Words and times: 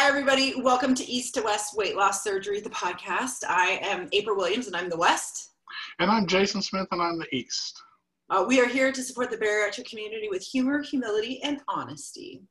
Hi, 0.00 0.06
everybody. 0.06 0.54
Welcome 0.54 0.94
to 0.94 1.10
East 1.10 1.34
to 1.34 1.42
West 1.42 1.76
Weight 1.76 1.96
Loss 1.96 2.22
Surgery, 2.22 2.60
the 2.60 2.70
podcast. 2.70 3.38
I 3.48 3.80
am 3.82 4.08
April 4.12 4.36
Williams, 4.36 4.68
and 4.68 4.76
I'm 4.76 4.88
the 4.88 4.96
West. 4.96 5.54
And 5.98 6.08
I'm 6.08 6.24
Jason 6.24 6.62
Smith, 6.62 6.86
and 6.92 7.02
I'm 7.02 7.18
the 7.18 7.26
East. 7.34 7.82
Uh, 8.30 8.44
we 8.46 8.60
are 8.60 8.68
here 8.68 8.92
to 8.92 9.02
support 9.02 9.28
the 9.28 9.36
bariatric 9.36 9.90
community 9.90 10.28
with 10.30 10.40
humor, 10.40 10.84
humility, 10.84 11.42
and 11.42 11.62
honesty. 11.66 12.42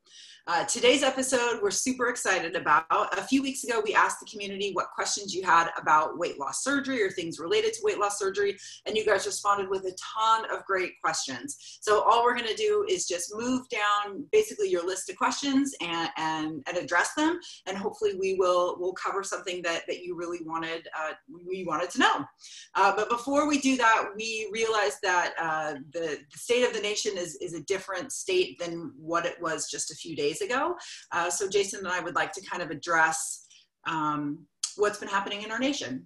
Uh, 0.50 0.64
today's 0.64 1.04
episode, 1.04 1.60
we're 1.62 1.70
super 1.70 2.08
excited 2.08 2.56
about. 2.56 2.86
A 2.90 3.22
few 3.22 3.42
weeks 3.42 3.66
ago, 3.66 3.82
we 3.84 3.94
asked 3.94 4.22
the 4.22 4.26
community 4.32 4.72
what 4.72 4.92
questions 4.96 5.36
you 5.36 5.44
had 5.44 5.72
about 5.78 6.18
weight 6.18 6.40
loss 6.40 6.64
surgery 6.64 7.04
or 7.04 7.12
things 7.12 7.38
related 7.38 7.74
to 7.74 7.82
weight 7.84 8.00
loss 8.00 8.18
surgery, 8.18 8.58
and 8.86 8.96
you 8.96 9.06
guys 9.06 9.26
responded 9.26 9.70
with 9.70 9.84
a 9.84 9.94
ton 10.16 10.50
of 10.50 10.64
great 10.64 10.94
questions. 11.04 11.78
So, 11.82 12.02
all 12.04 12.24
we're 12.24 12.34
going 12.34 12.48
to 12.48 12.56
do 12.56 12.86
is 12.90 13.10
just 13.10 13.36
move 13.36 13.68
down 13.68 14.26
basically 14.32 14.70
your 14.70 14.88
list 14.88 15.10
of 15.10 15.18
questions 15.18 15.76
and, 15.82 16.10
and, 16.16 16.64
and 16.66 16.78
address 16.78 17.14
them, 17.16 17.42
and 17.66 17.78
hopefully, 17.78 18.16
we 18.18 18.36
will 18.36 18.80
will 18.80 18.94
cover 18.94 19.24
something 19.24 19.62
that, 19.64 19.82
that 19.90 20.02
you 20.02 20.16
really 20.16 20.40
wanted 20.46 20.88
uh, 20.98 21.12
we 21.46 21.66
wanted 21.66 21.90
to 21.90 22.00
know. 22.00 22.26
Uh, 22.74 22.96
but 22.96 23.10
before 23.10 23.50
we 23.50 23.60
do 23.60 23.76
that, 23.76 24.06
we 24.16 24.50
realized 24.54 25.00
that 25.04 25.34
uh, 25.42 25.74
the, 25.92 26.20
the 26.32 26.38
state 26.38 26.66
of 26.66 26.74
the 26.74 26.80
nation 26.80 27.18
is, 27.18 27.36
is 27.42 27.54
a 27.54 27.64
different 27.64 28.14
state 28.14 28.58
than 28.60 28.94
what 28.98 29.26
it 29.26 29.36
was 29.42 29.70
just 29.70 29.92
a 29.92 29.96
few 29.96 30.16
days 30.16 30.37
days 30.38 30.50
ago. 30.50 30.76
Uh, 31.12 31.30
so 31.30 31.50
Jason 31.50 31.80
and 31.80 31.88
I 31.88 32.00
would 32.00 32.16
like 32.16 32.32
to 32.34 32.42
kind 32.42 32.62
of 32.62 32.70
address 32.70 33.46
um, 33.88 34.46
what's 34.76 35.00
been 35.00 35.10
happening 35.10 35.44
in 35.44 35.52
our 35.52 35.60
nation. 35.60 36.06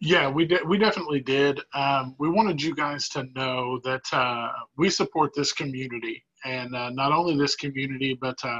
Yeah, 0.00 0.28
we 0.28 0.44
did. 0.44 0.68
We 0.68 0.76
definitely 0.76 1.20
did. 1.20 1.60
Um, 1.72 2.14
we 2.18 2.28
wanted 2.28 2.60
you 2.60 2.74
guys 2.74 3.08
to 3.10 3.24
know 3.34 3.80
that 3.84 4.02
uh, 4.12 4.50
we 4.76 4.90
support 4.90 5.32
this 5.34 5.52
community, 5.52 6.24
and 6.44 6.74
uh, 6.74 6.90
not 6.90 7.12
only 7.12 7.38
this 7.38 7.54
community, 7.54 8.18
but 8.20 8.36
uh, 8.44 8.58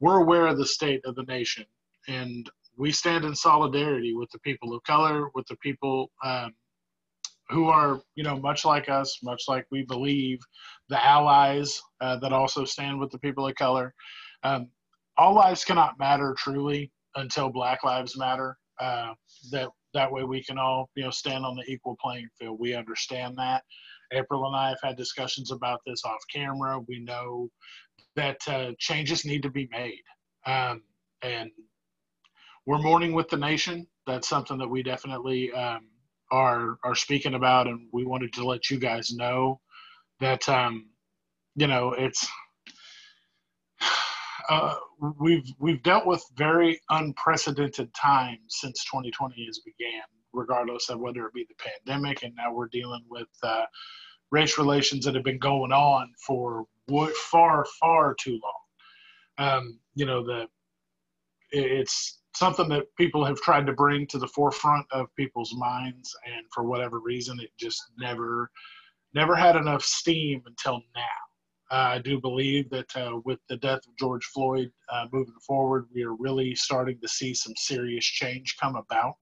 we're 0.00 0.20
aware 0.20 0.46
of 0.46 0.58
the 0.58 0.66
state 0.66 1.04
of 1.04 1.14
the 1.14 1.22
nation, 1.24 1.64
and 2.08 2.50
we 2.76 2.90
stand 2.90 3.24
in 3.24 3.36
solidarity 3.36 4.14
with 4.14 4.30
the 4.30 4.38
people 4.40 4.74
of 4.74 4.82
color, 4.82 5.28
with 5.34 5.46
the 5.46 5.56
people 5.56 6.10
um, 6.24 6.54
who 7.50 7.68
are, 7.68 8.00
you 8.14 8.22
know, 8.22 8.38
much 8.38 8.64
like 8.64 8.88
us, 8.88 9.18
much 9.22 9.44
like 9.48 9.66
we 9.70 9.82
believe, 9.82 10.38
the 10.88 11.04
allies 11.04 11.80
uh, 12.00 12.16
that 12.18 12.32
also 12.32 12.64
stand 12.64 12.98
with 12.98 13.10
the 13.10 13.18
people 13.18 13.46
of 13.46 13.54
color. 13.56 13.94
Um, 14.42 14.68
all 15.16 15.34
lives 15.34 15.64
cannot 15.64 15.98
matter 15.98 16.34
truly 16.38 16.90
until 17.16 17.50
Black 17.50 17.84
Lives 17.84 18.16
Matter. 18.16 18.56
Uh, 18.80 19.12
that 19.50 19.68
that 19.92 20.10
way 20.10 20.22
we 20.22 20.42
can 20.42 20.56
all, 20.56 20.88
you 20.94 21.04
know, 21.04 21.10
stand 21.10 21.44
on 21.44 21.56
the 21.56 21.70
equal 21.70 21.96
playing 22.00 22.28
field. 22.38 22.58
We 22.60 22.74
understand 22.74 23.36
that. 23.36 23.62
April 24.12 24.46
and 24.46 24.56
I 24.56 24.70
have 24.70 24.78
had 24.82 24.96
discussions 24.96 25.50
about 25.50 25.80
this 25.86 26.04
off 26.04 26.22
camera. 26.32 26.80
We 26.88 27.00
know 27.00 27.48
that 28.16 28.38
uh, 28.48 28.72
changes 28.78 29.24
need 29.24 29.42
to 29.42 29.50
be 29.50 29.68
made, 29.70 30.02
um, 30.46 30.82
and 31.22 31.50
we're 32.66 32.78
mourning 32.78 33.12
with 33.12 33.28
the 33.28 33.36
nation. 33.36 33.86
That's 34.06 34.28
something 34.28 34.58
that 34.58 34.68
we 34.68 34.82
definitely 34.82 35.52
um, 35.52 35.89
are 36.30 36.78
are 36.84 36.94
speaking 36.94 37.34
about, 37.34 37.66
and 37.66 37.88
we 37.92 38.04
wanted 38.04 38.32
to 38.34 38.46
let 38.46 38.70
you 38.70 38.78
guys 38.78 39.12
know 39.12 39.60
that 40.20 40.48
um, 40.48 40.90
you 41.56 41.66
know 41.66 41.92
it's 41.92 42.28
uh, 44.48 44.76
we've 45.18 45.50
we've 45.58 45.82
dealt 45.82 46.06
with 46.06 46.24
very 46.36 46.80
unprecedented 46.90 47.92
times 47.94 48.40
since 48.48 48.84
2020 48.84 49.44
has 49.46 49.60
began, 49.60 50.02
regardless 50.32 50.88
of 50.88 51.00
whether 51.00 51.26
it 51.26 51.34
be 51.34 51.46
the 51.48 51.70
pandemic, 51.86 52.22
and 52.22 52.34
now 52.36 52.52
we're 52.52 52.68
dealing 52.68 53.04
with 53.08 53.28
uh, 53.42 53.64
race 54.30 54.58
relations 54.58 55.04
that 55.04 55.14
have 55.14 55.24
been 55.24 55.38
going 55.38 55.72
on 55.72 56.12
for 56.26 56.64
far 57.30 57.64
far 57.80 58.14
too 58.14 58.38
long. 58.42 59.48
Um, 59.48 59.80
you 59.94 60.06
know 60.06 60.24
the 60.24 60.46
it's 61.52 62.19
something 62.34 62.68
that 62.68 62.94
people 62.96 63.24
have 63.24 63.40
tried 63.40 63.66
to 63.66 63.72
bring 63.72 64.06
to 64.06 64.18
the 64.18 64.28
forefront 64.28 64.86
of 64.92 65.14
people's 65.16 65.54
minds 65.56 66.14
and 66.26 66.46
for 66.52 66.64
whatever 66.64 67.00
reason 67.00 67.38
it 67.40 67.50
just 67.58 67.82
never 67.98 68.50
never 69.14 69.34
had 69.34 69.56
enough 69.56 69.82
steam 69.82 70.42
until 70.46 70.80
now. 70.94 71.72
Uh, 71.72 71.94
i 71.94 71.98
do 71.98 72.20
believe 72.20 72.68
that 72.70 72.96
uh, 72.96 73.18
with 73.24 73.38
the 73.48 73.56
death 73.58 73.80
of 73.86 73.96
george 73.98 74.24
floyd 74.26 74.70
uh, 74.92 75.06
moving 75.12 75.38
forward 75.46 75.86
we 75.94 76.02
are 76.02 76.14
really 76.14 76.54
starting 76.54 76.98
to 77.00 77.08
see 77.08 77.34
some 77.34 77.54
serious 77.56 78.04
change 78.04 78.56
come 78.60 78.76
about 78.76 79.16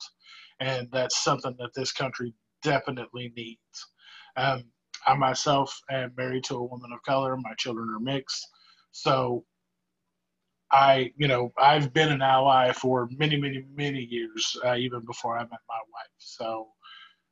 and 0.60 0.88
that's 0.92 1.22
something 1.22 1.54
that 1.58 1.74
this 1.74 1.92
country 1.92 2.34
definitely 2.62 3.32
needs. 3.36 3.86
Um, 4.36 4.64
i 5.06 5.14
myself 5.14 5.78
am 5.90 6.12
married 6.16 6.44
to 6.44 6.56
a 6.56 6.62
woman 6.62 6.92
of 6.92 7.02
color. 7.02 7.36
My 7.36 7.54
children 7.56 7.88
are 7.90 8.00
mixed. 8.00 8.46
So 8.92 9.44
I, 10.70 11.12
you 11.16 11.28
know, 11.28 11.52
I've 11.58 11.92
been 11.92 12.10
an 12.10 12.22
ally 12.22 12.72
for 12.72 13.08
many, 13.16 13.36
many, 13.36 13.64
many 13.74 14.00
years, 14.00 14.56
uh, 14.64 14.74
even 14.76 15.00
before 15.04 15.38
I 15.38 15.42
met 15.42 15.60
my 15.68 15.80
wife. 15.92 16.16
So 16.18 16.68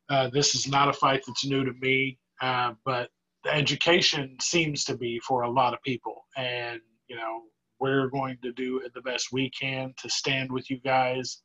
uh, 0.09 0.31
this 0.31 0.55
is 0.55 0.69
not 0.69 0.89
a 0.89 0.93
fight 0.93 1.23
that's 1.27 1.45
new 1.45 1.65
to 1.65 1.73
me, 1.75 2.19
uh, 2.41 2.73
but 2.85 3.11
the 3.45 3.55
education 3.55 4.37
seems 4.41 4.85
to 4.85 4.97
be 4.97 5.21
for 5.21 5.43
a 5.43 5.51
lot 5.51 5.75
of 5.75 5.83
people. 5.83 6.25
And, 6.37 6.81
you 7.09 7.17
know, 7.17 7.43
we're 7.79 8.09
going 8.09 8.39
to 8.43 8.53
do 8.53 8.81
the 8.95 9.03
best 9.03 9.33
we 9.33 9.51
can 9.51 9.93
to 9.99 10.09
stand 10.09 10.51
with 10.51 10.71
you 10.71 10.79
guys 10.79 11.43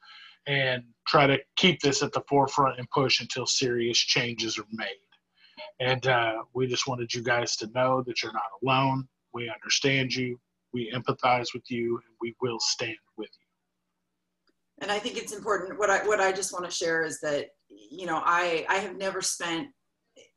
and 0.47 0.83
try 1.07 1.27
to 1.27 1.37
keep 1.57 1.81
this 1.81 2.01
at 2.01 2.13
the 2.13 2.23
forefront 2.27 2.79
and 2.79 2.89
push 2.89 3.19
until 3.19 3.45
serious 3.45 3.97
changes 3.97 4.57
are 4.57 4.65
made. 4.71 4.87
And 5.79 6.07
uh, 6.07 6.43
we 6.53 6.67
just 6.67 6.87
wanted 6.87 7.13
you 7.13 7.21
guys 7.21 7.55
to 7.57 7.69
know 7.75 8.03
that 8.07 8.23
you're 8.23 8.33
not 8.33 8.43
alone. 8.63 9.07
We 9.33 9.49
understand 9.49 10.13
you 10.13 10.39
we 10.73 10.91
empathize 10.91 11.53
with 11.53 11.69
you 11.69 11.97
and 11.97 12.15
we 12.21 12.35
will 12.41 12.59
stand 12.59 12.95
with 13.17 13.29
you. 13.29 13.45
And 14.81 14.91
i 14.91 14.97
think 14.97 15.17
it's 15.17 15.33
important 15.33 15.77
what 15.77 15.89
i 15.89 16.05
what 16.07 16.19
i 16.19 16.31
just 16.31 16.53
want 16.53 16.65
to 16.65 16.71
share 16.71 17.03
is 17.03 17.19
that 17.21 17.47
you 17.69 18.05
know 18.05 18.21
i 18.25 18.65
i 18.67 18.77
have 18.77 18.97
never 18.97 19.21
spent 19.21 19.67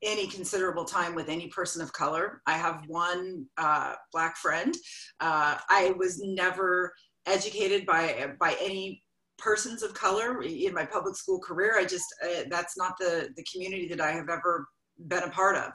any 0.03 0.27
considerable 0.27 0.85
time 0.85 1.15
with 1.15 1.29
any 1.29 1.49
person 1.49 1.83
of 1.83 1.93
color. 1.93 2.41
I 2.47 2.53
have 2.53 2.85
one 2.87 3.47
uh, 3.57 3.95
black 4.13 4.37
friend. 4.37 4.75
Uh, 5.21 5.57
i 5.69 5.95
was 5.99 6.21
never 6.23 6.95
educated 7.27 7.87
by 7.87 8.33
by 8.39 8.57
any 8.61 9.03
persons 9.39 9.83
of 9.83 9.95
color 9.95 10.43
in 10.43 10.73
my 10.75 10.85
public 10.85 11.17
school 11.17 11.41
career. 11.41 11.77
I 11.79 11.85
just 11.85 12.07
uh, 12.23 12.45
that's 12.51 12.77
not 12.77 12.97
the 12.99 13.31
the 13.37 13.45
community 13.53 13.89
that 13.89 14.01
i 14.01 14.13
have 14.13 14.29
ever 14.29 14.67
been 15.09 15.25
a 15.25 15.31
part 15.31 15.57
of. 15.57 15.73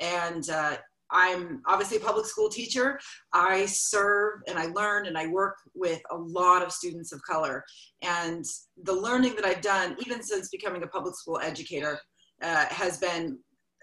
And 0.00 0.48
uh, 0.48 0.76
I'm 1.12 1.62
obviously 1.66 1.98
a 1.98 2.00
public 2.00 2.26
school 2.26 2.48
teacher. 2.48 2.98
I 3.32 3.66
serve 3.66 4.40
and 4.48 4.58
I 4.58 4.66
learn 4.66 5.06
and 5.06 5.16
I 5.16 5.26
work 5.26 5.56
with 5.74 6.00
a 6.10 6.16
lot 6.16 6.62
of 6.62 6.72
students 6.72 7.12
of 7.12 7.20
color. 7.22 7.62
And 8.00 8.44
the 8.82 8.94
learning 8.94 9.36
that 9.36 9.44
I've 9.44 9.60
done, 9.60 9.96
even 10.04 10.22
since 10.22 10.48
becoming 10.48 10.82
a 10.82 10.88
public 10.88 11.14
school 11.14 11.38
educator, 11.40 12.00
uh, 12.42 12.66
has 12.66 12.98
been, 12.98 13.38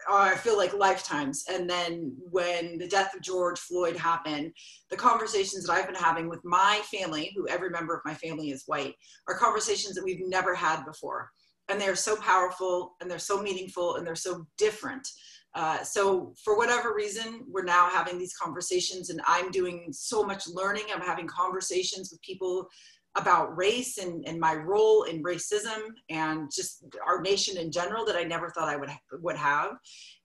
oh, 0.09 0.17
I 0.17 0.35
feel 0.35 0.57
like 0.57 0.73
lifetimes. 0.73 1.45
And 1.49 1.69
then 1.69 2.13
when 2.31 2.77
the 2.77 2.87
death 2.87 3.13
of 3.15 3.21
George 3.21 3.59
Floyd 3.59 3.95
happened, 3.95 4.51
the 4.89 4.97
conversations 4.97 5.65
that 5.65 5.73
I've 5.73 5.87
been 5.87 5.95
having 5.95 6.29
with 6.29 6.43
my 6.43 6.81
family, 6.91 7.31
who 7.35 7.47
every 7.47 7.69
member 7.69 7.95
of 7.95 8.01
my 8.05 8.15
family 8.15 8.49
is 8.49 8.63
white, 8.65 8.95
are 9.27 9.37
conversations 9.37 9.95
that 9.95 10.03
we've 10.03 10.27
never 10.27 10.55
had 10.55 10.83
before. 10.83 11.29
And 11.69 11.79
they're 11.79 11.95
so 11.95 12.15
powerful 12.15 12.95
and 12.99 13.09
they're 13.09 13.19
so 13.19 13.41
meaningful 13.41 13.95
and 13.95 14.07
they're 14.07 14.15
so 14.15 14.45
different. 14.57 15.07
Uh, 15.55 15.83
so 15.83 16.33
for 16.43 16.57
whatever 16.57 16.93
reason, 16.93 17.43
we're 17.47 17.63
now 17.63 17.89
having 17.89 18.19
these 18.19 18.35
conversations 18.35 19.09
and 19.09 19.21
I'm 19.27 19.51
doing 19.51 19.87
so 19.91 20.23
much 20.23 20.47
learning. 20.47 20.83
I'm 20.93 21.01
having 21.01 21.27
conversations 21.27 22.11
with 22.11 22.21
people 22.21 22.67
about 23.15 23.57
race 23.57 23.97
and, 23.97 24.23
and 24.27 24.39
my 24.39 24.53
role 24.53 25.03
in 25.03 25.23
racism 25.23 25.79
and 26.09 26.49
just 26.55 26.85
our 27.05 27.21
nation 27.21 27.57
in 27.57 27.71
general 27.71 28.05
that 28.05 28.15
I 28.15 28.23
never 28.23 28.49
thought 28.51 28.69
I 28.69 28.75
would, 28.75 28.91
would 29.21 29.35
have. 29.35 29.71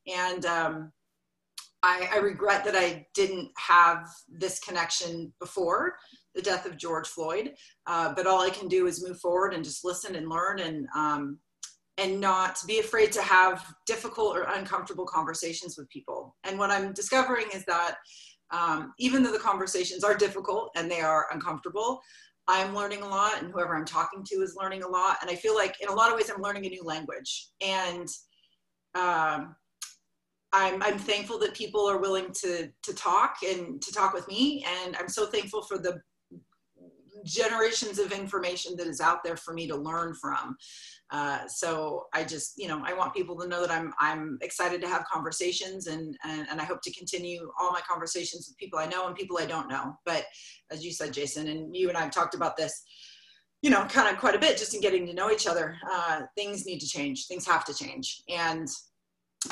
And 0.06 0.44
um, 0.44 0.92
I, 1.82 2.08
I 2.12 2.18
regret 2.18 2.64
that 2.64 2.76
I 2.76 3.06
didn't 3.14 3.50
have 3.56 4.06
this 4.28 4.58
connection 4.60 5.32
before 5.40 5.94
the 6.34 6.42
death 6.42 6.66
of 6.66 6.76
George 6.76 7.08
Floyd. 7.08 7.54
Uh, 7.86 8.12
but 8.14 8.26
all 8.26 8.42
I 8.42 8.50
can 8.50 8.68
do 8.68 8.86
is 8.86 9.06
move 9.06 9.20
forward 9.20 9.54
and 9.54 9.64
just 9.64 9.84
listen 9.84 10.14
and 10.14 10.28
learn 10.28 10.60
and 10.60 10.86
um, 10.94 11.38
and 11.98 12.20
not 12.20 12.58
be 12.66 12.80
afraid 12.80 13.12
to 13.12 13.22
have 13.22 13.64
difficult 13.86 14.36
or 14.36 14.46
uncomfortable 14.54 15.06
conversations 15.06 15.76
with 15.78 15.88
people. 15.88 16.36
And 16.44 16.58
what 16.58 16.70
I'm 16.70 16.92
discovering 16.92 17.46
is 17.54 17.64
that 17.66 17.96
um, 18.50 18.92
even 18.98 19.22
though 19.22 19.32
the 19.32 19.38
conversations 19.38 20.04
are 20.04 20.16
difficult 20.16 20.70
and 20.76 20.90
they 20.90 21.00
are 21.00 21.26
uncomfortable, 21.32 22.00
I'm 22.46 22.74
learning 22.74 23.02
a 23.02 23.08
lot, 23.08 23.40
and 23.40 23.50
whoever 23.50 23.74
I'm 23.74 23.86
talking 23.86 24.22
to 24.24 24.34
is 24.36 24.54
learning 24.54 24.82
a 24.82 24.88
lot. 24.88 25.16
And 25.22 25.30
I 25.30 25.34
feel 25.34 25.54
like, 25.54 25.80
in 25.80 25.88
a 25.88 25.94
lot 25.94 26.10
of 26.10 26.16
ways, 26.16 26.30
I'm 26.30 26.42
learning 26.42 26.66
a 26.66 26.68
new 26.68 26.84
language. 26.84 27.48
And 27.62 28.06
um, 28.94 29.56
I'm, 30.52 30.82
I'm 30.82 30.98
thankful 30.98 31.38
that 31.38 31.54
people 31.54 31.88
are 31.88 31.98
willing 31.98 32.32
to 32.42 32.68
to 32.82 32.94
talk 32.94 33.36
and 33.48 33.80
to 33.80 33.92
talk 33.92 34.12
with 34.12 34.28
me. 34.28 34.64
And 34.82 34.94
I'm 34.96 35.08
so 35.08 35.26
thankful 35.26 35.62
for 35.62 35.78
the 35.78 36.00
generations 37.24 37.98
of 37.98 38.12
information 38.12 38.76
that 38.76 38.86
is 38.86 39.00
out 39.00 39.24
there 39.24 39.36
for 39.36 39.54
me 39.54 39.66
to 39.66 39.76
learn 39.76 40.14
from. 40.14 40.56
Uh, 41.10 41.46
so 41.46 42.06
I 42.12 42.24
just, 42.24 42.54
you 42.56 42.68
know, 42.68 42.82
I 42.84 42.94
want 42.94 43.14
people 43.14 43.36
to 43.38 43.48
know 43.48 43.60
that 43.60 43.70
I'm 43.70 43.92
I'm 43.98 44.38
excited 44.42 44.80
to 44.82 44.88
have 44.88 45.04
conversations, 45.04 45.86
and, 45.86 46.16
and 46.24 46.46
and 46.50 46.60
I 46.60 46.64
hope 46.64 46.80
to 46.82 46.92
continue 46.92 47.50
all 47.60 47.72
my 47.72 47.80
conversations 47.88 48.48
with 48.48 48.58
people 48.58 48.78
I 48.78 48.86
know 48.86 49.06
and 49.06 49.16
people 49.16 49.38
I 49.38 49.46
don't 49.46 49.68
know. 49.68 49.96
But 50.04 50.24
as 50.70 50.84
you 50.84 50.92
said, 50.92 51.12
Jason, 51.12 51.48
and 51.48 51.74
you 51.76 51.88
and 51.88 51.98
I 51.98 52.02
have 52.02 52.10
talked 52.10 52.34
about 52.34 52.56
this 52.56 52.84
you 53.64 53.70
know, 53.70 53.82
kind 53.86 54.12
of 54.12 54.20
quite 54.20 54.34
a 54.34 54.38
bit 54.38 54.58
just 54.58 54.74
in 54.74 54.80
getting 54.82 55.06
to 55.06 55.14
know 55.14 55.30
each 55.30 55.46
other. 55.46 55.78
Uh, 55.90 56.20
things 56.36 56.66
need 56.66 56.80
to 56.80 56.86
change. 56.86 57.26
Things 57.26 57.46
have 57.46 57.64
to 57.64 57.72
change. 57.72 58.20
And 58.28 58.68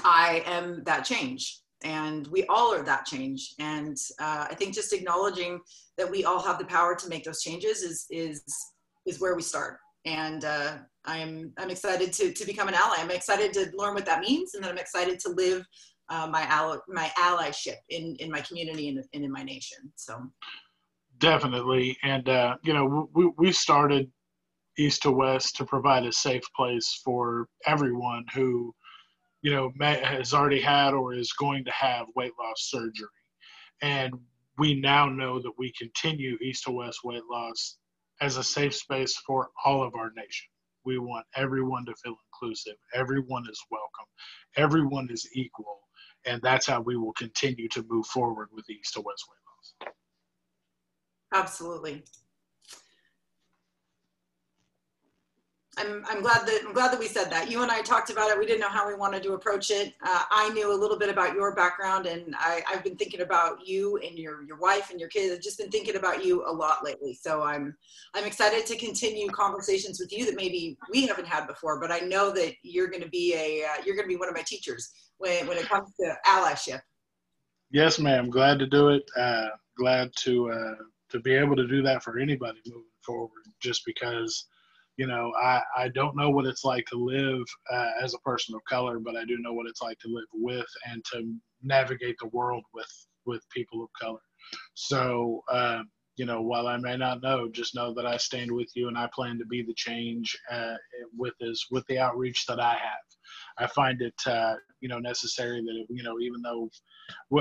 I 0.04 0.42
am 0.44 0.82
that 0.84 1.06
change. 1.06 1.61
And 1.84 2.26
we 2.28 2.44
all 2.46 2.74
are 2.74 2.82
that 2.82 3.06
change. 3.06 3.54
And 3.58 3.96
uh, 4.20 4.46
I 4.50 4.54
think 4.54 4.74
just 4.74 4.92
acknowledging 4.92 5.60
that 5.98 6.10
we 6.10 6.24
all 6.24 6.40
have 6.42 6.58
the 6.58 6.64
power 6.64 6.94
to 6.94 7.08
make 7.08 7.24
those 7.24 7.42
changes 7.42 7.82
is, 7.82 8.06
is, 8.10 8.42
is 9.06 9.20
where 9.20 9.34
we 9.34 9.42
start. 9.42 9.78
And 10.04 10.44
uh, 10.44 10.78
I'm, 11.04 11.52
I'm 11.58 11.70
excited 11.70 12.12
to, 12.14 12.32
to 12.32 12.46
become 12.46 12.68
an 12.68 12.74
ally. 12.74 12.96
I'm 12.98 13.10
excited 13.10 13.52
to 13.54 13.70
learn 13.74 13.94
what 13.94 14.06
that 14.06 14.20
means. 14.20 14.54
And 14.54 14.64
then 14.64 14.70
I'm 14.70 14.78
excited 14.78 15.18
to 15.20 15.30
live 15.30 15.64
uh, 16.08 16.26
my, 16.26 16.42
ally, 16.42 16.76
my 16.88 17.10
allyship 17.18 17.76
in, 17.88 18.16
in 18.20 18.30
my 18.30 18.40
community 18.40 18.88
and, 18.88 19.04
and 19.14 19.24
in 19.24 19.30
my 19.30 19.42
nation. 19.42 19.92
So 19.96 20.20
Definitely, 21.22 21.96
and 22.02 22.28
uh, 22.28 22.56
you 22.64 22.72
know, 22.72 23.08
we 23.14 23.30
we 23.38 23.52
started 23.52 24.10
East 24.76 25.02
to 25.02 25.12
West 25.12 25.54
to 25.54 25.64
provide 25.64 26.04
a 26.04 26.10
safe 26.10 26.42
place 26.56 27.00
for 27.04 27.46
everyone 27.64 28.24
who, 28.34 28.74
you 29.42 29.52
know, 29.52 29.72
has 29.80 30.32
already 30.32 30.60
had 30.60 30.94
or 30.94 31.14
is 31.14 31.32
going 31.32 31.64
to 31.64 31.72
have 31.72 32.06
weight 32.14 32.32
loss 32.40 32.70
surgery, 32.70 33.08
and 33.82 34.14
we 34.58 34.74
now 34.74 35.06
know 35.06 35.40
that 35.40 35.52
we 35.58 35.72
continue 35.72 36.36
East 36.40 36.64
to 36.64 36.72
West 36.72 37.00
weight 37.04 37.24
loss 37.30 37.78
as 38.20 38.36
a 38.36 38.44
safe 38.44 38.74
space 38.74 39.16
for 39.26 39.48
all 39.64 39.82
of 39.82 39.94
our 39.94 40.12
nation. 40.16 40.48
We 40.84 40.98
want 40.98 41.26
everyone 41.34 41.84
to 41.86 41.94
feel 42.02 42.16
inclusive. 42.32 42.74
Everyone 42.94 43.44
is 43.50 43.60
welcome. 43.70 44.06
Everyone 44.56 45.08
is 45.10 45.28
equal. 45.34 45.80
And 46.24 46.40
that's 46.42 46.66
how 46.66 46.80
we 46.80 46.96
will 46.96 47.12
continue 47.14 47.68
to 47.70 47.84
move 47.88 48.06
forward 48.06 48.48
with 48.52 48.68
East 48.70 48.94
to 48.94 49.00
West 49.00 49.24
weight 49.28 49.88
loss. 49.88 49.94
Absolutely. 51.34 52.04
I'm, 55.78 56.04
I'm 56.06 56.20
glad 56.20 56.46
that 56.46 56.60
I'm 56.66 56.74
glad 56.74 56.92
that 56.92 57.00
we 57.00 57.08
said 57.08 57.30
that. 57.30 57.50
You 57.50 57.62
and 57.62 57.70
I 57.70 57.80
talked 57.80 58.10
about 58.10 58.30
it. 58.30 58.38
We 58.38 58.44
didn't 58.44 58.60
know 58.60 58.68
how 58.68 58.86
we 58.86 58.94
wanted 58.94 59.22
to 59.22 59.32
approach 59.32 59.70
it. 59.70 59.94
Uh, 60.04 60.22
I 60.30 60.50
knew 60.50 60.70
a 60.70 60.76
little 60.76 60.98
bit 60.98 61.08
about 61.08 61.34
your 61.34 61.54
background, 61.54 62.04
and 62.04 62.34
I, 62.38 62.62
I've 62.68 62.84
been 62.84 62.96
thinking 62.96 63.22
about 63.22 63.66
you 63.66 63.96
and 63.98 64.18
your 64.18 64.44
your 64.44 64.58
wife 64.58 64.90
and 64.90 65.00
your 65.00 65.08
kids. 65.08 65.34
I've 65.34 65.42
just 65.42 65.58
been 65.58 65.70
thinking 65.70 65.96
about 65.96 66.24
you 66.24 66.44
a 66.46 66.52
lot 66.52 66.84
lately. 66.84 67.14
So 67.14 67.42
I'm 67.42 67.74
I'm 68.14 68.24
excited 68.24 68.66
to 68.66 68.76
continue 68.76 69.28
conversations 69.28 69.98
with 69.98 70.12
you 70.12 70.26
that 70.26 70.36
maybe 70.36 70.76
we 70.90 71.06
haven't 71.06 71.26
had 71.26 71.46
before. 71.46 71.80
But 71.80 71.90
I 71.90 72.00
know 72.00 72.30
that 72.32 72.52
you're 72.62 72.88
going 72.88 73.02
to 73.02 73.08
be 73.08 73.34
a 73.34 73.64
uh, 73.64 73.82
you're 73.86 73.96
going 73.96 74.06
to 74.06 74.14
be 74.14 74.18
one 74.18 74.28
of 74.28 74.34
my 74.34 74.44
teachers 74.46 74.92
when 75.16 75.46
when 75.46 75.56
it 75.56 75.68
comes 75.70 75.88
to 76.00 76.14
allyship. 76.26 76.82
Yes, 77.70 77.98
ma'am. 77.98 78.28
Glad 78.28 78.58
to 78.58 78.66
do 78.66 78.90
it. 78.90 79.04
Uh, 79.16 79.48
glad 79.78 80.10
to 80.18 80.50
uh, 80.50 80.74
to 81.08 81.20
be 81.20 81.32
able 81.32 81.56
to 81.56 81.66
do 81.66 81.80
that 81.82 82.02
for 82.02 82.18
anybody 82.18 82.60
moving 82.66 82.84
forward 83.02 83.30
just 83.62 83.86
because 83.86 84.48
you 85.02 85.08
know 85.08 85.32
i 85.42 85.60
i 85.76 85.88
don't 85.88 86.16
know 86.16 86.30
what 86.30 86.46
it's 86.46 86.64
like 86.64 86.86
to 86.86 86.96
live 86.96 87.44
uh, 87.76 87.90
as 88.04 88.14
a 88.14 88.24
person 88.30 88.54
of 88.54 88.60
color 88.74 88.98
but 89.06 89.16
i 89.16 89.24
do 89.24 89.36
know 89.40 89.52
what 89.52 89.68
it's 89.70 89.82
like 89.82 89.98
to 89.98 90.08
live 90.08 90.30
with 90.32 90.70
and 90.90 91.04
to 91.12 91.18
navigate 91.62 92.16
the 92.20 92.28
world 92.28 92.62
with 92.74 92.92
with 93.24 93.42
people 93.50 93.82
of 93.82 93.88
color. 94.00 94.20
So 94.74 95.42
uh, 95.48 95.82
you 96.16 96.26
know 96.26 96.42
while 96.42 96.66
i 96.66 96.76
may 96.76 96.96
not 96.96 97.22
know 97.22 97.48
just 97.50 97.74
know 97.74 97.94
that 97.94 98.06
i 98.06 98.16
stand 98.18 98.52
with 98.52 98.70
you 98.74 98.88
and 98.88 98.98
i 98.98 99.08
plan 99.14 99.38
to 99.38 99.46
be 99.46 99.62
the 99.62 99.74
change 99.74 100.36
uh, 100.50 100.74
with 101.16 101.32
this 101.40 101.66
with 101.70 101.86
the 101.88 101.98
outreach 101.98 102.44
that 102.46 102.60
i 102.60 102.74
have 102.74 103.06
i 103.58 103.66
find 103.66 104.00
it 104.02 104.14
uh, 104.26 104.54
you 104.80 104.88
know 104.88 104.98
necessary 104.98 105.62
that 105.62 105.86
you 105.88 106.02
know 106.02 106.18
even 106.20 106.42
though 106.42 106.68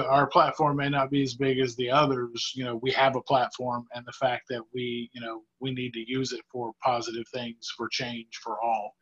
our 0.06 0.28
platform 0.28 0.78
may 0.78 0.90
not 0.90 1.10
be 1.10 1.22
as 1.24 1.34
big 1.34 1.60
as 1.60 1.76
the 1.76 1.90
others 1.90 2.52
you 2.56 2.64
know 2.64 2.78
we 2.82 2.92
have 2.92 3.16
a 3.16 3.22
platform 3.22 3.86
and 3.94 4.06
the 4.06 4.14
fact 4.14 4.44
that 4.50 4.62
we 4.74 5.10
you 5.14 5.20
know 5.20 5.42
we 5.60 5.72
need 5.72 5.92
to 5.94 6.04
use 6.08 6.32
it 6.32 6.42
for 6.52 6.72
positive 6.84 7.26
things 7.34 7.72
for 7.76 7.88
change 7.90 8.40
for 8.44 8.58
all. 8.64 8.96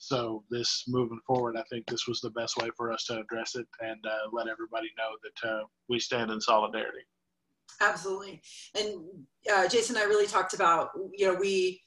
So 0.00 0.44
this 0.48 0.84
moving 0.86 1.18
forward 1.26 1.56
i 1.56 1.64
think 1.70 1.86
this 1.86 2.06
was 2.06 2.20
the 2.20 2.30
best 2.30 2.56
way 2.58 2.70
for 2.76 2.92
us 2.92 3.04
to 3.06 3.18
address 3.18 3.56
it 3.56 3.66
and 3.80 4.04
uh, 4.06 4.28
let 4.32 4.46
everybody 4.48 4.88
know 4.96 5.10
that 5.24 5.50
uh, 5.50 5.62
we 5.88 5.98
stand 5.98 6.30
in 6.30 6.40
solidarity. 6.40 7.04
Absolutely. 7.80 8.40
And 8.76 9.04
uh, 9.52 9.66
jason 9.68 9.96
and 9.96 10.04
i 10.04 10.08
really 10.08 10.26
talked 10.26 10.54
about 10.54 10.90
you 11.16 11.26
know 11.26 11.34
we 11.34 11.80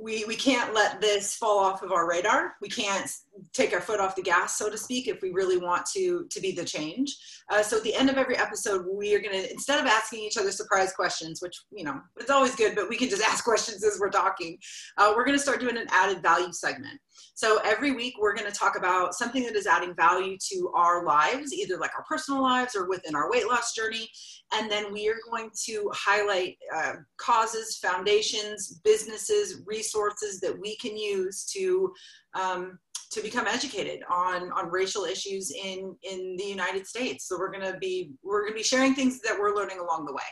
we 0.00 0.24
we 0.24 0.36
can't 0.36 0.74
let 0.74 1.00
this 1.00 1.34
fall 1.34 1.58
off 1.58 1.82
of 1.82 1.92
our 1.92 2.08
radar. 2.08 2.54
We 2.60 2.68
can't 2.68 3.10
take 3.52 3.72
our 3.72 3.80
foot 3.80 4.00
off 4.00 4.16
the 4.16 4.22
gas, 4.22 4.56
so 4.56 4.70
to 4.70 4.76
speak, 4.76 5.08
if 5.08 5.22
we 5.22 5.30
really 5.30 5.58
want 5.58 5.86
to 5.94 6.26
to 6.30 6.40
be 6.40 6.52
the 6.52 6.64
change. 6.64 7.16
Uh, 7.50 7.62
so 7.62 7.76
at 7.76 7.82
the 7.82 7.94
end 7.94 8.08
of 8.08 8.16
every 8.16 8.36
episode, 8.36 8.86
we 8.90 9.14
are 9.14 9.20
going 9.20 9.32
to 9.32 9.50
instead 9.50 9.80
of 9.80 9.86
asking 9.86 10.20
each 10.20 10.36
other 10.36 10.52
surprise 10.52 10.92
questions, 10.92 11.40
which 11.42 11.56
you 11.70 11.84
know 11.84 12.00
it's 12.18 12.30
always 12.30 12.54
good, 12.54 12.74
but 12.74 12.88
we 12.88 12.96
can 12.96 13.08
just 13.08 13.22
ask 13.26 13.44
questions 13.44 13.84
as 13.84 13.98
we're 14.00 14.10
talking. 14.10 14.58
Uh, 14.96 15.12
we're 15.14 15.24
going 15.24 15.36
to 15.36 15.42
start 15.42 15.60
doing 15.60 15.76
an 15.76 15.86
added 15.90 16.22
value 16.22 16.52
segment. 16.52 16.98
So 17.34 17.58
every 17.64 17.92
week 17.92 18.14
we're 18.18 18.34
going 18.34 18.50
to 18.50 18.56
talk 18.56 18.76
about 18.76 19.14
something 19.14 19.44
that 19.44 19.56
is 19.56 19.66
adding 19.66 19.94
value 19.94 20.36
to 20.50 20.70
our 20.74 21.04
lives, 21.04 21.52
either 21.52 21.78
like 21.78 21.92
our 21.96 22.04
personal 22.04 22.42
lives 22.42 22.74
or 22.74 22.88
within 22.88 23.14
our 23.14 23.30
weight 23.30 23.48
loss 23.48 23.74
journey. 23.74 24.08
And 24.52 24.70
then 24.70 24.92
we 24.92 25.08
are 25.08 25.18
going 25.30 25.50
to 25.66 25.90
highlight 25.94 26.58
uh, 26.74 26.94
causes, 27.18 27.78
foundations, 27.78 28.80
businesses, 28.84 29.62
resources 29.66 30.40
that 30.40 30.58
we 30.58 30.76
can 30.76 30.96
use 30.96 31.44
to 31.52 31.92
um, 32.34 32.78
to 33.10 33.20
become 33.20 33.46
educated 33.46 34.00
on 34.08 34.52
on 34.52 34.70
racial 34.70 35.04
issues 35.04 35.50
in 35.50 35.96
in 36.02 36.36
the 36.36 36.44
United 36.44 36.86
States. 36.86 37.26
So 37.26 37.38
we're 37.38 37.52
to 37.52 37.78
be 37.78 38.12
we're 38.22 38.46
to 38.48 38.54
be 38.54 38.62
sharing 38.62 38.94
things 38.94 39.20
that 39.22 39.38
we're 39.38 39.54
learning 39.54 39.80
along 39.80 40.06
the 40.06 40.14
way. 40.14 40.22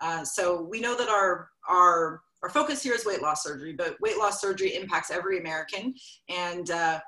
Uh, 0.00 0.24
so 0.24 0.62
we 0.62 0.80
know 0.80 0.96
that 0.96 1.08
our 1.08 1.48
our 1.68 2.20
our 2.42 2.50
focus 2.50 2.82
here 2.82 2.94
is 2.94 3.04
weight 3.04 3.22
loss 3.22 3.42
surgery, 3.42 3.72
but 3.72 4.00
weight 4.00 4.18
loss 4.18 4.40
surgery 4.40 4.74
impacts 4.76 5.10
every 5.10 5.40
American, 5.40 5.94
and 6.28 6.70
uh, 6.70 7.00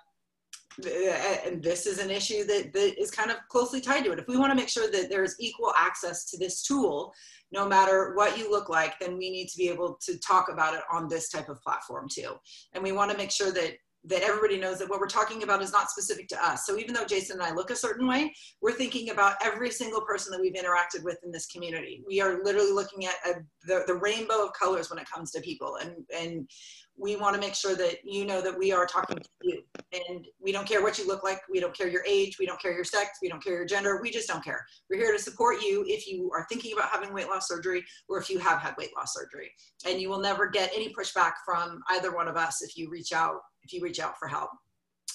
and 0.86 1.62
this 1.62 1.86
is 1.86 1.98
an 1.98 2.10
issue 2.10 2.44
that, 2.44 2.72
that 2.72 3.00
is 3.00 3.10
kind 3.10 3.30
of 3.30 3.36
closely 3.48 3.80
tied 3.80 4.04
to 4.04 4.12
it. 4.12 4.18
If 4.18 4.28
we 4.28 4.36
want 4.36 4.50
to 4.50 4.56
make 4.56 4.68
sure 4.68 4.90
that 4.90 5.08
there's 5.10 5.36
equal 5.38 5.72
access 5.76 6.24
to 6.26 6.38
this 6.38 6.62
tool, 6.62 7.12
no 7.52 7.68
matter 7.68 8.12
what 8.14 8.38
you 8.38 8.50
look 8.50 8.68
like, 8.68 8.98
then 8.98 9.16
we 9.16 9.30
need 9.30 9.48
to 9.48 9.56
be 9.56 9.68
able 9.68 9.98
to 10.02 10.18
talk 10.20 10.50
about 10.50 10.74
it 10.74 10.82
on 10.92 11.08
this 11.08 11.28
type 11.28 11.48
of 11.48 11.60
platform 11.62 12.06
too. 12.10 12.34
And 12.74 12.82
we 12.82 12.92
want 12.92 13.10
to 13.10 13.16
make 13.16 13.30
sure 13.30 13.52
that 13.52 13.72
that 14.04 14.22
everybody 14.22 14.58
knows 14.58 14.78
that 14.78 14.88
what 14.88 14.98
we're 14.98 15.06
talking 15.06 15.42
about 15.42 15.62
is 15.62 15.72
not 15.72 15.90
specific 15.90 16.26
to 16.28 16.44
us. 16.44 16.64
So 16.64 16.78
even 16.78 16.94
though 16.94 17.04
Jason 17.04 17.38
and 17.38 17.42
I 17.42 17.52
look 17.52 17.70
a 17.70 17.76
certain 17.76 18.08
way, 18.08 18.32
we're 18.62 18.72
thinking 18.72 19.10
about 19.10 19.34
every 19.44 19.70
single 19.70 20.00
person 20.00 20.32
that 20.32 20.40
we've 20.40 20.54
interacted 20.54 21.04
with 21.04 21.18
in 21.22 21.30
this 21.30 21.46
community. 21.46 22.02
We 22.06 22.20
are 22.20 22.42
literally 22.42 22.72
looking 22.72 23.04
at 23.04 23.14
a, 23.26 23.34
the, 23.66 23.84
the 23.86 23.94
rainbow 23.94 24.44
of 24.46 24.52
colors 24.54 24.88
when 24.88 24.98
it 24.98 25.08
comes 25.10 25.30
to 25.32 25.40
people. 25.42 25.76
And, 25.82 25.92
and 26.16 26.48
we 26.96 27.16
want 27.16 27.34
to 27.34 27.40
make 27.40 27.54
sure 27.54 27.74
that 27.74 27.98
you 28.04 28.24
know 28.24 28.40
that 28.40 28.56
we 28.56 28.72
are 28.72 28.86
talking 28.86 29.16
to 29.16 29.28
you. 29.42 29.62
And 29.92 30.26
we 30.40 30.52
don't 30.52 30.66
care 30.66 30.82
what 30.82 30.98
you 30.98 31.06
look 31.06 31.22
like. 31.22 31.40
We 31.50 31.60
don't 31.60 31.76
care 31.76 31.88
your 31.88 32.04
age. 32.06 32.38
We 32.38 32.46
don't 32.46 32.60
care 32.60 32.72
your 32.72 32.84
sex. 32.84 33.18
We 33.22 33.28
don't 33.28 33.42
care 33.42 33.54
your 33.54 33.64
gender. 33.66 34.00
We 34.02 34.10
just 34.10 34.28
don't 34.28 34.44
care. 34.44 34.64
We're 34.88 34.98
here 34.98 35.12
to 35.12 35.18
support 35.18 35.62
you 35.62 35.84
if 35.86 36.06
you 36.06 36.30
are 36.34 36.46
thinking 36.48 36.72
about 36.72 36.90
having 36.90 37.12
weight 37.12 37.28
loss 37.28 37.48
surgery 37.48 37.84
or 38.08 38.18
if 38.18 38.30
you 38.30 38.38
have 38.38 38.60
had 38.60 38.74
weight 38.78 38.90
loss 38.96 39.14
surgery. 39.14 39.50
And 39.86 40.00
you 40.00 40.08
will 40.08 40.20
never 40.20 40.48
get 40.48 40.72
any 40.74 40.92
pushback 40.92 41.32
from 41.44 41.80
either 41.90 42.14
one 42.14 42.28
of 42.28 42.36
us 42.36 42.62
if 42.62 42.76
you 42.76 42.88
reach 42.90 43.12
out 43.12 43.40
if 43.62 43.72
you 43.72 43.80
reach 43.82 44.00
out 44.00 44.18
for 44.18 44.28
help. 44.28 44.50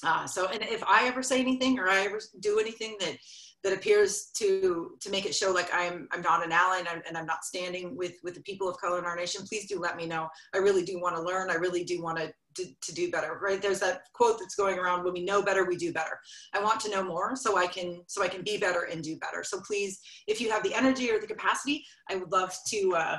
Uh, 0.04 0.28
so, 0.28 0.48
and 0.48 0.62
if 0.62 0.84
I 0.84 1.08
ever 1.08 1.24
say 1.24 1.40
anything 1.40 1.80
or 1.80 1.90
I 1.90 2.02
ever 2.02 2.20
do 2.40 2.60
anything 2.60 2.98
that 3.00 3.18
that 3.66 3.74
appears 3.74 4.28
to 4.38 4.92
to 5.02 5.10
make 5.10 5.26
it 5.26 5.34
show 5.34 5.52
like 5.52 5.70
I'm 5.74 6.08
I'm 6.12 6.22
not 6.22 6.46
an 6.46 6.52
ally 6.52 6.78
and 6.78 6.88
I'm, 6.88 7.02
and 7.08 7.18
I'm 7.18 7.26
not 7.26 7.44
standing 7.44 7.98
with 7.98 8.14
with 8.24 8.36
the 8.36 8.44
people 8.44 8.70
of 8.70 8.78
color 8.78 9.00
in 9.00 9.06
our 9.06 9.16
nation, 9.16 9.44
please 9.48 9.68
do 9.68 9.80
let 9.80 9.98
me 9.98 10.06
know. 10.06 10.30
I 10.54 10.60
really 10.60 10.84
do 10.84 11.02
want 11.02 11.16
to 11.16 11.22
learn. 11.22 11.50
I 11.50 11.56
really 11.56 11.84
do 11.84 12.02
want 12.02 12.20
to, 12.20 12.32
to 12.58 12.66
to 12.80 12.94
do 12.94 13.10
better. 13.10 13.40
Right? 13.42 13.60
There's 13.60 13.80
that 13.80 14.02
quote 14.14 14.38
that's 14.40 14.56
going 14.56 14.78
around: 14.78 15.04
"When 15.04 15.14
we 15.14 15.26
know 15.26 15.42
better, 15.42 15.66
we 15.66 15.78
do 15.78 15.92
better." 15.92 16.20
I 16.54 16.62
want 16.62 16.80
to 16.82 16.92
know 16.92 17.04
more 17.04 17.36
so 17.36 17.58
I 17.58 17.66
can 17.66 18.04
so 18.06 18.22
I 18.22 18.28
can 18.28 18.44
be 18.44 18.58
better 18.58 18.84
and 18.84 19.02
do 19.02 19.18
better. 19.18 19.44
So 19.44 19.60
please, 19.62 20.00
if 20.28 20.40
you 20.40 20.52
have 20.52 20.62
the 20.62 20.76
energy 20.76 21.10
or 21.10 21.20
the 21.20 21.28
capacity, 21.28 21.84
I 22.10 22.18
would 22.18 22.32
love 22.32 22.56
to. 22.68 22.96
Uh, 22.96 23.18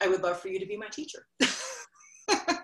I 0.00 0.06
would 0.06 0.22
love 0.22 0.38
for 0.38 0.48
you 0.48 0.60
to 0.60 0.66
be 0.66 0.76
my 0.76 0.88
teacher. 0.88 1.26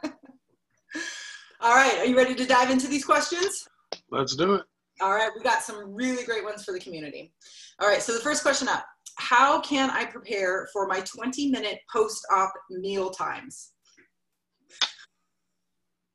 All 1.62 1.74
right, 1.74 1.98
are 1.98 2.06
you 2.06 2.16
ready 2.16 2.34
to 2.34 2.46
dive 2.46 2.70
into 2.70 2.88
these 2.88 3.04
questions? 3.04 3.68
Let's 4.10 4.34
do 4.34 4.54
it. 4.54 4.62
All 5.02 5.12
right, 5.12 5.30
we 5.36 5.42
got 5.42 5.62
some 5.62 5.94
really 5.94 6.24
great 6.24 6.42
ones 6.42 6.64
for 6.64 6.72
the 6.72 6.80
community. 6.80 7.34
All 7.80 7.88
right, 7.88 8.00
so 8.00 8.14
the 8.14 8.20
first 8.20 8.42
question 8.42 8.66
up 8.66 8.86
How 9.16 9.60
can 9.60 9.90
I 9.90 10.06
prepare 10.06 10.68
for 10.72 10.86
my 10.86 11.00
20 11.00 11.50
minute 11.50 11.80
post 11.92 12.26
op 12.32 12.50
meal 12.70 13.10
times? 13.10 13.72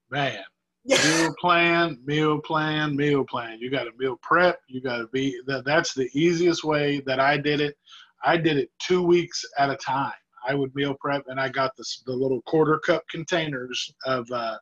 Man, 0.09 0.39
meal 0.85 1.35
plan, 1.39 1.99
meal 2.03 2.41
plan, 2.41 2.95
meal 2.95 3.23
plan. 3.23 3.59
You 3.59 3.69
got 3.69 3.83
to 3.83 3.91
meal 3.99 4.17
prep. 4.23 4.59
You 4.67 4.81
got 4.81 4.97
to 4.97 5.07
be 5.07 5.39
that. 5.45 5.63
That's 5.63 5.93
the 5.93 6.09
easiest 6.13 6.63
way 6.63 7.01
that 7.05 7.19
I 7.19 7.37
did 7.37 7.61
it. 7.61 7.77
I 8.23 8.37
did 8.37 8.57
it 8.57 8.71
two 8.81 9.03
weeks 9.03 9.45
at 9.59 9.69
a 9.69 9.75
time. 9.75 10.13
I 10.47 10.55
would 10.55 10.73
meal 10.73 10.95
prep, 10.99 11.25
and 11.27 11.39
I 11.39 11.49
got 11.49 11.75
this 11.77 12.01
the 12.07 12.13
little 12.13 12.41
quarter 12.43 12.79
cup 12.79 13.03
containers 13.09 13.93
of 14.05 14.29
uh, 14.31 14.57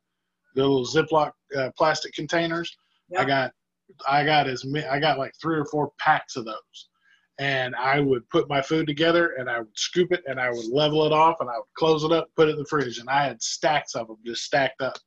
the 0.55 0.61
little 0.61 0.85
Ziploc 0.85 1.31
uh, 1.57 1.69
plastic 1.77 2.13
containers. 2.13 2.75
Yep. 3.09 3.21
I 3.21 3.25
got 3.25 3.51
I 4.07 4.25
got 4.25 4.47
as 4.47 4.65
I 4.89 4.99
got 4.99 5.17
like 5.17 5.33
three 5.41 5.57
or 5.57 5.65
four 5.65 5.91
packs 5.99 6.35
of 6.35 6.45
those, 6.45 6.89
and 7.39 7.75
I 7.75 7.99
would 7.99 8.27
put 8.29 8.49
my 8.49 8.61
food 8.61 8.87
together 8.87 9.33
and 9.37 9.49
I 9.49 9.59
would 9.59 9.77
scoop 9.77 10.11
it 10.11 10.23
and 10.27 10.39
I 10.39 10.49
would 10.49 10.65
level 10.71 11.05
it 11.05 11.11
off 11.11 11.37
and 11.41 11.49
I 11.49 11.57
would 11.57 11.73
close 11.77 12.03
it 12.03 12.11
up, 12.11 12.29
put 12.35 12.47
it 12.47 12.53
in 12.53 12.57
the 12.57 12.65
fridge, 12.65 12.99
and 12.99 13.09
I 13.09 13.25
had 13.25 13.41
stacks 13.41 13.95
of 13.95 14.07
them 14.07 14.17
just 14.25 14.43
stacked 14.43 14.81
up. 14.81 14.97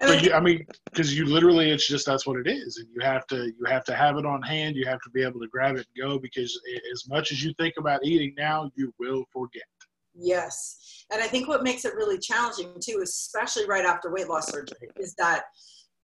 But 0.00 0.22
you, 0.22 0.32
I 0.32 0.40
mean, 0.40 0.64
because 0.86 1.16
you 1.16 1.26
literally, 1.26 1.70
it's 1.70 1.86
just 1.86 2.06
that's 2.06 2.26
what 2.26 2.38
it 2.38 2.46
is, 2.46 2.78
and 2.78 2.88
you 2.94 3.02
have 3.02 3.26
to 3.26 3.46
you 3.46 3.64
have 3.66 3.84
to 3.84 3.94
have 3.94 4.16
it 4.16 4.24
on 4.24 4.40
hand. 4.40 4.76
You 4.76 4.86
have 4.86 5.00
to 5.02 5.10
be 5.10 5.22
able 5.22 5.40
to 5.40 5.48
grab 5.48 5.76
it 5.76 5.86
and 5.94 6.08
go 6.08 6.18
because 6.18 6.58
as 6.92 7.06
much 7.08 7.32
as 7.32 7.44
you 7.44 7.52
think 7.58 7.74
about 7.76 8.00
eating 8.02 8.34
now, 8.38 8.70
you 8.76 8.94
will 8.98 9.24
forget. 9.30 9.62
Yes, 10.14 11.04
and 11.12 11.22
I 11.22 11.26
think 11.26 11.48
what 11.48 11.62
makes 11.62 11.84
it 11.84 11.94
really 11.94 12.18
challenging 12.18 12.74
too, 12.80 13.00
especially 13.02 13.66
right 13.66 13.84
after 13.84 14.12
weight 14.12 14.28
loss 14.28 14.50
surgery, 14.50 14.88
is 14.96 15.14
that 15.14 15.44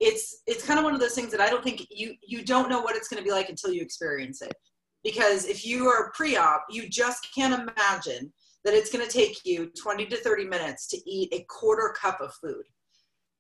it's 0.01 0.43
it's 0.47 0.65
kind 0.65 0.79
of 0.79 0.85
one 0.85 0.95
of 0.95 1.01
those 1.01 1.15
things 1.15 1.31
that 1.31 1.41
I 1.41 1.49
don't 1.49 1.65
think 1.65 1.87
you 1.91 2.15
you 2.27 2.45
don't 2.45 2.69
know 2.69 2.81
what 2.81 2.97
it's 2.97 3.09
going 3.09 3.23
to 3.23 3.25
be 3.25 3.33
like 3.33 3.49
until 3.49 3.73
you 3.73 3.83
experience 3.83 4.43
it. 4.43 4.55
Because 5.03 5.47
if 5.47 5.65
you 5.65 5.87
are 5.87 6.11
pre-op, 6.15 6.65
you 6.69 6.89
just 6.89 7.29
can't 7.35 7.55
imagine 7.55 8.33
that 8.65 8.75
it's 8.75 8.91
going 8.91 9.07
to 9.07 9.13
take 9.13 9.39
you 9.45 9.71
20 9.81 10.07
to 10.07 10.17
30 10.17 10.45
minutes 10.47 10.89
to 10.89 10.99
eat 11.09 11.33
a 11.33 11.47
quarter 11.49 11.95
cup 12.01 12.21
of 12.21 12.35
food. 12.35 12.65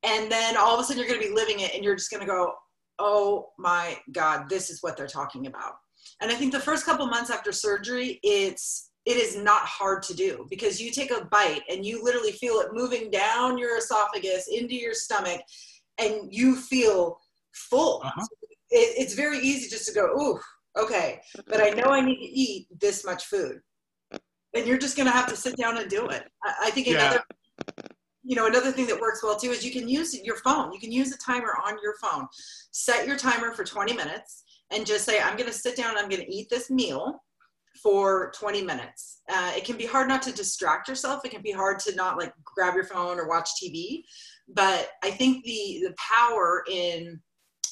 And 0.04 0.30
then 0.30 0.56
all 0.56 0.75
of 0.75 0.80
a 0.80 0.85
sudden 0.85 1.02
you're 1.02 1.11
going 1.11 1.20
to 1.20 1.28
be 1.28 1.35
living 1.35 1.61
it 1.61 1.75
and 1.75 1.82
you're 1.82 1.96
just 1.96 2.11
going 2.11 2.20
to 2.20 2.26
go 2.26 2.54
oh 2.99 3.49
my 3.58 3.99
god 4.12 4.49
this 4.49 4.70
is 4.70 4.82
what 4.82 4.96
they're 4.96 5.06
talking 5.06 5.46
about. 5.46 5.75
And 6.20 6.30
i 6.30 6.35
think 6.35 6.52
the 6.52 6.61
first 6.61 6.87
couple 6.87 7.06
months 7.06 7.30
after 7.30 7.52
surgery 7.52 8.20
it's 8.23 8.90
it 9.06 9.16
is 9.16 9.36
not 9.36 9.62
hard 9.62 10.02
to 10.02 10.14
do 10.14 10.46
because 10.50 10.80
you 10.80 10.90
take 10.90 11.10
a 11.10 11.25
bite 11.26 11.62
and 11.70 11.86
you 11.86 12.02
literally 12.02 12.32
feel 12.32 12.54
it 12.54 12.68
moving 12.72 13.10
down 13.10 13.56
your 13.56 13.78
esophagus 13.78 14.48
into 14.48 14.75
your 14.75 14.94
stomach 14.94 15.40
and 15.98 16.32
you 16.32 16.56
feel 16.56 17.18
full 17.54 18.02
uh-huh. 18.04 18.26
it, 18.70 18.94
it's 18.98 19.14
very 19.14 19.38
easy 19.38 19.70
just 19.70 19.86
to 19.86 19.94
go 19.94 20.06
ooh 20.20 20.38
okay 20.76 21.20
but 21.46 21.62
i 21.62 21.70
know 21.70 21.90
i 21.90 22.00
need 22.00 22.16
to 22.16 22.25
eat 22.25 22.66
this 22.80 23.04
much 23.04 23.26
food 23.26 23.60
and 24.54 24.66
you're 24.66 24.78
just 24.78 24.96
going 24.96 25.06
to 25.06 25.12
have 25.12 25.28
to 25.28 25.36
sit 25.36 25.56
down 25.56 25.78
and 25.78 25.88
do 25.88 26.06
it 26.08 26.25
i, 26.44 26.54
I 26.64 26.70
think 26.70 26.86
yeah. 26.86 27.06
another 27.06 27.25
you 28.26 28.34
know, 28.34 28.48
another 28.48 28.72
thing 28.72 28.88
that 28.88 29.00
works 29.00 29.22
well 29.22 29.36
too 29.36 29.50
is 29.50 29.64
you 29.64 29.70
can 29.70 29.88
use 29.88 30.20
your 30.25 30.34
phone. 30.38 30.72
You 30.72 30.80
can 30.80 30.90
use 30.90 31.14
a 31.14 31.18
timer 31.18 31.54
on 31.64 31.76
your 31.80 31.94
phone. 32.02 32.26
Set 32.72 33.06
your 33.06 33.16
timer 33.16 33.52
for 33.52 33.62
20 33.62 33.92
minutes 33.94 34.42
and 34.72 34.84
just 34.84 35.04
say, 35.04 35.20
I'm 35.20 35.36
going 35.36 35.48
to 35.48 35.56
sit 35.56 35.76
down 35.76 35.90
and 35.90 35.98
I'm 35.98 36.08
going 36.08 36.22
to 36.22 36.34
eat 36.34 36.48
this 36.50 36.68
meal 36.68 37.22
for 37.83 38.33
20 38.38 38.62
minutes. 38.62 39.21
Uh, 39.28 39.52
it 39.56 39.64
can 39.64 39.76
be 39.76 39.87
hard 39.87 40.09
not 40.09 40.23
to 40.23 40.33
distract 40.33 40.88
yourself. 40.88 41.25
It 41.25 41.30
can 41.30 41.42
be 41.42 41.52
hard 41.52 41.78
to 41.80 41.95
not 41.95 42.18
like 42.18 42.33
grab 42.45 42.75
your 42.75 42.85
phone 42.85 43.18
or 43.18 43.28
watch 43.28 43.50
TV. 43.62 44.02
But 44.49 44.90
I 45.02 45.11
think 45.11 45.45
the 45.45 45.83
the 45.83 45.95
power 45.97 46.64
in 46.71 47.21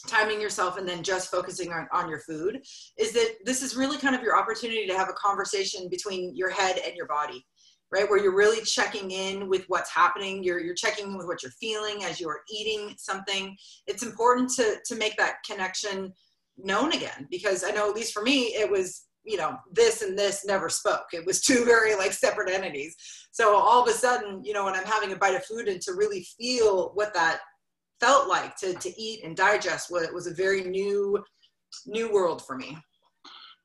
timing 0.07 0.41
yourself 0.41 0.77
and 0.77 0.87
then 0.87 1.03
just 1.03 1.31
focusing 1.31 1.73
on, 1.73 1.89
on 1.93 2.11
your 2.11 2.21
food 2.21 2.61
is 2.99 3.13
that 3.13 3.37
this 3.47 3.63
is 3.63 3.75
really 3.75 3.97
kind 3.97 4.15
of 4.15 4.23
your 4.23 4.37
opportunity 4.37 4.87
to 4.87 4.97
have 4.97 5.09
a 5.09 5.15
conversation 5.15 5.89
between 5.89 6.37
your 6.37 6.51
head 6.51 6.79
and 6.85 6.95
your 6.95 7.07
body 7.07 7.45
right? 7.95 8.11
Where 8.11 8.21
you're 8.21 8.35
really 8.35 8.65
checking 8.65 9.13
in 9.13 9.49
with 9.49 9.65
what's 9.69 9.91
happening. 9.91 10.43
You're, 10.43 10.59
you're 10.59 10.75
checking 10.75 11.07
in 11.07 11.17
with 11.17 11.29
what 11.29 11.43
you're 11.43 11.53
feeling 11.53 12.03
as 12.03 12.21
you're 12.21 12.41
eating 12.51 12.95
something. 12.99 13.57
It's 13.87 14.03
important 14.03 14.51
to, 14.57 14.79
to 14.85 14.97
make 14.97 15.17
that 15.17 15.37
connection 15.49 16.13
known 16.59 16.93
again, 16.93 17.29
because 17.31 17.63
I 17.63 17.71
know 17.71 17.89
at 17.89 17.95
least 17.95 18.13
for 18.13 18.23
me, 18.23 18.47
it 18.47 18.69
was, 18.69 19.05
you 19.25 19.37
know, 19.37 19.57
this 19.73 20.02
and 20.02 20.19
this 20.19 20.45
never 20.45 20.69
spoke. 20.69 21.07
It 21.12 21.25
was 21.25 21.40
two 21.40 21.64
very 21.64 21.95
like 21.95 22.12
separate 22.12 22.50
entities. 22.50 22.95
So 23.33 23.57
all 23.57 23.83
of 23.83 23.88
a 23.88 23.93
sudden, 23.93 24.45
you 24.45 24.52
know, 24.52 24.64
when 24.64 24.75
I'm 24.75 24.85
having 24.85 25.12
a 25.12 25.16
bite 25.16 25.35
of 25.35 25.45
food 25.45 25.69
and 25.69 25.81
to 25.83 25.95
really 25.95 26.26
feel 26.38 26.90
what 26.95 27.14
that 27.14 27.40
felt 28.00 28.28
like 28.28 28.57
to, 28.59 28.75
to 28.75 29.00
eat 29.00 29.25
and 29.25 29.37
digest 29.37 29.90
was, 29.90 30.09
was 30.12 30.26
a 30.26 30.35
very 30.35 30.62
new, 30.62 31.23
new 31.87 32.12
world 32.12 32.45
for 32.47 32.57
me 32.57 32.76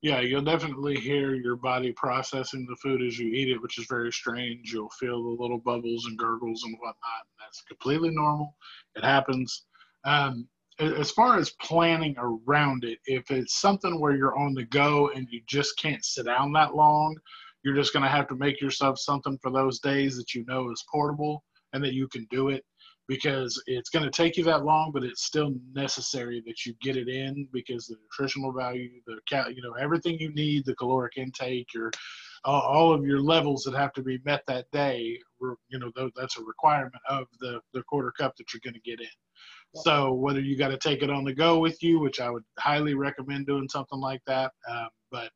yeah, 0.01 0.21
you'll 0.21 0.41
definitely 0.41 0.95
hear 0.95 1.35
your 1.35 1.57
body 1.57 1.91
processing 1.91 2.65
the 2.69 2.77
food 2.77 3.01
as 3.01 3.19
you 3.19 3.27
eat 3.33 3.49
it, 3.49 3.61
which 3.61 3.77
is 3.77 3.85
very 3.89 4.11
strange. 4.13 4.71
You'll 4.71 4.89
feel 4.97 5.21
the 5.21 5.41
little 5.41 5.57
bubbles 5.57 6.05
and 6.05 6.17
gurgles 6.17 6.63
and 6.63 6.73
whatnot. 6.79 6.95
And 6.95 7.39
that's 7.39 7.63
completely 7.63 8.09
normal. 8.09 8.55
It 8.95 9.03
happens. 9.03 9.65
Um, 10.05 10.47
as 10.79 11.11
far 11.11 11.37
as 11.37 11.51
planning 11.61 12.15
around 12.17 12.83
it, 12.83 12.99
if 13.05 13.29
it's 13.31 13.59
something 13.59 13.99
where 13.99 14.15
you're 14.15 14.37
on 14.37 14.53
the 14.53 14.65
go 14.65 15.09
and 15.09 15.27
you 15.29 15.41
just 15.47 15.77
can't 15.77 16.03
sit 16.05 16.25
down 16.25 16.53
that 16.53 16.75
long, 16.75 17.15
you're 17.63 17.75
just 17.75 17.93
going 17.93 18.03
to 18.03 18.09
have 18.09 18.27
to 18.27 18.35
make 18.35 18.61
yourself 18.61 18.97
something 18.97 19.37
for 19.41 19.51
those 19.51 19.79
days 19.79 20.15
that 20.15 20.33
you 20.33 20.45
know 20.47 20.71
is 20.71 20.83
portable 20.89 21.43
and 21.73 21.83
that 21.83 21.93
you 21.93 22.07
can 22.07 22.25
do 22.31 22.49
it 22.49 22.63
because 23.09 23.61
it's 23.65 23.89
going 23.89 24.05
to 24.05 24.11
take 24.11 24.37
you 24.37 24.43
that 24.43 24.63
long, 24.63 24.91
but 24.93 25.03
it's 25.03 25.23
still 25.23 25.53
necessary 25.73 26.41
that 26.45 26.65
you 26.65 26.73
get 26.81 26.95
it 26.95 27.09
in 27.09 27.47
because 27.51 27.87
the 27.87 27.95
nutritional 28.01 28.53
value, 28.53 28.89
the 29.07 29.17
cal, 29.27 29.51
you 29.51 29.61
know 29.61 29.73
everything 29.73 30.17
you 30.19 30.31
need, 30.33 30.63
the 30.65 30.75
caloric 30.75 31.13
intake, 31.17 31.73
your 31.73 31.91
all 32.45 32.93
of 32.93 33.03
your 33.03 33.19
levels 33.19 33.63
that 33.63 33.73
have 33.73 33.91
to 33.93 34.01
be 34.01 34.19
met 34.23 34.43
that 34.47 34.65
day, 34.71 35.17
you 35.41 35.79
know 35.79 35.91
that's 36.15 36.37
a 36.37 36.43
requirement 36.43 37.01
of 37.09 37.25
the 37.39 37.59
the 37.73 37.83
quarter 37.83 38.13
cup 38.17 38.35
that 38.37 38.53
you're 38.53 38.61
going 38.63 38.79
to 38.79 38.89
get 38.89 39.01
in. 39.01 39.07
So 39.75 40.13
whether 40.13 40.39
you 40.39 40.57
got 40.57 40.69
to 40.69 40.77
take 40.77 41.03
it 41.03 41.11
on 41.11 41.23
the 41.23 41.33
go 41.33 41.59
with 41.59 41.81
you, 41.83 41.99
which 41.99 42.19
I 42.19 42.29
would 42.29 42.43
highly 42.57 42.95
recommend 42.95 43.45
doing 43.45 43.69
something 43.69 43.99
like 43.99 44.21
that, 44.25 44.51
um, 44.67 44.89
but 45.11 45.29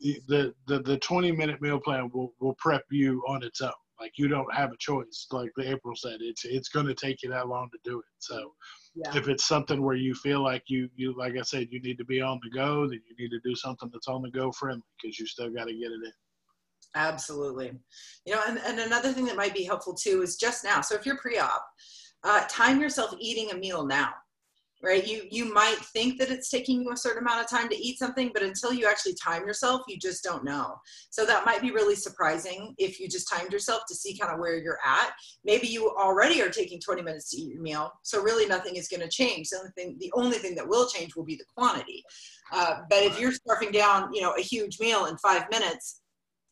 the, 0.00 0.52
the 0.66 0.80
the 0.80 0.98
20 0.98 1.32
minute 1.32 1.62
meal 1.62 1.80
plan 1.80 2.10
will 2.12 2.34
will 2.40 2.54
prep 2.58 2.82
you 2.90 3.22
on 3.28 3.42
its 3.42 3.60
own 3.60 3.72
like 4.02 4.12
you 4.16 4.26
don't 4.26 4.52
have 4.52 4.72
a 4.72 4.76
choice. 4.78 5.28
Like 5.30 5.50
the 5.56 5.70
April 5.70 5.94
said, 5.94 6.18
it's 6.20 6.44
it's 6.44 6.68
going 6.68 6.86
to 6.86 6.94
take 6.94 7.22
you 7.22 7.30
that 7.30 7.46
long 7.46 7.68
to 7.70 7.78
do 7.84 8.00
it. 8.00 8.04
So 8.18 8.52
yeah. 8.96 9.16
if 9.16 9.28
it's 9.28 9.46
something 9.46 9.80
where 9.80 9.94
you 9.94 10.12
feel 10.14 10.42
like 10.42 10.64
you 10.66 10.88
you 10.96 11.16
like 11.16 11.34
I 11.38 11.42
said, 11.42 11.68
you 11.70 11.80
need 11.80 11.98
to 11.98 12.04
be 12.04 12.20
on 12.20 12.40
the 12.42 12.50
go, 12.50 12.88
then 12.88 13.00
you 13.08 13.16
need 13.16 13.30
to 13.30 13.40
do 13.48 13.54
something 13.54 13.88
that's 13.92 14.08
on 14.08 14.22
the 14.22 14.30
go 14.30 14.50
friendly 14.50 14.82
because 15.00 15.18
you 15.18 15.26
still 15.26 15.50
got 15.50 15.66
to 15.66 15.72
get 15.72 15.92
it 15.92 16.00
in. 16.04 16.12
Absolutely. 16.94 17.72
You 18.26 18.34
know, 18.34 18.42
and, 18.46 18.58
and 18.66 18.80
another 18.80 19.12
thing 19.12 19.24
that 19.26 19.36
might 19.36 19.54
be 19.54 19.64
helpful 19.64 19.94
too 19.94 20.20
is 20.22 20.36
just 20.36 20.64
now. 20.64 20.80
So 20.80 20.94
if 20.94 21.06
you're 21.06 21.16
pre-op, 21.16 21.64
uh, 22.24 22.44
time 22.48 22.80
yourself 22.80 23.14
eating 23.18 23.50
a 23.50 23.56
meal 23.56 23.86
now 23.86 24.12
right? 24.82 25.06
You 25.06 25.22
you 25.30 25.52
might 25.52 25.78
think 25.92 26.18
that 26.18 26.30
it's 26.30 26.50
taking 26.50 26.82
you 26.82 26.90
a 26.92 26.96
certain 26.96 27.22
amount 27.22 27.40
of 27.40 27.48
time 27.48 27.68
to 27.68 27.76
eat 27.76 27.98
something, 27.98 28.30
but 28.34 28.42
until 28.42 28.72
you 28.72 28.86
actually 28.86 29.14
time 29.14 29.46
yourself, 29.46 29.82
you 29.88 29.96
just 29.98 30.24
don't 30.24 30.44
know. 30.44 30.76
So 31.10 31.24
that 31.24 31.46
might 31.46 31.62
be 31.62 31.70
really 31.70 31.94
surprising 31.94 32.74
if 32.78 32.98
you 32.98 33.08
just 33.08 33.28
timed 33.28 33.52
yourself 33.52 33.82
to 33.88 33.94
see 33.94 34.16
kind 34.18 34.32
of 34.32 34.40
where 34.40 34.56
you're 34.56 34.80
at. 34.84 35.12
Maybe 35.44 35.68
you 35.68 35.90
already 35.90 36.42
are 36.42 36.50
taking 36.50 36.80
20 36.80 37.02
minutes 37.02 37.30
to 37.30 37.40
eat 37.40 37.52
your 37.52 37.62
meal, 37.62 37.92
so 38.02 38.22
really 38.22 38.46
nothing 38.46 38.76
is 38.76 38.88
going 38.88 39.00
to 39.00 39.08
change. 39.08 39.48
The 39.50 39.58
only 39.58 39.70
thing 39.76 39.96
the 40.00 40.12
only 40.14 40.38
thing 40.38 40.54
that 40.56 40.68
will 40.68 40.88
change 40.88 41.16
will 41.16 41.24
be 41.24 41.36
the 41.36 41.44
quantity. 41.56 42.04
Uh, 42.52 42.80
but 42.90 43.02
if 43.02 43.18
you're 43.20 43.32
scarfing 43.32 43.72
down, 43.72 44.12
you 44.12 44.20
know, 44.20 44.34
a 44.36 44.42
huge 44.42 44.80
meal 44.80 45.06
in 45.06 45.16
five 45.18 45.44
minutes, 45.50 46.00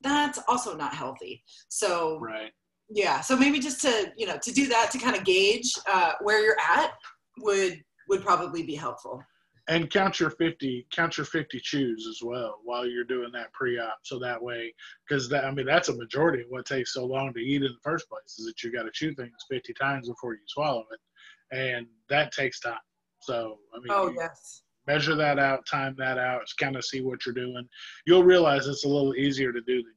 that's 0.00 0.38
also 0.48 0.76
not 0.76 0.94
healthy. 0.94 1.42
So 1.68 2.18
right. 2.20 2.52
Yeah, 2.90 3.20
so 3.20 3.36
maybe 3.36 3.60
just 3.60 3.80
to 3.82 4.12
you 4.16 4.26
know 4.26 4.36
to 4.42 4.52
do 4.52 4.66
that 4.68 4.90
to 4.90 4.98
kind 4.98 5.16
of 5.16 5.24
gauge 5.24 5.72
uh, 5.88 6.12
where 6.20 6.42
you're 6.44 6.58
at 6.60 6.92
would 7.38 7.82
would 8.08 8.22
probably 8.22 8.62
be 8.62 8.74
helpful. 8.74 9.22
And 9.68 9.88
count 9.88 10.18
your 10.18 10.30
50, 10.30 10.88
count 10.90 11.16
your 11.16 11.26
50 11.26 11.60
chews 11.60 12.04
as 12.10 12.26
well 12.26 12.58
while 12.64 12.84
you're 12.84 13.04
doing 13.04 13.30
that 13.34 13.52
pre-op. 13.52 13.98
So 14.02 14.18
that 14.18 14.42
way, 14.42 14.74
because 15.08 15.28
that, 15.28 15.44
I 15.44 15.52
mean, 15.52 15.64
that's 15.64 15.88
a 15.88 15.94
majority 15.94 16.42
of 16.42 16.48
what 16.48 16.66
takes 16.66 16.94
so 16.94 17.04
long 17.04 17.32
to 17.34 17.40
eat 17.40 17.62
in 17.62 17.68
the 17.68 17.78
first 17.84 18.08
place 18.08 18.36
is 18.36 18.46
that 18.46 18.64
you 18.64 18.72
got 18.72 18.82
to 18.82 18.90
chew 18.92 19.14
things 19.14 19.36
50 19.48 19.72
times 19.74 20.08
before 20.08 20.32
you 20.32 20.40
swallow 20.48 20.84
it. 20.90 21.56
And 21.56 21.86
that 22.08 22.32
takes 22.32 22.58
time. 22.58 22.78
So, 23.20 23.58
I 23.72 23.78
mean, 23.78 23.90
oh, 23.90 24.12
yes. 24.16 24.62
measure 24.88 25.14
that 25.14 25.38
out, 25.38 25.64
time 25.66 25.94
that 25.98 26.18
out, 26.18 26.42
kind 26.58 26.74
of 26.74 26.84
see 26.84 27.00
what 27.00 27.24
you're 27.24 27.34
doing. 27.34 27.68
You'll 28.06 28.24
realize 28.24 28.66
it's 28.66 28.84
a 28.84 28.88
little 28.88 29.14
easier 29.14 29.52
to 29.52 29.60
do 29.60 29.84
than 29.84 29.94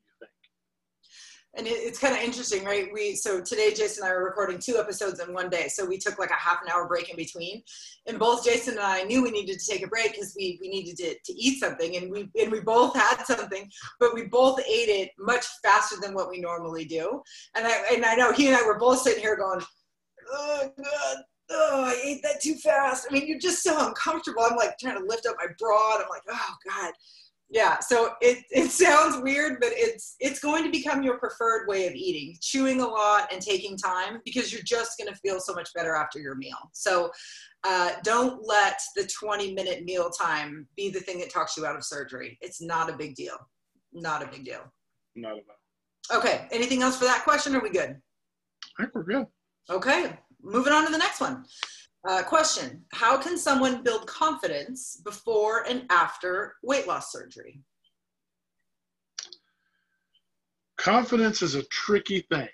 and 1.55 1.67
it, 1.67 1.71
it's 1.71 1.99
kind 1.99 2.15
of 2.15 2.21
interesting, 2.21 2.63
right? 2.63 2.89
We 2.93 3.15
so 3.15 3.41
today 3.41 3.73
Jason 3.73 4.03
and 4.03 4.11
I 4.11 4.15
were 4.15 4.25
recording 4.25 4.59
two 4.59 4.77
episodes 4.77 5.19
in 5.19 5.33
one 5.33 5.49
day, 5.49 5.67
so 5.67 5.85
we 5.85 5.97
took 5.97 6.17
like 6.17 6.31
a 6.31 6.35
half 6.35 6.61
an 6.63 6.71
hour 6.71 6.87
break 6.87 7.09
in 7.09 7.15
between, 7.15 7.63
and 8.07 8.19
both 8.19 8.43
Jason 8.43 8.75
and 8.75 8.83
I 8.83 9.03
knew 9.03 9.23
we 9.23 9.31
needed 9.31 9.59
to 9.59 9.71
take 9.71 9.83
a 9.83 9.87
break 9.87 10.11
because 10.11 10.33
we 10.37 10.57
we 10.61 10.69
needed 10.69 10.97
to, 10.97 11.15
to 11.23 11.33
eat 11.33 11.59
something, 11.59 11.95
and 11.95 12.11
we 12.11 12.29
and 12.41 12.51
we 12.51 12.61
both 12.61 12.95
had 12.95 13.23
something, 13.25 13.69
but 13.99 14.13
we 14.13 14.25
both 14.25 14.59
ate 14.61 14.89
it 14.89 15.11
much 15.19 15.45
faster 15.63 15.95
than 16.01 16.13
what 16.13 16.29
we 16.29 16.39
normally 16.39 16.85
do, 16.85 17.21
and 17.55 17.67
I 17.67 17.93
and 17.93 18.05
I 18.05 18.15
know 18.15 18.31
he 18.31 18.47
and 18.47 18.55
I 18.55 18.65
were 18.65 18.79
both 18.79 18.99
sitting 18.99 19.21
here 19.21 19.37
going, 19.37 19.61
oh 20.31 20.71
god. 20.77 21.17
Oh, 21.55 21.83
I 21.83 22.01
ate 22.01 22.23
that 22.23 22.41
too 22.41 22.55
fast. 22.55 23.05
I 23.07 23.13
mean, 23.13 23.27
you're 23.27 23.37
just 23.37 23.61
so 23.61 23.85
uncomfortable. 23.85 24.41
I'm 24.41 24.55
like 24.55 24.77
trying 24.79 24.97
to 24.97 25.05
lift 25.05 25.27
up 25.27 25.35
my 25.37 25.47
bra, 25.59 25.95
and 25.95 26.03
I'm 26.03 26.09
like, 26.09 26.23
oh 26.27 26.55
God 26.67 26.93
yeah 27.53 27.79
so 27.79 28.11
it, 28.19 28.43
it 28.51 28.69
sounds 28.69 29.21
weird 29.23 29.57
but 29.61 29.69
it's 29.71 30.15
it's 30.19 30.39
going 30.39 30.63
to 30.63 30.69
become 30.69 31.03
your 31.03 31.17
preferred 31.17 31.67
way 31.67 31.87
of 31.87 31.93
eating 31.93 32.35
chewing 32.41 32.81
a 32.81 32.87
lot 32.87 33.31
and 33.31 33.41
taking 33.41 33.77
time 33.77 34.19
because 34.25 34.51
you're 34.51 34.61
just 34.63 34.97
going 34.97 35.11
to 35.11 35.19
feel 35.19 35.39
so 35.39 35.53
much 35.53 35.69
better 35.73 35.95
after 35.95 36.19
your 36.19 36.35
meal 36.35 36.57
so 36.73 37.09
uh, 37.65 37.91
don't 38.03 38.45
let 38.45 38.77
the 38.97 39.07
20 39.07 39.53
minute 39.53 39.85
meal 39.85 40.09
time 40.09 40.67
be 40.75 40.89
the 40.89 40.99
thing 40.99 41.17
that 41.17 41.31
talks 41.31 41.55
you 41.55 41.65
out 41.65 41.77
of 41.77 41.85
surgery 41.85 42.37
it's 42.41 42.61
not 42.61 42.89
a 42.89 42.97
big 42.97 43.15
deal 43.15 43.37
not 43.93 44.21
a 44.21 44.27
big 44.27 44.43
deal 44.43 44.61
not 45.15 45.31
at 45.31 45.43
all 45.49 45.55
Okay. 46.11 46.47
Anything 46.51 46.81
else 46.81 46.97
for 46.97 47.05
that 47.05 47.23
question? 47.23 47.55
Are 47.55 47.61
we 47.61 47.69
good? 47.69 47.95
I 48.79 48.83
think 48.83 48.95
we're 48.95 49.03
good. 49.03 49.27
Okay. 49.69 50.17
Moving 50.41 50.73
on 50.73 50.85
to 50.85 50.91
the 50.91 50.97
next 50.97 51.21
one. 51.21 51.45
Uh, 52.05 52.21
question 52.21 52.83
How 52.91 53.17
can 53.17 53.37
someone 53.37 53.83
build 53.83 54.07
confidence 54.07 55.01
before 55.03 55.63
and 55.67 55.85
after 55.89 56.55
weight 56.63 56.87
loss 56.87 57.11
surgery? 57.11 57.61
Confidence 60.77 61.41
is 61.41 61.55
a 61.55 61.63
tricky 61.63 62.25
thing. 62.29 62.49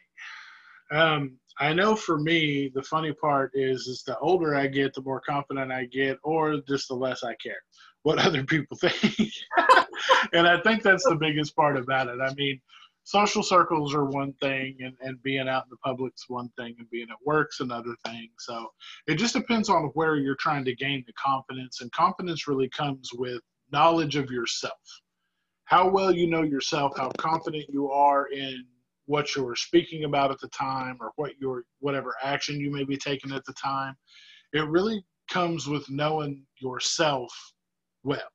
Um, 0.91 1.37
I 1.59 1.73
know 1.73 1.95
for 1.95 2.19
me, 2.19 2.71
the 2.73 2.83
funny 2.83 3.11
part 3.11 3.51
is, 3.53 3.87
is 3.87 4.03
the 4.03 4.17
older 4.19 4.55
I 4.55 4.67
get, 4.67 4.93
the 4.93 5.01
more 5.01 5.19
confident 5.19 5.71
I 5.71 5.85
get, 5.85 6.17
or 6.23 6.61
just 6.67 6.87
the 6.87 6.95
less 6.95 7.23
I 7.23 7.35
care 7.35 7.61
what 8.03 8.19
other 8.25 8.43
people 8.43 8.77
think. 8.77 9.31
and 10.33 10.47
I 10.47 10.61
think 10.61 10.83
that's 10.83 11.03
the 11.03 11.15
biggest 11.15 11.55
part 11.55 11.75
about 11.75 12.07
it. 12.07 12.19
I 12.21 12.33
mean, 12.35 12.61
social 13.09 13.41
circles 13.41 13.95
are 13.95 14.05
one 14.05 14.33
thing 14.33 14.77
and, 14.81 14.95
and 15.01 15.21
being 15.23 15.49
out 15.49 15.63
in 15.63 15.69
the 15.71 15.77
public's 15.77 16.29
one 16.29 16.47
thing 16.55 16.75
and 16.77 16.87
being 16.91 17.07
at 17.09 17.17
work's 17.25 17.59
another 17.59 17.95
thing. 18.05 18.29
So 18.37 18.67
it 19.07 19.15
just 19.15 19.33
depends 19.33 19.67
on 19.67 19.85
where 19.95 20.17
you're 20.17 20.35
trying 20.35 20.63
to 20.65 20.75
gain 20.75 21.03
the 21.07 21.13
confidence 21.13 21.81
and 21.81 21.91
confidence 21.91 22.47
really 22.47 22.69
comes 22.69 23.09
with 23.11 23.41
knowledge 23.71 24.15
of 24.15 24.29
yourself. 24.29 24.77
How 25.65 25.89
well 25.89 26.13
you 26.13 26.27
know 26.27 26.43
yourself 26.43 26.93
how 26.97 27.09
confident 27.17 27.65
you 27.69 27.89
are 27.89 28.27
in 28.27 28.63
what 29.07 29.35
you're 29.35 29.55
speaking 29.55 30.03
about 30.03 30.29
at 30.29 30.39
the 30.39 30.49
time 30.49 30.97
or 31.01 31.11
what 31.15 31.31
your 31.39 31.63
whatever 31.79 32.13
action 32.21 32.59
you 32.59 32.71
may 32.71 32.83
be 32.83 32.95
taking 32.95 33.31
at 33.31 33.43
the 33.45 33.53
time 33.53 33.95
it 34.53 34.67
really 34.67 35.03
comes 35.29 35.67
with 35.67 35.87
knowing 35.89 36.43
yourself 36.59 37.31
well 38.03 38.29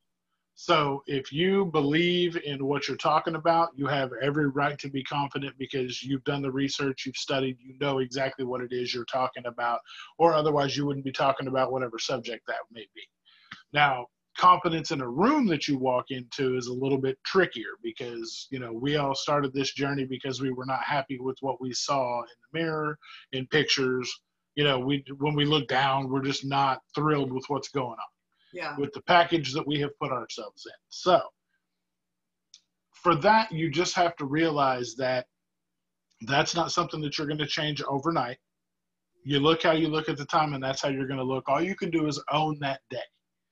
so 0.55 1.03
if 1.07 1.33
you 1.33 1.67
believe 1.67 2.37
in 2.37 2.65
what 2.65 2.87
you're 2.87 2.97
talking 2.97 3.35
about, 3.35 3.71
you 3.75 3.87
have 3.87 4.13
every 4.23 4.49
right 4.49 4.79
to 4.79 4.89
be 4.89 5.03
confident 5.03 5.55
because 5.59 6.03
you've 6.03 6.25
done 6.25 6.43
the 6.43 6.51
research, 6.51 7.05
you've 7.05 7.17
studied, 7.17 7.59
you 7.61 7.75
know 7.81 7.99
exactly 7.99 8.45
what 8.45 8.61
it 8.61 8.73
is 8.73 8.95
you're 8.95 9.05
talking 9.07 9.47
about, 9.47 9.81
or 10.17 10.33
otherwise 10.33 10.77
you 10.77 10.87
wouldn't 10.87 11.05
be 11.05 11.13
talking 11.13 11.49
about 11.49 11.73
whatever 11.73 11.99
subject 11.99 12.47
that 12.47 12.61
may 12.73 12.87
be. 12.95 13.03
Now, 13.73 14.07
confidence 14.39 14.93
in 14.93 15.01
a 15.01 15.09
room 15.09 15.47
that 15.49 15.67
you 15.67 15.77
walk 15.77 16.07
into 16.11 16.57
is 16.57 16.69
a 16.69 16.73
little 16.73 16.99
bit 16.99 17.19
trickier 17.25 17.77
because, 17.83 18.47
you 18.51 18.61
know, 18.61 18.73
we 18.73 18.97
all 18.97 19.15
started 19.15 19.53
this 19.53 19.73
journey 19.73 20.05
because 20.05 20.41
we 20.41 20.53
were 20.53 20.67
not 20.67 20.83
happy 20.85 21.19
with 21.19 21.37
what 21.41 21.61
we 21.61 21.73
saw 21.73 22.21
in 22.21 22.27
the 22.53 22.61
mirror, 22.61 22.97
in 23.33 23.47
pictures. 23.49 24.13
You 24.55 24.63
know, 24.63 24.79
we 24.79 25.05
when 25.19 25.35
we 25.35 25.45
look 25.45 25.67
down, 25.67 26.09
we're 26.09 26.23
just 26.23 26.45
not 26.45 26.79
thrilled 26.95 27.33
with 27.33 27.45
what's 27.49 27.71
going 27.71 27.91
on 27.91 28.14
yeah. 28.55 28.77
with 28.79 28.93
the 28.93 29.03
package 29.03 29.53
that 29.53 29.67
we 29.67 29.81
have 29.81 29.91
put 30.01 30.13
ourselves 30.13 30.65
in. 30.67 30.73
So, 30.89 31.21
for 32.93 33.15
that, 33.17 33.53
you 33.53 33.71
just 33.71 33.95
have 33.95 34.17
to 34.17 34.25
realize 34.25 34.95
that 34.97 35.27
that's 36.23 36.55
not 36.55 36.73
something 36.73 37.01
that 37.03 37.19
you're 37.19 37.27
going 37.27 37.39
to 37.39 37.47
change 37.47 37.83
overnight. 37.83 38.39
You 39.25 39.41
look 39.41 39.63
how 39.63 39.73
you 39.73 39.89
look 39.89 40.09
at 40.09 40.17
the 40.17 40.25
time, 40.27 40.55
and 40.55 40.63
that's 40.63 40.81
how 40.81 40.89
you're 40.89 41.07
going 41.07 41.19
to 41.19 41.25
look. 41.25 41.49
All 41.49 41.63
you 41.63 41.75
can 41.75 41.91
do 41.91 42.07
is 42.07 42.23
own 42.31 42.59
that 42.61 42.81
day. 42.91 42.99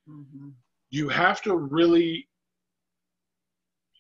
Mm-hmm. 0.09 0.51
You 0.91 1.09
have 1.09 1.43
to 1.43 1.57
really, 1.57 2.29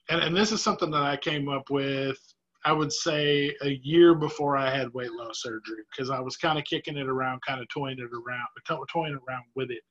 and, 0.08 0.22
and 0.22 0.36
this 0.36 0.52
is 0.52 0.62
something 0.62 0.90
that 0.90 1.02
I 1.02 1.16
came 1.16 1.48
up 1.48 1.70
with 1.70 2.18
I 2.64 2.72
would 2.72 2.92
say 2.92 3.54
a 3.62 3.80
year 3.82 4.14
before 4.14 4.56
I 4.56 4.74
had 4.74 4.94
weight 4.94 5.12
loss 5.12 5.42
surgery 5.42 5.84
because 5.90 6.10
I 6.10 6.20
was 6.20 6.36
kind 6.36 6.58
of 6.58 6.64
kicking 6.64 6.96
it 6.96 7.08
around, 7.08 7.40
kind 7.46 7.60
of 7.60 7.68
toying 7.68 7.98
it 7.98 8.04
around, 8.04 8.86
toying 8.92 9.18
around 9.28 9.44
with 9.56 9.70
it. 9.70 9.82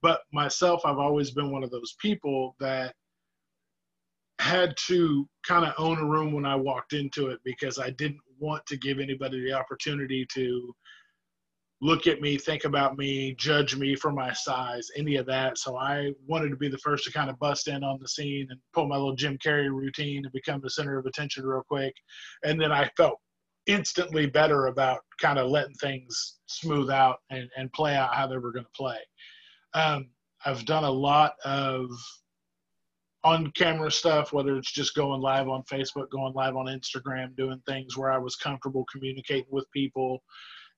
But 0.00 0.20
myself, 0.32 0.82
I've 0.84 0.98
always 0.98 1.30
been 1.32 1.52
one 1.52 1.64
of 1.64 1.70
those 1.70 1.94
people 2.00 2.56
that 2.60 2.94
had 4.38 4.74
to 4.86 5.28
kind 5.46 5.64
of 5.64 5.74
own 5.78 5.98
a 5.98 6.04
room 6.04 6.32
when 6.32 6.44
I 6.44 6.56
walked 6.56 6.92
into 6.92 7.28
it 7.28 7.40
because 7.44 7.78
I 7.78 7.90
didn't 7.90 8.20
want 8.38 8.64
to 8.66 8.76
give 8.76 8.98
anybody 8.98 9.42
the 9.42 9.52
opportunity 9.52 10.26
to 10.34 10.74
look 11.84 12.06
at 12.06 12.22
me, 12.22 12.38
think 12.38 12.64
about 12.64 12.96
me, 12.96 13.34
judge 13.34 13.76
me 13.76 13.94
for 13.94 14.10
my 14.10 14.32
size, 14.32 14.88
any 14.96 15.16
of 15.16 15.26
that. 15.26 15.58
So 15.58 15.76
I 15.76 16.12
wanted 16.26 16.48
to 16.48 16.56
be 16.56 16.70
the 16.70 16.78
first 16.78 17.04
to 17.04 17.12
kind 17.12 17.28
of 17.28 17.38
bust 17.38 17.68
in 17.68 17.84
on 17.84 17.98
the 18.00 18.08
scene 18.08 18.46
and 18.48 18.58
pull 18.72 18.88
my 18.88 18.96
little 18.96 19.14
Jim 19.14 19.36
Carrey 19.36 19.68
routine 19.68 20.24
and 20.24 20.32
become 20.32 20.62
the 20.62 20.70
center 20.70 20.98
of 20.98 21.04
attention 21.04 21.44
real 21.44 21.62
quick. 21.68 21.94
And 22.42 22.58
then 22.58 22.72
I 22.72 22.90
felt 22.96 23.18
instantly 23.66 24.24
better 24.24 24.68
about 24.68 25.00
kind 25.20 25.38
of 25.38 25.50
letting 25.50 25.74
things 25.74 26.38
smooth 26.46 26.88
out 26.88 27.18
and, 27.28 27.50
and 27.54 27.70
play 27.74 27.94
out 27.94 28.14
how 28.14 28.26
they 28.26 28.38
were 28.38 28.52
going 28.52 28.64
to 28.64 28.70
play. 28.74 28.98
Um, 29.74 30.08
I've 30.46 30.64
done 30.64 30.84
a 30.84 30.90
lot 30.90 31.34
of 31.44 31.90
on 33.24 33.50
camera 33.50 33.90
stuff, 33.90 34.32
whether 34.32 34.56
it's 34.56 34.72
just 34.72 34.94
going 34.94 35.20
live 35.20 35.48
on 35.48 35.62
Facebook, 35.64 36.08
going 36.08 36.32
live 36.32 36.56
on 36.56 36.64
Instagram, 36.64 37.36
doing 37.36 37.60
things 37.68 37.94
where 37.94 38.10
I 38.10 38.18
was 38.18 38.36
comfortable 38.36 38.86
communicating 38.90 39.44
with 39.50 39.70
people 39.70 40.22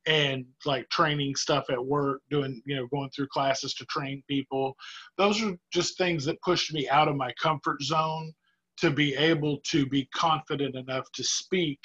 and 0.06 0.44
like 0.64 0.88
training 0.88 1.34
stuff 1.34 1.64
at 1.70 1.84
work, 1.84 2.22
doing, 2.30 2.62
you 2.64 2.76
know, 2.76 2.86
going 2.86 3.10
through 3.10 3.26
classes 3.28 3.74
to 3.74 3.84
train 3.86 4.22
people. 4.28 4.76
Those 5.18 5.42
are 5.42 5.56
just 5.72 5.98
things 5.98 6.24
that 6.24 6.40
pushed 6.42 6.72
me 6.72 6.88
out 6.88 7.08
of 7.08 7.16
my 7.16 7.32
comfort 7.42 7.82
zone 7.82 8.32
to 8.78 8.90
be 8.90 9.14
able 9.16 9.58
to 9.64 9.86
be 9.86 10.08
confident 10.14 10.76
enough 10.76 11.10
to 11.12 11.24
speak 11.24 11.80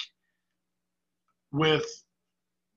with 1.52 1.84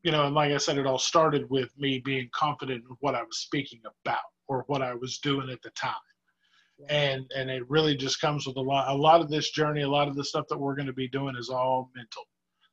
you 0.06 0.12
know, 0.12 0.28
and 0.28 0.36
like 0.36 0.52
I 0.52 0.58
said, 0.58 0.78
it 0.78 0.86
all 0.86 1.00
started 1.00 1.50
with 1.50 1.72
me 1.80 1.98
being 1.98 2.30
confident 2.32 2.84
in 2.88 2.96
what 3.00 3.16
I 3.16 3.24
was 3.24 3.40
speaking 3.40 3.82
about 4.06 4.20
or 4.48 4.64
what 4.68 4.84
I 4.84 4.94
was 4.94 5.18
doing 5.18 5.50
at 5.50 5.64
the 5.64 5.72
time. 5.72 5.96
And 6.90 7.26
and 7.36 7.50
it 7.50 7.68
really 7.70 7.98
just 7.98 8.22
comes 8.22 8.46
with 8.46 8.58
a 8.58 8.62
lot 8.62 8.88
a 8.88 8.96
lot 8.96 9.22
of 9.22 9.30
this 9.32 9.50
journey, 9.50 9.82
a 9.82 9.90
lot 9.90 10.08
of 10.08 10.16
the 10.16 10.24
stuff 10.24 10.46
that 10.50 10.60
we're 10.60 10.76
going 10.76 10.86
to 10.88 10.94
be 10.94 11.08
doing 11.08 11.36
is 11.36 11.50
all 11.50 11.90
mental. 11.96 12.22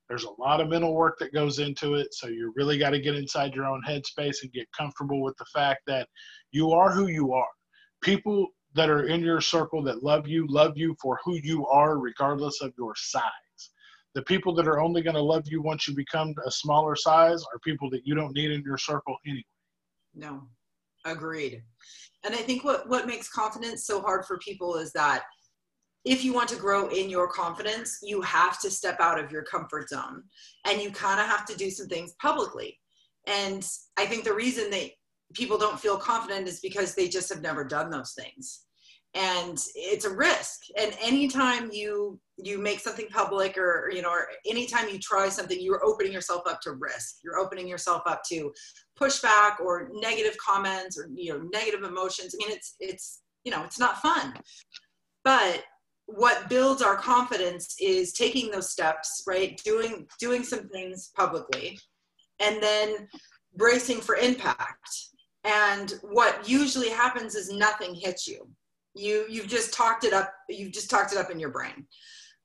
There's 0.09 0.25
a 0.25 0.41
lot 0.41 0.61
of 0.61 0.69
mental 0.69 0.95
work 0.95 1.19
that 1.21 1.33
goes 1.33 1.59
into 1.59 1.95
it, 1.95 2.13
so 2.13 2.29
you 2.29 2.53
really 2.57 2.79
got 2.79 2.91
to 2.91 3.01
get 3.01 3.15
inside 3.15 3.55
your 3.55 3.67
own 3.67 3.83
headspace 3.89 4.43
and 4.43 4.53
get 4.53 4.67
comfortable 4.77 5.23
with 5.23 5.37
the 5.39 5.47
fact 5.55 5.83
that 5.87 6.09
you 6.51 6.73
are 6.73 6.91
who 6.93 7.07
you 7.07 7.33
are. 7.33 7.49
People 8.03 8.49
that 8.75 8.91
are 8.91 9.05
in 9.05 9.21
your 9.21 9.41
circle 9.41 9.83
that 9.85 10.03
love 10.03 10.27
you 10.27 10.47
love 10.49 10.73
you 10.77 10.97
for 11.01 11.19
who 11.25 11.37
you 11.43 11.67
are 11.67 11.99
regardless 11.99 12.61
of 12.63 12.73
your 12.79 12.95
size 12.97 13.23
the 14.15 14.23
people 14.23 14.55
that 14.55 14.69
are 14.69 14.81
only 14.81 15.03
going 15.03 15.17
to 15.17 15.23
love 15.23 15.45
you 15.47 15.63
once 15.63 15.89
you 15.89 15.95
become 15.95 16.35
a 16.47 16.51
smaller 16.51 16.95
size 16.95 17.43
are 17.53 17.59
people 17.65 17.89
that 17.91 18.03
you 18.05 18.15
don't 18.15 18.35
need 18.35 18.51
in 18.51 18.63
your 18.63 18.77
circle 18.77 19.17
anyway. 19.27 19.45
No, 20.15 20.43
agreed. 21.07 21.63
And 22.25 22.35
I 22.35 22.39
think 22.39 22.65
what, 22.65 22.89
what 22.89 23.07
makes 23.07 23.29
confidence 23.29 23.87
so 23.87 24.01
hard 24.01 24.27
for 24.27 24.39
people 24.39 24.77
is 24.77 24.93
that 24.93 25.23
if 26.05 26.25
you 26.25 26.33
want 26.33 26.49
to 26.49 26.57
grow 26.57 26.89
in 26.89 27.09
your 27.09 27.29
confidence, 27.29 27.99
you 28.03 28.21
have 28.23 28.59
to 28.61 28.71
step 28.71 28.99
out 29.01 29.23
of 29.23 29.31
your 29.31 29.43
comfort 29.43 29.89
zone 29.89 30.25
and 30.67 30.81
you 30.81 30.91
kind 30.91 31.21
of 31.21 31.27
have 31.27 31.45
to 31.47 31.57
do 31.57 31.71
some 31.71 31.87
things 31.87 32.15
publicly. 32.21 32.79
And 33.27 33.67
I 33.97 34.07
think 34.07 34.25
the 34.25 34.35
reason 34.35 34.71
that 34.71 34.91
people 35.33 35.59
don't 35.59 35.79
feel 35.79 35.97
confident 35.97 36.49
is 36.49 36.61
because 36.61 36.95
they 36.95 37.09
just 37.09 37.33
have 37.33 37.43
never 37.43 37.65
done 37.65 37.91
those 37.91 38.15
things. 38.15 38.65
And 39.15 39.59
it's 39.75 40.07
a 40.07 40.15
risk. 40.15 40.63
And 40.79 40.97
anytime 41.01 41.71
you 41.71 42.19
you 42.39 42.59
make 42.59 42.81
something 42.81 43.07
public 43.09 43.59
or 43.59 43.91
you 43.95 44.01
know 44.01 44.11
or 44.11 44.27
anytime 44.47 44.89
you 44.89 44.99
try 44.99 45.29
something 45.29 45.61
you're 45.61 45.85
opening 45.85 46.13
yourself 46.13 46.43
up 46.49 46.61
to 46.63 46.73
risk. 46.73 47.17
You're 47.23 47.39
opening 47.39 47.69
yourself 47.69 48.03
up 48.07 48.23
to 48.31 48.51
pushback 48.99 49.61
or 49.61 49.91
negative 49.93 50.37
comments 50.39 50.99
or 50.99 51.09
you 51.15 51.33
know 51.33 51.47
negative 51.53 51.83
emotions. 51.83 52.35
I 52.35 52.39
mean 52.45 52.57
it's 52.57 52.75
it's 52.81 53.21
you 53.45 53.53
know 53.53 53.63
it's 53.65 53.79
not 53.79 54.01
fun. 54.01 54.35
But 55.25 55.63
what 56.07 56.49
builds 56.49 56.83
our 56.83 56.97
confidence 56.97 57.77
is 57.81 58.13
taking 58.13 58.51
those 58.51 58.71
steps 58.71 59.23
right? 59.27 59.61
Doing 59.65 60.07
doing 60.19 60.45
some 60.45 60.69
things 60.69 61.11
publicly 61.17 61.79
and 62.41 62.63
then 62.63 63.09
bracing 63.57 64.01
for 64.01 64.17
impact. 64.17 64.91
And 65.45 65.95
what 66.03 66.49
usually 66.49 66.89
happens 66.89 67.35
is 67.35 67.51
nothing 67.51 67.95
hits 67.95 68.27
you. 68.27 68.49
You 68.95 69.27
you've 69.29 69.49
just 69.49 69.73
talked 69.73 70.05
it 70.05 70.13
up 70.13 70.33
you've 70.49 70.73
just 70.73 70.91
talked 70.91 71.13
it 71.13 71.19
up 71.19 71.31
in 71.31 71.41
your 71.41 71.51
brain. 71.51 71.87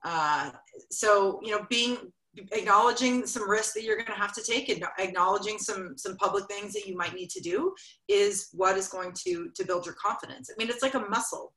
Uh, 0.03 0.51
so 0.91 1.39
you 1.43 1.51
know 1.51 1.65
being 1.69 1.97
acknowledging 2.51 3.25
some 3.25 3.49
risks 3.49 3.73
that 3.73 3.83
you're 3.83 3.95
going 3.95 4.07
to 4.07 4.13
have 4.13 4.33
to 4.33 4.43
take 4.43 4.69
and 4.69 4.83
acknowledging 4.99 5.57
some 5.57 5.97
some 5.97 6.15
public 6.17 6.45
things 6.47 6.73
that 6.73 6.85
you 6.85 6.95
might 6.95 7.13
need 7.13 7.29
to 7.29 7.41
do 7.41 7.73
is 8.07 8.49
what 8.53 8.77
is 8.77 8.87
going 8.87 9.11
to 9.25 9.49
to 9.55 9.65
build 9.65 9.85
your 9.85 9.95
confidence. 9.95 10.49
I 10.49 10.55
mean 10.57 10.69
it's 10.69 10.83
like 10.83 10.95
a 10.95 10.99
muscle. 10.99 11.53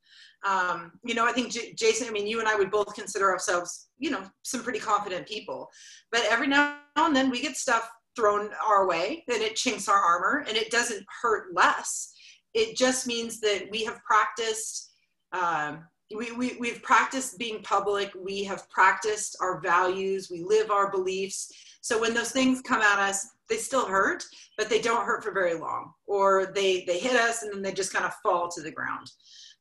Um, 0.47 0.93
you 1.05 1.15
know 1.15 1.27
i 1.27 1.33
think 1.33 1.53
J- 1.53 1.75
jason 1.75 2.09
i 2.09 2.11
mean 2.11 2.27
you 2.27 2.41
and 2.41 2.49
i 2.49 2.55
would 2.55 2.71
both 2.71 2.95
consider 2.95 3.29
ourselves 3.31 3.91
you 3.99 4.11
know 4.11 4.23
some 4.43 4.63
pretty 4.63 4.79
confident 4.79 5.27
people. 5.27 5.69
But 6.11 6.23
every 6.31 6.47
now 6.47 6.79
and 6.97 7.15
then 7.15 7.31
we 7.31 7.43
get 7.43 7.57
stuff 7.57 7.91
thrown 8.17 8.51
our 8.67 8.87
way 8.87 9.25
and 9.29 9.43
it 9.43 9.57
chinks 9.57 9.89
our 9.89 9.99
armor 9.99 10.45
and 10.49 10.57
it 10.57 10.71
doesn't 10.71 11.05
hurt 11.23 11.55
less. 11.55 12.13
It 12.55 12.77
just 12.77 13.07
means 13.07 13.41
that 13.41 13.69
we 13.71 13.85
have 13.85 14.03
practiced 14.03 14.93
um, 15.33 15.85
we, 16.15 16.33
we, 16.33 16.57
we've 16.59 16.83
practiced 16.83 17.39
being 17.39 17.63
public. 17.63 18.13
We 18.15 18.43
have 18.45 18.69
practiced 18.69 19.37
our 19.41 19.61
values. 19.61 20.29
We 20.31 20.43
live 20.43 20.71
our 20.71 20.91
beliefs. 20.91 21.53
So 21.81 22.01
when 22.01 22.15
those 22.15 22.33
things 22.33 22.61
come 22.63 22.83
at 22.83 22.99
us 22.99 23.29
they 23.51 23.57
still 23.57 23.85
hurt 23.85 24.25
but 24.57 24.71
they 24.71 24.81
don't 24.81 25.05
hurt 25.05 25.25
for 25.25 25.33
very 25.33 25.55
long. 25.55 25.93
Or 26.07 26.53
they 26.55 26.85
they 26.87 26.99
hit 26.99 27.17
us 27.17 27.43
and 27.43 27.53
then 27.53 27.63
they 27.63 27.73
just 27.73 27.93
kind 27.93 28.05
of 28.05 28.15
fall 28.23 28.49
to 28.51 28.63
the 28.63 28.71
ground. 28.71 29.11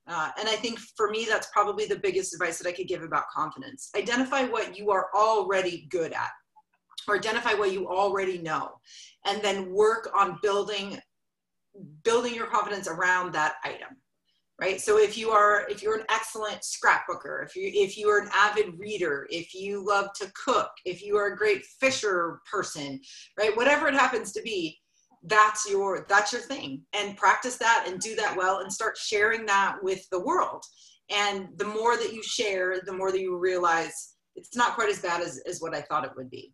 Uh, 0.07 0.29
and 0.39 0.49
I 0.49 0.55
think 0.55 0.79
for 0.79 1.09
me, 1.09 1.25
that's 1.29 1.49
probably 1.53 1.85
the 1.85 1.99
biggest 1.99 2.33
advice 2.33 2.57
that 2.57 2.67
I 2.67 2.71
could 2.71 2.87
give 2.87 3.03
about 3.03 3.29
confidence. 3.29 3.91
Identify 3.95 4.45
what 4.45 4.77
you 4.77 4.89
are 4.89 5.07
already 5.15 5.87
good 5.91 6.13
at, 6.13 6.31
or 7.07 7.15
identify 7.15 7.53
what 7.53 7.71
you 7.71 7.87
already 7.87 8.39
know, 8.39 8.71
and 9.25 9.39
then 9.41 9.71
work 9.71 10.09
on 10.17 10.39
building 10.41 10.99
building 12.03 12.33
your 12.33 12.47
confidence 12.47 12.87
around 12.87 13.31
that 13.33 13.55
item 13.63 13.95
right? 14.59 14.79
So 14.81 14.97
if 14.97 15.17
you 15.17 15.29
are 15.31 15.67
if 15.69 15.81
you're 15.81 15.97
an 15.97 16.05
excellent 16.09 16.61
scrapbooker 16.61 17.45
if 17.45 17.55
you 17.55 17.71
if 17.73 17.97
you 17.97 18.09
are 18.09 18.19
an 18.19 18.29
avid 18.33 18.77
reader 18.77 19.27
if 19.29 19.53
you 19.53 19.85
love 19.85 20.09
to 20.15 20.31
cook 20.33 20.71
if 20.85 21.03
you 21.03 21.17
are 21.17 21.27
a 21.27 21.37
great 21.37 21.65
fisher 21.79 22.41
person 22.51 22.99
right? 23.37 23.55
Whatever 23.55 23.87
it 23.87 23.93
happens 23.93 24.31
to 24.33 24.41
be 24.41 24.77
that's 25.23 25.69
your 25.69 26.05
that's 26.07 26.31
your 26.31 26.41
thing. 26.41 26.81
And 26.93 27.17
practice 27.17 27.57
that 27.57 27.85
and 27.87 27.99
do 27.99 28.15
that 28.15 28.35
well 28.37 28.59
and 28.59 28.71
start 28.71 28.97
sharing 28.97 29.45
that 29.47 29.77
with 29.81 30.07
the 30.11 30.19
world. 30.19 30.63
And 31.09 31.47
the 31.57 31.65
more 31.65 31.97
that 31.97 32.13
you 32.13 32.23
share 32.23 32.79
the 32.85 32.93
more 32.93 33.11
that 33.11 33.19
you 33.19 33.37
realize 33.37 34.15
it's 34.35 34.55
not 34.55 34.75
quite 34.75 34.89
as 34.89 35.01
bad 35.01 35.21
as, 35.21 35.41
as 35.45 35.59
what 35.59 35.75
i 35.75 35.81
thought 35.81 36.05
it 36.05 36.11
would 36.15 36.29
be 36.29 36.51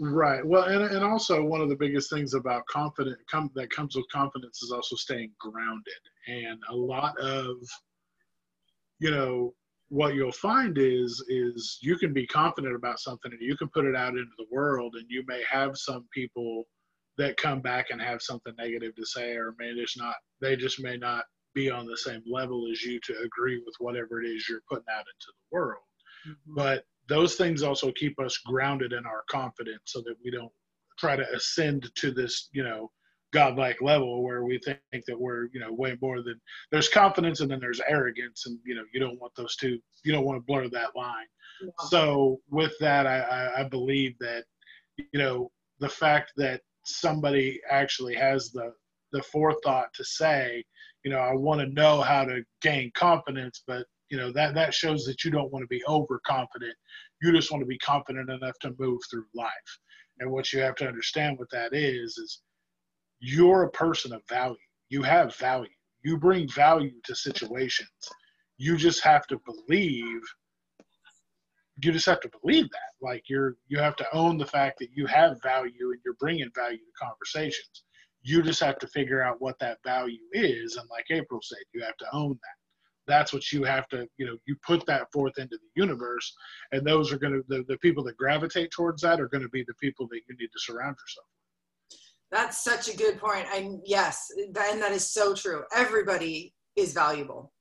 right. 0.00 0.44
Well 0.44 0.64
and, 0.64 0.84
and 0.84 1.04
also 1.04 1.42
one 1.42 1.60
of 1.60 1.68
the 1.68 1.76
biggest 1.76 2.10
things 2.10 2.34
about 2.34 2.66
confidence 2.66 3.16
come, 3.30 3.50
that 3.54 3.70
comes 3.70 3.96
with 3.96 4.06
confidence 4.12 4.62
is 4.62 4.72
also 4.72 4.96
staying 4.96 5.32
grounded. 5.38 5.92
And 6.26 6.60
a 6.70 6.74
lot 6.74 7.18
of 7.18 7.56
you 8.98 9.10
know 9.10 9.54
what 9.88 10.14
you'll 10.14 10.32
find 10.32 10.78
is 10.78 11.24
is 11.28 11.78
you 11.82 11.96
can 11.96 12.12
be 12.12 12.26
confident 12.26 12.74
about 12.74 12.98
something 12.98 13.30
and 13.32 13.40
you 13.40 13.56
can 13.56 13.68
put 13.68 13.84
it 13.84 13.96
out 13.96 14.16
into 14.16 14.32
the 14.38 14.46
world 14.50 14.94
and 14.96 15.06
you 15.08 15.22
may 15.26 15.42
have 15.50 15.76
some 15.76 16.06
people 16.12 16.64
that 17.16 17.36
come 17.36 17.60
back 17.60 17.90
and 17.90 18.00
have 18.00 18.20
something 18.20 18.54
negative 18.58 18.94
to 18.96 19.06
say 19.06 19.32
or 19.32 19.54
may 19.58 19.74
just 19.74 19.98
not 19.98 20.14
they 20.40 20.56
just 20.56 20.82
may 20.82 20.96
not 20.96 21.24
be 21.54 21.70
on 21.70 21.86
the 21.86 21.96
same 21.96 22.22
level 22.26 22.66
as 22.70 22.82
you 22.82 22.98
to 23.00 23.14
agree 23.24 23.62
with 23.64 23.74
whatever 23.78 24.20
it 24.20 24.26
is 24.26 24.48
you're 24.48 24.60
putting 24.68 24.84
out 24.90 25.00
into 25.00 25.28
the 25.28 25.56
world. 25.56 25.82
Mm-hmm. 26.26 26.54
but 26.54 26.84
those 27.08 27.34
things 27.36 27.62
also 27.62 27.92
keep 27.92 28.18
us 28.20 28.38
grounded 28.38 28.92
in 28.92 29.04
our 29.06 29.24
confidence 29.30 29.82
so 29.84 30.00
that 30.00 30.16
we 30.24 30.30
don't 30.30 30.52
try 30.98 31.16
to 31.16 31.34
ascend 31.34 31.90
to 31.96 32.10
this 32.10 32.48
you 32.52 32.62
know 32.62 32.90
godlike 33.32 33.80
level 33.82 34.22
where 34.22 34.44
we 34.44 34.60
think 34.64 35.04
that 35.06 35.18
we're 35.18 35.48
you 35.52 35.58
know 35.58 35.72
way 35.72 35.96
more 36.00 36.22
than 36.22 36.40
there's 36.70 36.88
confidence 36.88 37.40
and 37.40 37.50
then 37.50 37.58
there's 37.60 37.80
arrogance 37.88 38.46
and 38.46 38.58
you 38.64 38.74
know 38.74 38.84
you 38.92 39.00
don't 39.00 39.20
want 39.20 39.32
those 39.36 39.56
two 39.56 39.78
you 40.04 40.12
don't 40.12 40.24
want 40.24 40.36
to 40.36 40.46
blur 40.46 40.68
that 40.68 40.94
line 40.94 41.26
yeah. 41.62 41.70
so 41.88 42.40
with 42.50 42.72
that 42.78 43.06
I, 43.06 43.62
I 43.62 43.64
believe 43.64 44.14
that 44.20 44.44
you 44.96 45.18
know 45.18 45.50
the 45.80 45.88
fact 45.88 46.32
that 46.36 46.60
somebody 46.84 47.60
actually 47.70 48.14
has 48.14 48.50
the 48.52 48.72
the 49.14 49.22
forethought 49.22 49.94
to 49.94 50.04
say, 50.04 50.64
you 51.04 51.10
know, 51.10 51.18
I 51.18 51.34
want 51.34 51.60
to 51.60 51.72
know 51.72 52.00
how 52.02 52.24
to 52.24 52.44
gain 52.60 52.90
confidence, 52.94 53.62
but 53.66 53.86
you 54.10 54.18
know 54.18 54.32
that 54.32 54.54
that 54.54 54.74
shows 54.74 55.04
that 55.06 55.24
you 55.24 55.30
don't 55.30 55.52
want 55.52 55.62
to 55.62 55.68
be 55.68 55.82
overconfident. 55.88 56.74
You 57.22 57.32
just 57.32 57.50
want 57.50 57.62
to 57.62 57.66
be 57.66 57.78
confident 57.78 58.30
enough 58.30 58.58
to 58.60 58.74
move 58.78 59.00
through 59.10 59.26
life. 59.34 59.78
And 60.20 60.30
what 60.30 60.52
you 60.52 60.60
have 60.60 60.76
to 60.76 60.86
understand 60.86 61.38
what 61.38 61.50
that 61.50 61.74
is 61.74 62.18
is 62.18 62.42
you're 63.20 63.64
a 63.64 63.70
person 63.70 64.12
of 64.12 64.22
value. 64.28 64.56
You 64.90 65.02
have 65.02 65.34
value. 65.36 65.68
You 66.04 66.18
bring 66.18 66.48
value 66.48 66.92
to 67.04 67.14
situations. 67.14 67.88
You 68.58 68.76
just 68.76 69.02
have 69.02 69.26
to 69.28 69.40
believe 69.44 70.20
you 71.82 71.92
just 71.92 72.06
have 72.06 72.20
to 72.20 72.30
believe 72.40 72.70
that 72.70 73.06
like 73.06 73.24
you're 73.28 73.56
you 73.68 73.78
have 73.78 73.96
to 73.96 74.06
own 74.14 74.38
the 74.38 74.46
fact 74.46 74.78
that 74.78 74.90
you 74.94 75.06
have 75.06 75.42
value 75.42 75.90
and 75.90 76.00
you're 76.04 76.14
bringing 76.20 76.50
value 76.54 76.78
to 76.78 77.04
conversations 77.04 77.84
you 78.22 78.42
just 78.42 78.60
have 78.60 78.78
to 78.78 78.86
figure 78.88 79.22
out 79.22 79.40
what 79.40 79.58
that 79.58 79.78
value 79.84 80.20
is 80.32 80.76
and 80.76 80.88
like 80.90 81.06
april 81.10 81.40
said 81.42 81.58
you 81.72 81.82
have 81.82 81.96
to 81.96 82.06
own 82.12 82.30
that 82.30 82.63
that's 83.06 83.32
what 83.32 83.52
you 83.52 83.64
have 83.64 83.88
to 83.88 84.06
you 84.16 84.26
know 84.26 84.36
you 84.46 84.56
put 84.66 84.84
that 84.86 85.10
forth 85.12 85.38
into 85.38 85.56
the 85.56 85.80
universe 85.80 86.34
and 86.72 86.86
those 86.86 87.12
are 87.12 87.18
going 87.18 87.32
to 87.32 87.44
the, 87.48 87.64
the 87.68 87.78
people 87.78 88.02
that 88.04 88.16
gravitate 88.16 88.70
towards 88.70 89.02
that 89.02 89.20
are 89.20 89.28
going 89.28 89.42
to 89.42 89.48
be 89.48 89.64
the 89.66 89.74
people 89.74 90.06
that 90.08 90.20
you 90.28 90.36
need 90.38 90.48
to 90.48 90.58
surround 90.58 90.96
yourself 90.96 91.26
with. 91.30 91.98
That's 92.30 92.64
such 92.64 92.92
a 92.92 92.96
good 92.96 93.18
point. 93.18 93.46
and 93.54 93.80
yes 93.84 94.28
and 94.36 94.54
that 94.54 94.92
is 94.92 95.10
so 95.10 95.34
true. 95.34 95.62
Everybody 95.74 96.54
is 96.76 96.92
valuable. 96.92 97.52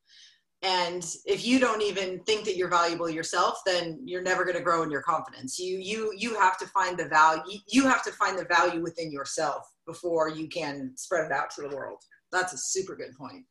And 0.64 1.06
if 1.26 1.46
you 1.46 1.60
don't 1.60 1.82
even 1.82 2.24
think 2.24 2.46
that 2.46 2.56
you're 2.56 2.70
valuable 2.70 3.10
yourself 3.10 3.62
then 3.66 4.00
you're 4.06 4.22
never 4.22 4.44
going 4.46 4.58
to 4.58 4.64
grow 4.64 4.84
in 4.84 4.92
your 4.92 5.02
confidence. 5.02 5.60
You 5.60 5.78
you 5.78 6.14
you 6.18 6.36
have 6.40 6.58
to 6.60 6.68
find 6.68 6.98
the 6.98 7.10
value 7.10 7.60
you 7.68 7.84
have 7.84 8.04
to 8.04 8.12
find 8.14 8.38
the 8.38 8.46
value 8.46 8.82
within 8.82 9.12
yourself 9.12 9.64
before 9.86 10.30
you 10.30 10.48
can 10.48 10.94
spread 10.96 11.26
it 11.26 11.32
out 11.34 11.50
to 11.52 11.62
the 11.64 11.76
world. 11.76 12.00
That's 12.32 12.54
a 12.54 12.58
super 12.58 12.96
good 12.96 13.14
point 13.16 13.46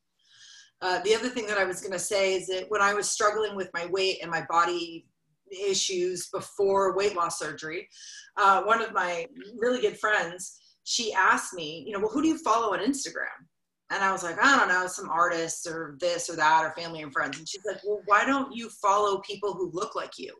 uh, 0.82 1.00
the 1.04 1.14
other 1.14 1.28
thing 1.28 1.46
that 1.46 1.58
i 1.58 1.64
was 1.64 1.80
going 1.80 1.92
to 1.92 1.98
say 1.98 2.34
is 2.34 2.46
that 2.46 2.66
when 2.68 2.82
i 2.82 2.92
was 2.92 3.08
struggling 3.08 3.56
with 3.56 3.70
my 3.74 3.86
weight 3.86 4.18
and 4.22 4.30
my 4.30 4.44
body 4.48 5.06
issues 5.66 6.28
before 6.28 6.96
weight 6.96 7.14
loss 7.16 7.38
surgery 7.38 7.88
uh, 8.36 8.62
one 8.62 8.82
of 8.82 8.92
my 8.92 9.26
really 9.56 9.80
good 9.80 9.98
friends 9.98 10.58
she 10.84 11.12
asked 11.12 11.54
me 11.54 11.84
you 11.86 11.92
know 11.92 12.00
well 12.00 12.10
who 12.10 12.22
do 12.22 12.28
you 12.28 12.38
follow 12.38 12.72
on 12.72 12.80
instagram 12.80 13.46
and 13.92 14.02
I 14.02 14.10
was 14.10 14.22
like, 14.22 14.42
I 14.42 14.58
don't 14.58 14.68
know, 14.68 14.86
some 14.86 15.10
artists 15.10 15.66
or 15.66 15.98
this 16.00 16.30
or 16.30 16.36
that 16.36 16.64
or 16.64 16.72
family 16.72 17.02
and 17.02 17.12
friends. 17.12 17.38
And 17.38 17.46
she's 17.46 17.64
like, 17.66 17.78
well, 17.84 18.00
why 18.06 18.24
don't 18.24 18.56
you 18.56 18.70
follow 18.70 19.20
people 19.20 19.52
who 19.52 19.70
look 19.74 19.94
like 19.94 20.18
you? 20.18 20.34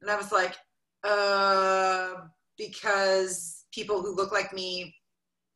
And 0.00 0.10
I 0.10 0.16
was 0.16 0.32
like, 0.32 0.56
uh, 1.04 2.14
because 2.56 3.66
people 3.74 4.00
who 4.00 4.16
look 4.16 4.32
like 4.32 4.54
me 4.54 4.94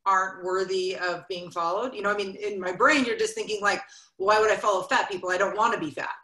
aren't 0.07 0.45
worthy 0.45 0.97
of 0.97 1.27
being 1.29 1.51
followed. 1.51 1.95
You 1.95 2.03
know, 2.03 2.11
I 2.11 2.17
mean, 2.17 2.37
in 2.37 2.61
my 2.61 2.73
brain, 2.73 3.05
you're 3.05 3.19
just 3.19 3.35
thinking 3.35 3.61
like, 3.61 3.83
why 4.17 4.41
would 4.41 4.51
I 4.51 4.57
follow 4.57 4.83
fat 4.83 5.11
people? 5.11 5.31
I 5.31 5.37
don't 5.37 5.57
want 5.57 5.75
to 5.75 5.81
be 5.81 5.91
fat, 5.91 6.15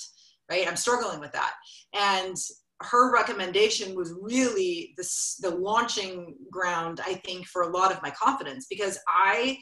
right? 0.50 0.66
I'm 0.66 0.76
struggling 0.76 1.20
with 1.20 1.32
that. 1.32 1.54
And 1.92 2.36
her 2.80 3.12
recommendation 3.12 3.94
was 3.94 4.14
really 4.20 4.94
the, 4.96 5.08
the 5.40 5.50
launching 5.50 6.34
ground, 6.50 7.00
I 7.04 7.14
think, 7.14 7.46
for 7.46 7.62
a 7.62 7.68
lot 7.68 7.92
of 7.92 8.02
my 8.02 8.10
confidence 8.10 8.66
because 8.68 8.98
I 9.08 9.58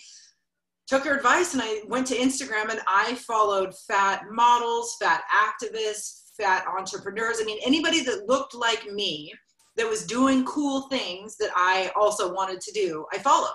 took 0.86 1.04
her 1.04 1.16
advice 1.16 1.54
and 1.54 1.62
I 1.62 1.82
went 1.86 2.06
to 2.08 2.16
Instagram 2.16 2.70
and 2.70 2.80
I 2.88 3.14
followed 3.14 3.74
fat 3.86 4.22
models, 4.30 4.96
fat 5.00 5.22
activists, 5.32 6.30
fat 6.38 6.64
entrepreneurs. 6.66 7.38
I 7.40 7.44
mean, 7.44 7.60
anybody 7.64 8.02
that 8.04 8.26
looked 8.26 8.54
like 8.54 8.90
me 8.90 9.32
that 9.76 9.88
was 9.88 10.04
doing 10.04 10.44
cool 10.44 10.88
things 10.88 11.36
that 11.36 11.50
I 11.54 11.92
also 11.94 12.34
wanted 12.34 12.60
to 12.62 12.72
do, 12.72 13.06
I 13.12 13.18
followed. 13.18 13.50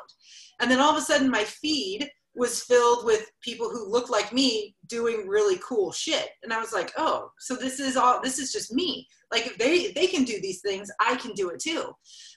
And 0.59 0.69
then 0.69 0.79
all 0.79 0.91
of 0.91 0.97
a 0.97 1.01
sudden, 1.01 1.29
my 1.29 1.43
feed 1.43 2.09
was 2.35 2.63
filled 2.63 3.05
with 3.05 3.31
people 3.41 3.69
who 3.69 3.89
looked 3.89 4.09
like 4.09 4.33
me 4.33 4.75
doing 4.87 5.25
really 5.25 5.57
cool 5.65 5.89
shit 5.89 6.31
and 6.43 6.51
i 6.51 6.59
was 6.59 6.73
like 6.73 6.91
oh 6.97 7.31
so 7.39 7.55
this 7.55 7.79
is 7.79 7.95
all 7.95 8.21
this 8.21 8.37
is 8.37 8.51
just 8.51 8.73
me 8.73 9.07
like 9.31 9.47
if 9.47 9.57
they 9.57 9.93
they 9.93 10.05
can 10.05 10.25
do 10.25 10.41
these 10.41 10.59
things 10.59 10.91
i 10.99 11.15
can 11.15 11.31
do 11.31 11.49
it 11.49 11.59
too 11.59 11.93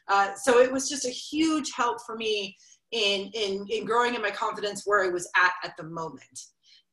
uh, 0.09 0.35
so 0.35 0.59
it 0.59 0.72
was 0.72 0.88
just 0.88 1.04
a 1.04 1.11
huge 1.11 1.72
help 1.72 1.98
for 2.07 2.16
me 2.16 2.57
in, 2.92 3.31
in, 3.35 3.66
in 3.70 3.85
growing 3.85 4.14
in 4.14 4.22
my 4.22 4.31
confidence 4.31 4.83
where 4.87 5.04
I 5.04 5.09
was 5.09 5.28
at 5.37 5.52
at 5.62 5.76
the 5.76 5.85
moment. 5.85 6.40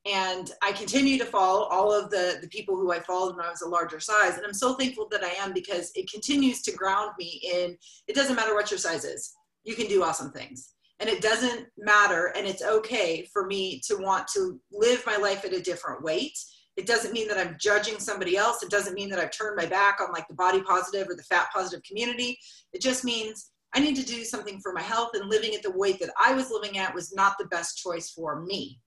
And 0.04 0.52
I 0.62 0.70
continue 0.72 1.18
to 1.18 1.24
follow 1.24 1.64
all 1.64 1.92
of 1.92 2.10
the, 2.10 2.38
the 2.40 2.48
people 2.48 2.76
who 2.76 2.92
I 2.92 3.00
followed 3.00 3.36
when 3.36 3.44
I 3.44 3.50
was 3.50 3.62
a 3.62 3.68
larger 3.68 3.98
size. 3.98 4.36
And 4.36 4.46
I'm 4.46 4.54
so 4.54 4.74
thankful 4.74 5.08
that 5.10 5.24
I 5.24 5.30
am 5.42 5.52
because 5.52 5.90
it 5.96 6.10
continues 6.10 6.62
to 6.62 6.72
ground 6.72 7.12
me 7.18 7.40
in 7.52 7.76
it 8.06 8.14
doesn't 8.14 8.36
matter 8.36 8.54
what 8.54 8.70
your 8.70 8.78
size 8.78 9.04
is, 9.04 9.34
you 9.64 9.74
can 9.74 9.86
do 9.86 10.04
awesome 10.04 10.30
things. 10.30 10.74
And 11.00 11.10
it 11.10 11.20
doesn't 11.20 11.66
matter, 11.76 12.32
and 12.36 12.46
it's 12.46 12.62
okay 12.62 13.28
for 13.32 13.46
me 13.46 13.80
to 13.86 13.96
want 13.96 14.26
to 14.28 14.58
live 14.72 15.02
my 15.06 15.16
life 15.16 15.44
at 15.44 15.52
a 15.52 15.60
different 15.60 16.02
weight. 16.02 16.38
It 16.76 16.86
doesn't 16.86 17.12
mean 17.12 17.28
that 17.28 17.38
I'm 17.38 17.56
judging 17.60 17.98
somebody 17.98 18.36
else. 18.36 18.62
It 18.62 18.70
doesn't 18.70 18.94
mean 18.94 19.10
that 19.10 19.18
I've 19.18 19.30
turned 19.30 19.56
my 19.56 19.66
back 19.66 19.98
on 20.00 20.12
like 20.12 20.28
the 20.28 20.34
body 20.34 20.62
positive 20.62 21.08
or 21.08 21.14
the 21.14 21.22
fat 21.22 21.48
positive 21.54 21.82
community. 21.84 22.38
It 22.72 22.80
just 22.80 23.04
means 23.04 23.50
I 23.74 23.80
need 23.80 23.96
to 23.96 24.04
do 24.04 24.24
something 24.24 24.60
for 24.60 24.72
my 24.72 24.82
health 24.82 25.10
and 25.14 25.28
living 25.28 25.54
at 25.54 25.62
the 25.62 25.76
weight 25.76 26.00
that 26.00 26.10
I 26.20 26.34
was 26.34 26.50
living 26.50 26.78
at 26.78 26.94
was 26.94 27.14
not 27.14 27.36
the 27.38 27.46
best 27.46 27.78
choice 27.78 28.10
for 28.10 28.40
me. 28.42 28.80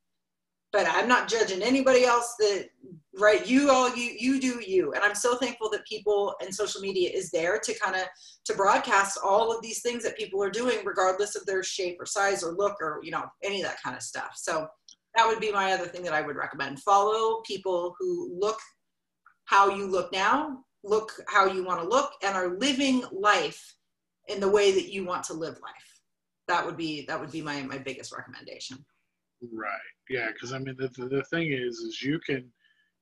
But 0.72 0.88
I'm 0.88 1.08
not 1.08 1.28
judging 1.28 1.62
anybody 1.62 2.06
else 2.06 2.36
that 2.40 2.70
right 3.16 3.46
you 3.48 3.70
all 3.70 3.94
you 3.96 4.16
you 4.18 4.40
do 4.40 4.62
you 4.66 4.94
and 4.94 5.04
I'm 5.04 5.16
so 5.16 5.36
thankful 5.36 5.70
that 5.72 5.86
people 5.86 6.36
and 6.42 6.54
social 6.54 6.80
media 6.80 7.10
is 7.10 7.32
there 7.32 7.60
to 7.60 7.80
kind 7.80 7.96
of 7.96 8.04
to 8.46 8.54
broadcast 8.54 9.18
all 9.22 9.52
of 9.52 9.62
these 9.62 9.82
things 9.82 10.04
that 10.04 10.16
people 10.16 10.42
are 10.44 10.52
doing 10.52 10.78
regardless 10.86 11.36
of 11.36 11.46
their 11.46 11.64
shape 11.64 11.98
or 12.00 12.06
size 12.06 12.44
or 12.44 12.54
look 12.54 12.78
or 12.80 13.00
you 13.04 13.12
know 13.12 13.26
any 13.44 13.62
of 13.62 13.68
that 13.68 13.82
kind 13.84 13.96
of 13.96 14.04
stuff. 14.04 14.34
So 14.36 14.68
that 15.16 15.28
would 15.28 15.40
be 15.40 15.52
my 15.52 15.74
other 15.74 15.88
thing 15.88 16.04
that 16.04 16.14
I 16.14 16.22
would 16.22 16.36
recommend. 16.36 16.82
Follow 16.82 17.42
people 17.46 17.96
who 18.00 18.32
look 18.40 18.60
how 19.46 19.76
you 19.76 19.88
look 19.88 20.14
now, 20.14 20.60
look 20.84 21.12
how 21.28 21.48
you 21.48 21.64
want 21.64 21.82
to 21.82 21.88
look 21.88 22.12
and 22.24 22.36
are 22.36 22.60
living 22.60 23.04
life 23.12 23.76
in 24.28 24.40
the 24.40 24.50
way 24.50 24.72
that 24.72 24.94
you 24.94 25.04
want 25.04 25.24
to 25.24 25.34
live 25.34 25.56
life 25.64 25.90
that 26.50 26.66
would 26.66 26.76
be 26.76 27.06
that 27.06 27.20
would 27.20 27.32
be 27.32 27.42
my 27.42 27.62
my 27.64 27.78
biggest 27.78 28.12
recommendation 28.12 28.84
right 29.54 29.80
yeah 30.10 30.28
because 30.34 30.54
i 30.54 30.60
mean 30.60 30.76
the, 30.78 30.88
the, 30.89 31.08
the 31.08 31.24
thing 31.26 31.52
is 31.52 31.78
is 31.78 32.02
you 32.02 32.19
can 32.19 32.52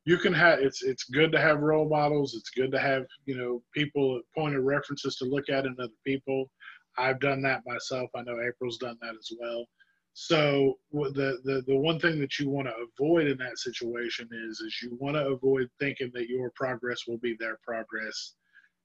you 0.07 0.17
can 0.17 0.33
have 0.33 0.59
it's 0.59 0.83
it's 0.83 1.03
good 1.03 1.33
to 1.33 1.39
have 1.39 1.59
role 1.59 1.87
models. 1.87 2.33
It's 2.33 2.49
good 2.49 2.71
to 2.71 2.79
have 2.79 3.03
you 3.25 3.37
know 3.37 3.61
people 3.73 4.21
point 4.33 4.55
of 4.55 4.63
references 4.63 5.17
to 5.17 5.25
look 5.25 5.49
at 5.49 5.65
in 5.65 5.75
other 5.79 5.91
people. 6.05 6.49
I've 6.97 7.19
done 7.19 7.41
that 7.41 7.63
myself. 7.67 8.09
I 8.15 8.21
know 8.21 8.39
april's 8.39 8.77
done 8.77 8.97
that 9.01 9.15
as 9.19 9.29
well. 9.37 9.65
So 10.13 10.75
the, 10.93 11.39
the 11.43 11.61
the 11.67 11.75
one 11.75 11.99
thing 11.99 12.19
that 12.21 12.39
you 12.39 12.49
want 12.49 12.69
to 12.69 12.73
avoid 12.87 13.27
in 13.27 13.37
that 13.39 13.59
situation 13.59 14.29
is 14.31 14.61
is 14.61 14.79
you 14.81 14.97
want 14.97 15.17
to 15.17 15.27
avoid 15.27 15.67
thinking 15.77 16.09
that 16.13 16.29
your 16.29 16.51
progress 16.55 17.01
will 17.05 17.19
be 17.19 17.35
their 17.37 17.59
progress. 17.61 18.35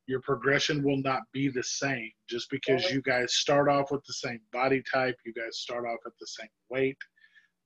Your 0.09 0.21
progression 0.23 0.83
will 0.83 1.01
not 1.01 1.23
be 1.33 1.49
the 1.49 1.63
same. 1.63 2.11
Just 2.29 2.51
because 2.51 2.91
you 2.91 3.01
guys 3.01 3.37
start 3.37 3.69
off 3.69 3.93
with 3.93 4.05
the 4.07 4.13
same 4.13 4.41
body 4.53 4.83
type, 4.93 5.15
you 5.25 5.33
guys 5.33 5.59
start 5.59 5.85
off 5.87 6.01
at 6.05 6.13
the 6.19 6.27
same 6.27 6.51
weight. 6.69 6.99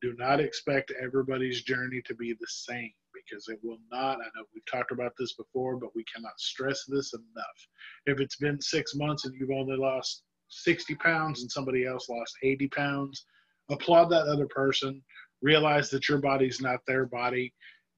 Do 0.03 0.15
not 0.19 0.41
expect 0.41 0.93
everybody's 1.03 1.63
journey 1.63 2.03
to 2.05 2.15
be 2.15 2.33
the 2.33 2.47
same 2.47 2.93
because 3.15 3.49
it 3.49 3.59
will 3.63 3.79
not. 3.91 4.19
I 4.19 4.25
know 4.37 4.45
we've 4.55 4.67
talked 4.71 4.93
about 4.93 5.13
this 5.19 5.35
before, 5.35 5.77
but 5.77 5.95
we 5.95 6.05
cannot 6.05 6.39
stress 6.39 6.85
this 6.87 7.15
enough. 7.15 7.69
If 8.07 8.21
it's 8.21 8.37
been 8.37 8.61
six 8.61 8.95
months 8.95 9.25
and 9.25 9.35
you've 9.35 9.51
only 9.51 9.77
lost 9.77 10.23
60 10.49 10.95
pounds 10.97 11.41
and 11.41 11.51
somebody 11.51 11.87
else 11.87 12.09
lost 12.09 12.37
80 12.43 12.69
pounds, 12.69 13.27
applaud 13.71 14.11
that 14.11 14.27
other 14.29 14.47
person 14.47 15.03
realize 15.43 15.91
that 15.91 16.09
your 16.09 16.19
body's 16.19 16.61
not 16.61 16.81
their 16.87 17.07
body 17.07 17.53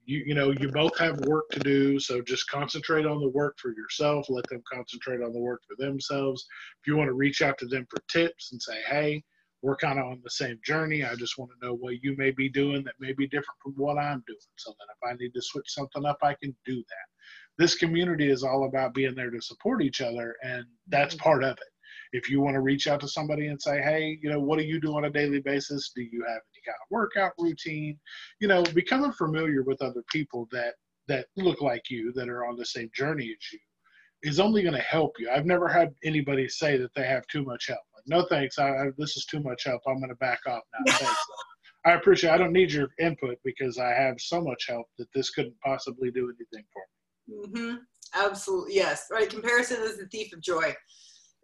you 0.09 0.25
you 0.27 0.35
know 0.35 0.51
you 0.59 0.69
both 0.73 0.97
have 0.99 1.21
work 1.27 1.45
to 1.51 1.61
do 1.61 2.01
so 2.01 2.21
just 2.23 2.49
concentrate 2.51 3.07
on 3.07 3.21
the 3.21 3.29
work 3.29 3.57
for 3.59 3.73
yourself 3.75 4.27
let 4.29 4.49
them 4.49 4.63
concentrate 4.71 5.23
on 5.23 5.33
the 5.33 5.39
work 5.39 5.61
for 5.69 5.77
themselves 5.83 6.47
if 6.81 6.87
you 6.87 6.97
want 6.97 7.09
to 7.09 7.13
reach 7.13 7.43
out 7.43 7.57
to 7.59 7.67
them 7.67 7.87
for 7.91 8.01
tips 8.11 8.51
and 8.53 8.61
say 8.61 8.81
hey 8.89 9.23
we're 9.63 9.77
kind 9.77 9.99
of 9.99 10.07
on 10.07 10.21
the 10.23 10.31
same 10.31 10.59
journey 10.65 11.05
i 11.05 11.15
just 11.15 11.39
want 11.39 11.51
to 11.51 11.67
know 11.67 11.75
what 11.75 12.03
you 12.03 12.15
may 12.17 12.31
be 12.31 12.49
doing 12.49 12.83
that 12.85 12.95
may 13.01 13.13
be 13.13 13.27
different 13.27 13.59
from 13.63 13.73
what 13.77 13.99
i'm 13.99 14.23
doing 14.27 14.39
so 14.57 14.73
that 14.79 14.87
if 14.91 15.11
i 15.11 15.17
need 15.19 15.33
to 15.35 15.43
switch 15.43 15.69
something 15.69 16.05
up 16.05 16.19
i 16.23 16.35
can 16.35 16.55
do 16.65 16.77
that 16.77 17.09
this 17.59 17.75
community 17.75 18.31
is 18.31 18.45
all 18.45 18.65
about 18.65 18.95
being 18.95 19.15
there 19.15 19.31
to 19.31 19.41
support 19.41 19.83
each 19.83 20.01
other 20.01 20.35
and 20.43 20.65
that's 20.89 21.15
mm-hmm. 21.15 21.25
part 21.25 21.43
of 21.43 21.53
it 21.53 21.73
if 22.13 22.31
you 22.31 22.41
want 22.41 22.55
to 22.55 22.61
reach 22.61 22.87
out 22.89 23.01
to 23.01 23.09
somebody 23.09 23.49
and 23.49 23.61
say, 23.61 23.83
hey, 23.83 24.19
you 24.23 24.31
know, 24.31 24.41
what 24.41 24.59
do 24.59 24.65
you 24.65 24.81
do 24.81 24.97
on 24.97 25.05
a 25.05 25.11
daily 25.11 25.41
basis? 25.41 25.93
Do 25.95 26.03
you 26.03 26.25
have 26.27 26.41
any 26.55 26.63
kind 26.65 26.77
of 26.81 26.91
workout 26.91 27.33
routine? 27.39 27.99
You 28.41 28.49
know, 28.49 28.63
becoming 28.75 29.13
familiar 29.13 29.63
with 29.63 29.83
other 29.83 30.03
people 30.11 30.49
that 30.53 30.75
that 31.09 31.27
look 31.37 31.63
like 31.63 31.89
you, 31.89 32.13
that 32.13 32.29
are 32.29 32.45
on 32.45 32.57
the 32.57 32.67
same 32.67 32.91
journey 32.95 33.25
as 33.25 33.53
you, 33.53 33.59
is 34.23 34.39
only 34.39 34.63
going 34.63 34.75
to 34.75 34.81
help 34.81 35.15
you. 35.19 35.31
I've 35.31 35.47
never 35.47 35.67
had 35.67 35.95
anybody 36.05 36.49
say 36.49 36.77
that 36.77 36.93
they 36.95 37.07
have 37.07 37.27
too 37.29 37.45
much 37.45 37.69
help. 37.69 37.81
No 38.09 38.25
thanks, 38.29 38.59
I, 38.59 38.69
I, 38.71 38.87
this 38.97 39.17
is 39.17 39.25
too 39.27 39.41
much 39.41 39.65
help. 39.65 39.83
I'm 39.87 39.99
going 39.99 40.09
to 40.09 40.17
back 40.17 40.41
off 40.47 40.63
now. 40.73 40.93
Thanks. 40.93 41.27
I 41.87 41.93
appreciate. 41.93 42.31
I 42.31 42.39
don't 42.39 42.53
need 42.53 42.73
your 42.73 42.89
input 42.99 43.39
because 43.45 43.79
I 43.79 43.91
have 43.91 44.17
so 44.19 44.41
much 44.41 44.67
help 44.69 44.87
that 44.99 45.07
this 45.15 45.31
couldn't 45.31 45.55
possibly 45.65 46.11
do 46.11 46.31
anything 46.31 46.67
for 46.73 46.83
me. 47.29 47.47
Mm-hmm. 47.47 47.77
Absolutely, 48.15 48.75
yes. 48.75 49.07
Right. 49.11 49.29
Comparison 49.29 49.83
is 49.83 49.99
the 49.99 50.07
thief 50.07 50.33
of 50.33 50.41
joy 50.41 50.75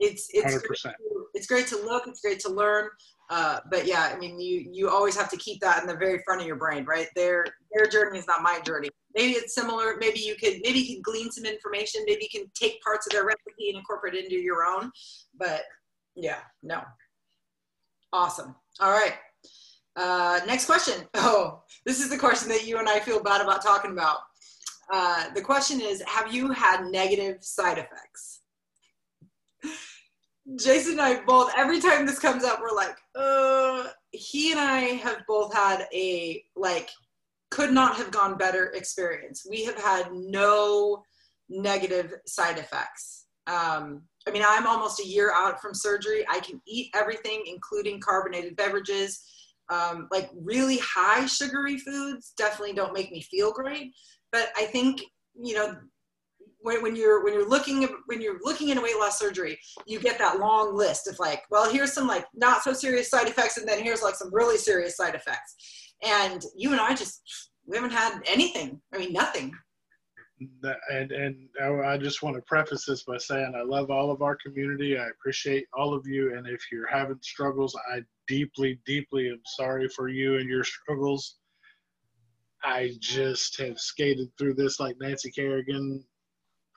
it's 0.01 0.29
it's 0.33 0.59
great 0.59 0.79
to, 0.81 0.95
it's 1.35 1.47
great 1.47 1.67
to 1.67 1.77
look 1.77 2.07
it's 2.07 2.21
great 2.21 2.41
to 2.41 2.49
learn 2.49 2.89
uh, 3.31 3.61
but 3.71 3.87
yeah 3.87 4.11
i 4.15 4.19
mean 4.19 4.41
you 4.41 4.69
you 4.73 4.89
always 4.89 5.17
have 5.17 5.31
to 5.31 5.37
keep 5.37 5.61
that 5.61 5.81
in 5.81 5.87
the 5.87 5.97
very 5.97 6.21
front 6.25 6.41
of 6.41 6.47
your 6.47 6.57
brain 6.57 6.85
right 6.85 7.09
their 7.15 7.45
their 7.73 7.87
journey 7.87 8.19
is 8.19 8.27
not 8.27 8.43
my 8.43 8.61
journey 8.61 8.89
maybe 9.15 9.33
it's 9.33 9.55
similar 9.55 9.97
maybe 9.99 10.19
you 10.19 10.35
could 10.35 10.61
maybe 10.63 10.81
you 10.81 10.95
can 10.95 11.03
glean 11.03 11.31
some 11.31 11.45
information 11.45 12.03
maybe 12.07 12.29
you 12.31 12.41
can 12.41 12.51
take 12.55 12.81
parts 12.83 13.07
of 13.07 13.13
their 13.13 13.25
recipe 13.25 13.69
and 13.69 13.79
incorporate 13.79 14.15
it 14.15 14.25
into 14.25 14.37
your 14.37 14.65
own 14.65 14.91
but 15.39 15.63
yeah 16.15 16.39
no. 16.63 16.83
Awesome. 18.13 18.55
All 18.81 18.93
right. 18.93 19.15
Uh, 19.97 20.41
next 20.47 20.67
question. 20.67 21.07
Oh 21.17 21.63
this 21.87 22.01
is 22.01 22.09
the 22.09 22.19
question 22.19 22.49
that 22.49 22.67
you 22.67 22.79
and 22.79 22.89
i 22.89 22.99
feel 22.99 23.23
bad 23.23 23.41
about 23.41 23.63
talking 23.63 23.93
about. 23.93 24.19
Uh, 24.93 25.33
the 25.35 25.41
question 25.41 25.81
is 25.81 26.03
have 26.07 26.33
you 26.33 26.51
had 26.51 26.87
negative 26.87 27.43
side 27.43 27.79
effects? 27.79 28.41
Jason 30.57 30.93
and 30.93 31.01
I 31.01 31.25
both, 31.25 31.51
every 31.57 31.81
time 31.81 32.05
this 32.05 32.19
comes 32.19 32.45
up, 32.45 32.61
we're 32.61 32.77
like, 32.77 32.97
uh, 33.15 33.89
he 34.11 34.53
and 34.53 34.61
I 34.61 34.81
have 35.03 35.23
both 35.27 35.55
had 35.55 35.87
a, 35.93 36.45
like, 36.55 36.91
could 37.51 37.73
not 37.73 37.97
have 37.97 38.11
gone 38.11 38.37
better 38.37 38.67
experience. 38.75 39.47
We 39.49 39.65
have 39.65 39.79
had 39.79 40.13
no 40.13 41.03
negative 41.49 42.13
side 42.27 42.59
effects. 42.59 43.27
Um, 43.47 44.03
I 44.27 44.31
mean, 44.31 44.43
I'm 44.47 44.67
almost 44.67 45.01
a 45.01 45.07
year 45.07 45.33
out 45.33 45.61
from 45.61 45.75
surgery. 45.75 46.25
I 46.31 46.41
can 46.41 46.61
eat 46.67 46.91
everything, 46.95 47.45
including 47.47 48.01
carbonated 48.01 48.57
beverages. 48.57 49.23
Um, 49.71 50.09
like 50.11 50.31
really 50.35 50.79
high 50.79 51.27
sugary 51.27 51.79
foods 51.79 52.35
definitely 52.37 52.75
don't 52.75 52.93
make 52.93 53.11
me 53.11 53.23
feel 53.23 53.53
great. 53.53 53.93
But 54.33 54.51
I 54.57 54.65
think, 54.65 55.03
you 55.41 55.55
know, 55.55 55.75
when, 56.65 56.83
when 56.83 56.97
you're 56.97 57.23
when 57.23 57.35
you're 57.35 57.49
looking 57.49 57.87
when 58.07 58.21
you're 58.21 58.39
looking 58.43 58.71
into 58.71 58.83
weight 58.83 58.99
loss 58.99 59.19
surgery 59.19 59.59
you 59.87 60.01
get 60.01 60.19
that 60.19 60.39
long 60.39 60.75
list 60.75 61.07
of 61.07 61.19
like 61.19 61.43
well 61.51 61.71
here's 61.71 61.93
some 61.93 62.09
like 62.09 62.25
not 62.35 62.63
so 62.63 62.73
serious 62.73 63.11
side 63.11 63.29
effects 63.29 63.59
and 63.59 63.69
then 63.69 63.83
here's 63.83 64.03
like 64.03 64.15
some 64.15 64.33
really 64.33 64.57
serious 64.57 64.97
side 64.97 65.15
effects 65.15 65.93
and 66.03 66.43
you 66.57 66.73
and 66.73 66.81
i 66.81 66.95
just 66.95 67.51
we 67.67 67.77
haven't 67.77 67.93
had 67.93 68.19
anything 68.27 68.81
i 68.95 68.99
mean 68.99 69.13
nothing 69.13 69.53
and 70.41 71.13
and 71.13 71.37
I 71.63 71.97
just 71.97 72.23
want 72.23 72.37
to 72.37 72.43
preface 72.43 72.85
this 72.87 73.05
by 73.05 73.19
saying 73.19 73.53
I 73.57 73.63
love 73.63 73.91
all 73.91 74.11
of 74.11 74.23
our 74.23 74.37
community. 74.37 74.99
I 74.99 75.07
appreciate 75.09 75.67
all 75.77 75.95
of 75.95 76.07
you, 76.07 76.37
and 76.37 76.47
if 76.47 76.61
you're 76.73 76.89
having 76.89 77.19
struggles, 77.23 77.77
I 77.93 78.01
deeply, 78.27 78.81
deeply 78.87 79.29
am 79.29 79.41
sorry 79.45 79.89
for 79.89 80.09
you 80.09 80.37
and 80.39 80.49
your 80.49 80.65
struggles. 80.65 81.37
I 82.65 82.93
just 82.99 83.61
have 83.61 83.79
skated 83.79 84.29
through 84.39 84.55
this 84.55 84.81
like 84.81 84.97
Nancy 85.01 85.31
Kerrigan 85.31 86.03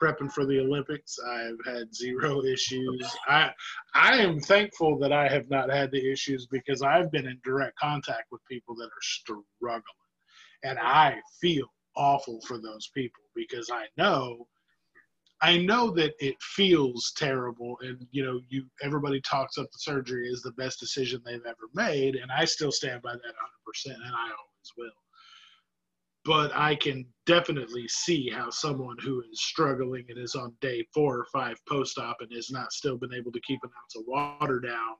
prepping 0.00 0.30
for 0.30 0.46
the 0.46 0.60
Olympics. 0.60 1.16
I've 1.18 1.58
had 1.66 1.94
zero 1.94 2.44
issues. 2.44 3.10
I 3.26 3.50
I 3.94 4.18
am 4.18 4.38
thankful 4.40 4.98
that 4.98 5.12
I 5.12 5.28
have 5.28 5.50
not 5.50 5.70
had 5.70 5.90
the 5.90 6.12
issues 6.12 6.46
because 6.46 6.82
I've 6.82 7.10
been 7.10 7.26
in 7.26 7.40
direct 7.44 7.76
contact 7.78 8.26
with 8.30 8.40
people 8.48 8.76
that 8.76 8.86
are 8.86 9.02
struggling, 9.02 9.82
and 10.62 10.78
I 10.78 11.16
feel 11.40 11.66
awful 11.96 12.40
for 12.46 12.58
those 12.58 12.88
people 12.94 13.22
because 13.38 13.70
I 13.72 13.86
know 13.96 14.46
I 15.40 15.56
know 15.56 15.90
that 15.92 16.14
it 16.18 16.34
feels 16.42 17.12
terrible 17.16 17.78
and 17.80 18.04
you 18.10 18.24
know 18.24 18.40
you 18.48 18.64
everybody 18.82 19.20
talks 19.20 19.56
up 19.56 19.70
the 19.70 19.78
surgery 19.78 20.28
is 20.28 20.42
the 20.42 20.52
best 20.52 20.80
decision 20.80 21.22
they've 21.24 21.46
ever 21.46 21.68
made 21.74 22.16
and 22.16 22.30
I 22.30 22.44
still 22.44 22.72
stand 22.72 23.02
by 23.02 23.12
that 23.12 23.34
100% 23.86 23.94
and 23.94 24.16
I 24.16 24.24
always 24.24 24.72
will 24.76 24.90
but 26.28 26.54
I 26.54 26.74
can 26.74 27.06
definitely 27.24 27.88
see 27.88 28.28
how 28.28 28.50
someone 28.50 28.96
who 29.00 29.22
is 29.32 29.40
struggling 29.40 30.04
and 30.10 30.18
is 30.18 30.34
on 30.34 30.52
day 30.60 30.86
four 30.92 31.16
or 31.16 31.26
five 31.32 31.56
post 31.66 31.98
op 31.98 32.18
and 32.20 32.30
has 32.34 32.50
not 32.50 32.72
still 32.72 32.98
been 32.98 33.14
able 33.14 33.32
to 33.32 33.40
keep 33.40 33.60
an 33.62 33.70
ounce 33.82 33.96
of 33.96 34.02
water 34.06 34.60
down. 34.60 34.96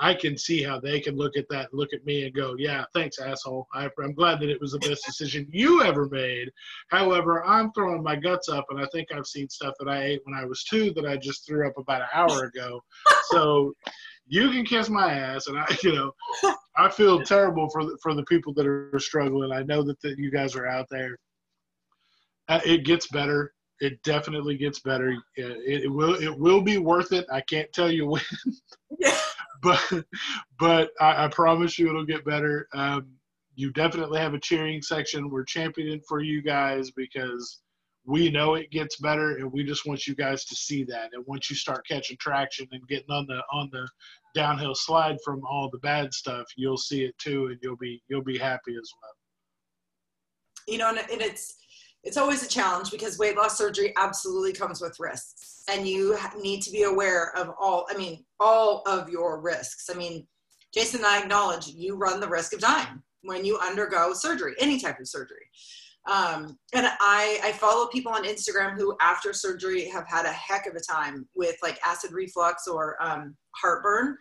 I 0.00 0.14
can 0.14 0.36
see 0.36 0.62
how 0.62 0.80
they 0.80 1.00
can 1.00 1.16
look 1.16 1.36
at 1.36 1.48
that, 1.50 1.70
and 1.70 1.78
look 1.78 1.92
at 1.92 2.04
me, 2.04 2.24
and 2.24 2.34
go, 2.34 2.54
"Yeah, 2.58 2.84
thanks, 2.94 3.18
asshole. 3.18 3.66
I, 3.72 3.88
am 4.02 4.14
glad 4.14 4.40
that 4.40 4.48
it 4.48 4.60
was 4.60 4.72
the 4.72 4.78
best 4.78 5.04
decision 5.04 5.46
you 5.50 5.82
ever 5.82 6.08
made." 6.08 6.50
However, 6.88 7.44
I'm 7.44 7.72
throwing 7.72 8.02
my 8.02 8.16
guts 8.16 8.48
up, 8.48 8.66
and 8.70 8.80
I 8.80 8.86
think 8.92 9.08
I've 9.12 9.26
seen 9.26 9.48
stuff 9.48 9.74
that 9.78 9.88
I 9.88 10.02
ate 10.02 10.20
when 10.24 10.34
I 10.34 10.44
was 10.44 10.64
two 10.64 10.92
that 10.94 11.06
I 11.06 11.16
just 11.16 11.46
threw 11.46 11.66
up 11.66 11.78
about 11.78 12.02
an 12.02 12.08
hour 12.12 12.44
ago. 12.44 12.80
So 13.30 13.74
you 14.26 14.50
can 14.50 14.64
kiss 14.64 14.88
my 14.88 15.12
ass, 15.12 15.46
and 15.46 15.58
I, 15.58 15.66
you 15.82 15.94
know, 15.94 16.12
I 16.76 16.88
feel 16.88 17.22
terrible 17.22 17.68
for 17.70 17.84
the, 17.84 17.98
for 18.02 18.14
the 18.14 18.24
people 18.24 18.52
that 18.54 18.66
are 18.66 18.98
struggling. 18.98 19.52
I 19.52 19.62
know 19.62 19.82
that, 19.82 20.00
that 20.00 20.18
you 20.18 20.30
guys 20.30 20.56
are 20.56 20.66
out 20.66 20.86
there. 20.90 21.18
Uh, 22.48 22.60
it 22.64 22.84
gets 22.84 23.06
better. 23.08 23.52
It 23.80 24.02
definitely 24.04 24.56
gets 24.56 24.80
better. 24.80 25.10
It, 25.36 25.84
it, 25.84 25.92
will 25.92 26.14
it 26.14 26.38
will 26.38 26.62
be 26.62 26.78
worth 26.78 27.12
it. 27.12 27.26
I 27.32 27.40
can't 27.42 27.72
tell 27.72 27.90
you 27.90 28.06
when, 28.06 28.22
but 29.62 30.04
but 30.58 30.90
I, 31.00 31.24
I, 31.24 31.28
promise 31.28 31.78
you 31.78 31.88
it'll 31.88 32.04
get 32.04 32.24
better. 32.24 32.68
Um, 32.74 33.06
you 33.54 33.70
definitely 33.72 34.18
have 34.18 34.34
a 34.34 34.40
cheering 34.40 34.82
section. 34.82 35.30
We're 35.30 35.44
championing 35.44 36.00
for 36.08 36.20
you 36.20 36.42
guys 36.42 36.90
because 36.90 37.60
we 38.04 38.30
know 38.30 38.54
it 38.54 38.70
gets 38.70 38.96
better 38.96 39.36
and 39.36 39.52
we 39.52 39.62
just 39.62 39.86
want 39.86 40.06
you 40.06 40.14
guys 40.14 40.44
to 40.44 40.56
see 40.56 40.82
that 40.84 41.10
and 41.12 41.24
once 41.26 41.48
you 41.48 41.56
start 41.56 41.86
catching 41.86 42.16
traction 42.18 42.66
and 42.72 42.86
getting 42.88 43.10
on 43.10 43.26
the 43.26 43.40
on 43.52 43.68
the 43.72 43.86
downhill 44.34 44.74
slide 44.74 45.16
from 45.24 45.40
all 45.44 45.70
the 45.70 45.78
bad 45.78 46.12
stuff 46.12 46.44
you'll 46.56 46.76
see 46.76 47.04
it 47.04 47.16
too 47.18 47.46
and 47.46 47.58
you'll 47.62 47.76
be 47.76 48.02
you'll 48.08 48.22
be 48.22 48.38
happy 48.38 48.72
as 48.72 48.90
well 49.00 49.12
you 50.66 50.78
know 50.78 50.88
and, 50.88 50.98
and 50.98 51.22
it's 51.22 51.58
it's 52.04 52.16
always 52.16 52.42
a 52.42 52.48
challenge 52.48 52.90
because 52.90 53.18
weight 53.18 53.36
loss 53.36 53.56
surgery 53.56 53.92
absolutely 53.96 54.52
comes 54.52 54.80
with 54.80 54.98
risks. 54.98 55.62
And 55.70 55.86
you 55.86 56.18
need 56.40 56.62
to 56.62 56.70
be 56.70 56.82
aware 56.82 57.36
of 57.36 57.50
all 57.60 57.86
i 57.90 57.96
mean 57.96 58.24
all 58.40 58.82
of 58.86 59.08
your 59.08 59.40
risks. 59.40 59.88
I 59.90 59.94
mean 59.94 60.26
jason 60.74 61.00
and 61.00 61.06
i 61.06 61.20
acknowledge 61.20 61.68
you 61.68 61.96
run 61.96 62.20
the 62.20 62.28
risk 62.28 62.54
of 62.54 62.60
dying 62.60 63.02
when 63.22 63.44
you 63.44 63.58
undergo 63.58 64.12
surgery 64.12 64.54
any 64.58 64.80
type 64.80 64.98
of 64.98 65.08
surgery. 65.08 65.46
Um, 66.10 66.58
and 66.74 66.86
I, 66.86 67.40
I 67.44 67.52
follow 67.52 67.86
people 67.86 68.12
on 68.12 68.24
Instagram 68.24 68.76
who 68.76 68.96
after 69.00 69.32
surgery 69.32 69.88
have 69.88 70.06
had 70.08 70.26
a 70.26 70.32
heck 70.32 70.66
of 70.66 70.74
a 70.74 70.80
time 70.80 71.28
with 71.36 71.56
like 71.62 71.78
acid 71.86 72.12
reflux 72.12 72.66
or 72.66 73.00
um, 73.00 73.36
heartburn. 73.54 74.16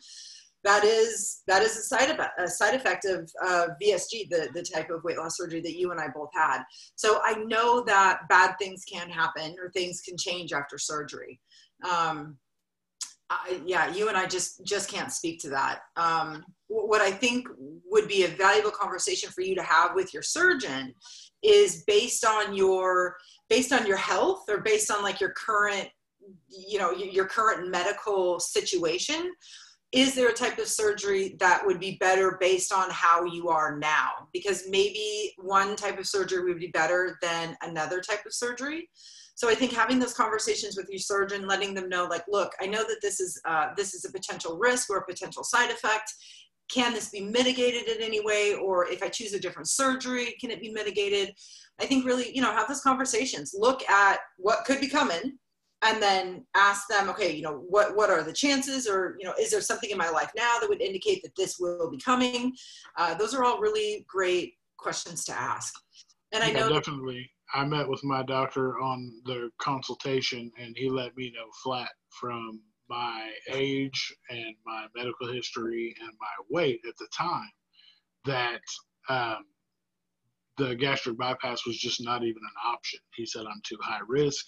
That 0.64 0.84
is 0.84 1.42
that 1.48 1.64
is 1.64 1.76
a 1.78 1.82
side 1.82 2.10
effect, 2.10 2.40
a 2.40 2.48
side 2.48 2.76
effect 2.76 3.06
of 3.06 3.30
uh, 3.44 3.68
VSG, 3.82 4.30
the, 4.30 4.50
the 4.54 4.64
type 4.64 4.90
of 4.90 5.04
weight 5.04 5.18
loss 5.18 5.38
surgery 5.38 5.62
that 5.62 5.78
you 5.78 5.92
and 5.92 6.00
I 6.00 6.08
both 6.14 6.30
had. 6.34 6.64
So 6.96 7.20
I 7.26 7.34
know 7.46 7.84
that 7.86 8.22
bad 8.30 8.56
things 8.60 8.84
can 8.86 9.10
happen 9.10 9.56
or 9.62 9.72
things 9.72 10.02
can 10.02 10.18
change 10.18 10.54
after 10.54 10.78
surgery. 10.78 11.40
Um, 11.90 12.38
Uh, 13.32 13.60
yeah, 13.66 13.88
you 13.96 14.10
and 14.10 14.18
I 14.18 14.26
just 14.28 14.66
just 14.66 14.90
can't 14.90 15.12
speak 15.12 15.40
to 15.40 15.50
that. 15.50 15.80
Um, 15.96 16.44
what 16.68 17.02
I 17.02 17.12
think 17.12 17.48
would 17.90 18.08
be 18.08 18.24
a 18.24 18.28
valuable 18.28 18.72
conversation 18.72 19.30
for 19.32 19.42
you 19.42 19.56
to 19.56 19.64
have 19.64 19.96
with 19.96 20.14
your 20.14 20.24
surgeon 20.24 20.94
is 21.42 21.84
based 21.88 22.26
on 22.26 22.54
your 22.54 23.16
based 23.48 23.72
on 23.72 23.88
your 23.88 23.98
health 23.98 24.44
or 24.50 24.60
based 24.62 24.92
on 24.92 25.02
like 25.02 25.22
your 25.22 25.32
current 25.32 25.88
you 26.50 26.78
know 26.78 26.92
your 26.92 27.26
current 27.26 27.70
medical 27.72 28.40
situation 28.40 29.32
is 29.92 30.16
there 30.16 30.30
a 30.30 30.34
type 30.34 30.58
of 30.58 30.68
surgery 30.68 31.36
that 31.40 31.66
would 31.66 31.80
be 31.80 31.98
better 32.00 32.38
based 32.40 32.72
on 32.72 32.90
how 32.90 33.26
you 33.26 33.50
are 33.50 33.78
now? 33.78 34.28
Because 34.32 34.64
maybe 34.70 35.34
one 35.38 35.76
type 35.76 36.00
of 36.00 36.08
surgery 36.08 36.44
would 36.46 36.60
be 36.60 36.68
better 36.68 37.18
than 37.22 37.58
another 37.62 38.00
type 38.00 38.26
of 38.26 38.34
surgery. 38.34 38.90
So 39.36 39.50
i 39.50 39.56
think 39.56 39.74
having 39.74 39.98
those 40.00 40.14
conversations 40.14 40.78
with 40.78 40.88
your 40.90 41.00
surgeon 41.00 41.48
letting 41.48 41.74
them 41.74 41.90
know 41.90 42.06
like 42.06 42.24
look 42.30 42.52
i 42.62 42.68
know 42.68 42.84
that 42.84 43.00
this 43.02 43.20
is 43.20 43.42
uh, 43.46 43.70
this 43.76 43.94
is 43.94 44.06
a 44.06 44.12
potential 44.12 44.58
risk 44.58 44.90
or 44.90 44.98
a 44.98 45.06
potential 45.06 45.44
side 45.44 45.72
effect. 45.72 46.14
Can 46.70 46.94
this 46.94 47.10
be 47.10 47.20
mitigated 47.22 47.90
in 47.90 48.02
any 48.02 48.24
way? 48.24 48.54
Or 48.54 48.88
if 48.88 49.02
i 49.04 49.10
choose 49.10 49.34
a 49.34 49.40
different 49.40 49.68
surgery 49.68 50.36
can 50.40 50.52
it 50.52 50.62
be 50.62 50.72
mitigated? 50.72 51.34
I 51.82 51.86
think 51.86 52.06
really 52.06 52.34
you 52.36 52.42
know 52.42 52.52
have 52.52 52.68
those 52.68 52.82
conversations. 52.82 53.56
Look 53.58 53.88
at 53.90 54.20
what 54.38 54.64
could 54.66 54.80
be 54.80 54.88
coming 54.88 55.40
and 55.84 56.02
then 56.02 56.46
ask 56.56 56.88
them 56.88 57.10
okay 57.10 57.36
you 57.36 57.42
know 57.42 57.64
what 57.70 57.96
what 57.96 58.10
are 58.10 58.24
the 58.24 58.34
chances 58.34 58.88
or 58.88 59.16
you 59.20 59.26
know 59.26 59.34
is 59.40 59.52
there 59.52 59.62
something 59.62 59.90
in 59.90 59.98
my 59.98 60.10
life 60.10 60.32
now 60.36 60.58
that 60.60 60.70
would 60.70 60.82
indicate 60.82 61.22
that 61.24 61.36
this 61.36 61.58
will 61.60 61.90
be 61.90 61.98
coming? 61.98 62.54
Uh, 62.98 63.14
those 63.16 63.34
are 63.34 63.44
all 63.44 63.60
really 63.60 64.06
great 64.08 64.54
questions 64.78 65.24
to 65.26 65.34
ask. 65.34 65.74
And 66.32 66.44
i 66.44 66.52
know 66.52 66.70
definitely. 66.70 67.30
I 67.54 67.66
met 67.66 67.88
with 67.88 68.02
my 68.04 68.24
doctor 68.24 68.80
on 68.80 69.12
the 69.26 69.50
consultation 69.60 70.52
and 70.58 70.76
he 70.78 70.90
let 70.90 71.16
me 71.18 71.34
know 71.36 71.48
flat 71.64 71.90
from 72.10 72.62
my 72.90 73.30
age 73.50 74.14
and 74.30 74.56
my 74.66 74.86
medical 74.96 75.32
history 75.32 75.94
and 76.02 76.12
my 76.20 76.46
weight 76.50 76.80
at 76.88 76.96
the 76.98 77.08
time 77.16 77.50
that 78.26 78.62
um, 79.10 79.44
the 80.58 80.76
gastric 80.76 81.18
bypass 81.18 81.66
was 81.66 81.78
just 81.78 82.02
not 82.04 82.24
even 82.24 82.42
an 82.42 82.74
option. 82.74 83.00
He 83.16 83.26
said, 83.26 83.46
I'm 83.46 83.62
too 83.64 83.78
high 83.82 84.02
risk, 84.08 84.46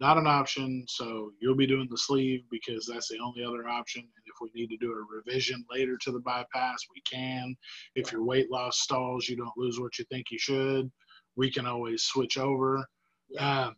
not 0.00 0.18
an 0.18 0.26
option. 0.26 0.84
So 0.88 1.32
you'll 1.40 1.56
be 1.56 1.66
doing 1.66 1.88
the 1.90 1.98
sleeve 1.98 2.42
because 2.50 2.86
that's 2.86 3.08
the 3.08 3.18
only 3.18 3.44
other 3.44 3.68
option. 3.68 4.02
And 4.02 4.24
if 4.26 4.34
we 4.40 4.50
need 4.54 4.68
to 4.68 4.76
do 4.76 4.92
a 4.92 5.16
revision 5.16 5.64
later 5.70 5.96
to 6.02 6.12
the 6.12 6.20
bypass, 6.20 6.84
we 6.92 7.00
can. 7.02 7.54
If 7.94 8.12
your 8.12 8.24
weight 8.24 8.50
loss 8.50 8.80
stalls, 8.80 9.28
you 9.28 9.36
don't 9.36 9.56
lose 9.56 9.78
what 9.78 9.98
you 9.98 10.04
think 10.10 10.26
you 10.30 10.38
should, 10.38 10.90
we 11.36 11.50
can 11.50 11.66
always 11.66 12.02
switch 12.02 12.38
over. 12.38 12.84
Um, 13.38 13.76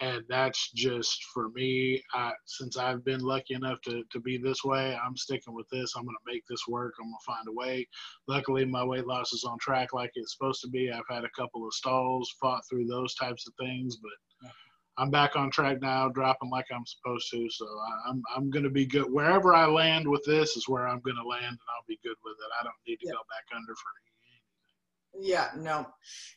and 0.00 0.24
that's 0.28 0.70
just 0.72 1.24
for 1.32 1.50
me 1.50 2.02
I, 2.12 2.32
since 2.46 2.76
i've 2.76 3.04
been 3.04 3.20
lucky 3.20 3.54
enough 3.54 3.80
to, 3.82 4.02
to 4.10 4.20
be 4.20 4.36
this 4.36 4.64
way 4.64 4.98
i'm 5.04 5.16
sticking 5.16 5.54
with 5.54 5.68
this 5.70 5.94
i'm 5.96 6.04
going 6.04 6.16
to 6.16 6.32
make 6.32 6.42
this 6.48 6.66
work 6.66 6.94
i'm 6.98 7.06
going 7.06 7.14
to 7.20 7.24
find 7.24 7.48
a 7.48 7.52
way 7.52 7.86
luckily 8.26 8.64
my 8.64 8.82
weight 8.82 9.06
loss 9.06 9.32
is 9.32 9.44
on 9.44 9.58
track 9.60 9.92
like 9.92 10.10
it's 10.14 10.32
supposed 10.32 10.60
to 10.62 10.68
be 10.68 10.90
i've 10.90 11.02
had 11.08 11.24
a 11.24 11.30
couple 11.36 11.66
of 11.66 11.72
stalls 11.72 12.34
fought 12.40 12.62
through 12.68 12.86
those 12.86 13.14
types 13.14 13.46
of 13.46 13.54
things 13.60 13.96
but 13.96 14.50
i'm 14.98 15.10
back 15.10 15.36
on 15.36 15.50
track 15.50 15.80
now 15.80 16.08
dropping 16.08 16.50
like 16.50 16.66
i'm 16.72 16.84
supposed 16.86 17.30
to 17.30 17.48
so 17.50 17.64
I, 17.64 18.10
i'm, 18.10 18.22
I'm 18.34 18.50
going 18.50 18.64
to 18.64 18.70
be 18.70 18.86
good. 18.86 19.10
Wherever 19.10 19.54
i 19.54 19.66
land 19.66 20.06
with 20.08 20.22
this 20.24 20.56
is 20.56 20.68
where 20.68 20.88
i'm 20.88 21.00
going 21.00 21.16
to 21.16 21.28
land 21.28 21.44
and 21.46 21.58
i'll 21.76 21.84
be 21.88 21.98
good 22.02 22.16
with 22.24 22.34
it. 22.38 22.50
I 22.60 22.64
don't 22.64 22.74
need 22.86 22.98
to 23.00 23.06
go 23.06 23.12
back 23.12 23.56
under 23.56 23.74
for 23.74 23.90
anything. 24.00 25.30
Yeah 25.30 25.48
no. 25.56 25.86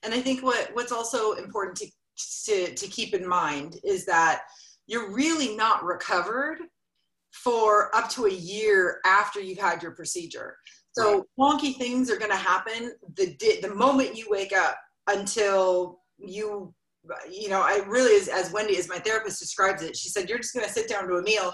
And 0.04 0.14
i 0.14 0.22
think 0.22 0.44
what 0.44 0.70
what's 0.74 0.92
also 0.92 1.34
important 1.34 1.78
to 1.78 1.88
to, 2.46 2.74
to 2.74 2.88
keep 2.88 3.14
in 3.14 3.28
mind 3.28 3.78
is 3.84 4.06
that 4.06 4.44
you're 4.88 5.14
really 5.14 5.56
not 5.56 5.84
recovered 5.84 6.60
for 7.32 7.94
up 7.96 8.10
to 8.10 8.26
a 8.26 8.32
year 8.32 9.00
after 9.06 9.42
you've 9.42 9.60
had 9.60 9.84
your 9.84 9.92
procedure. 9.92 10.56
So 10.94 11.26
wonky 11.38 11.76
things 11.76 12.10
are 12.10 12.18
going 12.18 12.32
to 12.32 12.38
happen 12.38 12.94
the 13.16 13.36
the 13.62 13.76
moment 13.76 14.18
you 14.18 14.28
wake 14.30 14.54
up 14.56 14.78
until 15.08 16.00
you 16.18 16.74
you 17.30 17.50
know 17.50 17.62
I 17.62 17.82
really 17.88 18.20
as, 18.20 18.28
as 18.28 18.52
Wendy 18.52 18.78
as 18.78 18.90
my 18.90 19.00
therapist 19.00 19.40
describes 19.40 19.82
it 19.82 19.96
she 19.96 20.10
said 20.10 20.30
you're 20.30 20.40
just 20.40 20.54
going 20.54 20.66
to 20.66 20.72
sit 20.72 20.90
down 20.90 21.08
to 21.08 21.16
a 21.16 21.22
meal 21.22 21.54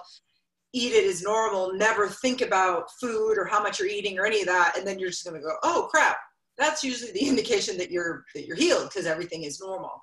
eat 0.73 0.93
it 0.93 1.05
as 1.05 1.21
normal 1.21 1.73
never 1.73 2.07
think 2.07 2.41
about 2.41 2.89
food 2.99 3.37
or 3.37 3.45
how 3.45 3.61
much 3.61 3.79
you're 3.79 3.89
eating 3.89 4.17
or 4.17 4.25
any 4.25 4.41
of 4.41 4.47
that 4.47 4.75
and 4.77 4.87
then 4.87 4.97
you're 4.99 5.09
just 5.09 5.25
going 5.25 5.35
to 5.35 5.45
go 5.45 5.53
oh 5.63 5.87
crap 5.91 6.17
that's 6.61 6.83
usually 6.83 7.11
the 7.11 7.27
indication 7.27 7.77
that 7.77 7.91
you're 7.91 8.25
that 8.35 8.45
you're 8.45 8.55
healed 8.55 8.89
because 8.89 9.05
everything 9.05 9.43
is 9.43 9.59
normal. 9.59 10.01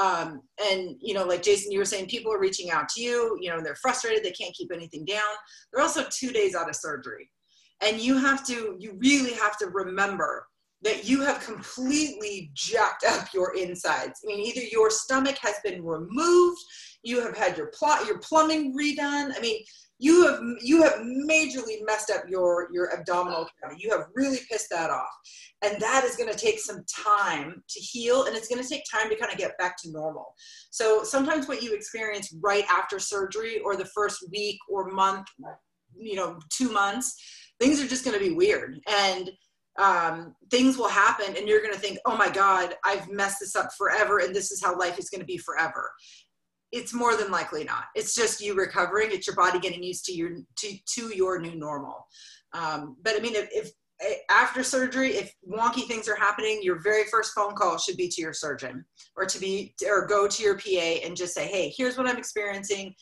Um, 0.00 0.40
and 0.70 0.96
you 1.00 1.12
know 1.12 1.24
like 1.24 1.42
jason 1.42 1.70
you 1.70 1.78
were 1.78 1.84
saying 1.84 2.06
people 2.06 2.32
are 2.32 2.40
reaching 2.40 2.70
out 2.70 2.88
to 2.88 3.02
you 3.02 3.36
you 3.42 3.50
know 3.50 3.60
they're 3.60 3.74
frustrated 3.74 4.24
they 4.24 4.30
can't 4.30 4.54
keep 4.54 4.72
anything 4.72 5.04
down. 5.04 5.20
They're 5.70 5.82
also 5.82 6.06
two 6.10 6.32
days 6.32 6.54
out 6.54 6.68
of 6.68 6.76
surgery. 6.76 7.30
And 7.84 8.00
you 8.00 8.16
have 8.16 8.46
to 8.46 8.76
you 8.78 8.96
really 8.98 9.34
have 9.34 9.58
to 9.58 9.66
remember 9.66 10.46
that 10.82 11.04
you 11.04 11.22
have 11.22 11.44
completely 11.44 12.50
jacked 12.54 13.04
up 13.04 13.32
your 13.32 13.54
insides 13.56 14.20
i 14.24 14.26
mean 14.26 14.40
either 14.40 14.62
your 14.70 14.90
stomach 14.90 15.36
has 15.40 15.56
been 15.64 15.84
removed 15.84 16.60
you 17.02 17.20
have 17.20 17.36
had 17.36 17.56
your 17.56 17.70
plot 17.78 18.06
your 18.06 18.18
plumbing 18.18 18.74
redone 18.76 19.32
i 19.36 19.40
mean 19.40 19.62
you 20.02 20.26
have 20.26 20.40
you 20.60 20.82
have 20.82 20.94
majorly 20.94 21.76
messed 21.86 22.10
up 22.10 22.24
your 22.28 22.68
your 22.72 22.92
abdominal 22.92 23.48
cavity. 23.62 23.82
You 23.84 23.96
have 23.96 24.08
really 24.16 24.40
pissed 24.50 24.68
that 24.70 24.90
off, 24.90 25.08
and 25.62 25.80
that 25.80 26.02
is 26.02 26.16
going 26.16 26.28
to 26.28 26.36
take 26.36 26.58
some 26.58 26.84
time 26.88 27.62
to 27.68 27.80
heal, 27.80 28.24
and 28.24 28.34
it's 28.36 28.48
going 28.48 28.60
to 28.60 28.68
take 28.68 28.82
time 28.92 29.08
to 29.10 29.16
kind 29.16 29.30
of 29.30 29.38
get 29.38 29.56
back 29.58 29.76
to 29.82 29.92
normal. 29.92 30.34
So 30.72 31.04
sometimes 31.04 31.46
what 31.46 31.62
you 31.62 31.72
experience 31.72 32.34
right 32.42 32.64
after 32.68 32.98
surgery, 32.98 33.60
or 33.60 33.76
the 33.76 33.88
first 33.94 34.24
week 34.32 34.58
or 34.68 34.90
month, 34.90 35.28
you 35.96 36.16
know, 36.16 36.36
two 36.50 36.72
months, 36.72 37.14
things 37.60 37.80
are 37.80 37.86
just 37.86 38.04
going 38.04 38.18
to 38.18 38.24
be 38.24 38.34
weird, 38.34 38.80
and 38.88 39.30
um, 39.78 40.34
things 40.50 40.76
will 40.76 40.88
happen, 40.88 41.34
and 41.36 41.48
you're 41.48 41.62
going 41.62 41.74
to 41.74 41.80
think, 41.80 41.98
"Oh 42.04 42.16
my 42.16 42.30
God, 42.30 42.74
I've 42.84 43.08
messed 43.10 43.40
this 43.40 43.56
up 43.56 43.70
forever, 43.76 44.18
and 44.18 44.34
this 44.34 44.50
is 44.50 44.62
how 44.62 44.78
life 44.78 44.98
is 44.98 45.10
going 45.10 45.20
to 45.20 45.26
be 45.26 45.38
forever." 45.38 45.90
it's 46.72 46.94
more 46.94 47.16
than 47.16 47.30
likely 47.30 47.64
not. 47.64 47.84
It's 47.94 48.14
just 48.14 48.40
you 48.40 48.54
recovering. 48.54 49.10
It's 49.12 49.26
your 49.26 49.36
body 49.36 49.60
getting 49.60 49.82
used 49.82 50.06
to 50.06 50.12
your 50.12 50.30
to 50.56 50.76
to 50.94 51.14
your 51.14 51.38
new 51.38 51.54
normal. 51.54 52.06
Um, 52.54 52.96
but 53.02 53.14
I 53.16 53.20
mean, 53.20 53.34
if, 53.36 53.48
if 53.52 53.70
after 54.30 54.64
surgery, 54.64 55.10
if 55.10 55.32
wonky 55.48 55.86
things 55.86 56.08
are 56.08 56.16
happening, 56.16 56.60
your 56.62 56.80
very 56.80 57.04
first 57.04 57.32
phone 57.34 57.54
call 57.54 57.78
should 57.78 57.96
be 57.96 58.08
to 58.08 58.20
your 58.20 58.32
surgeon 58.32 58.84
or 59.16 59.26
to 59.26 59.38
be 59.38 59.74
or 59.86 60.06
go 60.06 60.26
to 60.26 60.42
your 60.42 60.58
PA 60.58 61.04
and 61.04 61.16
just 61.16 61.34
say, 61.34 61.46
"Hey, 61.46 61.72
here's 61.76 61.96
what 61.96 62.08
I'm 62.08 62.16
experiencing 62.16 62.94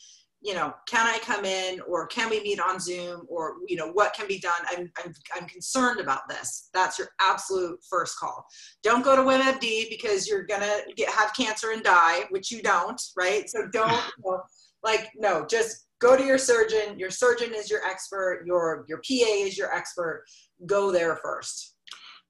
you 0.43 0.55
know, 0.55 0.73
can 0.87 1.05
I 1.05 1.19
come 1.19 1.45
in 1.45 1.81
or 1.81 2.07
can 2.07 2.29
we 2.29 2.41
meet 2.41 2.59
on 2.59 2.79
Zoom 2.79 3.25
or, 3.29 3.57
you 3.67 3.75
know, 3.75 3.91
what 3.91 4.13
can 4.13 4.27
be 4.27 4.39
done? 4.39 4.53
I'm, 4.71 4.91
I'm, 5.03 5.13
I'm 5.35 5.47
concerned 5.47 5.99
about 5.99 6.27
this. 6.27 6.69
That's 6.73 6.97
your 6.97 7.09
absolute 7.19 7.79
first 7.87 8.17
call. 8.17 8.45
Don't 8.81 9.03
go 9.03 9.15
to 9.15 9.21
WebMD 9.21 9.89
because 9.89 10.27
you're 10.27 10.43
going 10.43 10.61
to 10.61 10.81
get, 10.95 11.09
have 11.09 11.33
cancer 11.35 11.71
and 11.71 11.83
die, 11.83 12.21
which 12.31 12.51
you 12.51 12.63
don't, 12.63 12.99
right? 13.15 13.47
So 13.49 13.67
don't, 13.71 13.91
you 14.17 14.31
know, 14.31 14.41
like, 14.83 15.11
no, 15.15 15.45
just 15.45 15.85
go 15.99 16.17
to 16.17 16.23
your 16.23 16.39
surgeon. 16.39 16.97
Your 16.97 17.11
surgeon 17.11 17.53
is 17.53 17.69
your 17.69 17.85
expert. 17.85 18.43
Your, 18.47 18.85
your 18.89 18.97
PA 18.97 19.45
is 19.45 19.57
your 19.57 19.71
expert. 19.71 20.25
Go 20.65 20.91
there 20.91 21.17
first. 21.17 21.70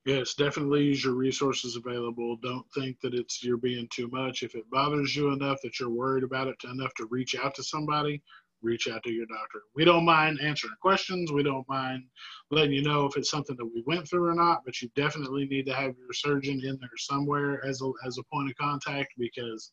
Yes, 0.06 0.34
definitely 0.34 0.86
use 0.86 1.04
your 1.04 1.14
resources 1.14 1.76
available. 1.76 2.36
Don't 2.38 2.66
think 2.74 3.00
that 3.02 3.14
it's 3.14 3.44
you're 3.44 3.58
being 3.58 3.88
too 3.92 4.08
much. 4.08 4.42
If 4.42 4.56
it 4.56 4.70
bothers 4.72 5.16
you 5.16 5.32
enough 5.32 5.60
that 5.62 5.80
you're 5.80 5.92
worried 5.92 6.24
about 6.24 6.48
it 6.48 6.56
enough 6.64 6.94
to 6.96 7.08
reach 7.12 7.36
out 7.36 7.54
to 7.56 7.64
somebody, 7.64 8.24
reach 8.64 8.88
out 8.88 9.04
to 9.04 9.12
your 9.12 9.28
doctor. 9.28 9.62
We 9.76 9.86
don't 9.86 10.06
mind 10.06 10.40
answering 10.42 10.74
questions. 10.82 11.32
We 11.32 11.44
don't 11.44 11.70
mind 11.70 12.04
letting 12.50 12.74
you 12.74 12.82
know 12.82 13.06
if 13.06 13.16
it's 13.16 13.30
something 13.30 13.56
that 13.58 13.66
we 13.66 13.84
went 13.86 14.10
through 14.10 14.26
or 14.26 14.34
not, 14.34 14.62
but 14.66 14.82
you 14.82 14.90
definitely 14.96 15.46
need 15.46 15.68
to 15.68 15.74
have 15.74 15.96
your 15.98 16.14
surgeon 16.14 16.62
in 16.64 16.78
there 16.80 16.90
somewhere 16.98 17.64
as 17.64 17.82
a, 17.82 17.92
as 18.06 18.18
a 18.18 18.24
point 18.24 18.50
of 18.50 18.58
contact 18.58 19.10
because 19.20 19.72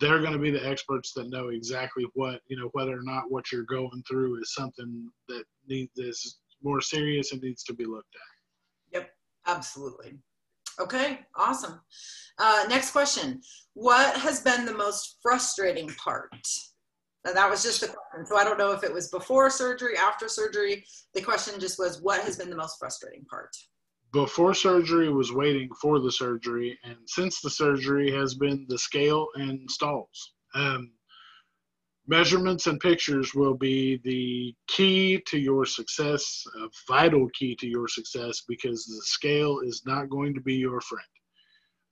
they're 0.00 0.20
going 0.20 0.32
to 0.32 0.38
be 0.38 0.50
the 0.50 0.66
experts 0.68 1.12
that 1.12 1.30
know 1.30 1.48
exactly 1.48 2.04
what, 2.14 2.40
you 2.48 2.56
know, 2.56 2.68
whether 2.72 2.98
or 2.98 3.02
not 3.02 3.30
what 3.30 3.52
you're 3.52 3.62
going 3.62 4.02
through 4.08 4.40
is 4.40 4.54
something 4.54 5.08
that 5.28 5.44
needs 5.68 5.96
is 5.98 6.38
more 6.64 6.80
serious 6.80 7.32
and 7.32 7.42
needs 7.42 7.62
to 7.62 7.74
be 7.74 7.84
looked 7.84 8.14
at. 8.14 8.31
Absolutely. 9.46 10.18
Okay, 10.80 11.20
awesome. 11.36 11.80
Uh, 12.38 12.64
next 12.68 12.92
question. 12.92 13.40
What 13.74 14.16
has 14.16 14.40
been 14.40 14.64
the 14.64 14.74
most 14.74 15.18
frustrating 15.22 15.88
part? 16.02 16.30
Now, 17.24 17.32
that 17.32 17.50
was 17.50 17.62
just 17.62 17.80
the 17.80 17.88
question. 17.88 18.26
So 18.26 18.36
I 18.36 18.44
don't 18.44 18.58
know 18.58 18.72
if 18.72 18.82
it 18.82 18.92
was 18.92 19.08
before 19.08 19.48
surgery, 19.50 19.96
after 19.96 20.28
surgery. 20.28 20.84
The 21.14 21.22
question 21.22 21.60
just 21.60 21.78
was, 21.78 22.02
what 22.02 22.22
has 22.22 22.36
been 22.36 22.50
the 22.50 22.56
most 22.56 22.78
frustrating 22.78 23.24
part? 23.26 23.50
Before 24.12 24.54
surgery 24.54 25.08
was 25.08 25.32
waiting 25.32 25.70
for 25.80 26.00
the 26.00 26.12
surgery, 26.12 26.78
and 26.84 26.96
since 27.06 27.40
the 27.40 27.48
surgery 27.48 28.10
has 28.10 28.34
been 28.34 28.66
the 28.68 28.78
scale 28.78 29.28
and 29.34 29.70
stalls. 29.70 30.34
Um, 30.54 30.92
measurements 32.06 32.66
and 32.66 32.80
pictures 32.80 33.34
will 33.34 33.54
be 33.54 34.00
the 34.04 34.54
key 34.68 35.22
to 35.26 35.38
your 35.38 35.64
success, 35.64 36.44
a 36.60 36.68
vital 36.88 37.28
key 37.34 37.54
to 37.56 37.66
your 37.66 37.88
success, 37.88 38.42
because 38.48 38.84
the 38.84 39.00
scale 39.04 39.60
is 39.60 39.82
not 39.86 40.10
going 40.10 40.34
to 40.34 40.40
be 40.40 40.54
your 40.54 40.80
friend 40.80 41.04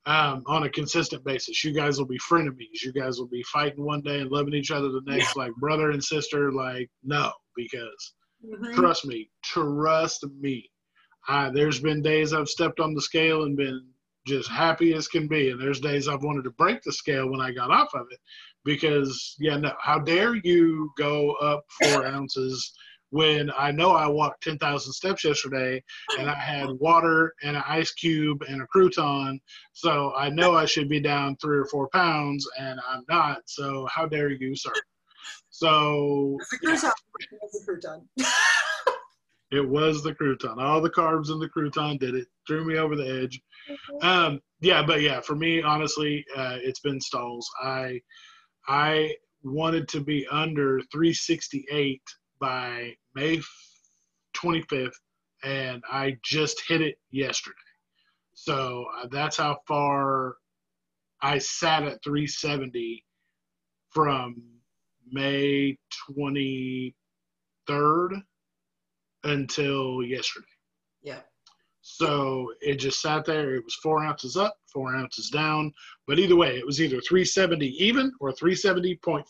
um, 0.05 0.43
on 0.47 0.63
a 0.63 0.69
consistent 0.69 1.23
basis. 1.23 1.63
You 1.63 1.73
guys 1.73 1.97
will 1.97 2.07
be 2.07 2.19
frenemies. 2.19 2.83
You 2.83 2.91
guys 2.91 3.17
will 3.17 3.27
be 3.27 3.43
fighting 3.43 3.85
one 3.85 4.01
day 4.01 4.19
and 4.19 4.31
loving 4.31 4.53
each 4.53 4.71
other 4.71 4.89
the 4.89 5.01
next, 5.05 5.35
yeah. 5.35 5.43
like 5.43 5.55
brother 5.55 5.91
and 5.91 6.03
sister. 6.03 6.51
Like, 6.51 6.89
no, 7.03 7.31
because 7.55 8.13
mm-hmm. 8.45 8.73
trust 8.73 9.05
me, 9.05 9.29
trust 9.43 10.25
me. 10.39 10.69
I, 11.27 11.51
there's 11.51 11.79
been 11.79 12.01
days 12.01 12.33
I've 12.33 12.49
stepped 12.49 12.79
on 12.79 12.95
the 12.95 13.01
scale 13.01 13.43
and 13.43 13.55
been 13.55 13.85
just 14.25 14.49
happy 14.49 14.93
as 14.93 15.07
can 15.07 15.27
be, 15.27 15.51
and 15.51 15.61
there's 15.61 15.79
days 15.79 16.07
I've 16.07 16.23
wanted 16.23 16.43
to 16.43 16.51
break 16.51 16.81
the 16.81 16.91
scale 16.91 17.29
when 17.29 17.41
I 17.41 17.51
got 17.51 17.71
off 17.71 17.93
of 17.93 18.07
it 18.09 18.19
because 18.63 19.35
yeah, 19.39 19.57
no, 19.57 19.73
how 19.79 19.99
dare 19.99 20.35
you 20.35 20.91
go 20.97 21.33
up 21.33 21.63
four 21.81 22.05
ounces 22.15 22.73
when 23.11 23.51
I 23.57 23.71
know 23.71 23.91
I 23.91 24.07
walked 24.07 24.43
10,000 24.43 24.93
steps 24.93 25.23
yesterday 25.25 25.83
and 26.17 26.29
I 26.29 26.33
had 26.33 26.69
water 26.79 27.33
and 27.43 27.57
an 27.57 27.63
ice 27.67 27.91
cube 27.91 28.41
and 28.47 28.61
a 28.61 28.67
crouton. 28.73 29.39
So 29.73 30.13
I 30.15 30.29
know 30.29 30.55
I 30.55 30.65
should 30.65 30.87
be 30.87 31.01
down 31.01 31.35
three 31.35 31.59
or 31.59 31.65
four 31.65 31.89
pounds 31.89 32.47
and 32.57 32.79
I'm 32.89 33.03
not. 33.09 33.41
So 33.45 33.85
how 33.91 34.05
dare 34.07 34.31
you, 34.31 34.55
sir? 34.55 34.71
So 35.49 36.37
yeah. 36.63 36.91
crouton. 37.67 38.05
it 39.51 39.67
was 39.67 40.01
the 40.03 40.15
crouton. 40.15 40.61
All 40.61 40.79
the 40.81 40.89
carbs 40.89 41.31
in 41.31 41.39
the 41.39 41.49
crouton 41.49 41.99
did 41.99 42.15
it. 42.15 42.27
Threw 42.47 42.63
me 42.63 42.77
over 42.77 42.95
the 42.95 43.23
edge. 43.23 43.41
Mm-hmm. 43.69 44.07
Um, 44.07 44.39
yeah, 44.61 44.83
but 44.83 45.01
yeah, 45.01 45.19
for 45.19 45.35
me, 45.35 45.61
honestly, 45.61 46.23
uh, 46.35 46.57
it's 46.61 46.79
been 46.79 47.01
stalls. 47.01 47.49
I 47.61 47.99
I 48.67 49.15
wanted 49.43 49.87
to 49.89 50.01
be 50.01 50.27
under 50.27 50.81
368 50.91 52.01
by 52.39 52.95
May 53.15 53.41
25th, 54.35 54.93
and 55.43 55.83
I 55.91 56.17
just 56.23 56.61
hit 56.67 56.81
it 56.81 56.97
yesterday. 57.11 57.55
So 58.33 58.85
uh, 58.97 59.07
that's 59.11 59.37
how 59.37 59.59
far 59.67 60.35
I 61.21 61.37
sat 61.37 61.83
at 61.83 62.03
370 62.03 63.03
from 63.89 64.41
May 65.11 65.77
23rd 66.09 66.93
until 69.23 70.03
yesterday. 70.03 70.47
So 71.97 72.53
it 72.61 72.75
just 72.75 73.01
sat 73.01 73.25
there. 73.25 73.55
It 73.55 73.65
was 73.65 73.75
four 73.75 74.03
ounces 74.03 74.37
up, 74.37 74.55
four 74.71 74.95
ounces 74.95 75.29
down. 75.29 75.73
But 76.07 76.19
either 76.19 76.37
way, 76.37 76.57
it 76.57 76.65
was 76.65 76.81
either 76.81 77.01
370 77.01 77.67
even 77.67 78.13
or 78.21 78.31
370.4. 78.31 79.25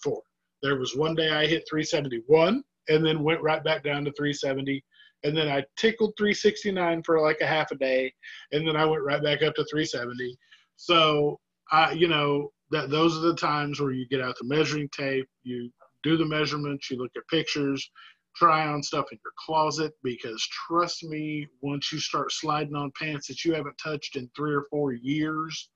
There 0.61 0.77
was 0.77 0.95
one 0.95 1.15
day 1.15 1.31
I 1.31 1.47
hit 1.47 1.65
371 1.67 2.63
and 2.89 3.05
then 3.05 3.23
went 3.23 3.41
right 3.41 3.63
back 3.63 3.83
down 3.83 4.05
to 4.05 4.11
370. 4.11 4.83
And 5.23 5.35
then 5.35 5.47
I 5.47 5.63
tickled 5.75 6.13
369 6.17 7.01
for 7.03 7.19
like 7.19 7.41
a 7.41 7.47
half 7.47 7.71
a 7.71 7.75
day. 7.75 8.13
And 8.51 8.67
then 8.67 8.75
I 8.75 8.85
went 8.85 9.03
right 9.03 9.23
back 9.23 9.41
up 9.41 9.55
to 9.55 9.65
370. 9.65 10.37
So, 10.75 11.39
I, 11.71 11.93
you 11.93 12.07
know, 12.07 12.51
that 12.69 12.91
those 12.91 13.17
are 13.17 13.21
the 13.21 13.35
times 13.35 13.79
where 13.79 13.91
you 13.91 14.07
get 14.07 14.21
out 14.21 14.35
the 14.39 14.47
measuring 14.47 14.89
tape, 14.89 15.27
you 15.43 15.71
do 16.03 16.15
the 16.15 16.25
measurements, 16.25 16.89
you 16.89 16.97
look 16.97 17.11
at 17.17 17.27
pictures, 17.27 17.89
try 18.35 18.65
on 18.67 18.81
stuff 18.81 19.05
in 19.11 19.19
your 19.23 19.33
closet 19.37 19.93
because 20.03 20.45
trust 20.67 21.03
me, 21.03 21.47
once 21.61 21.91
you 21.91 21.99
start 21.99 22.31
sliding 22.31 22.75
on 22.75 22.91
pants 22.99 23.27
that 23.27 23.43
you 23.43 23.53
haven't 23.53 23.77
touched 23.83 24.15
in 24.15 24.29
three 24.35 24.53
or 24.53 24.65
four 24.69 24.93
years, 24.93 25.69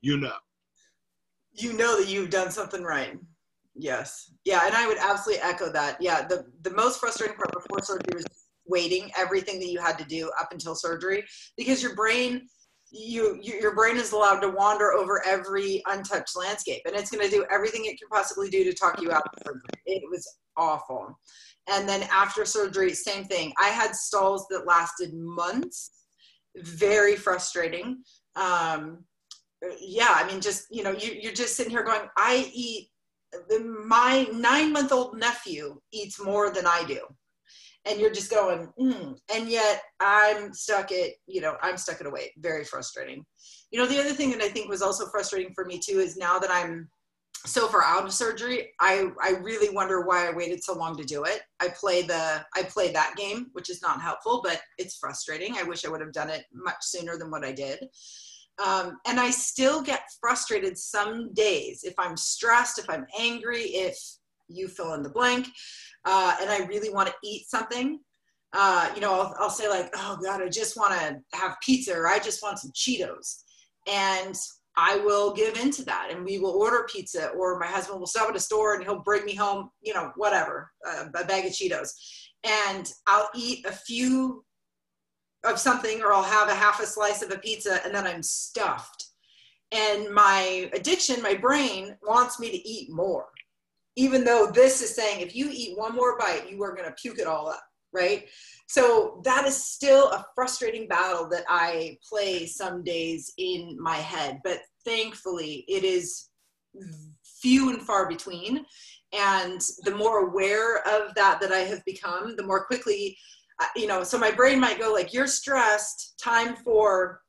you 0.00 0.18
know. 0.18 0.36
You 1.52 1.72
know 1.72 2.00
that 2.00 2.08
you've 2.08 2.30
done 2.30 2.50
something 2.50 2.82
right. 2.82 3.18
Yes. 3.74 4.32
Yeah, 4.44 4.66
and 4.66 4.74
I 4.74 4.86
would 4.86 4.98
absolutely 4.98 5.42
echo 5.42 5.70
that. 5.70 5.98
Yeah, 6.00 6.26
the 6.26 6.46
the 6.62 6.70
most 6.70 7.00
frustrating 7.00 7.36
part 7.36 7.52
before 7.52 7.82
surgery 7.82 8.14
was 8.14 8.26
waiting 8.66 9.10
everything 9.16 9.58
that 9.60 9.68
you 9.68 9.80
had 9.80 9.98
to 9.98 10.04
do 10.04 10.30
up 10.38 10.52
until 10.52 10.74
surgery 10.74 11.24
because 11.56 11.82
your 11.82 11.94
brain 11.94 12.46
you, 12.90 13.38
you, 13.42 13.54
your 13.60 13.74
brain 13.74 13.98
is 13.98 14.12
allowed 14.12 14.40
to 14.40 14.48
wander 14.48 14.92
over 14.92 15.22
every 15.26 15.82
untouched 15.88 16.36
landscape 16.36 16.80
and 16.86 16.96
it's 16.96 17.10
going 17.10 17.22
to 17.22 17.30
do 17.30 17.44
everything 17.50 17.84
it 17.84 17.98
can 17.98 18.08
possibly 18.08 18.48
do 18.48 18.64
to 18.64 18.72
talk 18.72 19.00
you 19.02 19.12
out 19.12 19.22
it 19.84 20.02
was 20.10 20.38
awful. 20.58 21.18
And 21.70 21.88
then 21.88 22.02
after 22.12 22.44
surgery 22.44 22.92
same 22.92 23.24
thing. 23.24 23.52
I 23.58 23.68
had 23.68 23.94
stalls 23.94 24.46
that 24.50 24.66
lasted 24.66 25.14
months. 25.14 25.90
Very 26.56 27.16
frustrating. 27.16 28.02
Um, 28.36 29.04
yeah 29.80 30.12
i 30.14 30.26
mean 30.26 30.40
just 30.40 30.66
you 30.70 30.82
know 30.82 30.92
you, 30.92 31.18
you're 31.20 31.32
just 31.32 31.56
sitting 31.56 31.72
here 31.72 31.82
going 31.82 32.02
i 32.16 32.48
eat 32.54 32.88
my 33.60 34.26
nine 34.32 34.72
month 34.72 34.92
old 34.92 35.18
nephew 35.18 35.78
eats 35.92 36.22
more 36.22 36.50
than 36.50 36.66
i 36.66 36.84
do. 36.84 37.00
And 37.84 38.00
you're 38.00 38.12
just 38.12 38.30
going 38.30 38.68
mm. 38.78 39.16
and 39.34 39.48
yet 39.48 39.82
i'm 40.00 40.52
stuck 40.52 40.92
at 40.92 41.10
you 41.26 41.40
know 41.40 41.56
i'm 41.62 41.76
stuck 41.76 42.00
at 42.00 42.06
a 42.06 42.10
weight. 42.10 42.32
Very 42.38 42.64
frustrating. 42.64 43.24
You 43.70 43.78
know 43.78 43.86
the 43.86 43.98
other 43.98 44.12
thing 44.12 44.30
that 44.30 44.42
i 44.42 44.48
think 44.48 44.68
was 44.68 44.82
also 44.82 45.06
frustrating 45.06 45.52
for 45.54 45.64
me 45.64 45.78
too 45.78 45.98
is 46.00 46.16
now 46.16 46.38
that 46.38 46.50
i'm 46.50 46.88
so 47.48 47.66
for 47.66 47.82
out 47.82 48.04
of 48.04 48.12
surgery 48.12 48.72
i 48.80 49.08
i 49.22 49.30
really 49.42 49.74
wonder 49.74 50.02
why 50.02 50.28
i 50.28 50.30
waited 50.30 50.62
so 50.62 50.74
long 50.74 50.96
to 50.96 51.04
do 51.04 51.24
it. 51.24 51.40
I 51.60 51.68
play 51.68 52.02
the 52.02 52.44
i 52.54 52.62
play 52.62 52.92
that 52.92 53.14
game 53.16 53.46
which 53.52 53.70
is 53.70 53.82
not 53.82 54.02
helpful 54.02 54.42
but 54.44 54.60
it's 54.76 54.98
frustrating. 54.98 55.56
I 55.56 55.62
wish 55.62 55.84
i 55.84 55.88
would 55.88 56.00
have 56.00 56.12
done 56.12 56.30
it 56.30 56.44
much 56.52 56.76
sooner 56.82 57.16
than 57.16 57.30
what 57.30 57.44
i 57.44 57.52
did. 57.52 57.78
Um, 58.64 58.98
and 59.06 59.18
i 59.18 59.30
still 59.30 59.82
get 59.82 60.02
frustrated 60.20 60.76
some 60.76 61.32
days. 61.32 61.84
If 61.84 61.94
i'm 61.98 62.16
stressed 62.16 62.78
if 62.78 62.90
i'm 62.90 63.06
angry 63.18 63.62
if 63.62 63.96
you 64.48 64.68
fill 64.68 64.94
in 64.94 65.02
the 65.02 65.10
blank 65.10 65.48
uh, 66.04 66.36
and 66.40 66.50
i 66.50 66.66
really 66.66 66.90
want 66.90 67.08
to 67.08 67.14
eat 67.24 67.48
something 67.48 68.00
uh, 68.54 68.90
you 68.94 69.00
know 69.00 69.12
I'll, 69.12 69.34
I'll 69.38 69.50
say 69.50 69.68
like 69.68 69.90
oh 69.94 70.18
god 70.22 70.42
i 70.42 70.48
just 70.48 70.76
want 70.76 70.92
to 70.92 71.38
have 71.38 71.56
pizza 71.62 71.94
or 71.94 72.08
i 72.08 72.18
just 72.18 72.42
want 72.42 72.58
some 72.58 72.72
cheetos. 72.72 73.42
And 73.86 74.34
I 74.80 74.98
will 74.98 75.32
give 75.32 75.58
into 75.58 75.84
that 75.86 76.10
and 76.12 76.24
we 76.24 76.38
will 76.38 76.52
order 76.52 76.86
pizza 76.88 77.30
or 77.30 77.58
my 77.58 77.66
husband 77.66 77.98
will 77.98 78.06
stop 78.06 78.30
at 78.30 78.36
a 78.36 78.40
store 78.40 78.74
and 78.74 78.84
he'll 78.84 79.02
bring 79.02 79.24
me 79.24 79.34
home, 79.34 79.70
you 79.82 79.92
know, 79.92 80.12
whatever, 80.14 80.70
uh, 80.88 81.06
a 81.16 81.24
bag 81.24 81.46
of 81.46 81.52
Cheetos. 81.52 81.90
And 82.44 82.88
I'll 83.08 83.28
eat 83.34 83.66
a 83.66 83.72
few 83.72 84.44
of 85.44 85.58
something 85.58 86.00
or 86.00 86.12
I'll 86.12 86.22
have 86.22 86.48
a 86.48 86.54
half 86.54 86.80
a 86.80 86.86
slice 86.86 87.22
of 87.22 87.32
a 87.32 87.38
pizza 87.38 87.84
and 87.84 87.92
then 87.92 88.06
I'm 88.06 88.22
stuffed. 88.22 89.06
And 89.72 90.14
my 90.14 90.70
addiction, 90.72 91.22
my 91.22 91.34
brain 91.34 91.96
wants 92.06 92.38
me 92.38 92.48
to 92.52 92.68
eat 92.68 92.88
more. 92.92 93.26
Even 93.96 94.22
though 94.22 94.48
this 94.54 94.80
is 94.80 94.94
saying 94.94 95.20
if 95.20 95.34
you 95.34 95.50
eat 95.52 95.76
one 95.76 95.96
more 95.96 96.16
bite, 96.16 96.48
you 96.48 96.62
are 96.62 96.76
going 96.76 96.88
to 96.88 96.94
puke 96.94 97.18
it 97.18 97.26
all 97.26 97.48
up, 97.48 97.64
right? 97.92 98.26
So 98.68 99.20
that 99.24 99.46
is 99.46 99.56
still 99.56 100.08
a 100.10 100.26
frustrating 100.34 100.88
battle 100.88 101.28
that 101.30 101.44
I 101.48 101.96
play 102.08 102.46
some 102.46 102.84
days 102.84 103.32
in 103.38 103.76
my 103.80 103.96
head. 103.96 104.40
But 104.44 104.60
thankfully, 104.84 105.64
it 105.68 105.84
is 105.84 106.28
few 107.40 107.70
and 107.70 107.82
far 107.82 108.08
between. 108.08 108.64
And 109.12 109.60
the 109.84 109.94
more 109.96 110.28
aware 110.28 110.78
of 110.86 111.14
that 111.14 111.40
that 111.40 111.52
I 111.52 111.60
have 111.60 111.84
become, 111.84 112.36
the 112.36 112.42
more 112.46 112.66
quickly 112.66 113.16
uh, 113.60 113.66
you 113.74 113.86
know, 113.86 114.04
so 114.04 114.18
my 114.18 114.30
brain 114.30 114.60
might 114.60 114.78
go 114.78 114.92
like, 114.92 115.12
you're 115.12 115.26
stressed, 115.26 116.14
time 116.22 116.54
for 116.56 117.22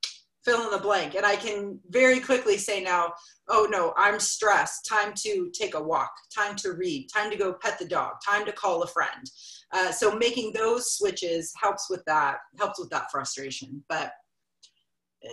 fill 0.50 0.64
in 0.64 0.72
the 0.72 0.80
blank. 0.80 1.14
And 1.16 1.26
I 1.26 1.36
can 1.36 1.80
very 1.90 2.20
quickly 2.20 2.58
say 2.58 2.82
now, 2.82 3.14
oh 3.50 3.68
no, 3.70 3.94
I'm 3.98 4.20
stressed, 4.20 4.88
time 4.90 5.14
to 5.18 5.52
take 5.54 5.76
a 5.76 5.82
walk, 5.82 6.12
time 6.36 6.56
to 6.58 6.74
read, 6.74 7.08
time 7.14 7.30
to 7.30 7.38
go 7.38 7.54
pet 7.54 7.78
the 7.78 7.86
dog, 7.86 8.14
time 8.28 8.46
to 8.46 8.52
call 8.52 8.82
a 8.82 8.88
friend. 8.88 9.30
Uh, 9.72 9.92
so 9.92 10.16
making 10.16 10.52
those 10.54 10.94
switches 10.98 11.54
helps 11.62 11.88
with 11.90 12.04
that, 12.06 12.38
helps 12.58 12.80
with 12.80 12.90
that 12.90 13.12
frustration. 13.12 13.84
But 13.88 14.12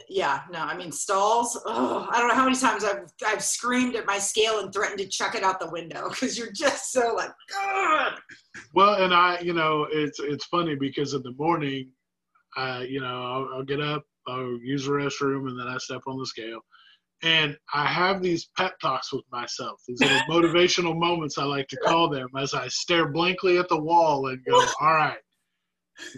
yeah, 0.09 0.41
no, 0.53 0.59
I 0.59 0.77
mean 0.77 0.93
stalls. 0.93 1.59
Oh, 1.64 2.09
I 2.11 2.19
don't 2.19 2.29
know 2.29 2.35
how 2.35 2.45
many 2.45 2.57
times 2.57 2.85
I've 2.85 3.09
I've 3.25 3.43
screamed 3.43 3.95
at 3.95 4.05
my 4.05 4.19
scale 4.19 4.59
and 4.59 4.73
threatened 4.73 4.99
to 4.99 5.07
chuck 5.07 5.37
it 5.37 5.45
out 5.45 5.61
the 5.61 5.71
window 5.71 6.09
because 6.11 6.37
you're 6.37 6.53
just 6.53 6.93
so 6.93 7.14
like, 7.14 7.31
God. 7.53 8.19
Well, 8.75 8.95
and 9.03 9.14
I, 9.14 9.39
you 9.41 9.53
know, 9.53 9.87
it's 9.91 10.19
it's 10.19 10.45
funny 10.47 10.75
because 10.75 11.14
in 11.14 11.23
the 11.23 11.35
morning, 11.39 11.93
uh, 12.57 12.83
you 12.87 13.01
know, 13.01 13.07
I'll, 13.07 13.49
I'll 13.55 13.64
get 13.64 13.81
up, 13.81 14.05
I'll 14.29 14.59
use 14.62 14.87
the 14.87 14.93
restroom, 14.93 15.49
and 15.49 15.59
then 15.59 15.68
I 15.68 15.79
step 15.79 16.03
on 16.07 16.18
the 16.18 16.27
scale, 16.27 16.61
and 17.22 17.57
I 17.72 17.87
have 17.87 18.22
these 18.22 18.51
pep 18.57 18.79
talks 18.81 19.12
with 19.12 19.24
myself, 19.33 19.81
these 19.87 20.01
little 20.01 20.18
motivational 20.31 20.99
moments 20.99 21.39
I 21.39 21.45
like 21.45 21.68
to 21.68 21.77
call 21.79 22.09
them, 22.09 22.29
as 22.39 22.55
I 22.55 22.68
stare 22.68 23.09
blankly 23.11 23.59
at 23.59 23.68
the 23.68 23.81
wall 23.81 24.29
and 24.29 24.45
go, 24.45 24.59
"All 24.81 24.95
right, 24.95 25.18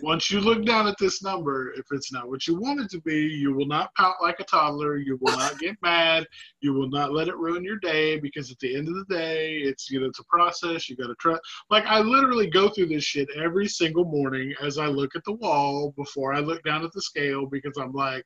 once 0.03 0.31
you 0.31 0.41
look 0.41 0.65
down 0.65 0.87
at 0.87 0.97
this 0.99 1.23
number, 1.23 1.73
if 1.73 1.87
it's 1.91 2.13
not 2.13 2.29
what 2.29 2.47
you 2.47 2.59
want 2.59 2.81
it 2.81 2.91
to 2.91 3.01
be, 3.01 3.27
you 3.27 3.53
will 3.53 3.67
not 3.67 3.95
pout 3.95 4.17
like 4.21 4.41
a 4.41 4.45
toddler. 4.45 4.97
You 4.97 5.19
will 5.21 5.37
not 5.37 5.59
get 5.59 5.77
mad. 5.83 6.27
You 6.61 6.73
will 6.73 6.89
not 6.89 7.13
let 7.13 7.29
it 7.29 7.37
ruin 7.37 7.65
your 7.65 7.79
day 7.79 8.19
because 8.19 8.51
at 8.51 8.59
the 8.59 8.77
end 8.77 8.89
of 8.89 8.95
the 8.95 9.15
day, 9.15 9.59
it's 9.59 9.91
you 9.91 10.01
know 10.01 10.07
it's 10.07 10.21
a 10.21 10.25
process. 10.25 10.89
You 10.89 10.97
got 10.97 11.09
to 11.09 11.15
trust. 11.17 11.43
Like 11.71 11.85
I 11.87 12.01
literally 12.01 12.49
go 12.49 12.69
through 12.69 12.89
this 12.89 13.05
shit 13.05 13.29
every 13.37 13.69
single 13.69 14.05
morning 14.05 14.55
as 14.63 14.79
I 14.79 14.87
look 14.87 15.15
at 15.15 15.25
the 15.25 15.35
wall 15.35 15.93
before 15.97 16.33
I 16.33 16.41
look 16.41 16.63
down 16.65 16.85
at 16.85 16.93
the 16.93 17.03
scale 17.03 17.47
because 17.47 17.77
I'm 17.79 17.93
like, 17.93 18.25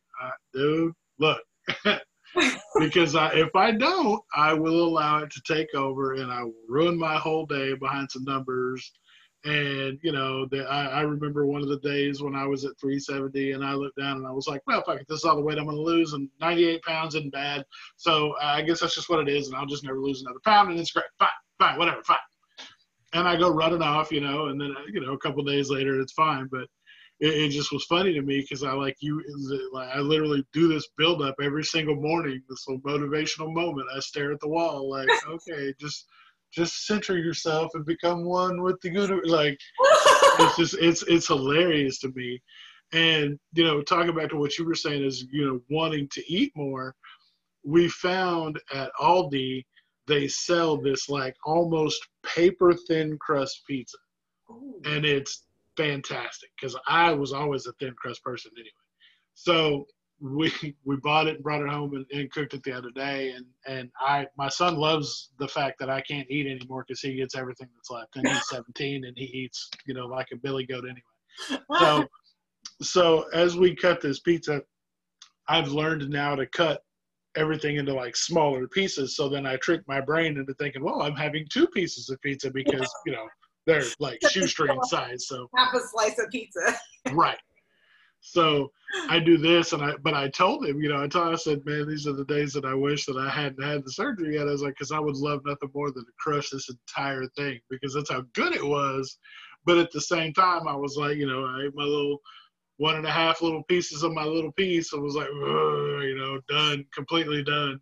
dude, 0.53 0.93
look. 1.19 1.41
because 2.79 3.15
I, 3.15 3.29
if 3.35 3.55
I 3.55 3.73
don't, 3.73 4.21
I 4.35 4.55
will 4.55 4.85
allow 4.85 5.19
it 5.19 5.31
to 5.31 5.43
take 5.47 5.75
over 5.75 6.15
and 6.15 6.33
I 6.33 6.43
will 6.45 6.55
ruin 6.69 6.99
my 6.99 7.17
whole 7.17 7.47
day 7.47 7.75
behind 7.75 8.11
some 8.11 8.25
numbers 8.25 8.91
and 9.45 9.99
you 10.03 10.12
know, 10.12 10.47
the, 10.47 10.64
I, 10.64 10.86
I, 10.86 11.01
remember 11.01 11.47
one 11.47 11.62
of 11.62 11.68
the 11.68 11.80
days 11.80 12.22
when 12.22 12.36
I 12.36 12.47
was 12.47 12.64
at 12.64 12.78
370, 12.80 13.53
and 13.53 13.64
I 13.64 13.74
looked 13.74 13.99
down 13.99 14.18
and 14.18 14.26
I 14.26 14.30
was 14.30 14.47
like, 14.47 14.62
"Well, 14.66 14.82
fuck 14.84 15.01
it, 15.01 15.07
this 15.09 15.18
is 15.18 15.24
all 15.24 15.36
the 15.36 15.43
weight 15.43 15.59
I'm 15.59 15.64
going 15.64 15.76
to 15.76 15.82
lose, 15.82 16.12
and 16.12 16.28
98 16.40 16.82
pounds 16.82 17.14
isn't 17.14 17.32
bad. 17.32 17.64
So 17.97 18.32
uh, 18.40 18.45
I 18.45 18.62
guess 18.62 18.80
that's 18.80 18.95
just 18.95 19.11
what 19.11 19.26
it 19.26 19.28
is, 19.28 19.49
and 19.49 19.57
I'll 19.57 19.66
just 19.66 19.84
never 19.84 19.99
lose 19.99 20.22
another 20.22 20.40
pound, 20.45 20.70
and 20.70 20.78
it's 20.78 20.93
great. 20.93 21.05
Fine, 21.18 21.28
fine, 21.59 21.78
whatever, 21.78 22.03
fine." 22.05 22.18
and 23.12 23.28
I 23.28 23.36
go 23.36 23.51
running 23.51 23.82
off, 23.82 24.11
you 24.11 24.20
know, 24.20 24.47
and 24.47 24.61
then 24.61 24.74
you 24.93 25.01
know 25.01 25.12
a 25.12 25.18
couple 25.18 25.43
days 25.45 25.70
later 25.70 26.01
it's 26.01 26.12
fine. 26.12 26.49
But 26.51 26.66
it, 27.20 27.34
it 27.34 27.49
just 27.51 27.72
was 27.72 27.84
funny 27.84 28.12
to 28.14 28.22
me 28.22 28.40
because 28.40 28.62
I 28.62 28.72
like 28.72 28.97
you, 29.01 29.22
like 29.72 29.88
I 29.95 30.01
literally 30.01 30.45
do 30.53 30.68
this 30.68 30.88
build 30.97 31.22
up 31.22 31.36
every 31.43 31.64
single 31.64 31.97
morning. 31.97 32.43
This 32.49 32.66
little 32.66 32.82
motivational 32.82 33.53
moment. 33.53 33.88
I 33.95 34.01
stare 34.01 34.32
at 34.32 34.40
the 34.40 34.49
wall, 34.49 34.90
like, 34.90 35.09
okay, 35.28 35.74
just 35.78 36.07
just 36.53 36.87
center 36.87 37.17
yourself 37.17 37.71
and 37.75 37.85
become 37.85 38.25
one 38.25 38.63
with 38.63 38.81
the 38.81 38.91
good. 38.91 39.11
Like 39.27 39.59
it's 40.39 40.57
just 40.57 40.75
it's 40.75 41.03
it's 41.05 41.29
hilarious 41.29 41.99
to 42.01 42.13
me. 42.15 42.41
And 42.93 43.39
you 43.55 43.65
know, 43.65 43.83
talking 43.83 44.15
back 44.15 44.31
to 44.31 44.37
what 44.37 44.59
you 44.59 44.65
were 44.65 44.75
saying 44.75 45.05
is 45.05 45.27
you 45.31 45.47
know 45.47 45.61
wanting 45.71 46.09
to 46.13 46.33
eat 46.33 46.53
more. 46.55 46.95
We 47.65 47.89
found 47.89 48.61
at 48.73 48.91
Aldi 49.01 49.65
they 50.07 50.27
sell 50.29 50.77
this 50.77 51.09
like 51.09 51.37
almost 51.45 52.07
paper 52.25 52.75
thin 52.89 53.17
crust 53.19 53.63
pizza, 53.69 53.97
Ooh. 54.51 54.81
and 54.85 55.05
it's 55.05 55.45
fantastic 55.77 56.51
because 56.61 56.77
I 56.89 57.13
was 57.13 57.33
always 57.33 57.67
a 57.67 57.73
thin 57.75 57.95
crust 57.97 58.23
person 58.25 58.51
anyway. 58.57 58.71
So 59.35 59.87
we 60.23 60.53
we 60.85 60.97
bought 60.97 61.27
it 61.27 61.37
and 61.37 61.43
brought 61.43 61.62
it 61.62 61.68
home 61.68 61.95
and, 61.95 62.07
and, 62.12 62.31
cooked 62.31 62.55
it 62.55 62.62
the 62.62 62.73
other 62.73 62.91
day 62.91 63.31
and 63.31 63.45
and 63.66 63.91
I 63.99 64.27
my 64.37 64.49
son 64.49 64.77
loves 64.77 65.31
the 65.39 65.49
fact 65.49 65.79
that 65.81 65.91
I 65.91 66.01
can't 66.01 66.31
eat 66.31 66.47
anymore 66.47 66.85
because 66.87 67.01
he 67.01 67.14
gets 67.14 67.35
everything 67.35 67.68
that's 67.75 67.91
left 67.91 68.16
and 68.16 68.29
he's 68.29 68.49
17 68.49 69.05
and 69.05 69.18
he 69.18 69.25
eats 69.25 69.68
you 69.87 69.95
know 69.95 70.07
like 70.07 70.29
a 70.33 70.37
billy 70.37 70.64
goat 70.64 70.85
anyway. 70.85 71.62
So 71.79 72.07
so 72.83 73.25
as 73.33 73.57
we 73.57 73.75
cut 73.75 74.01
this 74.01 74.20
pizza, 74.20 74.62
I've 75.49 75.68
learned 75.68 76.09
now 76.09 76.37
to 76.37 76.47
cut 76.47 76.83
everything 77.37 77.77
into 77.77 77.95
like 77.95 78.16
smaller 78.16 78.68
pieces. 78.68 79.16
So 79.16 79.29
then 79.29 79.47
I 79.47 79.57
trick 79.57 79.83
my 79.89 80.01
brain 80.01 80.37
into 80.37 80.55
thinking, 80.55 80.85
well, 80.85 81.03
I'm 81.03 81.16
having 81.16 81.47
two 81.51 81.66
pieces 81.66 82.11
of 82.11 82.20
pizza 82.20 82.51
because 82.51 82.89
you 83.07 83.12
know 83.12 83.27
they're 83.66 83.85
like 83.99 84.20
shoestring 84.31 84.79
size. 84.85 85.27
So 85.27 85.49
half 85.57 85.75
a 85.75 85.81
slice 85.81 86.18
of 86.18 86.31
pizza. 86.31 86.79
right. 87.12 87.39
So 88.23 88.70
I 89.09 89.18
do 89.18 89.37
this, 89.37 89.73
and 89.73 89.83
I 89.83 89.95
but 90.03 90.14
I 90.14 90.29
told 90.29 90.64
him, 90.64 90.81
you 90.81 90.89
know, 90.89 91.03
I 91.03 91.09
told 91.09 91.35
I 91.35 91.37
said, 91.37 91.66
man, 91.66 91.89
these 91.89 92.07
are 92.07 92.12
the 92.12 92.25
days 92.25 92.53
that 92.53 92.64
I 92.64 92.73
wish 92.73 93.05
that 93.07 93.16
I 93.16 93.29
hadn't 93.29 93.62
had 93.62 93.85
the 93.85 93.91
surgery 93.91 94.37
yet. 94.37 94.47
I 94.47 94.53
was 94.53 94.62
like, 94.62 94.75
because 94.75 94.93
I 94.93 95.01
would 95.01 95.16
love 95.16 95.41
nothing 95.45 95.70
more 95.75 95.91
than 95.91 96.05
to 96.05 96.12
crush 96.20 96.51
this 96.51 96.70
entire 96.70 97.27
thing 97.37 97.61
because 97.68 97.95
that's 97.95 98.11
how 98.11 98.23
good 98.35 98.55
it 98.55 98.64
was. 98.64 99.18
But 99.66 99.79
at 99.79 99.91
the 99.91 100.01
same 100.01 100.33
time, 100.33 100.68
I 100.68 100.77
was 100.77 100.97
like, 100.97 101.16
you 101.16 101.27
know, 101.27 101.45
I 101.45 101.64
ate 101.66 101.75
my 101.75 101.85
little 101.85 102.20
one 102.77 102.97
and 102.97 103.07
a 103.07 103.11
half 103.11 103.43
little 103.43 103.64
pieces 103.64 104.03
of 104.05 104.12
my 104.12 104.25
little 104.25 104.53
piece. 104.53 104.95
I 104.95 104.99
was 104.99 105.14
like, 105.14 105.29
you 105.29 106.16
know, 106.16 106.41
done, 106.49 106.85
completely 106.95 107.43
done. 107.43 107.81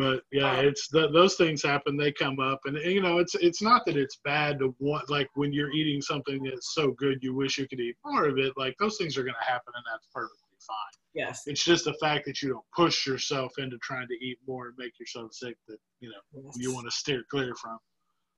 But 0.00 0.22
yeah, 0.32 0.60
it's 0.60 0.88
the, 0.88 1.10
those 1.10 1.34
things 1.34 1.62
happen. 1.62 1.94
They 1.94 2.10
come 2.10 2.40
up, 2.40 2.60
and 2.64 2.78
you 2.78 3.02
know, 3.02 3.18
it's 3.18 3.34
it's 3.34 3.60
not 3.60 3.84
that 3.84 3.98
it's 3.98 4.16
bad 4.24 4.58
to 4.60 4.74
want 4.78 5.10
like 5.10 5.28
when 5.34 5.52
you're 5.52 5.72
eating 5.72 6.00
something 6.00 6.42
that's 6.42 6.74
so 6.74 6.92
good 6.92 7.18
you 7.20 7.34
wish 7.34 7.58
you 7.58 7.68
could 7.68 7.80
eat 7.80 7.96
more 8.02 8.24
of 8.26 8.38
it. 8.38 8.54
Like 8.56 8.74
those 8.80 8.96
things 8.96 9.18
are 9.18 9.24
going 9.24 9.34
to 9.38 9.44
happen, 9.44 9.74
and 9.76 9.84
that's 9.92 10.08
perfectly 10.10 10.56
fine. 10.66 11.02
Yes. 11.12 11.42
It's 11.44 11.62
just 11.62 11.84
the 11.84 11.92
fact 12.00 12.24
that 12.24 12.40
you 12.40 12.48
don't 12.48 12.64
push 12.74 13.06
yourself 13.06 13.52
into 13.58 13.76
trying 13.82 14.08
to 14.08 14.14
eat 14.24 14.38
more 14.48 14.68
and 14.68 14.74
make 14.78 14.98
yourself 14.98 15.34
sick 15.34 15.58
that 15.68 15.76
you 16.00 16.08
know 16.08 16.42
yes. 16.44 16.54
you 16.56 16.72
want 16.72 16.86
to 16.86 16.90
steer 16.90 17.22
clear 17.30 17.54
from. 17.54 17.76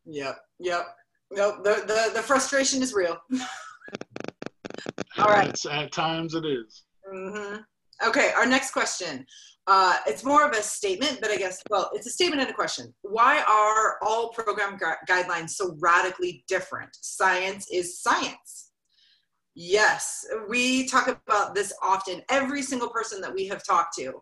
Yep. 0.05 0.39
Yep. 0.59 0.97
No, 1.31 1.63
The 1.63 1.85
the 1.87 2.11
the 2.15 2.23
frustration 2.23 2.83
is 2.83 2.93
real. 2.93 3.21
All 5.17 5.27
right. 5.27 5.51
It's, 5.51 5.65
at 5.65 5.93
times 5.93 6.35
it 6.35 6.45
is. 6.45 6.83
Mm-hmm. 7.09 7.61
Okay, 8.05 8.33
our 8.37 8.47
next 8.47 8.73
question. 8.73 9.25
Uh, 9.69 9.99
it's 10.07 10.25
more 10.25 10.45
of 10.45 10.53
a 10.53 10.63
statement, 10.63 11.19
but 11.21 11.31
I 11.31 11.37
guess, 11.37 11.63
well, 11.71 11.91
it's 11.93 12.07
a 12.07 12.11
statement 12.11 12.43
and 12.43 12.51
a 12.51 12.55
question. 12.55 12.93
Why 13.03 13.43
are 13.49 13.97
all 14.03 14.31
program 14.31 14.77
gu- 14.77 15.07
guidelines 15.09 15.51
so 15.51 15.77
radically 15.79 16.45
different? 16.49 16.91
Science 17.01 17.69
is 17.71 18.01
science. 18.01 18.73
Yes, 19.55 20.27
we 20.49 20.89
talk 20.89 21.07
about 21.07 21.55
this 21.55 21.73
often. 21.83 22.23
Every 22.29 22.63
single 22.63 22.89
person 22.89 23.21
that 23.21 23.33
we 23.33 23.47
have 23.47 23.65
talked 23.65 23.95
to, 23.99 24.15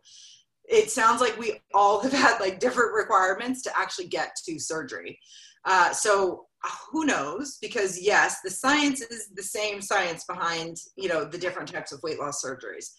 it 0.68 0.91
sounds 0.91 1.20
like 1.20 1.39
we 1.39 1.61
all 1.72 2.01
have 2.01 2.12
had 2.12 2.39
like 2.39 2.61
different 2.61 2.93
requirements 2.93 3.62
to 3.62 3.78
actually 3.78 4.09
get 4.09 4.37
to 4.45 4.59
surgery. 4.59 5.18
Uh, 5.64 5.93
so 5.93 6.47
who 6.91 7.05
knows? 7.05 7.59
Because 7.61 8.01
yes, 8.01 8.41
the 8.45 8.51
science 8.51 9.01
is 9.01 9.28
the 9.35 9.43
same 9.43 9.81
science 9.81 10.24
behind 10.24 10.76
you 10.97 11.09
know 11.09 11.24
the 11.24 11.39
different 11.39 11.72
types 11.72 11.93
of 11.93 12.03
weight 12.03 12.18
loss 12.18 12.45
surgeries. 12.45 12.91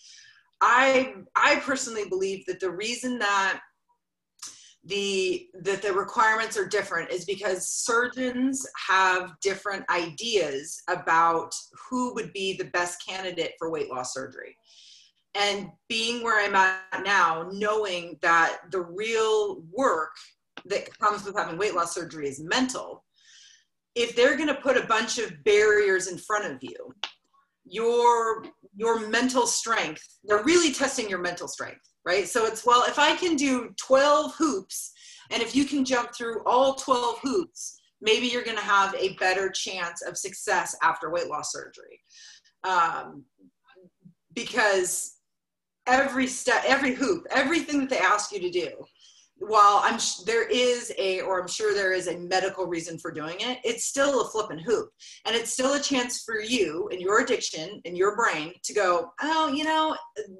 I 0.62 1.16
I 1.36 1.58
personally 1.58 2.08
believe 2.08 2.46
that 2.46 2.60
the 2.60 2.70
reason 2.70 3.20
that 3.20 3.62
the 4.84 5.48
that 5.62 5.82
the 5.82 5.94
requirements 5.94 6.58
are 6.58 6.68
different 6.68 7.12
is 7.12 7.26
because 7.26 7.70
surgeons 7.70 8.66
have 8.88 9.34
different 9.42 9.84
ideas 9.90 10.82
about 10.90 11.54
who 11.90 12.14
would 12.16 12.34
be 12.34 12.58
the 12.58 12.66
best 12.66 13.04
candidate 13.08 13.54
for 13.60 13.72
weight 13.72 13.90
loss 13.90 14.14
surgery. 14.14 14.56
And 15.34 15.70
being 15.88 16.24
where 16.24 16.46
i'm 16.46 16.56
at 16.56 17.04
now 17.04 17.50
knowing 17.54 18.18
that 18.22 18.58
the 18.72 18.82
real 18.82 19.64
work 19.72 20.12
that 20.66 20.98
comes 21.00 21.24
with 21.24 21.38
having 21.38 21.58
weight 21.58 21.74
loss 21.74 21.94
surgery 21.96 22.28
is 22.28 22.40
mental 22.40 23.04
if 23.96 24.16
they're 24.16 24.36
going 24.36 24.48
to 24.48 24.56
put 24.56 24.78
a 24.78 24.88
bunch 24.88 25.20
of 25.20 25.32
barriers 25.44 26.08
in 26.08 26.18
front 26.18 26.46
of 26.46 26.58
you 26.62 26.94
your 27.72 28.44
your 28.76 29.08
mental 29.08 29.48
strength 29.48 30.04
they're 30.26 30.44
really 30.44 30.74
testing 30.74 31.10
your 31.10 31.20
mental 31.20 31.48
strength 31.48 31.82
right? 32.06 32.28
So 32.28 32.46
it's 32.46 32.66
well 32.66 32.84
if 32.88 32.98
i 33.00 33.16
can 33.16 33.36
do 33.36 33.70
12 33.78 34.36
hoops 34.36 34.92
and 35.30 35.42
if 35.42 35.56
you 35.56 35.66
can 35.66 35.86
jump 35.86 36.10
through 36.16 36.44
all 36.46 36.76
12 36.76 37.20
hoops 37.22 37.82
maybe 38.02 38.28
you're 38.28 38.44
going 38.44 38.58
to 38.58 38.64
have 38.64 38.96
a 38.96 39.14
better 39.16 39.50
chance 39.50 40.02
of 40.02 40.18
success 40.18 40.76
after 40.82 41.12
weight 41.12 41.28
loss 41.28 41.52
surgery. 41.52 42.00
Um, 42.64 43.24
because 44.34 45.18
every 45.88 46.28
step 46.28 46.64
every 46.66 46.94
hoop 46.94 47.26
everything 47.32 47.80
that 47.80 47.90
they 47.90 47.98
ask 47.98 48.32
you 48.32 48.40
to 48.40 48.52
do 48.52 48.70
while 49.42 49.82
I'm 49.84 49.98
there 50.26 50.48
is 50.48 50.94
a 51.00 51.22
or 51.22 51.42
I'm 51.42 51.48
sure 51.48 51.74
there 51.74 51.94
is 51.94 52.08
a 52.08 52.18
medical 52.20 52.68
reason 52.68 53.00
for 53.00 53.12
doing 53.12 53.38
it, 53.40 53.60
it's 53.64 53.86
still 53.86 54.22
a 54.22 54.30
flipping 54.30 54.60
hoop, 54.60 54.90
and 55.26 55.36
it's 55.36 55.52
still 55.52 55.74
a 55.74 55.80
chance 55.80 56.24
for 56.24 56.40
you 56.40 56.88
and 56.92 57.02
your 57.02 57.22
addiction 57.22 57.82
and 57.86 57.98
your 57.98 58.16
brain 58.16 58.54
to 58.64 58.74
go, 58.74 59.10
oh, 59.22 59.48
you 59.48 59.64
know, 59.64 59.98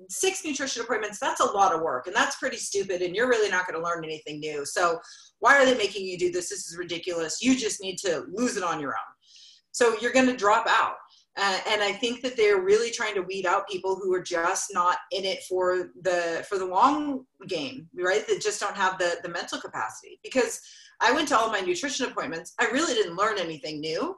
six 0.10 0.46
nutrition 0.46 0.84
appointments 0.84 1.20
that's 1.20 1.42
a 1.42 1.46
lot 1.52 1.74
of 1.74 1.82
work, 1.82 2.06
and 2.08 2.16
that's 2.16 2.36
pretty 2.38 2.58
stupid, 2.58 3.02
and 3.02 3.16
you're 3.16 3.30
really 3.30 3.50
not 3.50 3.68
going 3.68 3.80
to 3.80 3.86
learn 3.86 4.04
anything 4.04 4.40
new. 4.40 4.66
So 4.66 5.00
why 5.40 5.58
are 5.58 5.66
they 5.66 5.76
making 5.76 6.06
you 6.06 6.18
do 6.18 6.32
this? 6.32 6.50
This 6.50 6.68
is 6.68 6.78
ridiculous. 6.78 7.42
You 7.42 7.58
just 7.58 7.82
need 7.82 7.98
to 8.00 8.26
lose 8.32 8.56
it 8.56 8.64
on 8.64 8.80
your 8.80 8.92
own. 8.92 9.16
So 9.72 9.96
you're 10.00 10.14
going 10.14 10.28
to 10.28 10.38
drop 10.38 10.68
out. 10.68 10.96
Uh, 11.38 11.60
and 11.70 11.82
I 11.82 11.94
think 11.94 12.22
that 12.22 12.36
they're 12.36 12.62
really 12.62 12.92
trying 12.92 13.16
to 13.16 13.22
weed 13.22 13.46
out 13.46 13.70
people 13.70 13.96
who 13.96 14.14
are 14.14 14.22
just 14.22 14.74
not 14.74 14.98
in 15.12 15.24
it 15.24 15.44
for 15.48 15.92
the 16.02 16.46
for 16.50 16.58
the 16.58 16.66
long 16.66 17.26
game, 17.48 17.88
right? 17.96 18.28
That 18.28 18.42
just 18.42 18.60
don't 18.60 18.76
have 18.76 18.98
the 18.98 19.18
the 19.24 19.30
mental 19.30 19.60
capacity. 19.60 20.20
Because 20.24 20.60
I 21.00 21.14
went 21.14 21.30
to 21.30 21.38
all 21.38 21.50
my 21.50 21.62
nutrition 21.62 22.06
appointments, 22.06 22.54
I 22.60 22.66
really 22.66 22.94
didn't 22.94 23.16
learn 23.16 23.40
anything 23.40 23.80
new, 23.80 24.16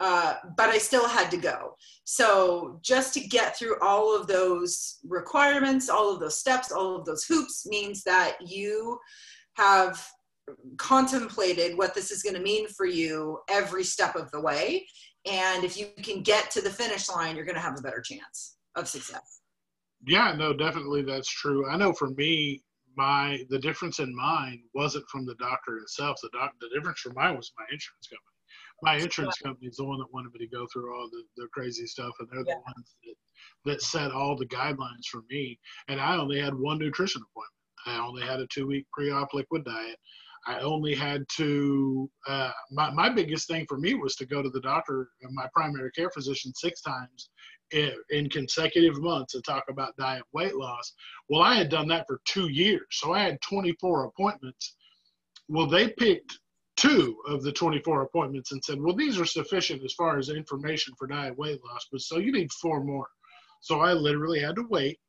uh, 0.00 0.36
but 0.56 0.70
I 0.70 0.78
still 0.78 1.06
had 1.06 1.30
to 1.30 1.36
go. 1.36 1.76
So 2.04 2.80
just 2.82 3.12
to 3.14 3.20
get 3.20 3.56
through 3.56 3.76
all 3.80 4.18
of 4.18 4.26
those 4.26 4.98
requirements, 5.06 5.90
all 5.90 6.12
of 6.12 6.20
those 6.20 6.38
steps, 6.38 6.72
all 6.72 6.96
of 6.96 7.04
those 7.04 7.24
hoops 7.24 7.66
means 7.66 8.02
that 8.04 8.36
you 8.40 8.98
have 9.56 10.04
contemplated 10.78 11.76
what 11.76 11.94
this 11.94 12.10
is 12.10 12.22
going 12.22 12.34
to 12.34 12.42
mean 12.42 12.68
for 12.68 12.86
you 12.86 13.38
every 13.48 13.82
step 13.82 14.14
of 14.14 14.30
the 14.30 14.40
way 14.40 14.86
and 15.26 15.64
if 15.64 15.76
you 15.76 15.88
can 16.02 16.22
get 16.22 16.50
to 16.52 16.60
the 16.60 16.70
finish 16.70 17.08
line, 17.08 17.36
you're 17.36 17.44
going 17.44 17.56
to 17.56 17.60
have 17.60 17.78
a 17.78 17.82
better 17.82 18.00
chance 18.00 18.56
of 18.76 18.88
success. 18.88 19.40
Yeah, 20.06 20.34
no, 20.36 20.52
definitely 20.52 21.02
that's 21.02 21.28
true. 21.28 21.68
I 21.68 21.76
know 21.76 21.92
for 21.92 22.10
me, 22.10 22.62
my 22.96 23.40
the 23.50 23.58
difference 23.58 23.98
in 23.98 24.14
mine 24.14 24.62
wasn't 24.74 25.08
from 25.10 25.26
the 25.26 25.34
doctor 25.34 25.78
itself. 25.78 26.18
The 26.22 26.30
doc, 26.32 26.52
the 26.60 26.70
difference 26.74 27.00
for 27.00 27.12
mine 27.12 27.36
was 27.36 27.52
my 27.58 27.64
insurance 27.64 28.08
company. 28.08 28.36
My 28.82 28.96
insurance 28.96 29.38
company 29.38 29.68
is 29.68 29.76
the 29.76 29.84
one 29.84 29.98
that 29.98 30.12
wanted 30.12 30.32
me 30.32 30.38
to 30.40 30.54
go 30.54 30.66
through 30.72 30.94
all 30.94 31.08
the, 31.10 31.22
the 31.36 31.48
crazy 31.52 31.86
stuff, 31.86 32.12
and 32.20 32.28
they're 32.30 32.44
yeah. 32.46 32.54
the 32.54 32.72
ones 32.74 32.96
that, 33.04 33.70
that 33.70 33.82
set 33.82 34.12
all 34.12 34.36
the 34.36 34.46
guidelines 34.46 35.06
for 35.10 35.22
me. 35.30 35.58
And 35.88 36.00
I 36.00 36.16
only 36.16 36.38
had 36.38 36.54
one 36.54 36.78
nutrition 36.78 37.22
appointment. 37.22 37.56
I 37.86 38.06
only 38.06 38.22
had 38.22 38.40
a 38.40 38.46
two 38.48 38.66
week 38.66 38.86
pre 38.92 39.10
op 39.10 39.32
liquid 39.32 39.64
diet. 39.64 39.96
I 40.46 40.60
only 40.60 40.94
had 40.94 41.24
to, 41.36 42.08
uh, 42.28 42.52
my, 42.70 42.90
my 42.90 43.08
biggest 43.08 43.48
thing 43.48 43.66
for 43.68 43.78
me 43.78 43.94
was 43.94 44.14
to 44.16 44.26
go 44.26 44.42
to 44.42 44.50
the 44.50 44.60
doctor, 44.60 45.08
my 45.30 45.48
primary 45.52 45.90
care 45.90 46.10
physician, 46.10 46.52
six 46.54 46.80
times 46.80 47.30
in, 47.72 47.92
in, 48.10 48.30
consecutive 48.30 49.00
months 49.00 49.34
and 49.34 49.44
talk 49.44 49.64
about 49.68 49.96
diet 49.96 50.22
weight 50.32 50.54
loss. 50.54 50.92
Well, 51.28 51.42
I 51.42 51.56
had 51.56 51.68
done 51.68 51.88
that 51.88 52.06
for 52.06 52.20
two 52.26 52.48
years. 52.48 52.86
So 52.92 53.12
I 53.12 53.22
had 53.22 53.40
24 53.40 54.04
appointments. 54.04 54.76
Well, 55.48 55.66
they 55.66 55.88
picked 55.88 56.38
two 56.76 57.16
of 57.26 57.42
the 57.42 57.52
24 57.52 58.02
appointments 58.02 58.52
and 58.52 58.62
said, 58.64 58.80
well, 58.80 58.94
these 58.94 59.18
are 59.18 59.26
sufficient 59.26 59.82
as 59.84 59.94
far 59.94 60.18
as 60.18 60.28
information 60.28 60.94
for 60.96 61.08
diet 61.08 61.36
weight 61.36 61.60
loss, 61.64 61.86
but 61.90 62.02
so 62.02 62.18
you 62.18 62.30
need 62.30 62.52
four 62.52 62.84
more. 62.84 63.08
So 63.62 63.80
I 63.80 63.94
literally 63.94 64.38
had 64.38 64.56
to 64.56 64.66
wait 64.68 65.00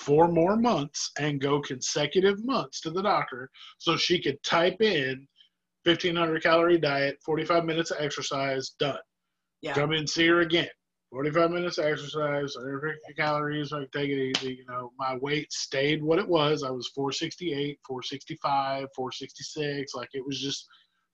four 0.00 0.28
more 0.28 0.56
months 0.56 1.12
and 1.18 1.40
go 1.40 1.60
consecutive 1.60 2.42
months 2.44 2.80
to 2.80 2.90
the 2.90 3.02
doctor 3.02 3.50
so 3.78 3.96
she 3.96 4.20
could 4.20 4.42
type 4.42 4.80
in 4.80 5.26
1500 5.84 6.42
calorie 6.42 6.78
diet, 6.78 7.18
45 7.24 7.64
minutes 7.64 7.90
of 7.90 7.98
exercise, 8.00 8.70
done. 8.78 8.98
Yeah. 9.62 9.74
Come 9.74 9.92
in, 9.92 10.06
see 10.06 10.26
her 10.26 10.40
again. 10.40 10.68
45 11.12 11.50
minutes 11.50 11.78
of 11.78 11.86
exercise, 11.86 12.54
150 12.56 13.14
calories, 13.14 13.72
like 13.72 13.90
take 13.90 14.10
it 14.10 14.36
easy. 14.36 14.54
You 14.54 14.64
know, 14.68 14.92
my 14.98 15.16
weight 15.16 15.52
stayed 15.52 16.02
what 16.02 16.18
it 16.18 16.28
was. 16.28 16.62
I 16.62 16.70
was 16.70 16.88
468, 16.94 17.78
465, 17.86 18.88
466. 18.94 19.94
Like 19.94 20.08
it 20.12 20.24
was 20.24 20.40
just 20.40 20.66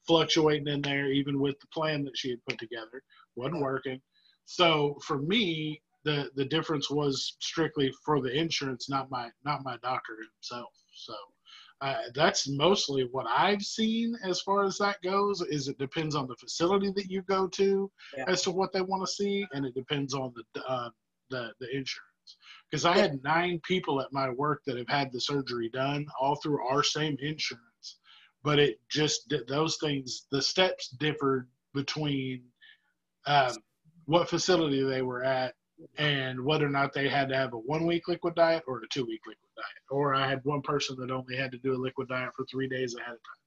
fluctuating 0.06 0.68
in 0.68 0.82
there, 0.82 1.10
even 1.10 1.40
with 1.40 1.58
the 1.60 1.66
plan 1.68 2.04
that 2.04 2.16
she 2.16 2.30
had 2.30 2.44
put 2.48 2.58
together. 2.58 3.02
Wasn't 3.36 3.62
working. 3.62 4.00
So 4.44 4.96
for 5.02 5.18
me, 5.18 5.80
the 6.06 6.30
the 6.36 6.44
difference 6.44 6.88
was 6.88 7.36
strictly 7.40 7.92
for 8.04 8.22
the 8.22 8.32
insurance, 8.32 8.88
not 8.88 9.10
my 9.10 9.28
not 9.44 9.64
my 9.64 9.76
doctor 9.82 10.14
himself. 10.22 10.72
So 10.94 11.14
uh, 11.82 12.02
that's 12.14 12.48
mostly 12.48 13.08
what 13.10 13.26
I've 13.28 13.62
seen 13.62 14.16
as 14.24 14.40
far 14.40 14.64
as 14.64 14.78
that 14.78 15.02
goes. 15.02 15.42
Is 15.42 15.68
it 15.68 15.78
depends 15.78 16.14
on 16.14 16.28
the 16.28 16.36
facility 16.36 16.92
that 16.94 17.10
you 17.10 17.22
go 17.22 17.48
to 17.48 17.90
Yeah. 18.16 18.24
as 18.28 18.40
to 18.42 18.52
what 18.52 18.72
they 18.72 18.80
want 18.80 19.04
to 19.04 19.12
see, 19.12 19.46
and 19.52 19.66
it 19.66 19.74
depends 19.74 20.14
on 20.14 20.32
the 20.54 20.64
uh, 20.64 20.90
the 21.28 21.52
the 21.60 21.68
insurance. 21.76 22.02
Because 22.70 22.84
I 22.84 22.96
had 22.96 23.22
nine 23.22 23.60
people 23.64 24.00
at 24.00 24.12
my 24.12 24.30
work 24.30 24.62
that 24.66 24.78
have 24.78 24.88
had 24.88 25.12
the 25.12 25.20
surgery 25.20 25.68
done, 25.68 26.06
all 26.20 26.36
through 26.36 26.64
our 26.66 26.82
same 26.82 27.16
insurance, 27.20 27.98
but 28.44 28.58
it 28.60 28.80
just 28.88 29.32
those 29.48 29.76
things 29.78 30.26
the 30.30 30.42
steps 30.42 30.88
differed 30.88 31.48
between 31.74 32.44
um, 33.26 33.56
what 34.06 34.30
facility 34.30 34.82
they 34.84 35.02
were 35.02 35.24
at 35.24 35.55
and 35.98 36.42
whether 36.44 36.66
or 36.66 36.70
not 36.70 36.92
they 36.92 37.08
had 37.08 37.28
to 37.28 37.36
have 37.36 37.52
a 37.52 37.58
one 37.58 37.86
week 37.86 38.08
liquid 38.08 38.34
diet 38.34 38.64
or 38.66 38.78
a 38.78 38.88
two 38.88 39.04
week 39.04 39.20
liquid 39.26 39.50
diet. 39.56 39.82
Or 39.90 40.14
I 40.14 40.28
had 40.28 40.44
one 40.44 40.62
person 40.62 40.96
that 41.00 41.10
only 41.10 41.36
had 41.36 41.52
to 41.52 41.58
do 41.58 41.74
a 41.74 41.76
liquid 41.76 42.08
diet 42.08 42.30
for 42.34 42.44
three 42.46 42.68
days 42.68 42.94
ahead 42.94 43.14
of 43.14 43.22
time. 43.22 43.46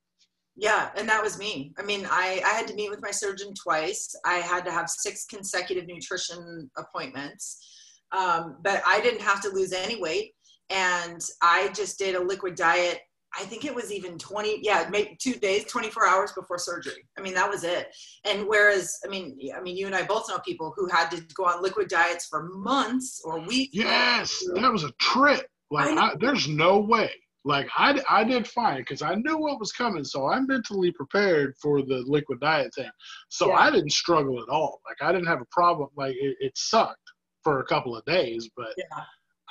Yeah, 0.56 0.90
and 0.98 1.08
that 1.08 1.24
was 1.24 1.40
me. 1.40 1.74
I 1.78 1.84
mean, 1.84 2.06
I, 2.10 2.42
I 2.46 2.50
had 2.50 2.68
to 2.68 2.74
meet 2.74 2.90
with 2.90 3.02
my 3.02 3.12
surgeon 3.12 3.54
twice. 3.54 4.14
I 4.26 4.36
had 4.36 4.66
to 4.66 4.72
have 4.72 4.90
six 4.90 5.26
consecutive 5.26 5.88
nutrition 5.88 6.70
appointments, 6.78 7.66
um, 8.12 8.58
but 8.62 8.82
I 8.86 9.00
didn't 9.00 9.22
have 9.22 9.42
to 9.44 9.50
lose 9.50 9.72
any 9.72 10.02
weight. 10.02 10.34
And 10.70 11.22
I 11.42 11.70
just 11.70 11.98
did 11.98 12.16
a 12.16 12.22
liquid 12.22 12.56
diet. 12.56 13.00
I 13.38 13.44
think 13.44 13.64
it 13.64 13.74
was 13.74 13.92
even 13.92 14.18
20, 14.18 14.60
yeah, 14.62 14.88
maybe 14.90 15.18
two 15.22 15.34
days, 15.34 15.66
24 15.66 16.08
hours 16.08 16.32
before 16.32 16.58
surgery. 16.58 17.08
I 17.18 17.22
mean, 17.22 17.34
that 17.36 17.50
was 17.50 17.64
it. 17.64 17.94
And 18.26 18.48
whereas, 18.48 18.98
I 19.06 19.10
mean, 19.10 19.38
I 19.56 19.62
mean, 19.62 19.78
you 19.78 19.86
and 19.86 19.96
I 19.96 20.04
both 20.04 20.28
know 20.30 20.40
people 20.40 20.74
who 20.76 20.88
had 20.88 21.10
to 21.12 21.22
go 21.36 21.46
on 21.46 21.62
liquid 21.62 21.90
diets 21.90 22.26
for 22.28 22.50
months 22.54 23.22
or 23.24 23.40
weeks. 23.40 23.76
Yes, 23.76 24.44
that 24.56 24.72
was 24.72 24.84
a 24.84 24.92
trip. 25.00 25.46
Like, 25.70 25.98
I. 25.98 26.08
I, 26.08 26.16
there's 26.20 26.48
no 26.48 26.80
way. 26.80 27.12
Like, 27.46 27.70
I, 27.78 28.02
I 28.10 28.24
did 28.24 28.48
fine 28.48 28.80
because 28.80 29.02
I 29.02 29.16
knew 29.16 29.38
what 29.38 29.60
was 29.60 29.72
coming. 29.72 30.04
So 30.04 30.28
I'm 30.28 30.48
mentally 30.48 30.92
prepared 30.92 31.54
for 31.62 31.82
the 31.82 32.04
liquid 32.06 32.40
diet 32.40 32.74
thing. 32.74 32.90
So 33.30 33.50
Yeah. 33.50 33.56
I 33.56 33.72
didn't 33.72 33.92
struggle 33.92 34.42
at 34.42 34.50
all. 34.50 34.82
Like, 34.88 35.08
I 35.08 35.12
didn't 35.14 35.28
have 35.28 35.42
a 35.42 35.48
problem. 35.52 35.90
Like, 35.96 36.16
it, 36.16 36.36
it 36.40 36.58
sucked 36.58 36.98
for 37.44 37.60
a 37.60 37.66
couple 37.66 37.96
of 37.96 38.04
days, 38.06 38.50
but 38.58 38.74
Yeah. 38.78 39.04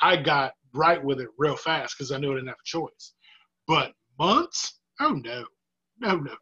I 0.02 0.16
got 0.16 0.52
right 0.74 1.02
with 1.02 1.20
it 1.20 1.28
real 1.38 1.56
fast 1.56 1.96
because 1.96 2.12
I 2.12 2.18
knew 2.18 2.32
I 2.32 2.34
didn't 2.34 2.48
have 2.48 2.56
a 2.60 2.64
choice. 2.64 3.14
But 3.68 3.92
months? 4.18 4.80
Oh, 5.00 5.10
no. 5.10 5.44
No, 6.00 6.16
no, 6.16 6.16
no. 6.16 6.36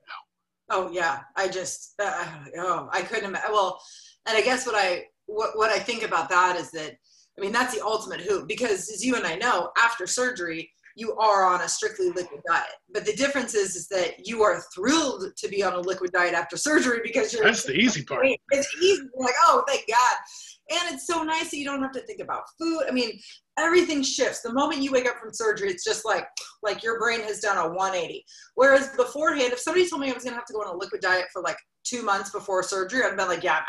Oh 0.69 0.91
yeah, 0.91 1.21
I 1.37 1.47
just 1.47 1.95
uh, 2.03 2.27
oh 2.59 2.89
I 2.93 3.03
couldn't 3.03 3.27
imagine. 3.27 3.53
Well, 3.53 3.81
and 4.27 4.37
I 4.37 4.41
guess 4.41 4.67
what 4.67 4.75
I 4.77 5.05
what 5.27 5.57
what 5.57 5.71
I 5.71 5.79
think 5.79 6.03
about 6.03 6.29
that 6.31 6.57
is 6.57 6.73
that 6.73 6.91
I 7.39 7.41
mean 7.41 7.53
that's 7.53 7.73
the 7.75 7.85
ultimate 7.85 8.21
hoop 8.21 8.49
because 8.49 8.91
as 8.91 9.05
you 9.05 9.15
and 9.15 9.25
I 9.25 9.37
know, 9.37 9.71
after 9.79 10.09
surgery 10.09 10.71
you 10.97 11.15
are 11.17 11.45
on 11.45 11.61
a 11.61 11.69
strictly 11.69 12.11
liquid 12.11 12.41
diet. 12.49 12.65
But 12.93 13.05
the 13.05 13.13
difference 13.13 13.55
is 13.55 13.77
is 13.77 13.87
that 13.89 14.27
you 14.27 14.43
are 14.43 14.63
thrilled 14.75 15.25
to 15.37 15.49
be 15.49 15.63
on 15.63 15.75
a 15.75 15.81
liquid 15.81 16.11
diet 16.11 16.35
after 16.35 16.57
surgery 16.57 17.01
because 17.05 17.33
you're 17.33 17.45
That's 17.45 17.65
the 17.65 17.75
easy 17.75 18.03
part. 18.03 18.27
it's 18.51 18.75
easy. 18.83 19.03
You're 19.15 19.27
like, 19.27 19.35
oh, 19.43 19.63
thank 19.69 19.87
God. 19.87 20.17
And 20.69 20.95
it's 20.95 21.07
so 21.07 21.23
nice 21.23 21.51
that 21.51 21.59
you 21.59 21.65
don't 21.65 21.83
have 21.83 21.93
to 21.93 22.01
think 22.01 22.21
about 22.21 22.43
food. 22.59 22.83
I 22.89 22.91
mean, 22.93 23.21
everything 23.57 24.03
shifts. 24.03 24.43
The 24.43 24.53
moment 24.53 24.83
you 24.83 24.91
wake 24.91 25.09
up 25.09 25.17
from 25.19 25.33
surgery, 25.33 25.71
it's 25.71 25.85
just 25.85 26.05
like 26.05 26.27
like 26.63 26.83
your 26.83 26.99
brain 26.99 27.21
has 27.21 27.41
done 27.41 27.57
a 27.57 27.69
180. 27.69 28.25
Whereas 28.57 28.89
beforehand, 28.97 29.53
if 29.53 29.61
somebody 29.61 29.89
told 29.89 30.03
me 30.03 30.11
I 30.11 30.15
was 30.15 30.25
gonna 30.25 30.37
have 30.37 30.47
to 30.47 30.53
go 30.53 30.61
on 30.63 30.75
a 30.75 30.77
liquid 30.77 31.01
diet 31.01 31.27
for 31.33 31.41
like 31.43 31.59
two 31.85 32.03
months 32.03 32.31
before 32.31 32.63
surgery, 32.65 33.03
I'd 33.05 33.17
been 33.17 33.29
like, 33.29 33.45
yeah, 33.45 33.55
I'm 33.55 33.59
out. 33.59 33.65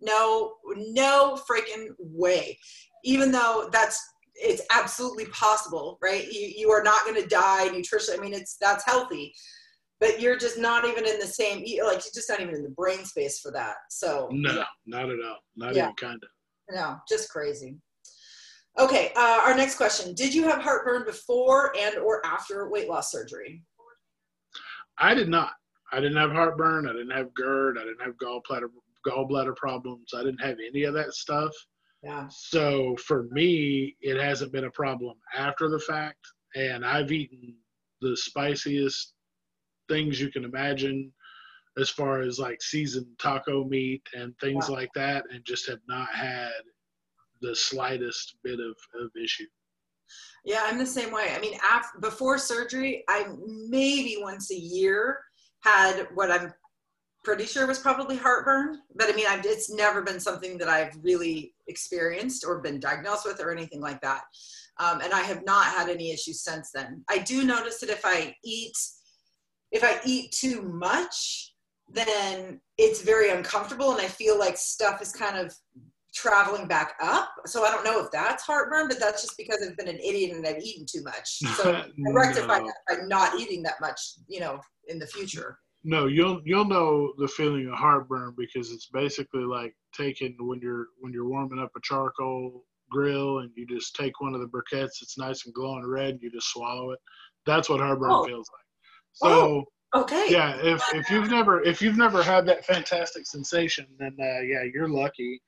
No, 0.00 0.54
no 0.76 1.38
freaking 1.50 1.88
way. 1.98 2.58
Even 3.04 3.32
though 3.32 3.68
that's 3.72 3.98
it's 4.34 4.62
absolutely 4.70 5.26
possible, 5.26 5.98
right? 6.02 6.30
You 6.30 6.52
you 6.54 6.70
are 6.70 6.82
not 6.82 7.06
gonna 7.06 7.26
die 7.26 7.68
nutrition. 7.68 8.14
I 8.18 8.20
mean, 8.20 8.34
it's 8.34 8.56
that's 8.60 8.84
healthy 8.84 9.32
but 10.00 10.20
you're 10.20 10.36
just 10.36 10.58
not 10.58 10.84
even 10.84 11.06
in 11.06 11.18
the 11.18 11.26
same 11.26 11.58
like 11.60 11.68
you're 12.04 12.14
just 12.14 12.28
not 12.28 12.40
even 12.40 12.54
in 12.54 12.62
the 12.62 12.68
brain 12.70 13.04
space 13.04 13.38
for 13.40 13.50
that 13.52 13.76
so 13.88 14.28
No, 14.32 14.52
yeah, 14.52 14.64
not 14.86 15.08
at 15.08 15.16
all. 15.24 15.38
Not 15.56 15.74
Yeah. 15.74 15.84
even 15.84 15.94
kind 15.94 16.20
of. 16.22 16.28
No 16.70 16.96
just 17.08 17.30
crazy 17.30 17.76
okay 18.78 19.12
uh, 19.16 19.40
our 19.44 19.54
next 19.54 19.76
question 19.76 20.14
did 20.14 20.34
you 20.34 20.44
have 20.44 20.60
heartburn 20.62 21.04
before 21.04 21.72
and 21.78 21.96
or 21.98 22.24
after 22.26 22.68
weight 22.68 22.88
loss 22.88 23.10
surgery 23.10 23.62
I 24.98 25.14
did 25.14 25.28
not. 25.28 25.52
I 25.92 26.00
didn't 26.00 26.16
have 26.16 26.32
heartburn. 26.32 26.88
I 26.88 26.92
didn't 26.92 27.10
have 27.10 27.34
GERD. 27.34 27.78
I 27.78 27.84
didn't 27.84 28.02
have 28.02 28.16
gallbladder 28.16 28.68
gallbladder 29.06 29.54
problems. 29.56 30.10
I 30.14 30.22
didn't 30.22 30.40
have 30.40 30.56
any 30.66 30.84
of 30.84 30.94
that 30.94 31.12
stuff. 31.12 31.52
yeah 32.02 32.26
So 32.30 32.96
for 32.96 33.24
me, 33.30 33.96
it 34.00 34.20
hasn't 34.20 34.52
been 34.52 34.64
a 34.64 34.70
problem 34.70 35.16
after 35.36 35.68
the 35.68 35.78
fact. 35.78 36.20
And 36.54 36.86
I've 36.86 37.12
eaten 37.12 37.54
the 38.00 38.16
spiciest 38.16 39.12
things 39.88 40.20
you 40.20 40.30
can 40.30 40.44
imagine 40.44 41.12
as 41.78 41.90
far 41.90 42.20
as 42.20 42.38
like 42.38 42.62
seasoned 42.62 43.06
taco 43.18 43.64
meat 43.64 44.02
and 44.14 44.36
things 44.38 44.68
Wow. 44.68 44.76
like 44.76 44.90
that, 44.94 45.24
and 45.32 45.44
just 45.44 45.68
have 45.68 45.80
not 45.88 46.08
had 46.14 46.50
the 47.40 47.54
slightest 47.54 48.36
bit 48.42 48.60
of, 48.60 48.76
of 49.00 49.10
issue. 49.22 49.46
yeah 50.44 50.62
i'm 50.66 50.78
the 50.78 50.86
same 50.86 51.10
way 51.12 51.32
i 51.34 51.40
mean 51.40 51.58
after, 51.68 51.98
before 52.00 52.38
surgery 52.38 53.02
i 53.08 53.26
maybe 53.68 54.16
once 54.20 54.50
a 54.50 54.54
year 54.54 55.18
had 55.60 56.06
what 56.14 56.30
i'm 56.30 56.52
pretty 57.24 57.44
sure 57.44 57.66
was 57.66 57.78
probably 57.78 58.16
heartburn 58.16 58.78
but 58.94 59.10
i 59.10 59.16
mean 59.16 59.26
I've, 59.28 59.44
it's 59.44 59.70
never 59.70 60.02
been 60.02 60.20
something 60.20 60.56
that 60.58 60.68
i've 60.68 60.96
really 61.02 61.54
experienced 61.68 62.44
or 62.46 62.60
been 62.60 62.78
diagnosed 62.80 63.26
with 63.26 63.40
or 63.40 63.50
anything 63.50 63.80
like 63.80 64.00
that 64.02 64.22
um, 64.78 65.00
and 65.00 65.12
i 65.12 65.20
have 65.20 65.44
not 65.44 65.66
had 65.66 65.88
any 65.88 66.12
issues 66.12 66.42
since 66.42 66.70
then 66.70 67.02
i 67.10 67.18
do 67.18 67.44
notice 67.44 67.80
that 67.80 67.90
if 67.90 68.04
i 68.04 68.34
eat 68.44 68.76
if 69.72 69.82
i 69.82 69.98
eat 70.04 70.30
too 70.32 70.62
much 70.62 71.53
then 71.94 72.60
it's 72.78 73.02
very 73.02 73.30
uncomfortable 73.30 73.92
and 73.92 74.00
i 74.00 74.06
feel 74.06 74.38
like 74.38 74.56
stuff 74.56 75.00
is 75.00 75.12
kind 75.12 75.36
of 75.38 75.54
traveling 76.14 76.68
back 76.68 76.94
up 77.02 77.30
so 77.46 77.64
i 77.64 77.70
don't 77.70 77.84
know 77.84 78.00
if 78.04 78.10
that's 78.12 78.44
heartburn 78.44 78.86
but 78.88 79.00
that's 79.00 79.22
just 79.22 79.36
because 79.36 79.58
i've 79.66 79.76
been 79.76 79.88
an 79.88 79.98
idiot 79.98 80.36
and 80.36 80.46
i've 80.46 80.62
eaten 80.62 80.86
too 80.88 81.02
much 81.02 81.38
so 81.56 81.72
i 81.74 82.10
rectify 82.12 82.58
No. 82.58 82.66
that 82.66 82.76
by 82.88 83.06
not 83.06 83.40
eating 83.40 83.62
that 83.64 83.80
much 83.80 84.00
you 84.28 84.40
know 84.40 84.60
in 84.88 84.98
the 84.98 85.06
future 85.06 85.58
No, 85.84 86.06
you'll 86.06 86.40
you'll 86.44 86.64
know 86.76 87.12
the 87.18 87.28
feeling 87.28 87.66
of 87.68 87.74
heartburn 87.74 88.34
because 88.38 88.70
it's 88.72 88.88
basically 88.92 89.44
like 89.44 89.74
taking 89.94 90.34
when 90.40 90.60
you're 90.60 90.86
when 91.00 91.12
you're 91.12 91.28
warming 91.28 91.58
up 91.58 91.72
a 91.76 91.80
charcoal 91.82 92.64
grill 92.90 93.40
and 93.40 93.50
you 93.56 93.66
just 93.66 93.94
take 93.96 94.20
one 94.20 94.34
of 94.34 94.40
the 94.40 94.46
briquettes 94.54 94.96
that's 95.00 95.18
nice 95.18 95.44
and 95.44 95.54
glowing 95.54 95.84
red 95.86 96.10
and 96.14 96.22
you 96.22 96.30
just 96.30 96.50
swallow 96.52 96.92
it. 96.92 97.00
That's 97.44 97.68
what 97.68 97.80
heartburn 97.80 98.10
Oh. 98.12 98.24
feels 98.24 98.48
like. 98.56 98.66
Oh. 99.22 99.28
So 99.34 99.64
okay 99.94 100.26
yeah, 100.28 100.56
if 100.62 100.82
if 100.94 101.10
you've 101.10 101.30
never 101.30 101.62
if 101.62 101.80
you've 101.80 101.96
never 101.96 102.22
had 102.22 102.46
that 102.46 102.64
fantastic 102.64 103.26
sensation, 103.26 103.86
then 103.98 104.16
uh, 104.20 104.40
yeah, 104.40 104.62
you're 104.72 104.88
lucky. 104.88 105.40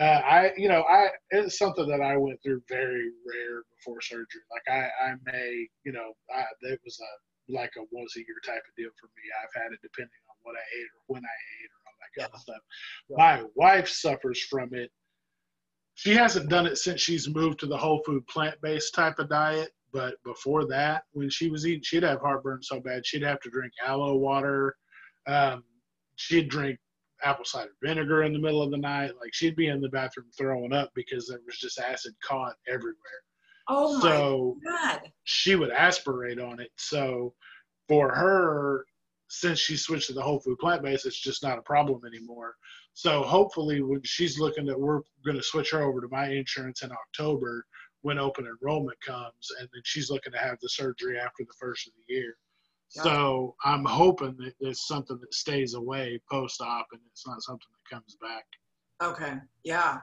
Uh, 0.00 0.20
I 0.24 0.52
you 0.56 0.68
know 0.68 0.82
I 0.82 1.08
it's 1.30 1.58
something 1.58 1.88
that 1.88 2.00
I 2.00 2.16
went 2.16 2.40
through 2.42 2.62
very 2.68 3.10
rare 3.26 3.62
before 3.76 4.00
surgery. 4.00 4.42
Like 4.50 4.62
I 4.68 5.10
I 5.10 5.14
may 5.24 5.66
you 5.84 5.92
know 5.92 6.12
I, 6.34 6.44
it 6.62 6.80
was 6.84 6.98
a 7.00 7.52
like 7.52 7.72
a 7.78 7.82
once 7.90 8.16
a 8.16 8.20
year 8.20 8.40
type 8.44 8.62
of 8.68 8.76
deal 8.76 8.90
for 9.00 9.06
me. 9.06 9.22
I've 9.42 9.62
had 9.62 9.72
it 9.72 9.80
depending 9.82 10.20
on 10.28 10.36
what 10.42 10.54
I 10.56 10.64
ate 10.78 10.90
or 10.94 11.14
when 11.14 11.22
I 11.24 11.38
ate 11.62 11.70
or 11.72 11.80
all 11.86 11.96
that 12.00 12.20
kind 12.20 12.34
of 12.34 12.40
stuff. 12.40 12.62
Yeah. 13.08 13.16
My 13.16 13.44
wife 13.54 13.88
suffers 13.88 14.40
from 14.40 14.74
it. 14.74 14.90
She 15.94 16.14
hasn't 16.14 16.48
done 16.48 16.66
it 16.66 16.78
since 16.78 17.00
she's 17.00 17.28
moved 17.28 17.58
to 17.60 17.66
the 17.66 17.76
whole 17.76 18.02
food 18.04 18.26
plant 18.28 18.56
based 18.62 18.94
type 18.94 19.18
of 19.18 19.28
diet. 19.28 19.70
But 19.92 20.14
before 20.24 20.66
that, 20.66 21.04
when 21.12 21.30
she 21.30 21.50
was 21.50 21.66
eating, 21.66 21.82
she'd 21.82 22.02
have 22.02 22.20
heartburn 22.20 22.62
so 22.62 22.80
bad 22.80 23.06
she'd 23.06 23.22
have 23.22 23.40
to 23.40 23.50
drink 23.50 23.72
aloe 23.84 24.16
water. 24.16 24.76
Um, 25.26 25.64
she'd 26.16 26.48
drink 26.48 26.78
apple 27.22 27.44
cider 27.44 27.70
vinegar 27.82 28.22
in 28.22 28.32
the 28.32 28.38
middle 28.38 28.62
of 28.62 28.70
the 28.70 28.76
night. 28.78 29.12
Like 29.20 29.34
she'd 29.34 29.56
be 29.56 29.68
in 29.68 29.80
the 29.80 29.88
bathroom 29.88 30.26
throwing 30.36 30.72
up 30.72 30.90
because 30.94 31.26
there 31.26 31.40
was 31.46 31.58
just 31.58 31.78
acid 31.78 32.14
caught 32.22 32.54
everywhere. 32.68 32.96
oh 33.68 33.94
my 33.94 34.00
so 34.00 34.56
god 34.64 35.00
she 35.24 35.56
would 35.56 35.70
aspirate 35.70 36.38
on 36.38 36.60
it. 36.60 36.70
So 36.76 37.34
for 37.88 38.14
her, 38.14 38.84
since 39.28 39.58
she 39.58 39.76
switched 39.76 40.08
to 40.08 40.12
the 40.12 40.22
whole 40.22 40.40
food 40.40 40.58
plant 40.58 40.82
based, 40.82 41.06
it's 41.06 41.20
just 41.20 41.42
not 41.42 41.58
a 41.58 41.62
problem 41.62 42.00
anymore. 42.06 42.54
So 42.94 43.22
hopefully, 43.22 43.82
when 43.82 44.00
she's 44.04 44.38
looking 44.38 44.68
at, 44.68 44.78
we're 44.78 45.00
going 45.24 45.36
to 45.36 45.42
switch 45.42 45.70
her 45.70 45.82
over 45.82 46.00
to 46.00 46.08
my 46.10 46.28
insurance 46.28 46.82
in 46.82 46.90
October 46.90 47.64
when 48.02 48.18
open 48.18 48.46
enrollment 48.46 48.98
comes, 49.04 49.48
and 49.58 49.68
then 49.72 49.82
she's 49.84 50.10
looking 50.10 50.32
to 50.32 50.38
have 50.38 50.58
the 50.60 50.68
surgery 50.68 51.18
after 51.18 51.44
the 51.44 51.54
first 51.58 51.86
of 51.86 51.92
the 51.94 52.14
year. 52.14 52.36
So 52.90 53.54
I'm 53.64 53.84
hoping 53.84 54.34
that 54.38 54.54
it's 54.60 54.88
something 54.88 55.18
that 55.20 55.34
stays 55.34 55.74
away 55.74 56.20
post 56.30 56.60
op 56.60 56.86
and 56.92 57.00
it's 57.10 57.26
not 57.26 57.42
something 57.42 57.66
that 57.70 57.94
comes 57.94 58.16
back. 58.20 58.44
Okay. 59.02 59.34
Yeah. 59.64 59.98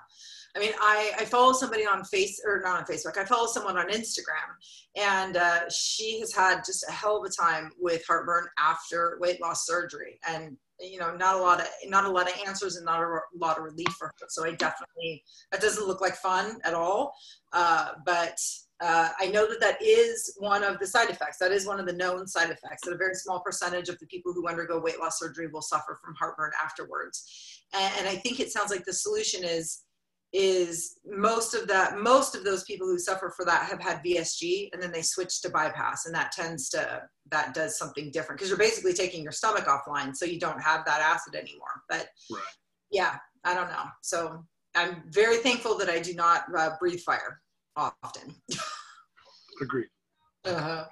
I 0.55 0.59
mean, 0.59 0.71
I, 0.79 1.11
I 1.19 1.25
follow 1.25 1.51
somebody 1.51 1.85
on 1.85 2.05
face 2.05 2.41
or 2.45 2.61
not 2.63 2.79
on 2.79 2.85
Facebook. 2.85 3.17
I 3.17 3.25
follow 3.25 3.47
someone 3.47 3.77
on 3.77 3.89
Instagram, 3.89 4.55
and 4.95 5.35
uh, 5.35 5.69
she 5.69 6.19
has 6.21 6.33
had 6.33 6.63
just 6.65 6.85
a 6.87 6.91
hell 6.93 7.17
of 7.17 7.25
a 7.25 7.29
time 7.29 7.71
with 7.77 8.05
heartburn 8.07 8.45
after 8.57 9.17
weight 9.19 9.41
loss 9.41 9.65
surgery, 9.65 10.17
and 10.25 10.55
you 10.79 10.97
know, 10.97 11.13
not 11.15 11.35
a 11.35 11.37
lot 11.37 11.59
of 11.59 11.67
not 11.87 12.05
a 12.05 12.09
lot 12.09 12.29
of 12.29 12.37
answers 12.47 12.77
and 12.77 12.85
not 12.85 13.01
a 13.01 13.19
lot 13.37 13.57
of 13.57 13.65
relief 13.65 13.89
for 13.99 14.07
her. 14.07 14.27
So 14.29 14.45
I 14.45 14.51
definitely 14.51 15.23
that 15.51 15.59
doesn't 15.59 15.87
look 15.87 15.99
like 15.99 16.15
fun 16.15 16.59
at 16.63 16.73
all. 16.73 17.13
Uh, 17.51 17.91
but 18.05 18.39
I 19.25 19.29
know 19.29 19.47
that 19.47 19.59
that 19.59 19.81
is 19.81 20.35
one 20.37 20.63
of 20.63 20.77
the 20.77 20.85
side 20.85 21.09
effects. 21.09 21.39
That 21.39 21.51
is 21.51 21.65
one 21.65 21.79
of 21.79 21.87
the 21.87 21.93
known 21.93 22.27
side 22.27 22.51
effects. 22.51 22.85
That 22.85 22.93
a 22.93 22.97
very 22.97 23.15
small 23.15 23.39
percentage 23.39 23.89
of 23.89 23.97
the 23.97 24.05
people 24.05 24.33
who 24.33 24.47
undergo 24.47 24.79
weight 24.79 24.99
loss 24.99 25.19
surgery 25.19 25.47
will 25.47 25.63
suffer 25.63 25.97
from 25.99 26.13
heartburn 26.13 26.51
afterwards. 26.63 27.63
And, 27.73 27.93
and 27.99 28.07
I 28.07 28.15
think 28.17 28.39
it 28.39 28.51
sounds 28.51 28.69
like 28.69 28.85
the 28.85 28.93
solution 28.93 29.43
is 29.43 29.81
is 30.33 30.97
most 31.05 31.53
of 31.53 31.65
that 31.67 31.97
most 31.97 32.35
of 32.35 32.43
those 32.43 32.63
people 32.65 32.85
who 32.85 32.99
suffer 32.99 33.33
for 33.35 33.45
that 33.45 33.69
have 33.69 33.81
had 33.81 34.03
VSG 34.03 34.69
and 34.73 34.83
then 34.83 34.91
they 34.91 35.01
switch 35.01 35.41
to 35.41 35.49
bypass 35.49 36.05
and 36.05 36.13
that 36.13 36.33
tends 36.33 36.67
to 36.67 37.03
that 37.31 37.53
does 37.53 37.77
something 37.77 38.11
different 38.11 38.37
because 38.37 38.49
you're 38.49 38.57
basically 38.57 38.91
taking 38.91 39.23
your 39.23 39.31
stomach 39.31 39.65
offline 39.65 40.13
so 40.13 40.25
you 40.25 40.39
don't 40.39 40.61
have 40.61 40.83
that 40.85 40.99
acid 40.99 41.35
anymore. 41.35 41.83
But 41.89 42.07
right. 42.29 42.41
yeah, 42.91 43.15
I 43.45 43.53
don't 43.53 43.69
know. 43.69 43.85
So 44.01 44.43
I'm 44.75 45.03
very 45.09 45.37
thankful 45.37 45.77
that 45.77 45.89
I 45.89 45.99
do 45.99 46.13
not 46.13 46.43
uh, 46.55 46.71
breathe 46.79 46.99
fire 46.99 47.41
often. 47.77 48.35
Agreed. 49.61 49.87
Uh-huh. 50.45 50.85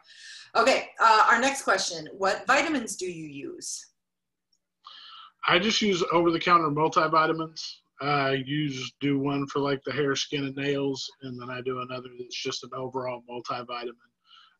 Okay, 0.55 0.89
uh, 0.99 1.25
our 1.29 1.39
next 1.39 1.63
question 1.63 2.07
What 2.17 2.45
vitamins 2.47 2.95
do 2.95 3.05
you 3.05 3.27
use? 3.27 3.87
I 5.47 5.59
just 5.59 5.81
use 5.81 6.03
over 6.11 6.31
the 6.31 6.39
counter 6.39 6.69
multivitamins. 6.69 7.61
I 8.01 8.43
use 8.45 8.91
do 8.99 9.19
one 9.19 9.47
for 9.47 9.59
like 9.59 9.81
the 9.85 9.91
hair, 9.91 10.15
skin, 10.15 10.45
and 10.45 10.55
nails, 10.55 11.09
and 11.21 11.39
then 11.39 11.49
I 11.49 11.61
do 11.61 11.81
another 11.81 12.09
that's 12.17 12.41
just 12.41 12.63
an 12.63 12.71
overall 12.75 13.23
multivitamin. 13.29 13.91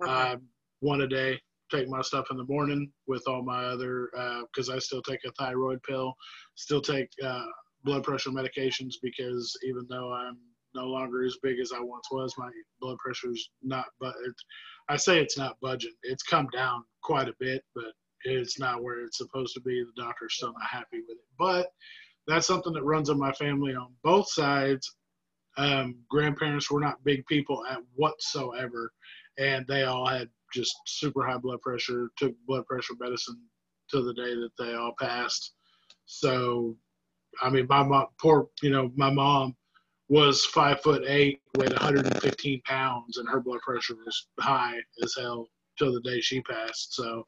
Okay. 0.03 0.11
Uh, 0.11 0.37
one 0.81 1.01
a 1.01 1.07
day. 1.07 1.39
Take 1.71 1.89
my 1.89 2.01
stuff 2.01 2.27
in 2.29 2.37
the 2.37 2.45
morning 2.45 2.91
with 3.07 3.23
all 3.27 3.41
my 3.41 3.63
other 3.63 4.09
because 4.51 4.69
uh, 4.69 4.75
I 4.75 4.79
still 4.79 5.01
take 5.01 5.21
a 5.25 5.31
thyroid 5.31 5.81
pill, 5.83 6.13
still 6.55 6.81
take 6.81 7.09
uh, 7.23 7.45
blood 7.83 8.03
pressure 8.03 8.29
medications 8.29 8.95
because 9.01 9.57
even 9.63 9.87
though 9.89 10.13
I'm 10.13 10.37
no 10.75 10.85
longer 10.85 11.23
as 11.23 11.37
big 11.41 11.59
as 11.59 11.71
I 11.71 11.79
once 11.79 12.07
was. 12.11 12.33
My 12.37 12.49
blood 12.79 12.97
pressure's 12.97 13.49
not, 13.61 13.85
but 13.99 14.15
I 14.89 14.97
say 14.97 15.19
it's 15.19 15.37
not 15.37 15.57
budging. 15.61 15.93
It's 16.03 16.23
come 16.23 16.47
down 16.53 16.83
quite 17.01 17.29
a 17.29 17.35
bit, 17.39 17.63
but 17.75 17.93
it's 18.23 18.59
not 18.59 18.83
where 18.83 19.01
it's 19.01 19.17
supposed 19.17 19.53
to 19.55 19.61
be. 19.61 19.83
The 19.83 20.01
doctor's 20.01 20.35
still 20.35 20.53
not 20.53 20.69
happy 20.69 21.01
with 21.07 21.17
it. 21.17 21.25
But 21.37 21.67
that's 22.27 22.47
something 22.47 22.73
that 22.73 22.83
runs 22.83 23.09
in 23.09 23.19
my 23.19 23.33
family 23.33 23.75
on 23.75 23.93
both 24.03 24.29
sides. 24.31 24.95
Um, 25.57 25.97
grandparents 26.09 26.71
were 26.71 26.79
not 26.79 27.03
big 27.03 27.25
people 27.27 27.63
at 27.69 27.79
whatsoever, 27.95 28.91
and 29.37 29.65
they 29.67 29.83
all 29.83 30.07
had 30.07 30.29
just 30.53 30.75
super 30.87 31.25
high 31.25 31.37
blood 31.37 31.61
pressure, 31.61 32.09
took 32.17 32.33
blood 32.47 32.65
pressure 32.65 32.93
medicine 32.99 33.39
to 33.89 34.01
the 34.01 34.13
day 34.13 34.35
that 34.35 34.51
they 34.57 34.73
all 34.73 34.93
passed. 34.99 35.53
So, 36.05 36.77
I 37.41 37.49
mean, 37.49 37.67
my 37.69 37.83
mom, 37.83 38.07
poor, 38.19 38.49
you 38.61 38.69
know, 38.69 38.91
my 38.95 39.09
mom 39.09 39.55
was 40.13 40.45
five 40.45 40.79
foot 40.79 41.03
eight, 41.07 41.41
weighed 41.57 41.71
115 41.71 42.61
pounds, 42.65 43.17
and 43.17 43.27
her 43.27 43.39
blood 43.39 43.59
pressure 43.61 43.95
was 43.95 44.27
high 44.39 44.75
as 45.01 45.15
hell 45.19 45.47
till 45.79 45.91
the 45.91 46.01
day 46.01 46.21
she 46.21 46.39
passed. 46.41 46.93
So, 46.93 47.25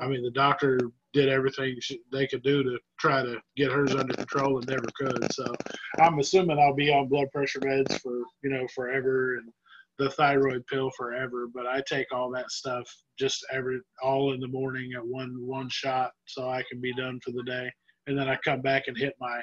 I 0.00 0.06
mean, 0.06 0.22
the 0.22 0.30
doctor 0.30 0.78
did 1.12 1.28
everything 1.28 1.76
they 2.12 2.28
could 2.28 2.44
do 2.44 2.62
to 2.62 2.78
try 3.00 3.24
to 3.24 3.40
get 3.56 3.72
hers 3.72 3.92
under 3.96 4.14
control 4.14 4.56
and 4.56 4.68
never 4.68 4.86
could. 4.94 5.32
So, 5.32 5.52
I'm 5.98 6.20
assuming 6.20 6.60
I'll 6.60 6.76
be 6.76 6.92
on 6.92 7.08
blood 7.08 7.26
pressure 7.32 7.58
meds 7.58 7.98
for 7.98 8.22
you 8.44 8.50
know 8.50 8.68
forever 8.72 9.38
and 9.38 9.52
the 9.98 10.08
thyroid 10.10 10.64
pill 10.68 10.92
forever. 10.96 11.48
But 11.52 11.66
I 11.66 11.82
take 11.88 12.06
all 12.12 12.30
that 12.30 12.52
stuff 12.52 12.88
just 13.18 13.44
every 13.50 13.80
all 14.00 14.32
in 14.32 14.38
the 14.38 14.46
morning 14.46 14.92
at 14.96 15.04
one 15.04 15.34
one 15.44 15.68
shot, 15.70 16.12
so 16.26 16.48
I 16.48 16.62
can 16.70 16.80
be 16.80 16.94
done 16.94 17.18
for 17.18 17.32
the 17.32 17.42
day, 17.42 17.68
and 18.06 18.16
then 18.16 18.28
I 18.28 18.38
come 18.44 18.60
back 18.60 18.84
and 18.86 18.96
hit 18.96 19.14
my 19.18 19.40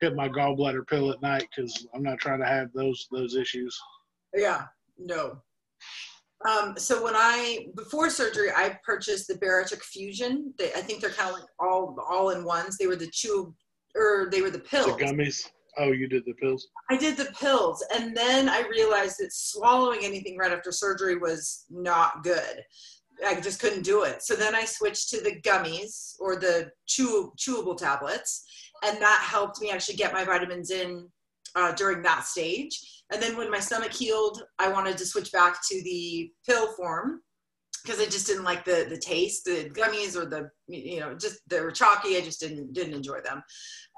hit 0.00 0.16
my 0.16 0.28
gallbladder 0.28 0.86
pill 0.86 1.10
at 1.10 1.22
night 1.22 1.46
because 1.54 1.86
I'm 1.94 2.02
not 2.02 2.18
trying 2.18 2.40
to 2.40 2.46
have 2.46 2.72
those 2.72 3.06
those 3.10 3.36
issues. 3.36 3.78
Yeah, 4.34 4.64
no. 4.98 5.40
Um, 6.48 6.74
so 6.78 7.04
when 7.04 7.14
I 7.14 7.66
before 7.76 8.08
surgery, 8.08 8.50
I 8.54 8.78
purchased 8.84 9.28
the 9.28 9.34
Bariatric 9.34 9.82
Fusion. 9.82 10.54
They, 10.58 10.72
I 10.72 10.80
think 10.80 11.00
they're 11.00 11.10
kind 11.10 11.30
of 11.30 11.40
like 11.40 11.48
all 11.58 11.96
all 12.10 12.30
in 12.30 12.44
ones. 12.44 12.78
They 12.78 12.86
were 12.86 12.96
the 12.96 13.10
chew 13.10 13.54
or 13.94 14.28
they 14.30 14.40
were 14.40 14.50
the 14.50 14.58
pills. 14.58 14.96
The 14.96 15.04
gummies. 15.04 15.46
Oh, 15.78 15.92
you 15.92 16.08
did 16.08 16.24
the 16.26 16.34
pills. 16.34 16.66
I 16.90 16.96
did 16.96 17.16
the 17.16 17.32
pills, 17.38 17.84
and 17.94 18.16
then 18.16 18.48
I 18.48 18.66
realized 18.68 19.16
that 19.20 19.32
swallowing 19.32 20.00
anything 20.02 20.36
right 20.36 20.50
after 20.50 20.72
surgery 20.72 21.16
was 21.16 21.66
not 21.70 22.24
good. 22.24 22.64
I 23.24 23.40
just 23.40 23.60
couldn't 23.60 23.82
do 23.82 24.02
it. 24.02 24.22
So 24.22 24.34
then 24.34 24.54
I 24.54 24.64
switched 24.64 25.10
to 25.10 25.20
the 25.20 25.40
gummies 25.42 26.14
or 26.18 26.36
the 26.36 26.70
chew, 26.86 27.32
chewable 27.38 27.76
tablets 27.76 28.44
and 28.84 29.00
that 29.00 29.26
helped 29.28 29.60
me 29.60 29.70
actually 29.70 29.96
get 29.96 30.12
my 30.12 30.24
vitamins 30.24 30.70
in 30.70 31.08
uh, 31.56 31.72
during 31.72 32.02
that 32.02 32.24
stage. 32.24 33.02
And 33.12 33.22
then 33.22 33.36
when 33.36 33.50
my 33.50 33.60
stomach 33.60 33.92
healed, 33.92 34.42
I 34.58 34.68
wanted 34.68 34.96
to 34.98 35.06
switch 35.06 35.32
back 35.32 35.58
to 35.68 35.82
the 35.82 36.30
pill 36.46 36.72
form 36.74 37.22
because 37.82 38.00
I 38.00 38.04
just 38.04 38.26
didn't 38.26 38.44
like 38.44 38.64
the 38.64 38.86
the 38.88 38.98
taste, 38.98 39.44
the 39.44 39.70
gummies 39.70 40.16
or 40.16 40.26
the 40.26 40.50
you 40.68 41.00
know 41.00 41.14
just 41.14 41.40
they 41.48 41.60
were 41.60 41.70
chalky. 41.70 42.16
I 42.16 42.20
just 42.20 42.40
didn't 42.40 42.72
didn't 42.72 42.94
enjoy 42.94 43.20
them. 43.20 43.42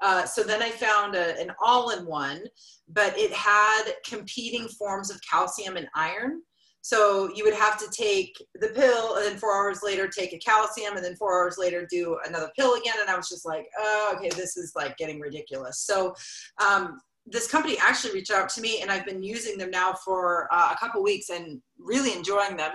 Uh, 0.01 0.25
so 0.25 0.43
then 0.43 0.61
I 0.61 0.69
found 0.69 1.15
a, 1.15 1.39
an 1.39 1.51
all-in-one, 1.63 2.43
but 2.89 3.17
it 3.17 3.31
had 3.31 3.83
competing 4.05 4.67
forms 4.67 5.11
of 5.11 5.19
calcium 5.29 5.77
and 5.77 5.87
iron. 5.95 6.41
So 6.83 7.31
you 7.33 7.45
would 7.45 7.53
have 7.53 7.79
to 7.79 7.89
take 7.91 8.35
the 8.55 8.67
pill 8.67 9.15
and 9.15 9.25
then 9.25 9.37
four 9.37 9.55
hours 9.55 9.79
later 9.83 10.05
take 10.05 10.33
a 10.33 10.37
calcium 10.37 10.97
and 10.97 11.03
then 11.03 11.15
four 11.15 11.41
hours 11.41 11.55
later 11.57 11.87
do 11.89 12.19
another 12.27 12.51
pill 12.57 12.73
again. 12.73 12.95
And 12.99 13.09
I 13.09 13.15
was 13.15 13.29
just 13.29 13.45
like, 13.45 13.67
oh, 13.79 14.13
okay, 14.17 14.27
this 14.35 14.57
is 14.57 14.73
like 14.75 14.97
getting 14.97 15.21
ridiculous. 15.21 15.79
So 15.79 16.13
um, 16.61 16.99
this 17.25 17.49
company 17.49 17.77
actually 17.81 18.13
reached 18.13 18.31
out 18.31 18.49
to 18.49 18.61
me 18.61 18.81
and 18.81 18.91
I've 18.91 19.05
been 19.05 19.23
using 19.23 19.57
them 19.57 19.71
now 19.71 19.93
for 19.93 20.49
uh, 20.51 20.73
a 20.73 20.77
couple 20.77 21.01
weeks 21.01 21.29
and 21.29 21.61
really 21.79 22.13
enjoying 22.13 22.57
them. 22.57 22.73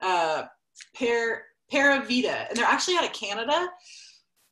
Uh, 0.00 0.44
Para, 0.96 1.40
Paravita, 1.70 2.48
and 2.48 2.56
they're 2.56 2.64
actually 2.64 2.96
out 2.96 3.04
of 3.04 3.12
Canada. 3.12 3.68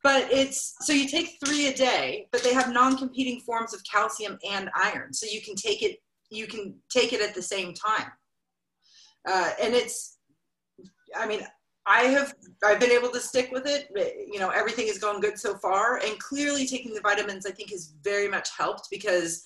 But 0.03 0.31
it's 0.31 0.75
so 0.81 0.93
you 0.93 1.07
take 1.07 1.37
three 1.43 1.67
a 1.67 1.73
day, 1.73 2.27
but 2.31 2.43
they 2.43 2.53
have 2.53 2.71
non-competing 2.71 3.39
forms 3.39 3.73
of 3.73 3.81
calcium 3.89 4.37
and 4.47 4.69
iron, 4.75 5.13
so 5.13 5.25
you 5.31 5.41
can 5.41 5.55
take 5.55 5.81
it. 5.81 5.97
You 6.29 6.45
can 6.45 6.75
take 6.89 7.13
it 7.13 7.21
at 7.21 7.33
the 7.33 7.41
same 7.41 7.73
time 7.73 8.11
uh, 9.27 9.51
and 9.61 9.73
it's 9.73 10.17
i 11.15 11.27
mean 11.27 11.41
i 11.85 12.03
have 12.03 12.33
i've 12.63 12.79
been 12.79 12.91
able 12.91 13.09
to 13.09 13.19
stick 13.19 13.51
with 13.51 13.65
it 13.65 13.89
you 14.31 14.39
know 14.39 14.49
everything 14.49 14.87
is 14.87 14.97
going 14.99 15.21
good 15.21 15.37
so 15.37 15.55
far. 15.55 15.97
And 15.97 16.17
clearly 16.19 16.65
taking 16.65 16.93
the 16.93 17.01
vitamins 17.01 17.45
i 17.45 17.51
think 17.51 17.71
has 17.71 17.93
very 18.03 18.27
much 18.27 18.49
helped 18.57 18.87
because 18.89 19.43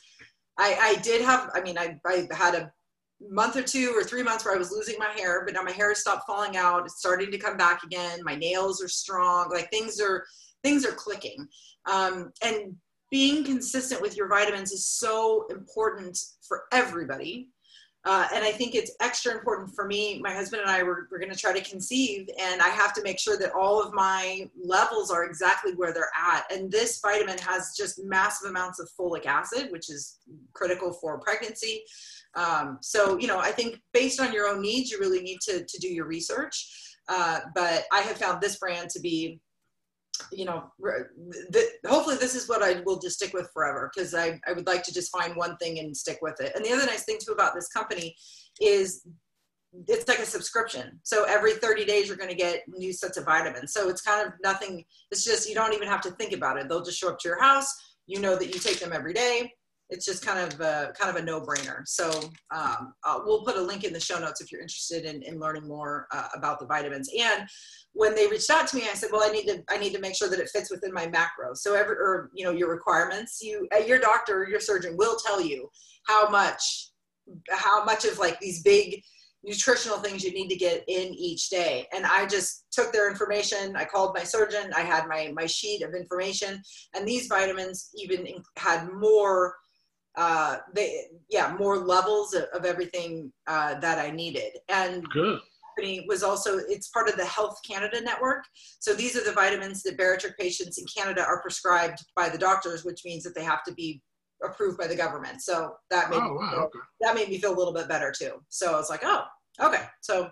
i 0.58 0.78
i 0.80 1.02
did 1.02 1.22
have 1.22 1.50
i 1.54 1.62
mean 1.62 1.78
i, 1.78 2.00
I 2.06 2.28
had 2.32 2.56
a 2.56 2.72
month 3.20 3.56
or 3.56 3.64
two 3.64 3.94
or 3.96 4.04
three 4.04 4.22
months 4.22 4.46
where 4.46 4.54
i 4.54 4.58
was 4.58 4.72
losing 4.72 5.00
my 5.00 5.10
hair 5.18 5.44
but 5.44 5.54
now 5.54 5.64
my 5.64 5.72
hair 5.72 5.90
has 5.90 6.00
stopped 6.00 6.28
falling 6.28 6.56
out. 6.56 6.86
It's 6.86 7.00
starting 7.00 7.32
to 7.32 7.38
come 7.38 7.58
back 7.58 7.84
again. 7.84 8.20
My 8.24 8.36
nails 8.36 8.82
are 8.84 8.88
strong. 8.88 9.50
Like 9.50 9.72
things 9.72 10.00
are 10.00 10.24
things 10.64 10.86
are 10.86 10.92
clicking. 10.92 11.48
Um, 11.92 12.32
and 12.44 12.76
being 13.10 13.44
consistent 13.44 14.02
with 14.02 14.18
your 14.18 14.28
vitamins 14.28 14.72
is 14.72 14.86
so 14.86 15.48
important 15.50 16.20
for 16.48 16.64
everybody 16.74 17.50
uh, 18.06 18.28
and 18.34 18.44
I 18.44 18.52
think 18.52 18.74
it's 18.74 18.92
extra 19.02 19.34
important 19.34 19.76
for 19.76 19.86
me. 19.86 20.20
My 20.22 20.34
husband 20.34 20.62
and 20.62 20.72
I 20.72 20.84
were, 20.84 21.08
we're 21.12 21.20
going 21.20 21.32
to 21.32 21.38
try 21.38 21.52
to 21.52 21.70
conceive, 21.70 22.30
and 22.40 22.62
I 22.62 22.70
have 22.70 22.94
to 22.94 23.04
make 23.04 23.20
sure 23.20 23.38
that 23.38 23.52
all 23.54 23.82
of 23.82 23.94
my 23.94 24.50
levels 24.62 25.12
are 25.12 25.26
exactly 25.26 25.74
where 25.76 25.94
they're 25.94 26.12
at. 26.16 26.50
And 26.52 26.72
this 26.72 27.00
vitamin 27.02 27.38
has 27.40 27.76
just 27.76 28.04
massive 28.04 28.50
amounts 28.50 28.80
of 28.80 28.90
folic 28.98 29.26
acid, 29.26 29.72
which 29.72 29.90
is 29.90 30.20
critical 30.54 30.94
for 30.94 31.20
pregnancy. 31.20 31.84
Um, 32.36 32.78
so, 32.82 33.18
you 33.18 33.28
know, 33.28 33.40
I 33.40 33.52
think 33.52 33.82
based 33.94 34.22
on 34.22 34.32
your 34.32 34.48
own 34.48 34.62
needs, 34.62 34.92
you 34.92 35.00
really 35.00 35.22
need 35.22 35.40
to, 35.42 35.66
to 35.66 35.80
do 35.80 35.88
your 35.88 36.06
research. 36.06 36.96
Uh, 37.10 37.40
but 37.56 37.86
I 37.92 38.02
have 38.02 38.18
found 38.18 38.42
this 38.42 38.58
brand 38.58 38.90
to 38.92 39.00
be 39.00 39.40
you 40.32 40.46
know, 40.46 40.72
th- 41.52 41.70
hopefully 41.86 42.18
this 42.18 42.36
is 42.36 42.48
what 42.48 42.64
I 42.64 42.82
will 42.86 43.00
just 43.00 43.18
stick 43.18 43.34
with 43.34 43.50
forever 43.54 43.92
because 43.94 44.14
I, 44.14 44.40
I 44.48 44.54
would 44.54 44.68
like 44.68 44.84
to 44.84 44.94
just 44.94 45.12
find 45.12 45.36
one 45.36 45.58
thing 45.58 45.80
and 45.80 45.96
stick 45.96 46.20
with 46.22 46.40
it. 46.42 46.54
And 46.56 46.64
the 46.64 46.72
other 46.72 46.86
nice 46.86 47.04
thing 47.04 47.18
too 47.24 47.34
about 47.34 47.56
this 47.56 47.68
company 47.70 48.16
is 48.62 49.06
it's 49.88 50.08
like 50.08 50.20
a 50.20 50.26
subscription. 50.26 51.00
So 51.04 51.26
every 51.26 51.54
30 51.54 51.86
days 51.86 52.08
you're 52.08 52.18
going 52.18 52.30
to 52.30 52.36
get 52.36 52.64
new 52.68 52.94
sets 52.94 53.18
of 53.18 53.26
vitamins. 53.26 53.74
So 53.74 53.90
it's 53.90 54.02
kind 54.02 54.26
of 54.26 54.34
nothing. 54.44 54.86
It's 55.12 55.24
just 55.24 55.48
you 55.48 55.56
don't 55.56 55.74
even 55.74 55.88
have 55.88 56.02
to 56.02 56.12
think 56.12 56.34
about 56.34 56.58
it. 56.58 56.70
They'll 56.70 56.84
just 56.84 57.00
show 57.00 57.10
up 57.10 57.20
to 57.20 57.28
your 57.28 57.42
house. 57.42 57.74
You 58.08 58.20
know 58.20 58.36
that 58.36 58.54
you 58.54 58.60
take 58.60 58.80
them 58.80 58.94
every 58.94 59.14
day. 59.14 59.52
It's 59.90 60.06
just 60.06 60.26
kind 60.26 60.40
of 60.40 60.60
a, 60.60 60.94
kind 61.00 61.16
of 61.16 61.22
a 61.22 61.26
no-brainer. 61.26 61.88
So 61.88 62.10
um, 62.54 62.94
uh, 63.04 63.20
we'll 63.24 63.44
put 63.44 63.56
a 63.56 63.62
link 63.62 63.84
in 63.84 63.94
the 63.94 64.00
show 64.00 64.20
notes 64.20 64.42
if 64.42 64.52
you're 64.52 64.62
interested 64.62 65.06
in, 65.06 65.22
in 65.24 65.40
learning 65.40 65.68
more 65.68 66.08
uh, 66.12 66.28
about 66.36 66.60
the 66.60 66.66
vitamins. 66.66 67.10
And 67.18 67.48
when 67.94 68.14
they 68.14 68.28
reached 68.28 68.50
out 68.50 68.68
to 68.68 68.76
me, 68.76 68.84
I 68.84 68.94
said, 68.94 69.10
well, 69.12 69.24
I 69.24 69.32
need 69.32 69.48
to 69.48 69.64
I 69.70 69.78
need 69.78 69.94
to 69.94 70.00
make 70.00 70.16
sure 70.16 70.30
that 70.30 70.40
it 70.40 70.50
fits 70.50 70.70
within 70.70 70.94
my 70.94 71.08
macro. 71.08 71.54
So 71.54 71.74
every 71.74 71.96
or 71.96 72.30
you 72.34 72.44
know 72.44 72.52
your 72.52 72.70
requirements, 72.70 73.40
you 73.42 73.68
your 73.86 74.00
doctor, 74.00 74.48
your 74.50 74.60
surgeon 74.60 74.96
will 74.98 75.18
tell 75.26 75.42
you 75.42 75.70
how 76.04 76.30
much 76.30 76.92
how 77.50 77.84
much 77.84 78.06
of 78.06 78.20
like 78.20 78.40
these 78.40 78.62
big 78.62 79.02
nutritional 79.44 79.98
things 80.00 80.24
you 80.24 80.32
need 80.34 80.50
to 80.50 80.56
get 80.56 80.84
in 80.88 81.14
each 81.14 81.50
day. 81.50 81.88
And 81.94 82.06
I 82.06 82.26
just 82.26 82.66
took 82.72 82.92
their 82.92 83.10
information. 83.10 83.76
I 83.76 83.86
called 83.86 84.16
my 84.16 84.24
surgeon. 84.24 84.72
I 84.76 84.82
had 84.82 85.08
my 85.08 85.32
my 85.34 85.46
sheet 85.46 85.82
of 85.82 85.96
information, 85.96 86.62
and 86.94 87.08
these 87.08 87.28
vitamins 87.28 87.90
even 87.96 88.28
had 88.58 88.90
more 88.94 89.56
uh, 90.18 90.58
they 90.74 91.06
yeah 91.30 91.56
more 91.60 91.78
levels 91.78 92.34
of, 92.34 92.44
of 92.54 92.66
everything 92.66 93.32
uh, 93.48 93.80
that 93.80 94.00
I 94.00 94.12
needed. 94.12 94.58
And 94.70 95.08
good 95.10 95.40
was 96.08 96.24
also 96.24 96.58
it's 96.58 96.90
part 96.90 97.10
of 97.10 97.18
the 97.18 97.26
Health 97.26 97.60
Canada 97.68 98.02
network. 98.02 98.44
So 98.80 98.94
these 98.94 99.16
are 99.16 99.24
the 99.24 99.34
vitamins 99.34 99.84
that 99.84 99.98
bariatric 99.98 100.38
patients 100.38 100.78
in 100.78 100.86
Canada 100.86 101.24
are 101.24 101.42
prescribed 101.42 102.00
by 102.16 102.30
the 102.30 102.38
doctors, 102.38 102.84
which 102.84 103.02
means 103.06 103.24
that 103.24 103.36
they 103.36 103.44
have 103.44 103.64
to 103.66 103.74
be 103.74 104.02
approved 104.44 104.78
by 104.78 104.88
the 104.88 104.96
government. 104.96 105.42
So 105.42 105.76
that 105.90 106.10
made 106.10 106.20
oh, 106.20 106.34
wow, 106.34 106.50
feel, 106.52 106.60
okay. 106.62 106.80
that 107.02 107.16
made 107.16 107.30
me 107.30 107.40
feel 107.40 107.56
a 107.56 107.58
little 107.58 107.74
bit 107.74 107.88
better 107.88 108.12
too. 108.18 108.42
So 108.50 108.74
I 108.74 108.78
was 108.78 108.90
like, 108.90 109.02
oh, 109.04 109.24
okay. 109.62 109.84
So 110.02 110.30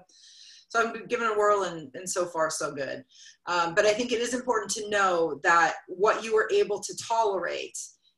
so 0.69 0.81
I'm 0.81 1.05
giving 1.07 1.27
it 1.27 1.31
a 1.31 1.37
whirl, 1.37 1.63
and, 1.63 1.89
and 1.93 2.09
so 2.09 2.25
far 2.25 2.49
so 2.49 2.73
good. 2.73 3.05
Um, 3.45 3.75
but 3.75 3.85
I 3.85 3.93
think 3.93 4.11
it 4.11 4.19
is 4.19 4.33
important 4.33 4.71
to 4.71 4.89
know 4.89 5.39
that 5.43 5.75
what 5.87 6.23
you 6.23 6.33
were 6.33 6.49
able 6.51 6.79
to 6.81 6.97
tolerate 7.07 7.77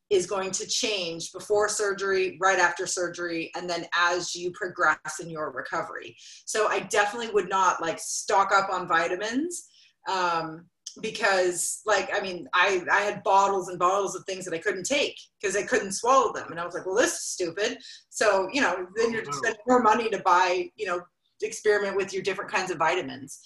is 0.09 0.25
going 0.25 0.51
to 0.51 0.67
change 0.67 1.31
before 1.33 1.67
surgery, 1.67 2.37
right 2.41 2.59
after 2.59 2.87
surgery, 2.87 3.51
and 3.55 3.69
then 3.69 3.85
as 3.95 4.35
you 4.35 4.51
progress 4.51 5.19
in 5.21 5.29
your 5.29 5.51
recovery. 5.51 6.15
So 6.45 6.67
I 6.67 6.79
definitely 6.81 7.33
would 7.33 7.49
not 7.49 7.81
like 7.81 7.99
stock 7.99 8.51
up 8.53 8.69
on 8.71 8.87
vitamins 8.87 9.67
um, 10.09 10.65
because, 11.01 11.81
like, 11.85 12.09
I 12.13 12.21
mean, 12.21 12.47
I 12.53 12.81
I 12.91 13.01
had 13.01 13.23
bottles 13.23 13.67
and 13.67 13.77
bottles 13.77 14.15
of 14.15 14.23
things 14.25 14.45
that 14.45 14.53
I 14.53 14.59
couldn't 14.59 14.85
take 14.85 15.17
because 15.41 15.55
I 15.57 15.63
couldn't 15.63 15.91
swallow 15.91 16.31
them, 16.33 16.51
and 16.51 16.59
I 16.59 16.65
was 16.65 16.73
like, 16.73 16.85
well, 16.85 16.95
this 16.95 17.13
is 17.13 17.23
stupid. 17.23 17.77
So 18.09 18.47
you 18.53 18.61
know, 18.61 18.87
then 18.95 19.11
you're 19.11 19.25
spending 19.31 19.61
more 19.67 19.81
money 19.81 20.09
to 20.09 20.19
buy, 20.19 20.69
you 20.75 20.87
know, 20.87 21.01
experiment 21.41 21.97
with 21.97 22.13
your 22.13 22.23
different 22.23 22.51
kinds 22.51 22.71
of 22.71 22.77
vitamins. 22.77 23.39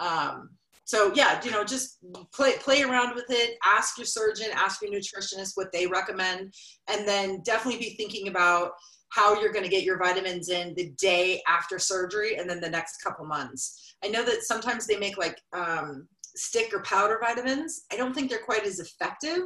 Um, 0.00 0.50
so 0.88 1.12
yeah, 1.14 1.38
you 1.44 1.50
know, 1.50 1.64
just 1.64 1.98
play 2.32 2.54
play 2.60 2.80
around 2.80 3.14
with 3.14 3.26
it. 3.28 3.58
Ask 3.62 3.98
your 3.98 4.06
surgeon, 4.06 4.46
ask 4.54 4.80
your 4.80 4.90
nutritionist 4.90 5.52
what 5.54 5.70
they 5.70 5.86
recommend, 5.86 6.54
and 6.88 7.06
then 7.06 7.42
definitely 7.44 7.78
be 7.78 7.94
thinking 7.98 8.28
about 8.28 8.70
how 9.10 9.38
you're 9.38 9.52
going 9.52 9.66
to 9.66 9.70
get 9.70 9.82
your 9.82 9.98
vitamins 9.98 10.48
in 10.48 10.72
the 10.76 10.90
day 10.98 11.42
after 11.46 11.78
surgery 11.78 12.36
and 12.36 12.48
then 12.48 12.58
the 12.58 12.70
next 12.70 13.02
couple 13.02 13.26
months. 13.26 13.96
I 14.02 14.08
know 14.08 14.24
that 14.24 14.44
sometimes 14.44 14.86
they 14.86 14.96
make 14.96 15.18
like 15.18 15.38
um, 15.52 16.08
stick 16.34 16.72
or 16.72 16.80
powder 16.84 17.20
vitamins. 17.22 17.84
I 17.92 17.96
don't 17.98 18.14
think 18.14 18.30
they're 18.30 18.38
quite 18.38 18.64
as 18.64 18.80
effective, 18.80 19.42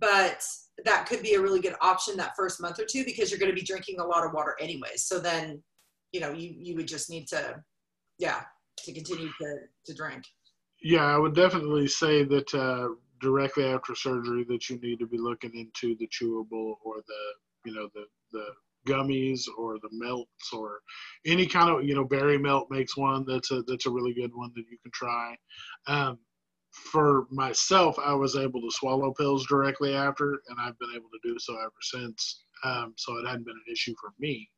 but 0.00 0.44
that 0.84 1.06
could 1.06 1.24
be 1.24 1.34
a 1.34 1.40
really 1.40 1.60
good 1.60 1.74
option 1.80 2.16
that 2.18 2.36
first 2.36 2.60
month 2.60 2.78
or 2.78 2.84
two 2.84 3.04
because 3.04 3.32
you're 3.32 3.40
going 3.40 3.50
to 3.50 3.60
be 3.60 3.66
drinking 3.66 3.98
a 3.98 4.06
lot 4.06 4.24
of 4.24 4.32
water 4.32 4.54
anyways. 4.60 5.06
So 5.06 5.18
then, 5.18 5.60
you 6.12 6.20
know, 6.20 6.30
you, 6.30 6.54
you 6.56 6.76
would 6.76 6.86
just 6.86 7.10
need 7.10 7.26
to, 7.30 7.56
yeah, 8.20 8.42
to 8.84 8.92
continue 8.92 9.30
to, 9.40 9.56
to 9.86 9.94
drink. 9.94 10.22
Yeah, 10.82 11.04
I 11.04 11.18
would 11.18 11.34
definitely 11.34 11.88
say 11.88 12.24
that 12.24 12.54
uh, 12.54 12.88
directly 13.20 13.64
after 13.64 13.94
surgery 13.94 14.44
that 14.48 14.68
you 14.68 14.78
need 14.78 14.98
to 15.00 15.06
be 15.06 15.18
looking 15.18 15.52
into 15.54 15.96
the 15.96 16.08
chewable 16.08 16.76
or 16.84 16.96
the 17.06 17.68
you 17.68 17.74
know 17.74 17.88
the 17.94 18.04
the 18.32 18.46
gummies 18.86 19.42
or 19.58 19.78
the 19.80 19.88
melts 19.92 20.52
or 20.52 20.80
any 21.26 21.46
kind 21.46 21.68
of 21.70 21.84
you 21.84 21.94
know 21.94 22.04
Bari 22.04 22.38
Melt 22.38 22.70
makes 22.70 22.96
one 22.96 23.24
that's 23.26 23.50
a 23.50 23.62
that's 23.62 23.86
a 23.86 23.90
really 23.90 24.14
good 24.14 24.30
one 24.34 24.52
that 24.54 24.64
you 24.70 24.78
can 24.82 24.92
try. 24.92 25.36
Um, 25.86 26.18
for 26.70 27.26
myself, 27.30 27.98
I 27.98 28.14
was 28.14 28.36
able 28.36 28.60
to 28.60 28.70
swallow 28.70 29.12
pills 29.14 29.46
directly 29.46 29.94
after, 29.94 30.42
and 30.48 30.60
I've 30.60 30.78
been 30.78 30.92
able 30.94 31.08
to 31.10 31.28
do 31.28 31.36
so 31.38 31.54
ever 31.56 31.72
since. 31.80 32.44
Um, 32.62 32.94
so 32.96 33.16
it 33.16 33.26
hadn't 33.26 33.46
been 33.46 33.54
an 33.54 33.72
issue 33.72 33.94
for 34.00 34.12
me 34.18 34.48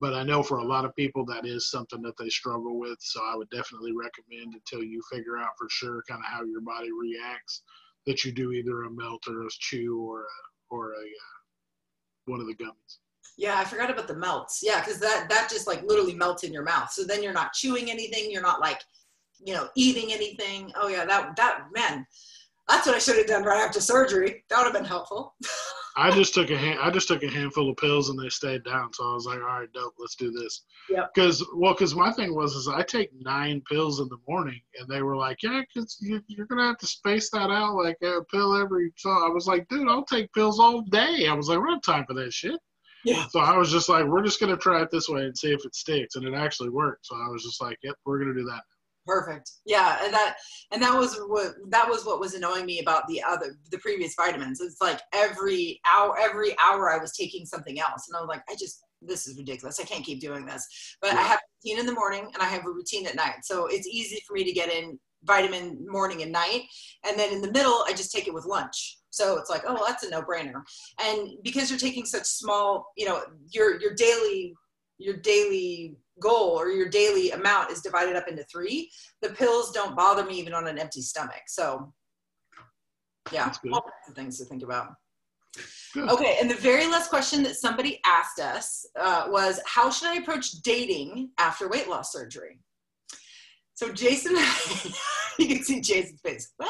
but 0.00 0.14
I 0.14 0.22
know 0.22 0.42
for 0.42 0.58
a 0.58 0.64
lot 0.64 0.84
of 0.84 0.96
people 0.96 1.24
that 1.26 1.44
is 1.44 1.70
something 1.70 2.00
that 2.02 2.16
they 2.16 2.30
struggle 2.30 2.78
with. 2.78 2.98
So 3.00 3.20
I 3.22 3.36
would 3.36 3.50
definitely 3.50 3.92
recommend 3.92 4.54
until 4.54 4.82
you 4.82 5.02
figure 5.10 5.36
out 5.36 5.58
for 5.58 5.68
sure 5.68 6.02
kind 6.08 6.22
of 6.24 6.30
how 6.30 6.44
your 6.44 6.62
body 6.62 6.88
reacts 6.90 7.62
that 8.06 8.24
you 8.24 8.32
do 8.32 8.52
either 8.52 8.84
a 8.84 8.90
melt 8.90 9.22
or 9.28 9.42
a 9.42 9.50
chew 9.50 10.00
or 10.00 10.22
a, 10.22 10.74
or 10.74 10.92
a 10.92 11.04
uh, 11.04 11.38
one 12.26 12.40
of 12.40 12.46
the 12.46 12.54
gummies. 12.54 12.98
Yeah, 13.36 13.58
I 13.58 13.64
forgot 13.64 13.90
about 13.90 14.08
the 14.08 14.14
melts. 14.14 14.60
Yeah, 14.62 14.80
because 14.80 14.98
that 15.00 15.26
that 15.28 15.48
just 15.50 15.66
like 15.66 15.82
literally 15.82 16.14
melts 16.14 16.44
in 16.44 16.52
your 16.52 16.62
mouth. 16.62 16.90
So 16.90 17.04
then 17.04 17.22
you're 17.22 17.32
not 17.32 17.52
chewing 17.52 17.90
anything. 17.90 18.30
You're 18.30 18.42
not 18.42 18.60
like, 18.60 18.80
you 19.38 19.54
know, 19.54 19.68
eating 19.76 20.12
anything. 20.12 20.72
Oh 20.76 20.88
yeah, 20.88 21.04
that 21.04 21.36
that 21.36 21.64
man, 21.74 22.06
that's 22.68 22.86
what 22.86 22.96
I 22.96 22.98
should 22.98 23.16
have 23.16 23.26
done 23.26 23.44
right 23.44 23.60
after 23.60 23.80
surgery. 23.80 24.44
That 24.48 24.58
would 24.58 24.64
have 24.64 24.74
been 24.74 24.84
helpful. 24.84 25.34
I 25.96 26.10
just 26.10 26.34
took 26.34 26.50
a 26.50 26.56
hand, 26.56 26.78
I 26.80 26.90
just 26.90 27.08
took 27.08 27.22
a 27.22 27.30
handful 27.30 27.70
of 27.70 27.76
pills 27.76 28.10
and 28.10 28.18
they 28.18 28.28
stayed 28.28 28.64
down. 28.64 28.92
So 28.92 29.10
I 29.10 29.14
was 29.14 29.26
like, 29.26 29.38
all 29.38 29.60
right, 29.60 29.72
dope, 29.72 29.94
let's 29.98 30.14
do 30.14 30.30
this. 30.30 30.62
Yeah. 30.88 31.06
Because 31.12 31.44
well, 31.54 31.72
because 31.72 31.94
my 31.94 32.12
thing 32.12 32.34
was 32.34 32.54
is 32.54 32.68
I 32.68 32.82
take 32.82 33.10
nine 33.18 33.62
pills 33.68 34.00
in 34.00 34.08
the 34.08 34.18
morning, 34.28 34.60
and 34.78 34.88
they 34.88 35.02
were 35.02 35.16
like, 35.16 35.42
yeah, 35.42 35.62
cause 35.74 35.98
you, 36.00 36.20
you're 36.28 36.46
gonna 36.46 36.66
have 36.66 36.78
to 36.78 36.86
space 36.86 37.30
that 37.30 37.50
out 37.50 37.74
like 37.74 37.98
a 38.02 38.22
pill 38.30 38.56
every. 38.56 38.92
So 38.96 39.10
I 39.10 39.28
was 39.28 39.46
like, 39.46 39.66
dude, 39.68 39.88
I'll 39.88 40.04
take 40.04 40.32
pills 40.32 40.60
all 40.60 40.82
day. 40.82 41.26
I 41.28 41.34
was 41.34 41.48
like, 41.48 41.58
we 41.58 41.64
don't 41.64 41.84
have 41.84 41.94
time 41.94 42.06
for 42.06 42.14
that 42.14 42.32
shit. 42.32 42.58
Yeah. 43.04 43.26
So 43.28 43.40
I 43.40 43.56
was 43.56 43.70
just 43.72 43.88
like, 43.88 44.04
we're 44.04 44.22
just 44.22 44.40
gonna 44.40 44.56
try 44.56 44.82
it 44.82 44.90
this 44.90 45.08
way 45.08 45.24
and 45.24 45.36
see 45.36 45.52
if 45.52 45.64
it 45.64 45.74
sticks, 45.74 46.16
and 46.16 46.24
it 46.24 46.34
actually 46.34 46.70
worked. 46.70 47.06
So 47.06 47.16
I 47.16 47.28
was 47.28 47.42
just 47.42 47.60
like, 47.60 47.78
yep, 47.82 47.94
we're 48.04 48.18
gonna 48.18 48.34
do 48.34 48.44
that 48.44 48.62
perfect. 49.10 49.50
Yeah 49.66 49.98
and 50.04 50.14
that 50.14 50.36
and 50.70 50.80
that 50.82 50.96
was 50.96 51.18
what 51.26 51.54
that 51.70 51.88
was 51.88 52.06
what 52.06 52.20
was 52.20 52.34
annoying 52.34 52.64
me 52.64 52.80
about 52.80 53.08
the 53.08 53.22
other 53.22 53.56
the 53.70 53.78
previous 53.78 54.14
vitamins. 54.14 54.60
It's 54.60 54.80
like 54.80 55.00
every 55.12 55.80
hour 55.92 56.16
every 56.18 56.56
hour 56.58 56.90
i 56.90 56.98
was 56.98 57.16
taking 57.16 57.44
something 57.44 57.80
else 57.80 58.06
and 58.08 58.16
i 58.16 58.20
was 58.20 58.28
like 58.28 58.42
i 58.48 58.54
just 58.58 58.84
this 59.02 59.26
is 59.26 59.38
ridiculous. 59.38 59.80
I 59.80 59.84
can't 59.84 60.04
keep 60.04 60.20
doing 60.20 60.44
this. 60.46 60.64
But 61.00 61.14
yeah. 61.14 61.20
i 61.20 61.22
have 61.22 61.40
a 61.40 61.48
routine 61.64 61.80
in 61.80 61.86
the 61.86 61.94
morning 61.94 62.30
and 62.32 62.42
i 62.42 62.46
have 62.46 62.64
a 62.64 62.70
routine 62.70 63.06
at 63.06 63.16
night. 63.16 63.42
So 63.42 63.66
it's 63.66 63.88
easy 63.88 64.22
for 64.26 64.34
me 64.34 64.44
to 64.44 64.52
get 64.52 64.72
in 64.72 64.98
vitamin 65.24 65.84
morning 65.86 66.22
and 66.22 66.32
night 66.32 66.62
and 67.04 67.18
then 67.18 67.30
in 67.30 67.42
the 67.42 67.52
middle 67.52 67.84
i 67.86 67.92
just 67.92 68.12
take 68.12 68.28
it 68.28 68.34
with 68.34 68.46
lunch. 68.46 68.98
So 69.10 69.38
it's 69.38 69.50
like 69.50 69.62
oh 69.66 69.74
well, 69.74 69.86
that's 69.88 70.04
a 70.04 70.10
no-brainer. 70.10 70.62
And 71.02 71.30
because 71.42 71.68
you're 71.68 71.80
taking 71.80 72.06
such 72.06 72.26
small 72.26 72.92
you 72.96 73.06
know 73.06 73.22
your 73.50 73.80
your 73.80 73.94
daily 73.94 74.54
your 74.98 75.16
daily 75.16 75.96
goal 76.20 76.58
or 76.58 76.68
your 76.68 76.88
daily 76.88 77.30
amount 77.30 77.70
is 77.70 77.80
divided 77.80 78.16
up 78.16 78.28
into 78.28 78.44
three, 78.44 78.90
the 79.22 79.30
pills 79.30 79.72
don't 79.72 79.96
bother 79.96 80.24
me 80.24 80.38
even 80.38 80.54
on 80.54 80.66
an 80.66 80.78
empty 80.78 81.02
stomach. 81.02 81.42
So, 81.48 81.92
yeah, 83.32 83.52
all 83.72 83.80
kinds 83.80 84.08
of 84.08 84.14
things 84.14 84.38
to 84.38 84.44
think 84.44 84.62
about. 84.62 84.88
Good. 85.94 86.08
Okay, 86.08 86.38
and 86.40 86.48
the 86.48 86.54
very 86.54 86.86
last 86.86 87.10
question 87.10 87.42
that 87.42 87.56
somebody 87.56 88.00
asked 88.06 88.38
us 88.38 88.86
uh, 88.98 89.26
was 89.28 89.60
How 89.66 89.90
should 89.90 90.08
I 90.08 90.16
approach 90.16 90.50
dating 90.62 91.30
after 91.38 91.68
weight 91.68 91.88
loss 91.88 92.12
surgery? 92.12 92.60
So, 93.74 93.92
Jason, 93.92 94.32
you 95.38 95.48
can 95.48 95.64
see 95.64 95.80
Jason's 95.80 96.20
face. 96.20 96.52
Well, 96.58 96.68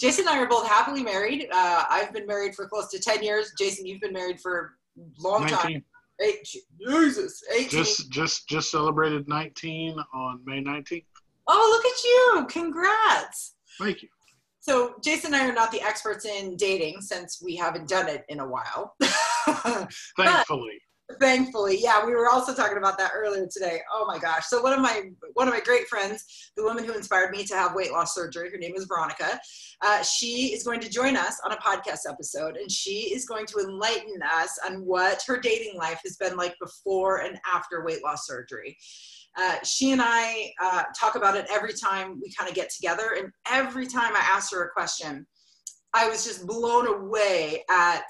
Jason 0.00 0.26
and 0.28 0.36
I 0.36 0.42
are 0.42 0.48
both 0.48 0.66
happily 0.66 1.02
married. 1.02 1.48
Uh, 1.50 1.84
I've 1.88 2.12
been 2.12 2.26
married 2.26 2.54
for 2.54 2.68
close 2.68 2.88
to 2.90 2.98
10 2.98 3.22
years. 3.22 3.52
Jason, 3.58 3.86
you've 3.86 4.00
been 4.00 4.12
married 4.12 4.40
for 4.40 4.74
a 4.96 5.02
long 5.22 5.42
19. 5.42 5.58
time. 5.58 5.84
Eight, 6.20 6.44
Jesus, 6.44 7.42
18. 7.54 7.68
Just, 7.68 8.10
just, 8.10 8.48
just 8.48 8.70
celebrated 8.70 9.28
19 9.28 9.96
on 10.14 10.40
May 10.44 10.62
19th. 10.62 11.04
Oh, 11.46 11.68
look 11.72 11.86
at 11.86 12.04
you! 12.04 12.46
Congrats. 12.62 13.54
Thank 13.78 14.02
you. 14.02 14.08
So, 14.60 14.96
Jason 15.02 15.32
and 15.32 15.42
I 15.42 15.48
are 15.48 15.54
not 15.54 15.70
the 15.70 15.80
experts 15.80 16.26
in 16.26 16.56
dating 16.56 17.00
since 17.00 17.40
we 17.42 17.56
haven't 17.56 17.88
done 17.88 18.08
it 18.08 18.24
in 18.28 18.40
a 18.40 18.46
while. 18.46 18.96
Thankfully 20.16 20.80
thankfully 21.20 21.78
yeah 21.80 22.04
we 22.04 22.14
were 22.14 22.28
also 22.28 22.54
talking 22.54 22.76
about 22.76 22.98
that 22.98 23.12
earlier 23.14 23.46
today 23.50 23.80
oh 23.92 24.04
my 24.06 24.18
gosh 24.18 24.44
so 24.46 24.62
one 24.62 24.74
of 24.74 24.80
my 24.80 25.04
one 25.34 25.48
of 25.48 25.54
my 25.54 25.60
great 25.60 25.86
friends 25.88 26.50
the 26.56 26.62
woman 26.62 26.84
who 26.84 26.92
inspired 26.92 27.30
me 27.30 27.44
to 27.44 27.54
have 27.54 27.74
weight 27.74 27.90
loss 27.92 28.14
surgery 28.14 28.50
her 28.50 28.58
name 28.58 28.74
is 28.76 28.84
veronica 28.84 29.40
uh, 29.80 30.02
she 30.02 30.52
is 30.52 30.62
going 30.62 30.80
to 30.80 30.90
join 30.90 31.16
us 31.16 31.40
on 31.44 31.52
a 31.52 31.56
podcast 31.56 32.00
episode 32.08 32.56
and 32.56 32.70
she 32.70 33.14
is 33.14 33.24
going 33.24 33.46
to 33.46 33.58
enlighten 33.58 34.20
us 34.34 34.58
on 34.66 34.84
what 34.84 35.22
her 35.26 35.38
dating 35.38 35.76
life 35.78 36.00
has 36.04 36.16
been 36.16 36.36
like 36.36 36.54
before 36.60 37.22
and 37.22 37.38
after 37.52 37.84
weight 37.84 38.04
loss 38.04 38.26
surgery 38.26 38.76
uh, 39.36 39.56
she 39.62 39.92
and 39.92 40.00
I 40.02 40.52
uh, 40.60 40.82
talk 40.98 41.14
about 41.14 41.36
it 41.36 41.46
every 41.48 41.72
time 41.72 42.20
we 42.20 42.32
kind 42.32 42.48
of 42.48 42.56
get 42.56 42.70
together. 42.70 43.14
And 43.16 43.30
every 43.48 43.86
time 43.86 44.16
I 44.16 44.20
asked 44.20 44.52
her 44.52 44.64
a 44.64 44.70
question, 44.70 45.26
I 45.94 46.08
was 46.08 46.24
just 46.24 46.44
blown 46.46 46.88
away 46.88 47.62
at 47.70 48.04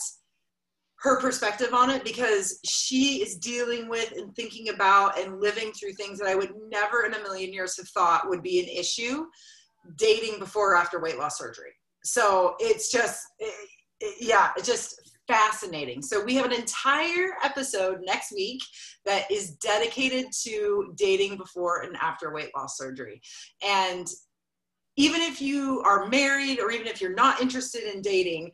her 1.01 1.21
perspective 1.21 1.73
on 1.73 1.91
it 1.91 2.03
because 2.03 2.59
she 2.65 3.23
is 3.23 3.37
dealing 3.37 3.89
with 3.89 4.13
and 4.17 4.35
thinking 4.35 4.71
about 4.71 5.19
and 5.19 5.41
living 5.41 5.73
through 5.73 5.93
things 5.93 6.19
that 6.19 6.29
I 6.29 6.35
would 6.35 6.53
never 6.71 7.05
in 7.05 7.15
a 7.15 7.23
million 7.23 7.53
years 7.53 7.77
have 7.77 7.89
thought 7.89 8.29
would 8.29 8.43
be 8.43 8.61
an 8.61 8.67
issue 8.69 9.27
dating 9.97 10.41
before 10.41 10.73
or 10.73 10.77
after 10.77 11.01
weight 11.01 11.19
loss 11.19 11.39
surgery. 11.39 11.71
So 12.05 12.57
it's 12.59 12.91
just, 12.91 13.25
it, 13.39 13.55
it, 14.01 14.17
yeah, 14.21 14.51
it 14.57 14.65
just 14.65 15.19
fascinating. 15.29 16.03
So 16.03 16.25
we 16.25 16.35
have 16.35 16.47
an 16.47 16.53
entire 16.53 17.35
episode 17.45 18.01
next 18.03 18.33
week 18.33 18.63
that 19.05 19.31
is 19.31 19.53
dedicated 19.57 20.27
to 20.43 20.95
dating 20.97 21.37
before 21.37 21.83
and 21.83 21.97
after 21.99 22.33
weight 22.33 22.51
loss 22.57 22.77
surgery. 22.77 23.21
And 23.65 24.09
even 24.97 25.21
if 25.21 25.41
you 25.41 25.81
are 25.87 26.09
married 26.09 26.59
or 26.59 26.73
even 26.73 26.89
if 26.89 27.01
you're 27.01 27.15
not 27.15 27.41
interested 27.41 27.85
in 27.85 28.03
dating, 28.03 28.51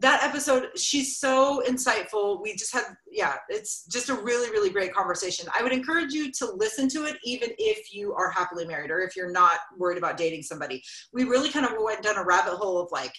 that 0.00 0.22
episode 0.22 0.68
she's 0.76 1.18
so 1.18 1.62
insightful. 1.68 2.42
We 2.42 2.54
just 2.54 2.72
had 2.72 2.84
yeah 3.10 3.36
it's 3.48 3.86
just 3.86 4.08
a 4.08 4.14
really 4.14 4.50
really 4.50 4.70
great 4.70 4.94
conversation. 4.94 5.46
I 5.58 5.62
would 5.62 5.72
encourage 5.72 6.12
you 6.12 6.32
to 6.32 6.52
listen 6.52 6.88
to 6.90 7.04
it 7.04 7.16
even 7.24 7.50
if 7.58 7.92
you 7.92 8.14
are 8.14 8.30
happily 8.30 8.66
married 8.66 8.90
or 8.90 9.00
if 9.00 9.14
you're 9.14 9.30
not 9.30 9.58
worried 9.78 9.98
about 9.98 10.16
dating 10.16 10.42
somebody. 10.42 10.82
We 11.12 11.24
really 11.24 11.50
kind 11.50 11.66
of 11.66 11.72
went 11.78 12.02
down 12.02 12.16
a 12.16 12.24
rabbit 12.24 12.56
hole 12.56 12.80
of 12.80 12.88
like 12.90 13.12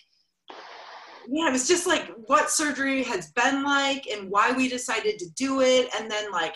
yeah, 1.28 1.50
it 1.50 1.52
was 1.52 1.68
just 1.68 1.86
like 1.86 2.12
what 2.26 2.50
surgery 2.50 3.04
has 3.04 3.32
been 3.32 3.64
like 3.64 4.08
and 4.08 4.30
why 4.30 4.52
we 4.52 4.68
decided 4.68 5.20
to 5.20 5.30
do 5.36 5.62
it. 5.62 5.88
And 5.98 6.10
then 6.10 6.32
like 6.32 6.56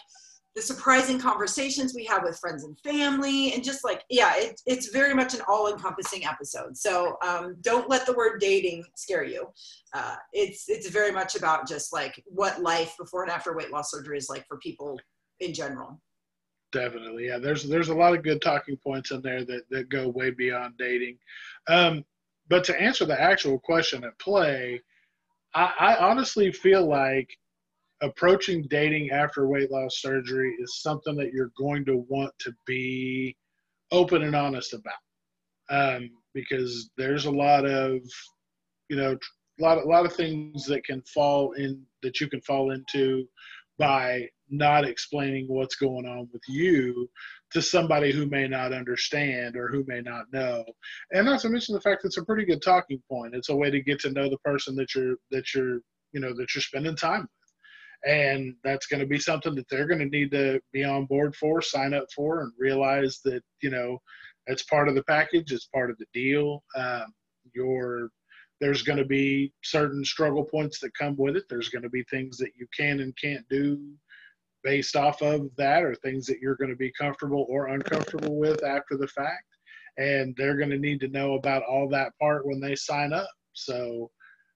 the 0.55 0.61
surprising 0.61 1.19
conversations 1.19 1.93
we 1.93 2.05
have 2.05 2.23
with 2.23 2.39
friends 2.39 2.63
and 2.63 2.79
family 2.79 3.53
and 3.53 3.63
just 3.63 3.83
like, 3.83 4.03
yeah, 4.09 4.33
it, 4.37 4.61
it's 4.65 4.87
very 4.87 5.13
much 5.13 5.33
an 5.33 5.41
all 5.49 5.71
encompassing 5.71 6.25
episode. 6.25 6.77
So 6.77 7.17
um, 7.21 7.57
don't 7.59 7.89
let 7.89 8.05
the 8.05 8.13
word 8.13 8.39
dating 8.39 8.85
scare 8.95 9.25
you. 9.25 9.49
Uh, 9.93 10.15
it's, 10.31 10.69
it's 10.69 10.89
very 10.89 11.11
much 11.11 11.35
about 11.35 11.67
just 11.67 11.91
like 11.91 12.23
what 12.25 12.61
life 12.61 12.95
before 12.97 13.23
and 13.23 13.31
after 13.31 13.53
weight 13.53 13.69
loss 13.69 13.91
surgery 13.91 14.17
is 14.17 14.29
like 14.29 14.47
for 14.47 14.57
people 14.59 14.97
in 15.41 15.53
general. 15.53 16.01
Definitely. 16.71 17.27
Yeah. 17.27 17.39
There's, 17.39 17.63
there's 17.63 17.89
a 17.89 17.95
lot 17.95 18.15
of 18.15 18.23
good 18.23 18.41
talking 18.41 18.77
points 18.77 19.11
in 19.11 19.21
there 19.21 19.43
that, 19.43 19.63
that 19.71 19.89
go 19.89 20.07
way 20.07 20.29
beyond 20.29 20.75
dating. 20.77 21.17
Um, 21.67 22.05
but 22.47 22.63
to 22.65 22.81
answer 22.81 23.05
the 23.05 23.19
actual 23.19 23.59
question 23.59 24.05
at 24.05 24.17
play, 24.19 24.81
I, 25.53 25.73
I 25.79 25.95
honestly 25.97 26.51
feel 26.53 26.87
like 26.87 27.37
approaching 28.05 28.65
dating 28.69 29.11
after 29.11 29.47
weight 29.47 29.71
loss 29.71 30.01
surgery 30.01 30.55
is 30.59 30.81
something 30.81 31.15
that 31.15 31.31
you're 31.33 31.51
going 31.57 31.83
to 31.85 32.05
want 32.09 32.31
to 32.39 32.51
be 32.65 33.35
open 33.91 34.23
and 34.23 34.35
honest 34.35 34.73
about 34.73 34.93
um, 35.69 36.09
because 36.33 36.89
there's 36.97 37.25
a 37.25 37.31
lot 37.31 37.65
of 37.65 37.99
you 38.89 38.95
know 38.95 39.17
a 39.59 39.63
lot, 39.63 39.77
a 39.77 39.87
lot 39.87 40.05
of 40.05 40.13
things 40.13 40.65
that 40.65 40.83
can 40.83 41.01
fall 41.03 41.53
in 41.53 41.81
that 42.03 42.19
you 42.19 42.29
can 42.29 42.41
fall 42.41 42.71
into 42.71 43.25
by 43.77 44.27
not 44.49 44.85
explaining 44.85 45.45
what's 45.47 45.75
going 45.75 46.05
on 46.05 46.29
with 46.31 46.41
you 46.47 47.09
to 47.51 47.61
somebody 47.61 48.11
who 48.11 48.25
may 48.27 48.47
not 48.47 48.73
understand 48.73 49.55
or 49.55 49.67
who 49.69 49.83
may 49.87 50.01
not 50.01 50.25
know. 50.31 50.63
And 51.11 51.25
not 51.25 51.39
to 51.41 51.49
mention 51.49 51.73
the 51.73 51.81
fact 51.81 52.01
that 52.01 52.09
it's 52.09 52.17
a 52.17 52.25
pretty 52.25 52.45
good 52.45 52.61
talking 52.61 53.01
point. 53.09 53.33
It's 53.33 53.49
a 53.49 53.55
way 53.55 53.71
to 53.71 53.81
get 53.81 53.99
to 54.01 54.11
know 54.11 54.29
the 54.29 54.37
person 54.39 54.75
that 54.75 54.93
you're 54.93 55.15
that 55.31 55.53
you're 55.53 55.79
you 56.11 56.21
know 56.21 56.33
that 56.35 56.53
you're 56.53 56.61
spending 56.61 56.95
time 56.95 57.21
with. 57.21 57.44
And 58.05 58.55
that's 58.63 58.87
going 58.87 58.99
to 58.99 59.05
be 59.05 59.19
something 59.19 59.55
that 59.55 59.67
they're 59.69 59.87
going 59.87 59.99
to 59.99 60.05
need 60.05 60.31
to 60.31 60.59
be 60.73 60.83
on 60.83 61.05
board 61.05 61.35
for, 61.35 61.61
sign 61.61 61.93
up 61.93 62.05
for, 62.15 62.41
and 62.41 62.51
realize 62.57 63.19
that 63.25 63.41
you 63.61 63.69
know 63.69 63.99
it's 64.47 64.63
part 64.63 64.87
of 64.87 64.95
the 64.95 65.03
package, 65.03 65.51
it's 65.51 65.67
part 65.67 65.89
of 65.89 65.97
the 65.97 66.05
deal. 66.13 66.63
Um, 66.75 67.13
your 67.53 68.09
there's 68.61 68.83
going 68.83 68.97
to 68.97 69.05
be 69.05 69.51
certain 69.63 70.03
struggle 70.05 70.43
points 70.43 70.79
that 70.79 70.93
come 70.97 71.15
with 71.17 71.35
it. 71.35 71.43
There's 71.49 71.69
going 71.69 71.83
to 71.83 71.89
be 71.89 72.03
things 72.03 72.37
that 72.37 72.51
you 72.57 72.67
can 72.75 73.01
and 73.01 73.15
can't 73.21 73.45
do 73.49 73.79
based 74.63 74.95
off 74.95 75.21
of 75.21 75.49
that 75.57 75.83
or 75.83 75.93
things 75.95 76.25
that 76.25 76.39
you're 76.39 76.55
going 76.55 76.69
to 76.69 76.75
be 76.75 76.91
comfortable 76.99 77.45
or 77.49 77.67
uncomfortable 77.67 78.37
with 78.37 78.63
after 78.63 78.97
the 78.97 79.07
fact. 79.07 79.45
And 79.97 80.33
they're 80.37 80.57
going 80.57 80.71
to 80.71 80.77
need 80.77 80.99
to 81.01 81.07
know 81.09 81.35
about 81.35 81.63
all 81.63 81.87
that 81.89 82.13
part 82.19 82.47
when 82.47 82.59
they 82.59 82.75
sign 82.75 83.13
up. 83.13 83.29
So 83.53 84.09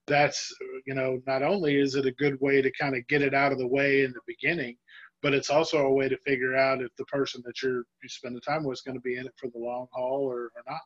that's, 0.09 0.53
you 0.85 0.93
know, 0.93 1.21
not 1.25 1.43
only 1.43 1.79
is 1.79 1.95
it 1.95 2.05
a 2.05 2.11
good 2.11 2.37
way 2.41 2.61
to 2.61 2.71
kind 2.79 2.95
of 2.95 3.07
get 3.07 3.21
it 3.21 3.33
out 3.33 3.53
of 3.53 3.57
the 3.57 3.67
way 3.67 4.03
in 4.03 4.11
the 4.11 4.19
beginning, 4.27 4.75
but 5.21 5.33
it's 5.33 5.49
also 5.49 5.85
a 5.85 5.93
way 5.93 6.09
to 6.09 6.17
figure 6.25 6.55
out 6.55 6.81
if 6.81 6.89
the 6.97 7.05
person 7.05 7.41
that 7.45 7.61
you're 7.61 7.83
you 8.01 8.09
spend 8.09 8.35
the 8.35 8.41
time 8.41 8.63
with 8.63 8.77
is 8.77 8.81
going 8.81 8.95
to 8.95 9.01
be 9.01 9.17
in 9.17 9.25
it 9.25 9.33
for 9.37 9.49
the 9.49 9.59
long 9.59 9.87
haul 9.93 10.23
or, 10.23 10.45
or 10.45 10.63
not. 10.67 10.81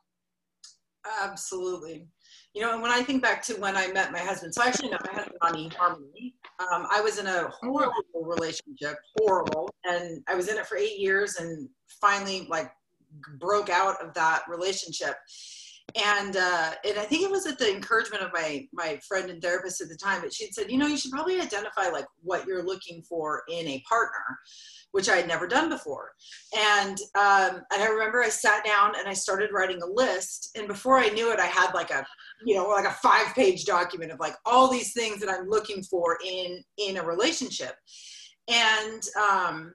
Absolutely. 1.22 2.06
You 2.54 2.62
know, 2.62 2.72
and 2.72 2.82
when 2.82 2.90
I 2.90 3.02
think 3.02 3.22
back 3.22 3.42
to 3.42 3.54
when 3.54 3.76
I 3.76 3.88
met 3.88 4.12
my 4.12 4.20
husband, 4.20 4.54
so 4.54 4.62
I 4.62 4.68
actually 4.68 4.90
met 4.90 5.04
my 5.04 5.12
husband 5.12 5.38
on 5.42 5.54
eHarmony. 5.54 6.34
Um, 6.60 6.86
I 6.90 7.00
was 7.00 7.18
in 7.18 7.26
a 7.26 7.48
horrible 7.60 8.02
relationship, 8.14 8.96
horrible, 9.18 9.70
and 9.84 10.22
I 10.28 10.34
was 10.34 10.48
in 10.48 10.56
it 10.56 10.66
for 10.66 10.76
eight 10.76 10.98
years, 10.98 11.36
and 11.36 11.68
finally, 12.00 12.46
like, 12.48 12.70
broke 13.38 13.68
out 13.68 14.02
of 14.02 14.14
that 14.14 14.44
relationship. 14.48 15.16
And 15.94 16.36
uh, 16.36 16.72
and 16.84 16.98
I 16.98 17.04
think 17.04 17.22
it 17.22 17.30
was 17.30 17.46
at 17.46 17.58
the 17.58 17.70
encouragement 17.70 18.22
of 18.22 18.32
my 18.32 18.66
my 18.72 18.98
friend 19.06 19.30
and 19.30 19.40
therapist 19.40 19.80
at 19.80 19.88
the 19.88 19.96
time, 19.96 20.22
but 20.22 20.34
she'd 20.34 20.54
said, 20.54 20.70
you 20.70 20.78
know, 20.78 20.86
you 20.86 20.96
should 20.96 21.12
probably 21.12 21.40
identify 21.40 21.88
like 21.88 22.06
what 22.22 22.46
you're 22.46 22.64
looking 22.64 23.02
for 23.02 23.42
in 23.48 23.68
a 23.68 23.82
partner 23.88 24.38
which 24.94 25.08
I 25.08 25.16
had 25.16 25.26
never 25.26 25.48
done 25.48 25.68
before. 25.68 26.12
And 26.56 26.96
um, 27.18 27.62
and 27.72 27.82
I 27.82 27.88
remember 27.88 28.22
I 28.22 28.28
sat 28.28 28.64
down 28.64 28.92
and 28.96 29.08
I 29.08 29.12
started 29.12 29.50
writing 29.52 29.82
a 29.82 29.86
list. 29.86 30.52
And 30.56 30.68
before 30.68 31.00
I 31.00 31.08
knew 31.08 31.32
it, 31.32 31.40
I 31.40 31.46
had 31.46 31.72
like 31.74 31.90
a 31.90 32.06
you 32.46 32.54
know 32.54 32.68
like 32.68 32.86
a 32.86 32.92
five 33.02 33.34
page 33.34 33.64
document 33.64 34.12
of 34.12 34.20
like 34.20 34.36
all 34.46 34.70
these 34.70 34.92
things 34.92 35.18
that 35.18 35.28
I'm 35.28 35.48
looking 35.48 35.82
for 35.82 36.16
in 36.24 36.62
in 36.78 36.98
a 36.98 37.04
relationship. 37.04 37.74
And 38.48 39.02
um, 39.20 39.74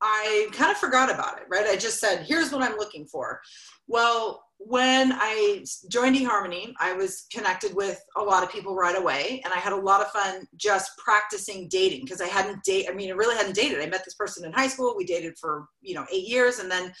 I 0.00 0.48
kind 0.52 0.70
of 0.70 0.78
forgot 0.78 1.12
about 1.12 1.36
it, 1.36 1.44
right? 1.50 1.66
I 1.66 1.76
just 1.76 2.00
said, 2.00 2.24
here's 2.26 2.50
what 2.52 2.62
I'm 2.62 2.78
looking 2.78 3.04
for. 3.04 3.42
Well, 3.86 4.42
when 4.62 5.12
I 5.12 5.64
joined 5.90 6.16
eHarmony, 6.16 6.74
I 6.78 6.92
was 6.92 7.26
connected 7.32 7.74
with 7.74 7.98
a 8.16 8.22
lot 8.22 8.42
of 8.42 8.52
people 8.52 8.74
right 8.74 8.96
away, 8.96 9.40
and 9.44 9.54
I 9.54 9.56
had 9.56 9.72
a 9.72 9.76
lot 9.76 10.02
of 10.02 10.10
fun 10.10 10.46
just 10.56 10.92
practicing 10.98 11.66
dating 11.68 12.04
because 12.04 12.20
I 12.20 12.26
hadn't 12.26 12.62
date. 12.62 12.86
I 12.88 12.92
mean, 12.92 13.10
I 13.10 13.14
really 13.14 13.36
hadn't 13.36 13.54
dated. 13.54 13.80
I 13.80 13.86
met 13.86 14.04
this 14.04 14.14
person 14.14 14.44
in 14.44 14.52
high 14.52 14.68
school. 14.68 14.94
We 14.96 15.04
dated 15.04 15.38
for 15.40 15.66
you 15.80 15.94
know 15.94 16.04
eight 16.12 16.28
years, 16.28 16.58
and 16.58 16.70
then 16.70 16.92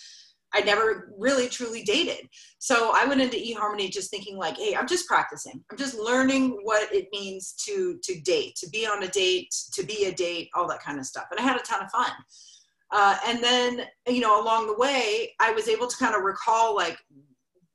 I 0.54 0.62
never 0.62 1.12
really 1.18 1.48
truly 1.48 1.82
dated. 1.82 2.28
So 2.58 2.92
I 2.94 3.04
went 3.04 3.20
into 3.20 3.36
eHarmony 3.36 3.90
just 3.90 4.10
thinking 4.10 4.36
like, 4.36 4.56
hey, 4.56 4.74
I'm 4.74 4.88
just 4.88 5.06
practicing. 5.06 5.62
I'm 5.70 5.76
just 5.76 5.94
learning 5.94 6.58
what 6.62 6.92
it 6.92 7.08
means 7.12 7.52
to 7.66 7.98
to 8.02 8.20
date, 8.22 8.56
to 8.56 8.70
be 8.70 8.86
on 8.86 9.02
a 9.02 9.08
date, 9.08 9.54
to 9.74 9.84
be 9.84 10.06
a 10.06 10.12
date, 10.12 10.48
all 10.54 10.66
that 10.68 10.82
kind 10.82 10.98
of 10.98 11.04
stuff. 11.04 11.26
And 11.30 11.38
I 11.38 11.42
had 11.42 11.60
a 11.60 11.62
ton 11.62 11.84
of 11.84 11.90
fun. 11.90 12.10
Uh, 12.92 13.16
and 13.26 13.44
then, 13.44 13.82
you 14.08 14.20
know, 14.20 14.42
along 14.42 14.66
the 14.66 14.76
way, 14.76 15.32
I 15.38 15.52
was 15.52 15.68
able 15.68 15.86
to 15.86 15.96
kind 15.96 16.16
of 16.16 16.22
recall 16.22 16.74
like 16.74 16.98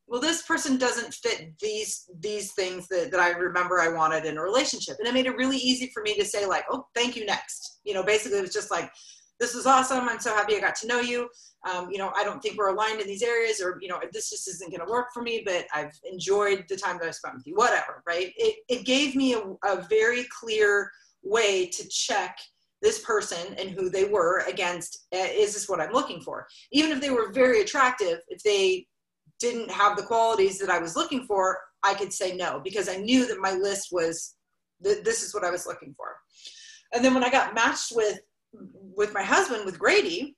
well 0.07 0.21
this 0.21 0.43
person 0.43 0.77
doesn't 0.77 1.13
fit 1.13 1.51
these 1.59 2.09
these 2.19 2.53
things 2.53 2.87
that, 2.87 3.11
that 3.11 3.19
i 3.19 3.31
remember 3.31 3.79
i 3.79 3.87
wanted 3.87 4.25
in 4.25 4.37
a 4.37 4.41
relationship. 4.41 4.97
And 4.99 5.07
it 5.07 5.13
made 5.13 5.25
it 5.25 5.37
really 5.37 5.57
easy 5.57 5.91
for 5.93 6.03
me 6.03 6.15
to 6.15 6.25
say 6.25 6.45
like 6.45 6.65
oh 6.71 6.85
thank 6.95 7.15
you 7.15 7.25
next. 7.25 7.79
You 7.83 7.93
know 7.93 8.03
basically 8.03 8.39
it 8.39 8.41
was 8.41 8.53
just 8.53 8.71
like 8.71 8.91
this 9.39 9.53
was 9.53 9.65
awesome. 9.65 10.07
I'm 10.07 10.19
so 10.19 10.33
happy 10.33 10.55
i 10.55 10.61
got 10.61 10.75
to 10.75 10.87
know 10.87 11.01
you. 11.01 11.29
Um, 11.69 11.89
you 11.91 11.97
know 11.97 12.11
i 12.15 12.23
don't 12.23 12.41
think 12.41 12.57
we're 12.57 12.69
aligned 12.69 13.01
in 13.01 13.07
these 13.07 13.23
areas 13.23 13.59
or 13.59 13.79
you 13.81 13.87
know 13.87 13.99
this 14.13 14.29
just 14.29 14.47
isn't 14.47 14.69
going 14.69 14.85
to 14.85 14.91
work 14.91 15.07
for 15.11 15.23
me 15.23 15.41
but 15.43 15.65
i've 15.73 15.93
enjoyed 16.09 16.63
the 16.69 16.77
time 16.77 16.99
that 16.99 17.07
i 17.07 17.11
spent 17.11 17.33
with 17.35 17.47
you 17.47 17.55
whatever 17.55 18.03
right? 18.05 18.31
It, 18.37 18.57
it 18.69 18.85
gave 18.85 19.15
me 19.15 19.33
a, 19.33 19.39
a 19.65 19.81
very 19.89 20.27
clear 20.39 20.91
way 21.23 21.65
to 21.67 21.87
check 21.89 22.37
this 22.83 22.99
person 22.99 23.55
and 23.57 23.71
who 23.71 23.89
they 23.89 24.05
were 24.05 24.43
against 24.47 25.07
uh, 25.15 25.27
is 25.31 25.55
this 25.55 25.67
what 25.67 25.81
i'm 25.81 25.91
looking 25.91 26.21
for? 26.21 26.45
Even 26.71 26.91
if 26.91 27.01
they 27.01 27.09
were 27.09 27.31
very 27.31 27.61
attractive 27.61 28.19
if 28.27 28.43
they 28.43 28.85
didn't 29.39 29.71
have 29.71 29.97
the 29.97 30.03
qualities 30.03 30.57
that 30.59 30.69
I 30.69 30.79
was 30.79 30.95
looking 30.95 31.25
for, 31.25 31.59
I 31.83 31.93
could 31.93 32.11
say 32.11 32.35
no 32.35 32.61
because 32.63 32.89
I 32.89 32.97
knew 32.97 33.27
that 33.27 33.39
my 33.39 33.53
list 33.53 33.89
was 33.91 34.35
th- 34.83 35.03
this 35.03 35.23
is 35.23 35.33
what 35.33 35.43
I 35.43 35.51
was 35.51 35.65
looking 35.65 35.93
for. 35.95 36.07
And 36.93 37.03
then 37.03 37.13
when 37.13 37.23
I 37.23 37.29
got 37.29 37.55
matched 37.55 37.91
with 37.95 38.19
with 38.53 39.13
my 39.13 39.23
husband 39.23 39.65
with 39.65 39.77
Grady, 39.77 40.35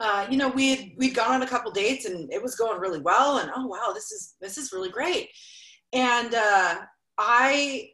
uh, 0.00 0.26
you 0.30 0.36
know, 0.36 0.48
we 0.48 0.94
we'd 0.98 1.14
gone 1.14 1.30
on 1.36 1.42
a 1.42 1.46
couple 1.46 1.70
dates 1.70 2.04
and 2.04 2.32
it 2.32 2.42
was 2.42 2.56
going 2.56 2.80
really 2.80 3.00
well. 3.00 3.38
And 3.38 3.50
oh 3.54 3.66
wow, 3.66 3.92
this 3.94 4.10
is 4.12 4.34
this 4.40 4.58
is 4.58 4.72
really 4.72 4.90
great. 4.90 5.28
And 5.92 6.34
uh, 6.34 6.76
I 7.18 7.90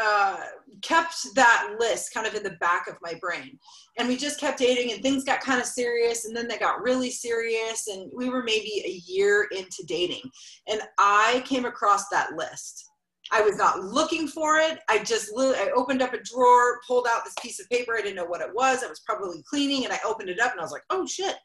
uh, 0.00 0.36
kept 0.80 1.14
that 1.34 1.74
list 1.78 2.14
kind 2.14 2.26
of 2.26 2.34
in 2.34 2.42
the 2.42 2.56
back 2.60 2.86
of 2.88 2.96
my 3.02 3.14
brain. 3.20 3.58
And 3.98 4.08
we 4.08 4.16
just 4.16 4.40
kept 4.40 4.58
dating, 4.58 4.92
and 4.92 5.02
things 5.02 5.24
got 5.24 5.40
kind 5.40 5.60
of 5.60 5.66
serious, 5.66 6.24
and 6.24 6.36
then 6.36 6.48
they 6.48 6.58
got 6.58 6.82
really 6.82 7.10
serious. 7.10 7.88
And 7.88 8.10
we 8.14 8.30
were 8.30 8.42
maybe 8.42 8.82
a 8.84 9.02
year 9.10 9.48
into 9.52 9.84
dating. 9.86 10.22
And 10.68 10.80
I 10.98 11.42
came 11.46 11.64
across 11.64 12.08
that 12.08 12.32
list. 12.36 12.88
I 13.30 13.40
was 13.40 13.56
not 13.56 13.80
looking 13.80 14.28
for 14.28 14.58
it. 14.58 14.78
I 14.88 15.02
just 15.02 15.30
I 15.36 15.70
opened 15.74 16.02
up 16.02 16.12
a 16.12 16.22
drawer, 16.22 16.80
pulled 16.86 17.06
out 17.08 17.24
this 17.24 17.34
piece 17.40 17.60
of 17.60 17.68
paper. 17.70 17.94
I 17.96 18.02
didn't 18.02 18.16
know 18.16 18.26
what 18.26 18.42
it 18.42 18.54
was. 18.54 18.82
I 18.82 18.88
was 18.88 19.00
probably 19.06 19.42
cleaning, 19.48 19.84
and 19.84 19.92
I 19.92 19.98
opened 20.04 20.28
it 20.28 20.40
up, 20.40 20.52
and 20.52 20.60
I 20.60 20.64
was 20.64 20.72
like, 20.72 20.84
"Oh 20.90 21.06
shit, 21.06 21.36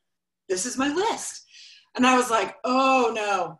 this 0.49 0.65
is 0.65 0.77
my 0.77 0.93
list." 0.93 1.43
And 1.95 2.05
I 2.05 2.17
was 2.17 2.29
like, 2.29 2.55
"Oh 2.65 3.11
no!" 3.13 3.59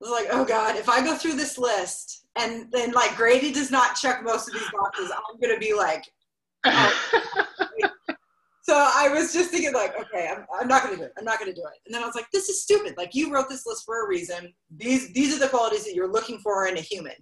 I 0.00 0.08
was 0.08 0.10
like, 0.10 0.28
"Oh 0.30 0.44
god, 0.44 0.76
if 0.76 0.88
I 0.88 1.04
go 1.04 1.16
through 1.16 1.34
this 1.34 1.58
list 1.58 2.26
and 2.36 2.66
then 2.70 2.92
like 2.92 3.16
Grady 3.16 3.52
does 3.52 3.70
not 3.70 3.96
check 3.96 4.22
most 4.22 4.48
of 4.48 4.54
these 4.54 4.70
boxes, 4.72 5.10
I'm 5.10 5.40
gonna 5.40 5.58
be 5.58 5.74
like, 5.74 6.04
oh. 6.64 7.20
so 8.62 8.74
I 8.74 9.08
was 9.08 9.32
just 9.32 9.50
thinking 9.50 9.74
like, 9.74 9.98
okay, 9.98 10.28
I'm, 10.30 10.44
I'm 10.60 10.68
not 10.68 10.84
gonna 10.84 10.96
do 10.96 11.02
it. 11.02 11.12
I'm 11.18 11.24
not 11.24 11.38
gonna 11.40 11.52
do 11.52 11.62
it. 11.62 11.80
And 11.86 11.94
then 11.94 12.02
I 12.02 12.06
was 12.06 12.14
like, 12.14 12.30
this 12.32 12.48
is 12.48 12.62
stupid. 12.62 12.94
Like 12.96 13.14
you 13.14 13.32
wrote 13.32 13.48
this 13.48 13.66
list 13.66 13.84
for 13.84 14.04
a 14.04 14.08
reason. 14.08 14.52
These 14.76 15.12
these 15.12 15.34
are 15.34 15.40
the 15.40 15.48
qualities 15.48 15.84
that 15.84 15.94
you're 15.94 16.12
looking 16.12 16.38
for 16.38 16.66
in 16.66 16.78
a 16.78 16.82
human. 16.82 17.14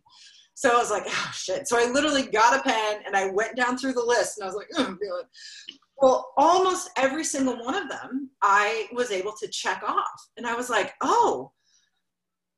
So 0.55 0.70
I 0.70 0.77
was 0.77 0.91
like, 0.91 1.05
oh 1.07 1.31
shit. 1.35 1.68
So 1.68 1.79
I 1.79 1.91
literally 1.91 2.22
got 2.22 2.59
a 2.59 2.62
pen 2.62 3.01
and 3.07 3.16
I 3.16 3.31
went 3.31 3.57
down 3.57 3.77
through 3.77 3.93
the 3.93 4.05
list 4.05 4.39
and 4.39 4.45
I 4.45 4.47
was 4.47 4.57
like, 4.57 4.68
oh, 4.77 4.97
well, 5.99 6.33
almost 6.37 6.91
every 6.97 7.24
single 7.24 7.62
one 7.64 7.74
of 7.74 7.89
them 7.89 8.31
I 8.43 8.89
was 8.93 9.11
able 9.11 9.33
to 9.41 9.49
check 9.49 9.83
off. 9.87 10.29
And 10.37 10.47
I 10.47 10.55
was 10.55 10.68
like, 10.68 10.95
oh, 11.03 11.53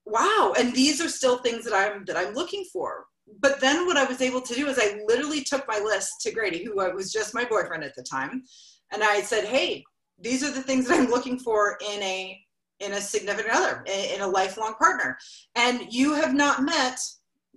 wow. 0.09 0.55
And 0.59 0.75
these 0.75 1.01
are 1.01 1.09
still 1.09 1.39
things 1.39 1.65
that 1.65 1.75
I'm 1.75 2.05
that 2.07 2.17
I'm 2.17 2.35
looking 2.35 2.65
for. 2.73 3.07
But 3.41 3.61
then 3.61 3.87
what 3.87 3.97
I 3.97 4.05
was 4.05 4.23
able 4.23 4.41
to 4.41 4.55
do 4.55 4.69
is 4.69 4.79
I 4.79 5.01
literally 5.07 5.43
took 5.43 5.69
my 5.69 5.79
list 5.79 6.21
to 6.23 6.33
Grady, 6.33 6.65
who 6.65 6.75
was 6.75 7.13
just 7.13 7.35
my 7.35 7.45
boyfriend 7.45 7.85
at 7.85 7.95
the 7.95 8.03
time, 8.03 8.43
and 8.91 9.05
I 9.05 9.21
said, 9.21 9.45
hey, 9.45 9.85
these 10.19 10.43
are 10.43 10.51
the 10.51 10.63
things 10.63 10.89
that 10.89 10.99
I'm 10.99 11.11
looking 11.11 11.39
for 11.39 11.79
in 11.93 12.03
a 12.03 12.41
in 12.81 12.93
a 12.93 13.01
significant 13.01 13.55
other, 13.55 13.85
in 13.87 14.21
a 14.21 14.27
lifelong 14.27 14.75
partner. 14.75 15.19
And 15.57 15.93
you 15.93 16.15
have 16.15 16.33
not 16.33 16.63
met 16.63 16.99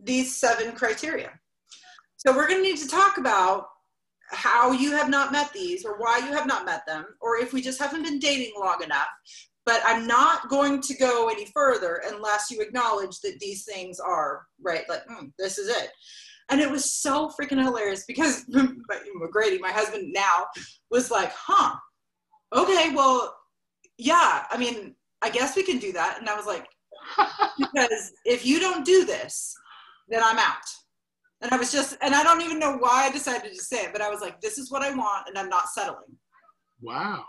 these 0.01 0.39
seven 0.39 0.73
criteria. 0.73 1.31
So 2.17 2.35
we're 2.35 2.47
going 2.47 2.63
to 2.63 2.67
need 2.67 2.79
to 2.79 2.87
talk 2.87 3.17
about 3.17 3.67
how 4.29 4.71
you 4.71 4.91
have 4.91 5.09
not 5.09 5.31
met 5.31 5.51
these 5.53 5.85
or 5.85 5.99
why 5.99 6.19
you 6.19 6.33
have 6.33 6.47
not 6.47 6.65
met 6.65 6.85
them, 6.87 7.05
or 7.19 7.37
if 7.37 7.53
we 7.53 7.61
just 7.61 7.79
haven't 7.79 8.03
been 8.03 8.19
dating 8.19 8.53
long 8.59 8.81
enough. 8.83 9.07
But 9.65 9.81
I'm 9.85 10.07
not 10.07 10.49
going 10.49 10.81
to 10.81 10.95
go 10.95 11.29
any 11.29 11.45
further 11.45 12.01
unless 12.07 12.49
you 12.49 12.61
acknowledge 12.61 13.19
that 13.21 13.39
these 13.39 13.63
things 13.63 13.99
are 13.99 14.45
right. 14.61 14.87
Like, 14.89 15.05
mm, 15.07 15.31
this 15.37 15.57
is 15.57 15.69
it. 15.69 15.91
And 16.49 16.59
it 16.59 16.69
was 16.69 16.93
so 16.93 17.29
freaking 17.29 17.63
hilarious 17.63 18.03
because 18.07 18.45
my 18.49 18.99
Grady, 19.31 19.59
my 19.59 19.71
husband 19.71 20.11
now, 20.13 20.45
was 20.89 21.11
like, 21.11 21.31
huh, 21.33 21.75
okay, 22.53 22.93
well, 22.93 23.35
yeah, 23.97 24.45
I 24.49 24.57
mean, 24.57 24.95
I 25.21 25.29
guess 25.29 25.55
we 25.55 25.63
can 25.63 25.77
do 25.77 25.93
that. 25.93 26.17
And 26.19 26.27
I 26.27 26.35
was 26.35 26.45
like, 26.45 26.67
because 27.57 28.11
if 28.25 28.45
you 28.45 28.59
don't 28.59 28.85
do 28.85 29.05
this, 29.05 29.55
then 30.09 30.21
I'm 30.23 30.39
out. 30.39 30.65
And 31.41 31.51
I 31.51 31.57
was 31.57 31.71
just, 31.71 31.97
and 32.01 32.13
I 32.13 32.23
don't 32.23 32.41
even 32.41 32.59
know 32.59 32.77
why 32.77 33.05
I 33.07 33.11
decided 33.11 33.51
to 33.51 33.63
say 33.63 33.85
it, 33.85 33.93
but 33.93 34.01
I 34.01 34.09
was 34.09 34.21
like, 34.21 34.41
this 34.41 34.57
is 34.57 34.71
what 34.71 34.83
I 34.83 34.93
want, 34.93 35.27
and 35.27 35.37
I'm 35.37 35.49
not 35.49 35.69
settling. 35.69 36.17
Wow. 36.81 37.23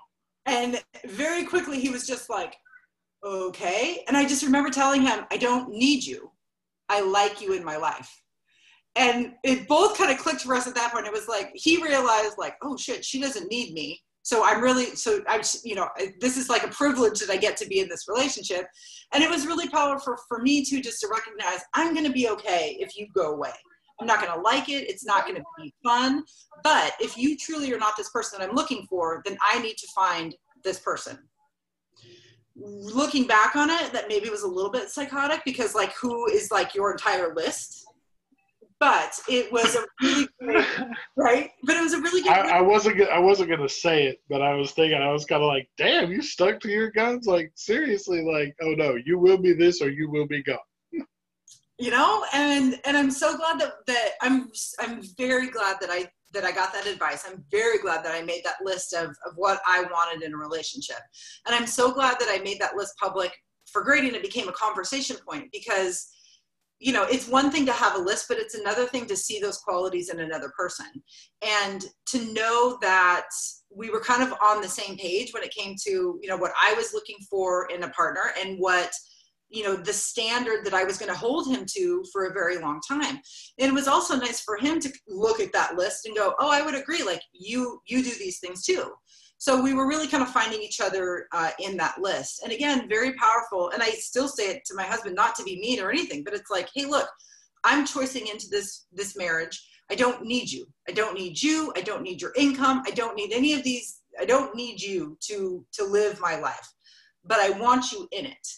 And 0.47 0.83
very 1.07 1.45
quickly, 1.45 1.81
he 1.81 1.91
was 1.91 2.07
just 2.07 2.29
like, 2.29 2.57
okay. 3.25 4.05
And 4.09 4.17
I 4.17 4.27
just 4.27 4.45
remember 4.45 4.71
telling 4.71 5.03
him, 5.03 5.25
I 5.31 5.37
don't 5.37 5.71
need 5.71 6.05
you. 6.05 6.31
I 6.89 7.01
like 7.01 7.41
you 7.41 7.55
in 7.55 7.65
my 7.65 7.77
life. 7.77 8.11
And 8.97 9.33
it 9.45 9.69
both 9.69 9.97
kind 9.97 10.11
of 10.11 10.19
clicked 10.19 10.43
for 10.43 10.55
us 10.55 10.67
at 10.67 10.75
that 10.75 10.93
point. 10.93 11.07
It 11.07 11.13
was 11.13 11.29
like, 11.29 11.51
he 11.55 11.83
realized, 11.83 12.37
like, 12.37 12.57
oh 12.63 12.77
shit, 12.77 13.05
she 13.05 13.21
doesn't 13.21 13.51
need 13.51 13.73
me 13.73 14.03
so 14.23 14.45
i'm 14.45 14.63
really 14.63 14.87
so 14.97 15.21
i'm 15.29 15.41
you 15.65 15.75
know 15.75 15.89
this 16.21 16.37
is 16.37 16.49
like 16.49 16.65
a 16.65 16.69
privilege 16.69 17.19
that 17.21 17.31
i 17.31 17.37
get 17.37 17.57
to 17.57 17.67
be 17.67 17.81
in 17.81 17.89
this 17.89 18.09
relationship 18.09 18.67
and 19.13 19.23
it 19.23 19.29
was 19.29 19.47
really 19.47 19.69
powerful 19.69 20.17
for 20.29 20.41
me 20.41 20.65
too 20.65 20.81
just 20.81 21.01
to 21.01 21.09
recognize 21.09 21.61
i'm 21.75 21.93
going 21.93 22.07
to 22.07 22.13
be 22.13 22.29
okay 22.29 22.77
if 22.81 22.97
you 22.97 23.07
go 23.15 23.33
away 23.33 23.53
i'm 24.03 24.07
not 24.07 24.21
going 24.21 24.33
to 24.33 24.41
like 24.41 24.69
it 24.69 24.89
it's 24.89 25.05
not 25.05 25.25
going 25.25 25.37
to 25.37 25.43
be 25.59 25.73
fun 25.83 26.23
but 26.63 26.95
if 27.01 27.17
you 27.17 27.37
truly 27.37 27.73
are 27.73 27.79
not 27.79 27.97
this 27.97 28.11
person 28.11 28.39
that 28.39 28.49
i'm 28.49 28.55
looking 28.55 28.87
for 28.89 29.23
then 29.25 29.37
i 29.43 29.61
need 29.61 29.77
to 29.77 29.87
find 29.95 30.35
this 30.65 30.79
person 30.79 31.19
looking 32.55 33.27
back 33.27 33.57
on 33.57 33.71
it 33.71 33.93
that 33.93 34.09
maybe 34.09 34.29
was 34.29 34.43
a 34.43 34.49
little 34.49 34.71
bit 34.71 34.91
psychotic 34.91 35.41
because 35.45 35.75
like 35.75 35.95
who 35.97 36.29
is 36.29 36.51
like 36.51 36.75
your 36.75 36.91
entire 36.91 37.35
list 37.35 37.87
but 38.83 39.17
it 39.29 39.53
was 39.53 39.77
a 39.77 39.85
really 40.03 40.29
great, 40.43 40.67
right? 41.17 41.51
But 41.63 41.77
it 41.77 41.83
was 41.83 41.93
a 41.93 42.01
really 42.01 42.21
good. 42.21 42.33
I, 42.33 42.59
I 42.59 42.61
wasn't. 42.61 43.01
I 43.01 43.21
wasn't 43.21 43.51
gonna 43.51 43.69
say 43.69 44.09
it, 44.09 44.21
but 44.29 44.43
I 44.43 44.55
was 44.55 44.73
thinking. 44.73 45.01
I 45.01 45.13
was 45.13 45.25
kind 45.25 45.41
of 45.41 45.47
like, 45.47 45.69
"Damn, 45.79 46.11
you 46.11 46.21
stuck 46.21 46.59
to 46.63 46.69
your 46.69 46.91
guns." 46.91 47.29
Like 47.29 47.53
seriously, 47.55 48.25
like, 48.25 48.57
oh 48.61 48.73
no, 48.73 48.97
you 48.97 49.21
will 49.21 49.39
be 49.39 49.53
this 49.53 49.81
or 49.83 49.89
you 49.89 50.11
will 50.11 50.27
be 50.27 50.43
gone. 50.43 50.59
You 51.83 51.91
know, 51.91 52.25
and 52.33 52.79
and 52.85 52.97
I'm 52.97 53.11
so 53.11 53.37
glad 53.37 53.59
that 53.59 53.73
that 53.89 54.11
I'm 54.21 54.53
I'm 54.79 55.03
very 55.19 55.51
glad 55.51 55.79
that 55.81 55.91
I 55.91 56.09
that 56.33 56.45
I 56.45 56.53
got 56.53 56.73
that 56.73 56.87
advice. 56.87 57.25
I'm 57.27 57.45
very 57.51 57.79
glad 57.79 58.05
that 58.05 58.15
I 58.15 58.23
made 58.23 58.43
that 58.45 58.63
list 58.63 58.93
of 58.93 59.09
of 59.27 59.33
what 59.35 59.61
I 59.67 59.83
wanted 59.91 60.25
in 60.25 60.33
a 60.33 60.37
relationship, 60.37 61.01
and 61.45 61.57
I'm 61.57 61.67
so 61.67 61.93
glad 61.93 62.21
that 62.21 62.29
I 62.31 62.41
made 62.45 62.61
that 62.61 62.77
list 62.77 62.95
public 62.99 63.33
for 63.67 63.83
Grady. 63.83 64.07
It 64.07 64.23
became 64.23 64.49
a 64.49 64.53
conversation 64.53 65.17
point 65.29 65.49
because 65.53 66.07
you 66.79 66.93
know 66.93 67.03
it's 67.03 67.27
one 67.27 67.51
thing 67.51 67.67
to 67.67 67.73
have 67.73 67.97
a 67.97 68.01
list 68.01 68.27
but 68.29 68.39
it's 68.39 68.55
another 68.55 68.87
thing 68.87 69.07
to 69.07 69.17
see 69.17 69.41
those 69.41 69.59
qualities 69.59 70.09
in 70.09 70.21
another 70.21 70.53
person 70.57 70.87
and 71.43 71.87
to 72.07 72.33
know 72.33 72.79
that 72.81 73.27
we 73.75 73.91
were 73.91 74.01
kind 74.01 74.23
of 74.23 74.33
on 74.41 74.61
the 74.61 74.69
same 74.69 74.97
page 74.97 75.33
when 75.33 75.45
it 75.45 75.55
came 75.55 75.77
to 75.81 76.19
you 76.21 76.27
know 76.27 76.37
what 76.37 76.51
i 76.61 76.75
was 76.75 76.93
looking 76.93 77.19
for 77.31 77.69
in 77.73 77.85
a 77.85 77.89
partner 77.91 78.33
and 78.41 78.59
what 78.59 78.91
you 79.53 79.63
know 79.63 79.77
the 79.77 79.93
standard 79.93 80.65
that 80.65 80.75
i 80.75 80.83
was 80.83 80.99
going 80.99 81.11
to 81.11 81.19
hold 81.19 81.47
him 81.47 81.65
to 81.67 82.05
for 82.13 82.25
a 82.25 82.33
very 82.33 82.59
long 82.59 82.81
time. 82.87 83.21
And 83.59 83.71
it 83.71 83.75
was 83.75 83.89
also 83.89 84.17
nice 84.17 84.41
for 84.41 84.57
him 84.57 84.81
to 84.81 84.93
look 85.09 85.41
at 85.41 85.53
that 85.53 85.77
list 85.77 86.07
and 86.07 86.17
go 86.17 86.35
oh 86.39 86.51
i 86.51 86.63
would 86.63 86.75
agree 86.75 87.03
like 87.03 87.23
you 87.33 87.81
you 87.87 88.03
do 88.03 88.11
these 88.19 88.41
things 88.41 88.65
too. 88.65 88.93
So 89.39 89.61
we 89.61 89.75
were 89.75 89.89
really 89.89 90.07
kind 90.07 90.23
of 90.23 90.31
finding 90.31 90.63
each 90.63 90.81
other 90.81 91.27
uh, 91.33 91.51
in 91.59 91.77
that 91.79 92.01
list. 92.01 92.43
And 92.45 92.53
again 92.53 92.89
very 92.89 93.13
powerful 93.15 93.71
and 93.71 93.83
i 93.83 93.91
still 93.91 94.29
say 94.29 94.45
it 94.51 94.65
to 94.67 94.75
my 94.75 94.85
husband 94.85 95.15
not 95.15 95.35
to 95.37 95.45
be 95.45 95.61
mean 95.61 95.81
or 95.81 95.91
anything 95.91 96.25
but 96.25 96.35
it's 96.35 96.51
like 96.51 96.69
hey 96.75 96.87
look 96.87 97.09
i'm 97.65 97.87
choosing 97.87 98.27
into 98.29 98.49
this 98.49 98.87
this 98.93 99.17
marriage. 99.17 99.69
I 99.91 99.95
don't 99.95 100.25
need 100.25 100.51
you. 100.51 100.65
I 100.89 100.93
don't 100.93 101.15
need 101.15 101.43
you. 101.43 101.71
I 101.77 101.83
don't 101.83 102.03
need 102.03 102.23
your 102.23 102.33
income. 102.35 102.83
I 102.87 102.93
don't 102.93 103.15
need 103.15 103.31
any 103.31 103.53
of 103.53 103.63
these. 103.63 104.01
I 104.19 104.25
don't 104.25 104.55
need 104.55 104.81
you 104.81 105.19
to 105.29 105.67
to 105.73 105.85
live 105.85 106.19
my 106.21 106.37
life 106.37 106.69
but 107.25 107.39
i 107.39 107.51
want 107.59 107.93
you 107.93 108.09
in 108.13 108.27
it 108.27 108.49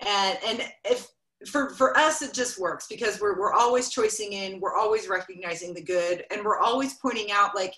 and 0.00 0.38
and 0.46 0.62
if 0.84 1.08
for 1.46 1.70
for 1.70 1.96
us 1.98 2.22
it 2.22 2.32
just 2.32 2.58
works 2.58 2.86
because 2.88 3.20
we're 3.20 3.38
we're 3.38 3.52
always 3.52 3.90
choosing 3.90 4.32
in 4.32 4.60
we're 4.60 4.76
always 4.76 5.08
recognizing 5.08 5.74
the 5.74 5.82
good 5.82 6.24
and 6.30 6.44
we're 6.44 6.58
always 6.58 6.94
pointing 6.94 7.30
out 7.30 7.54
like 7.54 7.74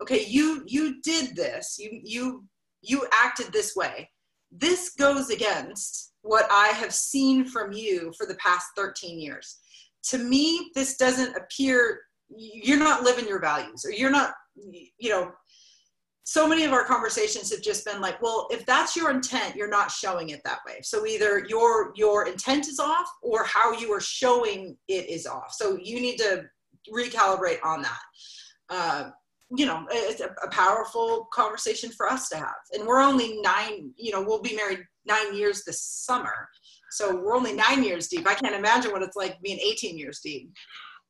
okay 0.00 0.24
you 0.26 0.62
you 0.66 1.00
did 1.02 1.34
this 1.34 1.76
you 1.78 2.00
you 2.02 2.44
you 2.82 3.06
acted 3.12 3.52
this 3.52 3.76
way. 3.76 4.08
This 4.50 4.94
goes 4.98 5.30
against 5.30 6.08
what 6.22 6.46
i 6.50 6.68
have 6.68 6.92
seen 6.92 7.46
from 7.46 7.72
you 7.72 8.12
for 8.18 8.26
the 8.26 8.34
past 8.34 8.66
13 8.76 9.18
years. 9.18 9.58
To 10.04 10.18
me 10.18 10.70
this 10.74 10.96
doesn't 10.96 11.36
appear 11.36 12.00
you're 12.28 12.78
not 12.78 13.02
living 13.02 13.26
your 13.26 13.40
values 13.40 13.84
or 13.84 13.90
you're 13.90 14.10
not 14.10 14.34
you 14.54 15.10
know 15.10 15.32
so 16.30 16.46
many 16.46 16.64
of 16.64 16.72
our 16.72 16.84
conversations 16.84 17.50
have 17.50 17.60
just 17.60 17.84
been 17.84 18.00
like 18.00 18.22
well 18.22 18.46
if 18.50 18.64
that's 18.64 18.94
your 18.94 19.10
intent 19.10 19.56
you're 19.56 19.68
not 19.68 19.90
showing 19.90 20.28
it 20.28 20.40
that 20.44 20.60
way 20.64 20.78
so 20.80 21.04
either 21.04 21.44
your 21.48 21.92
your 21.96 22.28
intent 22.28 22.68
is 22.68 22.78
off 22.78 23.08
or 23.20 23.42
how 23.44 23.72
you 23.72 23.92
are 23.92 24.00
showing 24.00 24.76
it 24.86 25.08
is 25.08 25.26
off 25.26 25.50
so 25.50 25.76
you 25.82 26.00
need 26.00 26.16
to 26.16 26.44
recalibrate 26.94 27.58
on 27.64 27.82
that 27.82 28.00
uh, 28.70 29.10
you 29.56 29.66
know, 29.66 29.84
it's 29.90 30.20
a, 30.20 30.32
a, 30.44 30.48
powerful 30.50 31.26
conversation 31.32 31.90
for 31.90 32.08
us 32.08 32.28
to 32.28 32.36
have. 32.36 32.54
And 32.72 32.86
we're 32.86 33.00
only 33.00 33.40
nine, 33.42 33.90
you 33.96 34.12
know, 34.12 34.22
we'll 34.22 34.40
be 34.40 34.54
married 34.54 34.84
nine 35.06 35.34
years 35.34 35.64
this 35.64 35.82
summer. 35.82 36.48
So 36.92 37.16
we're 37.16 37.34
only 37.34 37.54
nine 37.54 37.82
years 37.82 38.06
deep. 38.06 38.28
I 38.28 38.34
can't 38.34 38.54
imagine 38.54 38.92
what 38.92 39.02
it's 39.02 39.16
like 39.16 39.40
being 39.42 39.58
18 39.58 39.98
years 39.98 40.20
deep. 40.22 40.52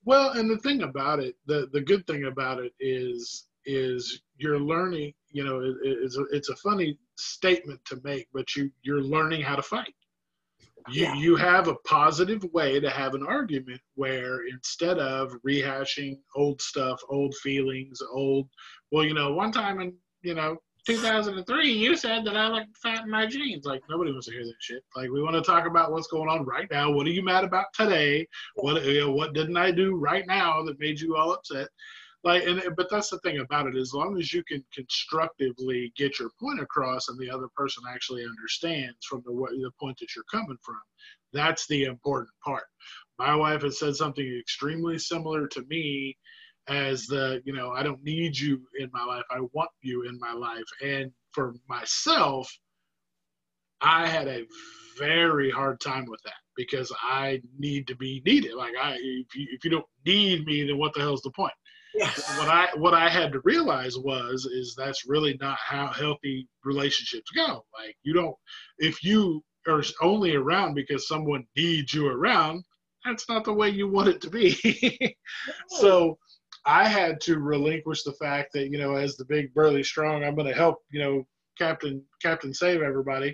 Well, 0.07 0.31
and 0.31 0.51
the 0.51 0.57
thing 0.57 0.83
about 0.83 1.21
it, 1.21 1.35
the, 1.45 1.69
the 1.75 1.83
good 1.83 2.07
thing 2.07 2.25
about 2.25 2.61
it 2.61 2.73
is, 2.81 3.47
is 3.67 4.23
you're 4.41 4.59
learning, 4.59 5.13
you 5.31 5.45
know, 5.45 5.61
it, 5.61 5.77
it's, 5.83 6.17
a, 6.17 6.25
it's 6.33 6.49
a 6.49 6.57
funny 6.57 6.99
statement 7.17 7.81
to 7.87 8.01
make, 8.05 8.29
but 8.33 8.57
you, 8.57 8.71
you're 8.83 9.03
learning 9.03 9.43
how 9.43 9.57
to 9.57 9.63
fight 9.63 9.95
you, 10.89 11.05
yeah. 11.05 11.15
you 11.15 11.37
have 11.37 11.69
a 11.69 11.75
positive 11.87 12.45
way 12.53 12.81
to 12.81 12.91
have 12.91 13.15
an 13.15 13.25
argument 13.27 13.81
where 13.95 14.47
instead 14.47 14.99
of 14.99 15.35
rehashing 15.47 16.19
old 16.35 16.61
stuff, 16.61 17.01
old 17.09 17.35
feelings, 17.37 18.01
old, 18.13 18.49
well, 18.91 19.05
you 19.05 19.15
know, 19.15 19.33
one 19.33 19.53
time 19.53 19.81
in, 19.81 19.95
you 20.23 20.35
know, 20.35 20.57
2003, 20.87 21.71
you 21.71 21.95
said 21.95 22.25
that 22.25 22.37
I 22.37 22.49
look 22.49 22.67
fat 22.83 23.05
in 23.05 23.11
my 23.11 23.27
jeans. 23.27 23.67
Like, 23.67 23.83
nobody 23.91 24.13
wants 24.13 24.27
to 24.29 24.33
hear 24.33 24.45
that 24.45 24.55
shit. 24.61 24.83
Like, 24.97 25.11
we 25.11 25.23
want 25.23 25.37
to 25.37 25.43
talk 25.43 25.67
about 25.67 25.93
what's 25.93 26.09
going 26.09 26.29
on 26.29 26.45
right 26.45 26.69
now. 26.71 26.91
What 26.91 27.07
are 27.07 27.11
you 27.11 27.23
mad 27.23 27.45
about 27.45 27.67
today? 27.75 28.27
What, 28.55 28.83
you 28.85 29.01
know, 29.01 29.13
what 29.13 29.35
didn't 29.35 29.59
I 29.59 29.73
do 29.73 29.97
right 29.97 30.27
now 30.27 30.63
that 30.63 30.81
made 30.81 30.99
you 30.99 31.17
all 31.17 31.33
upset? 31.33 31.69
Like 32.23 32.45
and 32.45 32.63
but 32.77 32.91
that's 32.91 33.11
the 33.11 33.19
thing 33.21 33.39
about 33.39 33.67
it 33.67 33.77
as 33.77 33.95
long 33.95 34.19
as 34.19 34.33
you 34.33 34.45
can 34.45 34.63
constructively 34.75 35.93
get 35.97 36.19
your 36.19 36.31
point 36.41 36.61
across 36.61 37.09
and 37.09 37.19
the 37.19 37.31
other 37.31 37.49
person 37.57 37.83
actually 37.89 38.25
understands 38.25 38.99
from 39.09 39.23
the 39.25 39.33
the 39.33 39.71
point 39.81 39.97
that 39.99 40.15
you're 40.15 40.25
coming 40.31 40.59
from 40.63 40.77
that's 41.33 41.67
the 41.67 41.85
important 41.85 42.35
part. 42.45 42.65
My 43.19 43.35
wife 43.35 43.63
has 43.63 43.79
said 43.79 43.95
something 43.97 44.39
extremely 44.39 44.99
similar 44.99 45.47
to 45.49 45.63
me 45.69 46.17
as 46.69 47.07
the 47.07 47.41
you 47.47 47.55
know 47.55 47.71
i 47.71 47.83
don't 47.83 48.05
need 48.05 48.39
you 48.39 48.61
in 48.79 48.91
my 48.93 49.03
life 49.03 49.25
i 49.31 49.41
want 49.55 49.71
you 49.83 50.07
in 50.09 50.19
my 50.21 50.33
life. 50.33 50.65
And 50.83 51.11
for 51.33 51.55
myself 51.69 52.51
i 53.81 54.07
had 54.07 54.29
a 54.29 54.45
very 54.99 55.51
hard 55.51 55.81
time 55.81 56.05
with 56.07 56.21
that 56.25 56.35
because 56.57 56.93
i 57.03 57.41
need 57.59 57.87
to 57.87 57.97
be 57.97 58.23
needed. 58.27 58.55
Like 58.55 58.75
i 58.81 58.93
if 58.95 59.35
you, 59.35 59.47
if 59.53 59.65
you 59.65 59.71
don't 59.71 59.87
need 60.07 60.45
me 60.47 60.65
then 60.67 60.79
what 60.79 60.93
the 60.95 61.01
hell's 61.01 61.23
the 61.23 61.31
point 61.31 61.53
yeah. 61.95 62.11
What 62.39 62.49
I 62.49 62.69
what 62.77 62.95
I 62.95 63.09
had 63.09 63.33
to 63.33 63.41
realize 63.45 63.97
was 63.99 64.45
is 64.45 64.75
that's 64.77 65.07
really 65.07 65.37
not 65.41 65.59
how 65.59 65.89
healthy 65.89 66.49
relationships 66.65 67.31
go. 67.35 67.65
Like 67.79 67.97
you 68.03 68.13
don't 68.13 68.35
if 68.79 69.03
you 69.03 69.43
are 69.69 69.83
only 70.01 70.35
around 70.35 70.75
because 70.75 71.07
someone 71.07 71.45
needs 71.57 71.93
you 71.93 72.09
around, 72.09 72.65
that's 73.05 73.29
not 73.29 73.45
the 73.45 73.53
way 73.53 73.69
you 73.69 73.89
want 73.89 74.09
it 74.09 74.21
to 74.23 74.31
be. 74.31 75.17
so 75.69 76.19
I 76.67 76.87
had 76.87 77.21
to 77.23 77.39
relinquish 77.39 78.03
the 78.03 78.13
fact 78.13 78.51
that, 78.55 78.71
you 78.71 78.79
know, 78.79 78.97
as 78.97 79.17
the 79.17 79.25
big 79.25 79.53
burly 79.55 79.83
strong, 79.83 80.25
I'm 80.25 80.35
going 80.35 80.47
to 80.47 80.55
help, 80.55 80.79
you 80.91 81.01
know, 81.01 81.25
Captain, 81.59 82.03
Captain 82.23 82.53
save 82.53 82.83
everybody. 82.83 83.31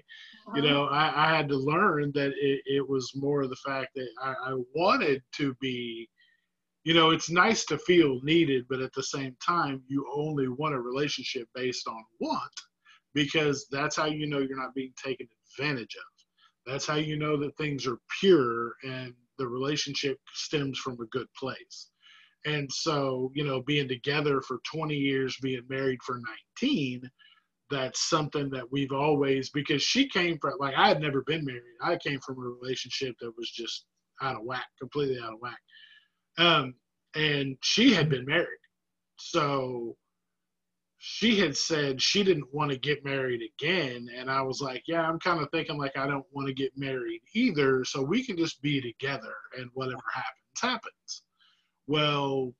Uh-huh. 0.49 0.57
You 0.57 0.63
know, 0.63 0.85
I, 0.87 1.27
I, 1.27 1.37
had 1.37 1.49
to 1.49 1.57
learn 1.57 2.13
that 2.15 2.33
it, 2.41 2.61
it, 2.67 2.89
was 2.89 3.11
more 3.17 3.43
of 3.43 3.51
the 3.51 3.57
fact 3.57 3.89
that 3.97 4.09
I, 4.23 4.31
I 4.31 4.57
wanted 4.75 5.23
to 5.37 5.55
be, 5.61 6.09
you 6.87 6.95
know, 6.95 7.11
it's 7.11 7.29
nice 7.29 7.65
to 7.65 7.79
feel 7.79 8.21
needed, 8.23 8.65
but 8.71 8.81
at 8.81 8.93
the 8.93 9.03
same 9.03 9.37
time, 9.45 9.83
you 9.89 10.07
only 10.15 10.47
want 10.47 10.73
a 10.73 10.81
relationship 10.81 11.49
based 11.53 11.89
on 11.89 12.01
want 12.21 12.61
because 13.13 13.67
that's 13.73 13.97
how 13.97 14.05
you 14.05 14.29
know 14.29 14.39
you're 14.39 14.57
not 14.57 14.73
being 14.73 14.93
taken 14.97 15.27
advantage 15.59 15.97
of. 15.97 16.25
That's 16.65 16.87
how 16.87 16.95
you 16.95 17.17
know 17.17 17.37
that 17.39 17.57
things 17.57 17.89
are 17.89 17.99
pure 18.21 18.75
and 18.85 19.13
the 19.37 19.49
relationship 19.49 20.17
stems 20.33 20.79
from 20.79 20.93
a 21.01 21.07
good 21.07 21.27
place. 21.37 21.89
And 22.45 22.73
so, 22.73 23.33
you 23.35 23.43
know, 23.43 23.63
being 23.63 23.89
together 23.89 24.41
for 24.41 24.61
20 24.73 24.95
years, 24.95 25.37
being 25.43 25.65
married 25.69 25.99
for 26.05 26.21
19, 26.63 27.03
that's 27.69 28.09
something 28.09 28.49
that 28.51 28.71
we've 28.71 28.93
always, 28.93 29.51
because 29.51 29.83
she 29.83 30.09
came 30.09 30.39
from, 30.39 30.53
like, 30.61 30.75
I 30.77 30.87
had 30.87 31.01
never 31.01 31.23
been 31.23 31.45
married. 31.45 31.63
I 31.83 31.97
came 31.97 32.21
from 32.21 32.39
a 32.39 32.49
relationship 32.49 33.17
that 33.21 33.37
was 33.37 33.51
just 33.51 33.87
out 34.23 34.37
of 34.37 34.45
whack, 34.45 34.67
completely 34.79 35.19
out 35.21 35.33
of 35.33 35.41
whack. 35.41 35.59
Um, 36.39 36.75
and 37.15 37.57
she 37.63 37.93
had 37.95 38.09
been 38.09 38.27
married. 38.27 38.47
So 39.19 39.97
she 40.99 41.39
had 41.39 41.57
said 41.57 42.03
she 42.03 42.23
didn't 42.25 42.53
want 42.53 42.71
to 42.71 42.79
get 42.79 43.05
married 43.05 43.41
again. 43.59 44.09
And 44.15 44.31
I 44.31 44.43
was 44.43 44.61
like, 44.61 44.83
yeah, 44.87 45.03
I'm 45.09 45.19
kind 45.19 45.41
of 45.41 45.51
thinking 45.51 45.79
like 45.79 45.97
I 45.97 46.07
don't 46.07 46.27
want 46.33 46.49
to 46.49 46.55
get 46.55 46.73
married 46.77 47.21
either. 47.35 47.85
So 47.85 48.03
we 48.03 48.25
can 48.25 48.37
just 48.37 48.61
be 48.61 48.81
together 48.81 49.35
and 49.59 49.71
whatever 49.75 50.03
happens, 50.13 50.61
happens. 50.61 51.23
Well, 51.87 52.53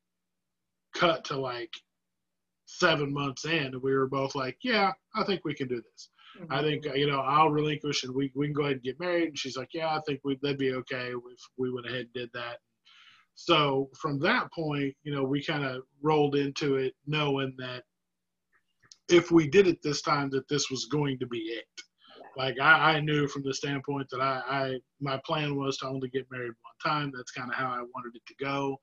cut 0.95 1.25
to 1.27 1.37
like 1.37 1.73
seven 2.67 3.13
months 3.13 3.45
in, 3.45 3.67
and 3.67 3.83
we 3.83 3.95
were 3.95 4.09
both 4.09 4.35
like, 4.35 4.59
yeah, 4.63 4.93
I 5.15 5.25
think 5.25 5.43
we 5.45 5.55
can 5.55 5.69
do 5.69 5.77
this. 5.77 6.09
Mm-hmm. 6.41 6.53
I 6.53 6.63
think, 6.63 6.85
you 6.95 7.07
know, 7.07 7.21
I'll 7.21 7.51
relinquish 7.51 8.05
and 8.05 8.15
we, 8.15 8.31
we 8.35 8.47
can 8.47 8.55
go 8.55 8.63
ahead 8.63 8.75
and 8.75 8.83
get 8.83 9.01
married. 9.01 9.29
And 9.29 9.39
she's 9.39 9.57
like, 9.57 9.71
yeah, 9.73 9.89
I 9.89 10.01
think 10.07 10.21
we, 10.25 10.39
that'd 10.43 10.59
be 10.59 10.73
okay 10.73 11.13
if 11.13 11.41
we 11.57 11.73
went 11.73 11.87
ahead 11.87 12.01
and 12.01 12.13
did 12.13 12.31
that. 12.35 12.59
So 13.37 13.91
from 14.01 14.19
that 14.21 14.51
point, 14.53 14.95
you 15.05 15.15
know, 15.15 15.23
we 15.23 15.45
kind 15.45 15.65
of 15.65 15.83
rolled 16.03 16.37
into 16.37 16.77
it 16.77 16.95
knowing 17.07 17.55
that 17.59 17.85
if 19.09 19.31
we 19.31 19.47
did 19.47 19.67
it 19.67 19.79
this 19.83 20.03
time, 20.03 20.31
that 20.31 20.49
this 20.49 20.71
was 20.71 20.87
going 20.87 21.19
to 21.19 21.27
be 21.27 21.39
it. 21.39 21.67
Like 22.37 22.59
I, 22.59 22.95
I 22.95 23.01
knew 23.01 23.29
from 23.29 23.43
the 23.43 23.55
standpoint 23.55 24.09
that 24.11 24.21
I, 24.21 24.43
I, 24.49 24.79
my 25.01 25.21
plan 25.25 25.55
was 25.57 25.77
to 25.79 25.87
only 25.87 26.09
get 26.09 26.27
married 26.31 26.53
one 26.63 26.93
time. 26.93 27.13
That's 27.15 27.31
kind 27.31 27.51
of 27.51 27.57
how 27.57 27.69
I 27.69 27.85
wanted 27.95 28.15
it 28.15 28.23
to 28.27 28.45
go, 28.45 28.79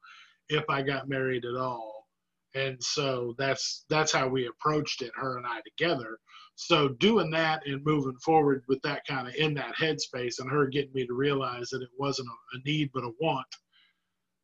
if 0.50 0.64
I 0.70 0.82
got 0.82 1.10
married 1.10 1.46
at 1.46 1.56
all. 1.56 2.08
And 2.56 2.82
so 2.82 3.34
that's 3.40 3.86
that's 3.90 4.12
how 4.12 4.28
we 4.28 4.48
approached 4.48 5.02
it, 5.02 5.12
her 5.16 5.38
and 5.38 5.48
I 5.48 5.62
together. 5.62 6.20
So 6.56 6.90
doing 6.90 7.32
that 7.32 7.66
and 7.66 7.84
moving 7.84 8.18
forward 8.24 8.64
with 8.68 8.80
that 8.84 9.02
kind 9.08 9.28
of 9.28 9.34
in 9.34 9.56
that 9.56 9.74
headspace, 9.76 10.40
and 10.40 10.52
her 10.52 10.68
getting 10.68 10.94
me 10.94 11.08
to 11.08 11.14
realize 11.14 11.70
that 11.70 11.82
it 11.82 11.90
wasn't 11.98 12.28
a, 12.30 12.58
a 12.58 12.62
need 12.64 12.92
but 12.94 13.04
a 13.04 13.12
want 13.20 13.48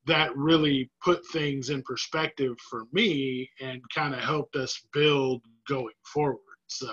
that 0.10 0.36
really 0.36 0.90
put 1.04 1.26
things 1.28 1.70
in 1.70 1.82
perspective 1.84 2.56
for 2.70 2.84
me 2.92 3.50
and 3.62 3.82
kind 3.94 4.14
of 4.14 4.20
helped 4.22 4.56
us 4.56 4.82
build 4.94 5.42
going 5.68 5.94
forward. 6.14 6.40
So 6.68 6.92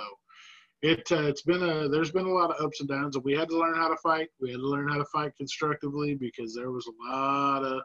it 0.83 1.11
uh, 1.11 1.23
it's 1.23 1.43
been 1.43 1.63
a 1.63 1.89
there's 1.89 2.13
been 2.13 2.27
a 2.27 2.33
lot 2.33 2.51
of 2.51 2.65
ups 2.65 2.81
and 2.81 2.89
downs, 2.89 3.17
and 3.17 3.25
we 3.25 3.33
had 3.33 3.49
to 3.49 3.59
learn 3.59 3.75
how 3.75 3.89
to 3.89 3.97
fight. 3.97 4.29
We 4.41 4.51
had 4.51 4.61
to 4.61 4.69
learn 4.69 4.89
how 4.89 4.99
to 4.99 5.07
fight 5.07 5.33
constructively 5.37 6.15
because 6.15 6.55
there 6.55 6.71
was 6.71 6.87
a 6.87 7.13
lot 7.13 7.65
of 7.65 7.81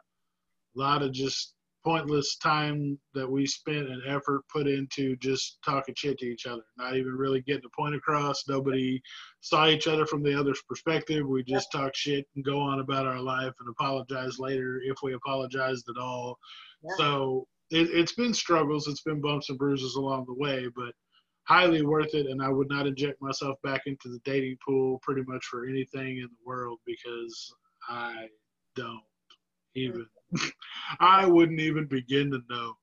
lot 0.74 1.02
of 1.02 1.12
just 1.12 1.54
pointless 1.84 2.36
time 2.36 2.98
that 3.14 3.28
we 3.28 3.46
spent 3.46 3.88
and 3.88 4.02
effort 4.06 4.42
put 4.52 4.66
into 4.66 5.16
just 5.16 5.58
talking 5.64 5.94
shit 5.96 6.18
to 6.18 6.26
each 6.26 6.46
other, 6.46 6.62
not 6.76 6.96
even 6.96 7.12
really 7.12 7.40
getting 7.42 7.64
a 7.64 7.80
point 7.80 7.94
across. 7.94 8.44
Nobody 8.48 9.00
saw 9.40 9.66
each 9.66 9.88
other 9.88 10.06
from 10.06 10.22
the 10.22 10.38
other's 10.38 10.62
perspective. 10.68 11.26
We 11.26 11.42
just 11.42 11.68
yeah. 11.74 11.80
talk 11.80 11.94
shit 11.94 12.26
and 12.36 12.44
go 12.44 12.60
on 12.60 12.80
about 12.80 13.06
our 13.06 13.20
life 13.20 13.52
and 13.60 13.68
apologize 13.68 14.38
later 14.38 14.80
if 14.84 14.96
we 15.02 15.14
apologized 15.14 15.88
at 15.88 16.00
all. 16.00 16.38
Yeah. 16.82 16.94
So 16.98 17.46
it, 17.70 17.92
has 17.94 18.12
been 18.12 18.34
struggles. 18.34 18.86
It's 18.86 19.02
been 19.02 19.20
bumps 19.20 19.48
and 19.48 19.58
bruises 19.58 19.96
along 19.96 20.26
the 20.26 20.34
way, 20.34 20.68
but 20.74 20.92
highly 21.44 21.82
worth 21.82 22.14
it. 22.14 22.26
And 22.26 22.42
I 22.42 22.48
would 22.48 22.68
not 22.68 22.86
inject 22.86 23.20
myself 23.20 23.56
back 23.64 23.82
into 23.86 24.08
the 24.08 24.20
dating 24.24 24.58
pool 24.64 25.00
pretty 25.02 25.22
much 25.26 25.44
for 25.46 25.66
anything 25.66 26.18
in 26.18 26.28
the 26.28 26.46
world 26.46 26.78
because 26.86 27.52
I 27.88 28.28
don't 28.76 29.02
even 29.74 30.06
I 31.00 31.26
wouldn't 31.26 31.60
even 31.60 31.86
begin 31.86 32.30
to 32.30 32.40
know. 32.48 32.74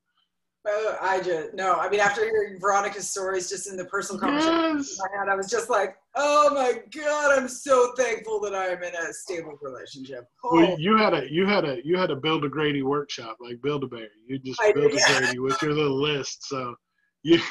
Oh, 0.67 0.97
I 1.01 1.21
just 1.21 1.53
no. 1.53 1.75
I 1.75 1.89
mean, 1.89 2.01
after 2.01 2.23
hearing 2.23 2.59
Veronica's 2.59 3.09
stories, 3.09 3.49
just 3.49 3.69
in 3.69 3.77
the 3.77 3.85
personal 3.85 4.19
conversation 4.19 4.77
yes. 4.77 4.99
I 5.01 5.17
had, 5.17 5.29
I 5.29 5.35
was 5.35 5.49
just 5.49 5.69
like, 5.69 5.95
"Oh 6.15 6.53
my 6.53 6.81
god, 6.93 7.37
I'm 7.37 7.47
so 7.47 7.93
thankful 7.97 8.41
that 8.41 8.53
I'm 8.53 8.83
in 8.83 8.93
a 8.93 9.13
stable 9.13 9.57
relationship." 9.61 10.25
Oh. 10.43 10.55
Well, 10.55 10.79
you 10.79 10.97
had 10.97 11.13
a 11.13 11.31
you 11.31 11.47
had 11.47 11.63
a 11.63 11.79
you 11.85 11.97
had 11.97 12.11
a 12.11 12.15
build 12.15 12.43
a 12.43 12.49
Grady 12.49 12.83
workshop 12.83 13.37
like 13.39 13.61
build 13.61 13.85
a 13.85 13.87
Bear. 13.87 14.09
You 14.27 14.37
just 14.39 14.61
build 14.75 14.93
a 14.93 15.19
Grady 15.19 15.39
with 15.39 15.61
your 15.61 15.73
little 15.73 15.99
list, 15.99 16.47
so 16.49 16.75
you 17.23 17.37
I. 17.37 17.43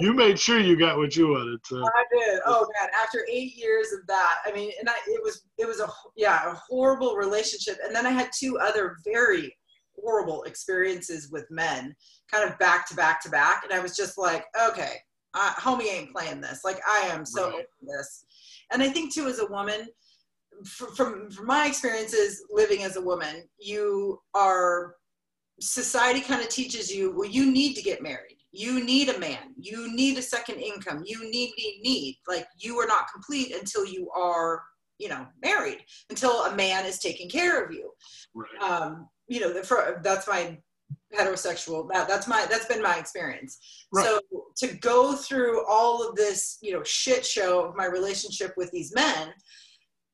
You 0.00 0.12
made 0.12 0.38
sure 0.38 0.60
you 0.60 0.76
got 0.76 0.96
what 0.98 1.16
you 1.16 1.28
wanted. 1.28 1.60
So. 1.64 1.82
I 1.82 2.04
did. 2.12 2.40
Oh 2.46 2.66
man, 2.78 2.90
after 3.02 3.26
eight 3.30 3.56
years 3.56 3.92
of 3.92 4.06
that, 4.08 4.36
I 4.46 4.52
mean, 4.52 4.72
and 4.78 4.88
I, 4.88 4.94
it 5.06 5.22
was 5.22 5.46
it 5.58 5.66
was 5.66 5.80
a 5.80 5.88
yeah 6.16 6.50
a 6.50 6.54
horrible 6.54 7.16
relationship, 7.16 7.78
and 7.84 7.94
then 7.94 8.06
I 8.06 8.10
had 8.10 8.30
two 8.38 8.58
other 8.58 8.96
very 9.04 9.56
horrible 9.96 10.42
experiences 10.44 11.30
with 11.30 11.46
men, 11.50 11.94
kind 12.30 12.48
of 12.48 12.58
back 12.58 12.88
to 12.88 12.94
back 12.94 13.22
to 13.22 13.30
back, 13.30 13.64
and 13.64 13.72
I 13.72 13.80
was 13.80 13.96
just 13.96 14.18
like, 14.18 14.44
okay, 14.68 14.96
uh, 15.34 15.52
homie 15.54 15.92
ain't 15.92 16.12
playing 16.12 16.40
this. 16.40 16.60
Like 16.64 16.80
I 16.88 17.08
am 17.08 17.24
so 17.24 17.50
right. 17.50 17.66
this, 17.82 18.24
and 18.72 18.82
I 18.82 18.88
think 18.88 19.14
too 19.14 19.26
as 19.26 19.38
a 19.38 19.46
woman. 19.46 19.88
From, 20.66 21.28
from 21.30 21.46
my 21.46 21.66
experiences 21.66 22.44
living 22.50 22.84
as 22.84 22.96
a 22.96 23.00
woman, 23.00 23.48
you 23.58 24.20
are 24.34 24.94
society 25.60 26.20
kind 26.20 26.42
of 26.42 26.48
teaches 26.48 26.94
you 26.94 27.12
well 27.16 27.28
you 27.28 27.50
need 27.50 27.74
to 27.74 27.82
get 27.82 28.02
married 28.02 28.41
you 28.52 28.84
need 28.84 29.08
a 29.08 29.18
man. 29.18 29.54
You 29.58 29.94
need 29.94 30.18
a 30.18 30.22
second 30.22 30.56
income. 30.56 31.02
You 31.06 31.22
need 31.30 31.52
need 31.56 31.80
need. 31.82 32.18
Like 32.28 32.46
you 32.58 32.78
are 32.78 32.86
not 32.86 33.10
complete 33.12 33.54
until 33.54 33.86
you 33.86 34.10
are 34.10 34.62
you 34.98 35.08
know 35.08 35.26
married 35.42 35.78
until 36.10 36.44
a 36.44 36.54
man 36.54 36.84
is 36.86 36.98
taking 36.98 37.28
care 37.28 37.64
of 37.64 37.72
you. 37.72 37.90
Right. 38.34 38.62
um 38.62 39.08
you 39.26 39.40
know 39.40 39.52
the, 39.52 39.62
for, 39.62 40.00
that's 40.04 40.28
my 40.28 40.58
heterosexual 41.14 41.88
that, 41.92 42.08
that's 42.08 42.28
my 42.28 42.46
that's 42.48 42.66
been 42.66 42.82
my 42.82 42.98
experience. 42.98 43.58
Right. 43.92 44.04
so 44.04 44.20
to 44.58 44.74
go 44.78 45.14
through 45.14 45.66
all 45.66 46.06
of 46.06 46.14
this 46.14 46.58
you 46.60 46.72
know 46.72 46.82
shit 46.84 47.24
show 47.24 47.64
of 47.64 47.74
my 47.74 47.86
relationship 47.86 48.52
with 48.56 48.70
these 48.70 48.94
men 48.94 49.32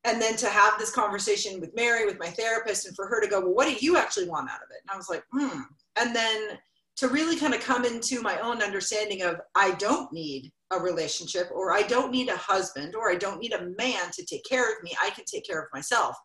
and 0.05 0.21
then 0.21 0.37
to 0.37 0.47
have 0.47 0.79
this 0.79 0.91
conversation 0.91 1.59
with 1.59 1.75
mary 1.75 2.05
with 2.05 2.17
my 2.19 2.27
therapist 2.27 2.87
and 2.87 2.95
for 2.95 3.05
her 3.07 3.21
to 3.21 3.27
go 3.27 3.41
well 3.41 3.53
what 3.53 3.67
do 3.67 3.85
you 3.85 3.97
actually 3.97 4.27
want 4.29 4.49
out 4.49 4.57
of 4.57 4.69
it? 4.71 4.81
And 4.83 4.91
i 4.91 4.97
was 4.97 5.09
like 5.09 5.23
hmm. 5.31 5.61
And 5.99 6.15
then 6.15 6.57
to 6.99 7.07
really 7.07 7.37
kind 7.37 7.53
of 7.53 7.61
come 7.61 7.85
into 7.85 8.21
my 8.21 8.37
own 8.39 8.61
understanding 8.61 9.21
of 9.21 9.39
I 9.55 9.71
don't 9.75 10.11
need 10.11 10.51
a 10.71 10.79
relationship 10.79 11.49
or 11.53 11.71
I 11.71 11.81
don't 11.83 12.11
need 12.11 12.27
a 12.27 12.35
husband 12.35 12.93
or 12.93 13.09
I 13.09 13.15
don't 13.15 13.39
need 13.39 13.53
a 13.53 13.69
man 13.77 14.11
to 14.11 14.25
take 14.25 14.43
care 14.43 14.69
of 14.69 14.83
me. 14.83 14.93
I 15.01 15.09
can 15.11 15.23
take 15.23 15.47
care 15.47 15.61
of 15.61 15.67
myself. 15.73 16.17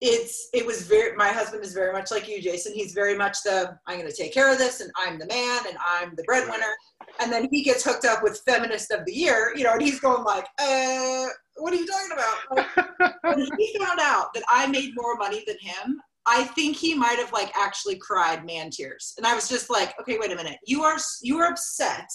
It's 0.00 0.48
it 0.54 0.66
was 0.66 0.82
very 0.82 1.14
my 1.14 1.28
husband 1.28 1.62
is 1.62 1.74
very 1.74 1.92
much 1.92 2.10
like 2.10 2.26
you, 2.26 2.40
Jason. 2.40 2.72
He's 2.72 2.94
very 2.94 3.14
much 3.14 3.36
the 3.44 3.78
I'm 3.86 3.98
gonna 3.98 4.10
take 4.10 4.32
care 4.32 4.50
of 4.50 4.56
this 4.56 4.80
and 4.80 4.90
I'm 4.96 5.18
the 5.18 5.26
man 5.26 5.60
and 5.68 5.76
I'm 5.86 6.14
the 6.16 6.24
breadwinner. 6.24 6.74
And 7.20 7.30
then 7.30 7.48
he 7.52 7.62
gets 7.62 7.84
hooked 7.84 8.06
up 8.06 8.22
with 8.22 8.42
feminist 8.46 8.90
of 8.92 9.04
the 9.04 9.12
year, 9.12 9.52
you 9.54 9.62
know, 9.62 9.74
and 9.74 9.82
he's 9.82 10.00
going 10.00 10.24
like, 10.24 10.46
uh, 10.58 11.26
what 11.56 11.74
are 11.74 11.76
you 11.76 11.86
talking 11.86 12.12
about? 12.12 12.66
Like, 12.98 13.14
when 13.22 13.46
he 13.58 13.78
found 13.84 14.00
out 14.00 14.32
that 14.32 14.42
I 14.48 14.66
made 14.68 14.92
more 14.96 15.16
money 15.16 15.44
than 15.46 15.56
him, 15.60 16.00
I 16.26 16.44
think 16.44 16.76
he 16.76 16.94
might 16.94 17.18
have 17.18 17.32
like 17.32 17.52
actually 17.56 17.96
cried 17.96 18.46
man 18.46 18.70
tears. 18.70 19.14
And 19.16 19.26
I 19.26 19.34
was 19.34 19.48
just 19.48 19.70
like, 19.70 19.94
okay, 20.00 20.18
wait 20.18 20.32
a 20.32 20.36
minute. 20.36 20.58
You 20.66 20.82
are 20.84 20.96
you 21.22 21.38
are 21.38 21.48
upset 21.50 22.06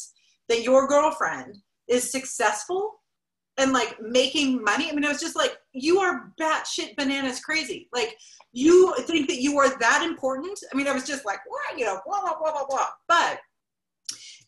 that 0.50 0.64
your 0.64 0.88
girlfriend 0.88 1.58
is 1.88 2.12
successful 2.12 3.02
and 3.58 3.74
like 3.74 3.98
making 4.02 4.64
money. 4.64 4.90
I 4.90 4.94
mean, 4.94 5.04
I 5.04 5.10
was 5.10 5.20
just 5.20 5.36
like, 5.36 5.58
you 5.74 6.00
are 6.00 6.32
batshit 6.40 6.96
bananas 6.96 7.40
crazy. 7.40 7.90
Like 7.94 8.16
you 8.54 8.94
think 9.02 9.28
that 9.28 9.42
you 9.42 9.58
are 9.60 9.78
that 9.80 10.04
important. 10.04 10.58
I 10.72 10.78
mean, 10.78 10.88
I 10.88 10.94
was 10.94 11.06
just 11.06 11.26
like, 11.26 11.40
what, 11.48 11.78
you 11.78 11.86
know, 11.86 12.00
blah 12.06 12.22
blah 12.22 12.38
blah 12.40 12.52
blah 12.52 12.66
blah. 12.68 12.88
But 13.08 13.40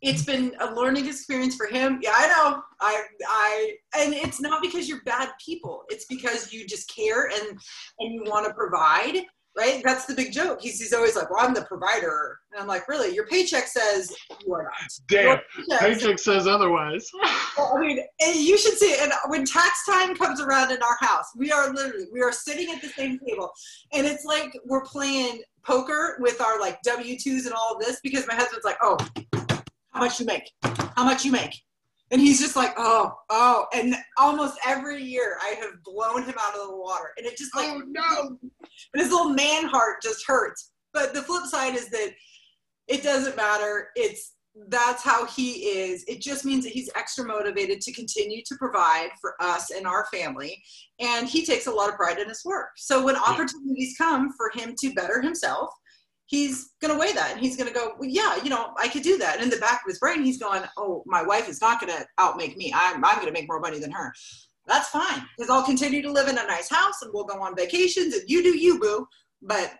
it's 0.01 0.23
been 0.23 0.55
a 0.61 0.73
learning 0.73 1.07
experience 1.07 1.55
for 1.55 1.65
him. 1.65 1.99
Yeah, 2.01 2.13
I 2.15 2.27
know. 2.27 2.61
I 2.79 3.03
I 3.27 3.73
and 3.97 4.13
it's 4.13 4.39
not 4.39 4.61
because 4.61 4.87
you're 4.87 5.03
bad 5.03 5.29
people. 5.43 5.83
It's 5.89 6.05
because 6.05 6.53
you 6.53 6.65
just 6.65 6.93
care 6.93 7.27
and 7.27 7.59
and 7.99 8.13
you 8.13 8.23
want 8.25 8.45
to 8.47 8.53
provide 8.53 9.25
right? 9.57 9.81
That's 9.83 10.05
the 10.05 10.13
big 10.13 10.31
joke. 10.31 10.61
He's, 10.61 10.79
he's 10.79 10.93
always 10.93 11.15
like, 11.15 11.29
well, 11.29 11.45
I'm 11.45 11.53
the 11.53 11.63
provider. 11.63 12.39
And 12.51 12.61
I'm 12.61 12.67
like, 12.67 12.87
really? 12.87 13.13
Your 13.13 13.25
paycheck 13.27 13.67
says 13.67 14.15
you 14.45 14.53
are 14.53 14.63
not. 14.63 14.73
Damn, 15.07 15.39
paycheck, 15.55 15.79
paycheck 15.79 16.19
says 16.19 16.47
otherwise. 16.47 17.09
well, 17.57 17.73
I 17.75 17.79
mean, 17.79 17.99
you 18.19 18.57
should 18.57 18.77
see. 18.77 18.95
And 18.99 19.11
when 19.27 19.45
tax 19.45 19.85
time 19.85 20.15
comes 20.15 20.41
around 20.41 20.71
in 20.71 20.81
our 20.81 20.97
house, 20.99 21.25
we 21.35 21.51
are 21.51 21.73
literally, 21.73 22.05
we 22.11 22.21
are 22.21 22.31
sitting 22.31 22.73
at 22.73 22.81
the 22.81 22.89
same 22.89 23.19
table. 23.19 23.51
And 23.93 24.05
it's 24.05 24.25
like 24.25 24.51
we're 24.65 24.85
playing 24.85 25.41
poker 25.63 26.17
with 26.19 26.41
our 26.41 26.59
like 26.59 26.81
W-2s 26.83 27.45
and 27.45 27.53
all 27.53 27.75
of 27.75 27.81
this 27.81 27.99
because 28.01 28.25
my 28.27 28.35
husband's 28.35 28.65
like, 28.65 28.77
oh, 28.81 28.97
how 29.91 29.99
much 29.99 30.19
you 30.19 30.25
make? 30.25 30.49
How 30.95 31.03
much 31.03 31.25
you 31.25 31.31
make? 31.31 31.53
And 32.11 32.19
he's 32.19 32.39
just 32.39 32.55
like, 32.55 32.73
oh, 32.77 33.13
oh. 33.29 33.65
And 33.73 33.95
almost 34.17 34.57
every 34.65 35.01
year 35.03 35.37
I 35.41 35.55
have 35.59 35.83
blown 35.83 36.23
him 36.23 36.35
out 36.39 36.55
of 36.55 36.67
the 36.67 36.75
water. 36.75 37.11
And 37.17 37.25
it 37.25 37.37
just 37.37 37.55
like, 37.55 37.69
oh, 37.69 37.83
no. 37.87 38.37
And 38.93 39.01
his 39.01 39.11
little 39.11 39.29
man 39.29 39.65
heart 39.65 40.01
just 40.01 40.25
hurts. 40.25 40.71
But 40.93 41.13
the 41.13 41.21
flip 41.21 41.45
side 41.45 41.75
is 41.75 41.89
that 41.89 42.11
it 42.87 43.03
doesn't 43.03 43.35
matter. 43.37 43.89
It's, 43.95 44.33
that's 44.69 45.03
how 45.03 45.27
he 45.27 45.67
is. 45.67 46.03
It 46.07 46.19
just 46.19 46.43
means 46.45 46.63
that 46.63 46.73
he's 46.73 46.89
extra 46.95 47.23
motivated 47.23 47.81
to 47.81 47.93
continue 47.93 48.41
to 48.47 48.55
provide 48.55 49.09
for 49.21 49.35
us 49.39 49.69
and 49.69 49.85
our 49.85 50.07
family. 50.11 50.61
And 50.99 51.29
he 51.29 51.45
takes 51.45 51.67
a 51.67 51.71
lot 51.71 51.89
of 51.89 51.95
pride 51.95 52.17
in 52.17 52.27
his 52.27 52.43
work. 52.43 52.69
So 52.75 53.05
when 53.05 53.15
opportunities 53.15 53.95
come 53.97 54.31
for 54.35 54.51
him 54.55 54.73
to 54.79 54.93
better 54.93 55.21
himself, 55.21 55.69
he's 56.29 56.73
going 56.79 56.93
to 56.93 56.99
weigh 56.99 57.11
that 57.11 57.31
and 57.31 57.41
he's 57.41 57.57
going 57.57 57.67
to 57.67 57.73
go, 57.73 57.93
well, 57.97 58.07
yeah, 58.07 58.41
you 58.43 58.51
know, 58.51 58.71
I 58.77 58.87
could 58.87 59.01
do 59.01 59.17
that. 59.17 59.35
And 59.35 59.43
in 59.43 59.49
the 59.49 59.57
back 59.57 59.81
of 59.83 59.89
his 59.89 59.97
brain, 59.97 60.23
he's 60.23 60.37
going, 60.37 60.61
oh, 60.77 61.03
my 61.07 61.23
wife 61.23 61.49
is 61.49 61.59
not 61.59 61.81
going 61.81 61.91
to 61.91 62.05
outmake 62.19 62.55
me. 62.55 62.71
I'm, 62.73 63.03
I'm 63.03 63.15
going 63.15 63.27
to 63.27 63.33
make 63.33 63.47
more 63.47 63.59
money 63.59 63.79
than 63.79 63.89
her. 63.91 64.13
That's 64.67 64.89
fine 64.89 65.25
because 65.35 65.49
I'll 65.49 65.65
continue 65.65 66.03
to 66.03 66.11
live 66.11 66.27
in 66.27 66.37
a 66.37 66.45
nice 66.45 66.69
house 66.69 67.01
and 67.01 67.09
we'll 67.11 67.25
go 67.25 67.41
on 67.41 67.55
vacations 67.55 68.13
and 68.13 68.29
you 68.29 68.43
do 68.43 68.55
you, 68.55 68.79
boo. 68.79 69.07
But 69.41 69.73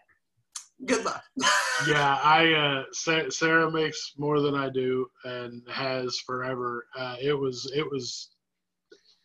good 0.88 1.06
luck. 1.06 1.22
yeah, 1.88 2.20
I 2.24 2.84
uh, 2.88 3.30
Sarah 3.30 3.70
makes 3.70 4.14
more 4.18 4.40
than 4.40 4.56
I 4.56 4.70
do 4.70 5.06
and 5.26 5.62
has 5.72 6.18
forever. 6.26 6.88
Uh, 6.98 7.18
it 7.22 7.34
was 7.34 7.72
it 7.76 7.86
was 7.92 8.32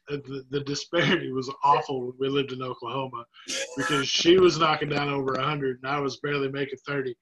the, 0.09 0.45
the 0.51 0.61
disparity 0.61 1.33
was 1.33 1.53
awful 1.63 2.01
when 2.07 2.13
we 2.19 2.29
lived 2.29 2.53
in 2.53 2.63
Oklahoma 2.63 3.25
because 3.77 4.09
she 4.09 4.39
was 4.39 4.59
knocking 4.59 4.89
down 4.89 5.09
over 5.09 5.33
100 5.33 5.81
and 5.83 5.91
I 5.91 5.99
was 6.01 6.19
barely 6.19 6.51
making 6.51 6.79
30. 6.87 7.15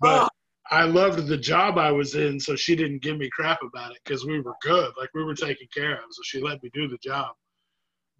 But 0.00 0.24
oh. 0.24 0.28
I 0.70 0.84
loved 0.84 1.26
the 1.26 1.36
job 1.36 1.76
I 1.76 1.92
was 1.92 2.14
in, 2.14 2.40
so 2.40 2.56
she 2.56 2.74
didn't 2.74 3.02
give 3.02 3.18
me 3.18 3.28
crap 3.30 3.58
about 3.62 3.92
it 3.92 3.98
because 4.04 4.24
we 4.24 4.40
were 4.40 4.54
good. 4.62 4.92
Like 4.98 5.10
we 5.14 5.24
were 5.24 5.34
taken 5.34 5.66
care 5.74 5.94
of, 5.94 6.04
so 6.10 6.22
she 6.24 6.40
let 6.40 6.62
me 6.62 6.70
do 6.72 6.88
the 6.88 6.98
job. 6.98 7.32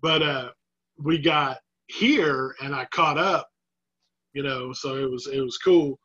But 0.03 0.23
uh, 0.23 0.51
we 0.99 1.19
got 1.19 1.59
here 1.87 2.55
and 2.61 2.75
I 2.75 2.87
caught 2.87 3.19
up, 3.19 3.49
you 4.35 4.43
know, 4.43 4.73
so 4.73 4.97
it 4.97 5.11
was 5.11 5.27
it 5.29 5.41
was 5.41 5.59
cool. 5.59 5.99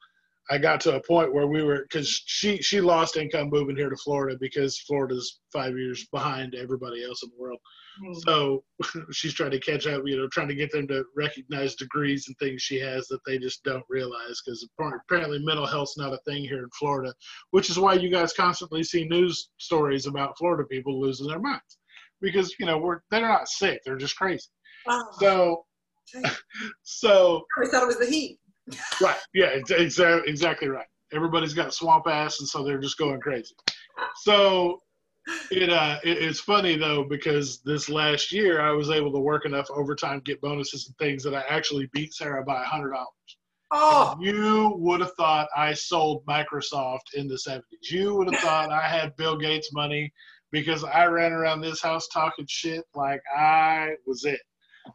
I 0.49 0.57
got 0.57 0.79
to 0.81 0.95
a 0.95 1.03
point 1.03 1.33
where 1.33 1.47
we 1.47 1.63
were 1.63 1.83
because 1.89 2.07
she 2.07 2.61
she 2.61 2.79
lost 2.79 3.17
income 3.17 3.49
moving 3.51 3.75
here 3.75 3.89
to 3.89 3.97
Florida 3.97 4.37
because 4.39 4.79
Florida's 4.79 5.39
five 5.51 5.77
years 5.77 6.07
behind 6.13 6.55
everybody 6.55 7.03
else 7.03 7.23
in 7.23 7.29
the 7.29 7.41
world. 7.41 7.59
Mm-hmm. 8.03 8.19
So 8.19 8.63
she's 9.11 9.33
trying 9.33 9.51
to 9.51 9.59
catch 9.59 9.87
up, 9.87 10.03
you 10.05 10.17
know, 10.17 10.27
trying 10.27 10.47
to 10.49 10.55
get 10.55 10.71
them 10.71 10.87
to 10.87 11.03
recognize 11.15 11.75
degrees 11.75 12.25
and 12.27 12.37
things 12.37 12.61
she 12.61 12.79
has 12.79 13.07
that 13.07 13.19
they 13.25 13.37
just 13.37 13.63
don't 13.63 13.83
realize 13.89 14.41
because 14.45 14.67
apparently 14.79 15.39
mental 15.39 15.65
health's 15.65 15.97
not 15.97 16.13
a 16.13 16.19
thing 16.25 16.43
here 16.43 16.59
in 16.59 16.69
Florida, 16.77 17.13
which 17.51 17.69
is 17.69 17.79
why 17.79 17.93
you 17.93 18.11
guys 18.11 18.33
constantly 18.33 18.83
see 18.83 19.05
news 19.05 19.49
stories 19.57 20.05
about 20.05 20.37
Florida 20.37 20.63
people 20.65 20.99
losing 20.99 21.27
their 21.27 21.39
minds 21.39 21.77
because 22.21 22.53
you 22.59 22.65
know 22.65 22.77
we're 22.77 22.99
they're 23.11 23.21
not 23.21 23.47
sick, 23.47 23.81
they're 23.85 23.97
just 23.97 24.17
crazy. 24.17 24.47
Oh. 24.87 25.03
So, 25.19 25.65
so 26.83 27.45
I 27.63 27.67
thought 27.67 27.83
it 27.83 27.87
was 27.87 27.99
the 27.99 28.05
heat. 28.05 28.39
right. 29.01 29.17
Yeah. 29.33 29.49
Exactly. 29.69 30.29
Exactly 30.29 30.67
right. 30.67 30.87
Everybody's 31.13 31.53
got 31.53 31.73
swamp 31.73 32.05
ass, 32.07 32.39
and 32.39 32.47
so 32.47 32.63
they're 32.63 32.79
just 32.79 32.97
going 32.97 33.19
crazy. 33.21 33.55
So 34.23 34.81
it 35.51 35.69
uh 35.69 35.97
it, 36.03 36.17
it's 36.17 36.39
funny 36.39 36.77
though 36.77 37.03
because 37.03 37.59
this 37.61 37.89
last 37.89 38.31
year 38.31 38.61
I 38.61 38.71
was 38.71 38.89
able 38.89 39.11
to 39.13 39.19
work 39.19 39.45
enough 39.45 39.69
overtime, 39.69 40.21
get 40.25 40.41
bonuses 40.41 40.87
and 40.87 40.97
things 40.97 41.23
that 41.23 41.35
I 41.35 41.43
actually 41.49 41.89
beat 41.93 42.13
Sarah 42.13 42.43
by 42.43 42.61
a 42.61 42.65
hundred 42.65 42.91
dollars. 42.91 43.07
Oh, 43.71 44.13
and 44.13 44.21
you 44.21 44.73
would 44.77 45.01
have 45.01 45.13
thought 45.13 45.49
I 45.55 45.73
sold 45.73 46.25
Microsoft 46.25 47.13
in 47.15 47.27
the 47.27 47.35
'70s. 47.35 47.61
You 47.91 48.15
would 48.15 48.33
have 48.33 48.41
thought 48.41 48.71
I 48.71 48.87
had 48.87 49.15
Bill 49.17 49.37
Gates 49.37 49.73
money 49.73 50.11
because 50.51 50.83
I 50.83 51.05
ran 51.05 51.33
around 51.33 51.61
this 51.61 51.81
house 51.81 52.07
talking 52.07 52.45
shit 52.47 52.85
like 52.95 53.21
I 53.35 53.91
was 54.05 54.23
it 54.23 54.39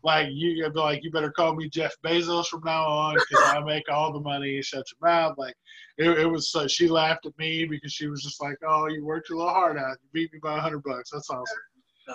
like 0.02 0.28
you 0.30 0.68
be 0.70 0.78
like, 0.78 1.02
you 1.02 1.10
better 1.10 1.30
call 1.30 1.54
me 1.54 1.68
Jeff 1.68 1.94
Bezos 2.04 2.46
from 2.46 2.62
now 2.64 2.84
on 2.84 3.14
because 3.14 3.44
I 3.46 3.60
make 3.60 3.90
all 3.90 4.12
the 4.12 4.20
money. 4.20 4.60
Shut 4.62 4.84
your 4.90 5.08
mouth. 5.08 5.36
Like 5.38 5.54
it, 5.98 6.18
it 6.18 6.26
was. 6.26 6.54
Uh, 6.54 6.68
she 6.68 6.88
laughed 6.88 7.26
at 7.26 7.36
me 7.38 7.64
because 7.64 7.92
she 7.92 8.08
was 8.08 8.22
just 8.22 8.42
like, 8.42 8.56
oh, 8.66 8.86
you 8.86 9.04
worked 9.04 9.28
your 9.28 9.38
little 9.38 9.52
heart 9.52 9.78
out. 9.78 9.96
You 10.02 10.08
beat 10.12 10.32
me 10.32 10.38
by 10.42 10.58
a 10.58 10.60
hundred 10.60 10.82
bucks. 10.82 11.10
That's 11.10 11.30
awesome. 11.30 11.58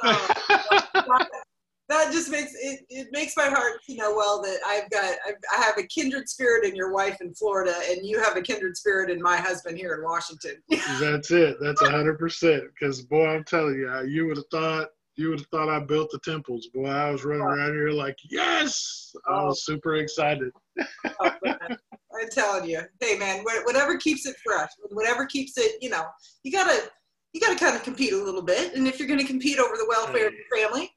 Oh, 0.03 1.25
that 1.89 2.11
just 2.11 2.29
makes 2.29 2.53
it, 2.53 2.81
it 2.89 3.07
makes 3.11 3.37
my 3.37 3.45
heart 3.45 3.79
you 3.87 3.95
know 3.95 4.13
well 4.13 4.41
that 4.41 4.59
I've 4.65 4.89
got 4.89 5.15
I've, 5.25 5.35
I 5.57 5.63
have 5.63 5.77
a 5.77 5.83
kindred 5.83 6.27
spirit 6.27 6.65
in 6.65 6.75
your 6.75 6.91
wife 6.91 7.21
in 7.21 7.33
Florida 7.33 7.73
and 7.89 8.05
you 8.05 8.21
have 8.21 8.35
a 8.35 8.41
kindred 8.41 8.75
spirit 8.75 9.09
in 9.09 9.21
my 9.21 9.37
husband 9.37 9.77
here 9.77 9.93
in 9.95 10.03
Washington. 10.03 10.55
That's 10.99 11.31
it. 11.31 11.57
That's 11.61 11.81
a 11.81 11.89
hundred 11.89 12.19
percent. 12.19 12.63
Because 12.73 13.01
boy, 13.01 13.27
I'm 13.27 13.43
telling 13.43 13.75
you, 13.75 14.03
you 14.05 14.27
would 14.27 14.37
have 14.37 14.47
thought 14.51 14.89
you 15.17 15.29
would 15.29 15.39
have 15.39 15.47
thought 15.47 15.69
I 15.69 15.79
built 15.79 16.11
the 16.11 16.19
temples. 16.19 16.67
Boy, 16.73 16.87
I 16.87 17.11
was 17.11 17.25
running 17.25 17.41
around 17.41 17.73
here 17.73 17.89
like, 17.89 18.17
yes! 18.29 19.13
I 19.27 19.43
was 19.43 19.63
oh. 19.67 19.73
super 19.73 19.95
excited. 19.95 20.51
oh, 20.79 21.31
I'm 21.49 22.29
telling 22.31 22.69
you, 22.69 22.81
hey 22.99 23.17
man, 23.17 23.43
whatever 23.43 23.97
keeps 23.97 24.25
it 24.25 24.35
fresh, 24.43 24.69
whatever 24.89 25.25
keeps 25.25 25.57
it, 25.57 25.73
you 25.81 25.89
know, 25.89 26.05
you 26.43 26.51
gotta 26.51 26.89
you 27.33 27.41
gotta 27.41 27.57
kind 27.57 27.75
of 27.75 27.83
compete 27.83 28.13
a 28.13 28.17
little 28.17 28.41
bit, 28.41 28.73
and 28.75 28.87
if 28.87 28.99
you're 28.99 29.07
gonna 29.07 29.23
compete 29.23 29.59
over 29.59 29.75
the 29.75 29.85
welfare 29.87 30.27
of 30.27 30.33
your 30.33 30.63
family, 30.63 30.89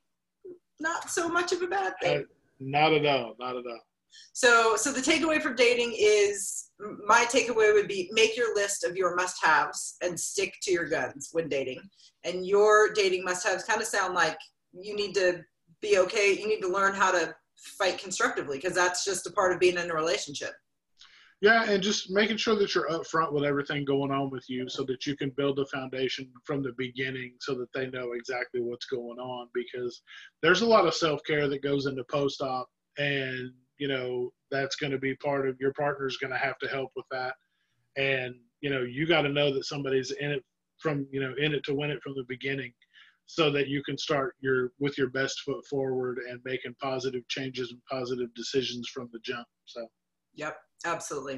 not 0.81 1.11
so 1.11 1.29
much 1.29 1.53
of 1.53 1.63
a 1.63 1.67
bad 1.67 1.93
thing. 2.03 2.19
Uh, 2.21 2.23
not 2.61 2.93
at 2.93 3.07
all. 3.07 3.35
Not 3.39 3.57
at 3.57 3.67
all. 3.67 3.81
So, 4.33 4.77
so 4.77 4.93
the 4.93 5.01
takeaway 5.01 5.41
from 5.41 5.55
dating 5.55 5.95
is 5.99 6.71
my 7.07 7.27
takeaway 7.27 7.75
would 7.75 7.89
be 7.89 8.11
make 8.13 8.37
your 8.37 8.55
list 8.55 8.85
of 8.85 8.97
your 8.97 9.15
must-haves 9.17 9.97
and 10.03 10.19
stick 10.19 10.55
to 10.63 10.73
your 10.73 10.89
guns 10.89 11.31
when 11.33 11.49
dating. 11.49 11.83
And 12.25 12.47
your 12.47 12.93
dating 12.93 13.25
must-haves 13.25 13.65
kind 13.65 13.81
of 13.81 13.87
sound 13.87 14.15
like 14.15 14.39
you 14.73 14.95
need 14.95 15.15
to 15.15 15.43
be 15.81 15.99
okay. 15.99 16.39
You 16.39 16.49
need 16.49 16.61
to 16.61 16.69
learn 16.69 16.95
how 16.95 17.11
to 17.13 17.35
fight 17.57 17.99
constructively 17.99 18.59
because 18.59 18.75
that's 18.75 19.05
just 19.05 19.27
a 19.27 19.33
part 19.33 19.53
of 19.53 19.61
being 19.61 19.77
in 19.77 19.91
a 19.91 19.95
relationship. 19.95 20.53
Yeah, 21.43 21.65
and 21.65 21.83
just 21.83 22.11
making 22.11 22.37
sure 22.37 22.55
that 22.57 22.75
you're 22.75 22.91
upfront 22.91 23.33
with 23.33 23.45
everything 23.45 23.87
going 23.87 24.11
on 24.11 24.29
with 24.29 24.45
you 24.49 24.69
so 24.69 24.85
that 24.85 25.07
you 25.07 25.17
can 25.17 25.31
build 25.31 25.59
a 25.59 25.67
foundation 25.67 26.31
from 26.45 26.63
the 26.63 26.73
beginning 26.77 27.33
so 27.41 27.55
that 27.55 27.73
they 27.73 27.89
know 27.89 28.13
exactly 28.13 28.61
what's 28.61 28.85
going 28.85 29.19
on 29.19 29.49
because 29.55 30.03
there's 30.43 30.61
a 30.61 30.67
lot 30.67 30.87
of 30.87 30.95
self-care 30.95 31.49
that 31.49 31.63
goes 31.63 31.87
into 31.87 32.05
post-op 32.05 32.69
and 32.99 33.53
you 33.81 33.89
know 33.89 34.31
that's 34.51 34.77
going 34.77 34.93
to 34.93 34.99
be 34.99 35.17
part 35.17 35.49
of 35.49 35.57
your 35.59 35.73
partner's 35.73 36.19
going 36.19 36.33
to 36.33 36.39
have 36.39 36.59
to 36.59 36.69
help 36.69 36.91
with 36.95 37.07
that. 37.11 37.35
And 37.97 38.35
you 38.61 38.71
know 38.71 38.83
you 38.83 39.07
got 39.07 39.23
to 39.23 39.29
know 39.29 39.53
that 39.53 39.65
somebody's 39.65 40.13
in 40.13 40.31
it 40.31 40.45
from 40.79 41.07
you 41.11 41.21
know 41.21 41.35
in 41.39 41.53
it 41.53 41.65
to 41.65 41.75
win 41.75 41.91
it 41.91 42.03
from 42.03 42.15
the 42.15 42.25
beginning 42.29 42.73
so 43.27 43.51
that 43.51 43.69
you 43.69 43.83
can 43.83 43.97
start 43.97 44.35
your 44.41 44.73
with 44.79 44.97
your 44.99 45.11
best 45.11 45.41
foot 45.41 45.65
forward 45.67 46.19
and 46.29 46.41
making 46.45 46.75
positive 46.81 47.27
changes 47.29 47.73
and 47.73 47.81
positive 47.91 48.33
decisions 48.35 48.89
from 48.89 49.09
the 49.13 49.19
jump 49.25 49.47
so. 49.65 49.87
Yep 50.35 50.57
absolutely. 50.85 51.35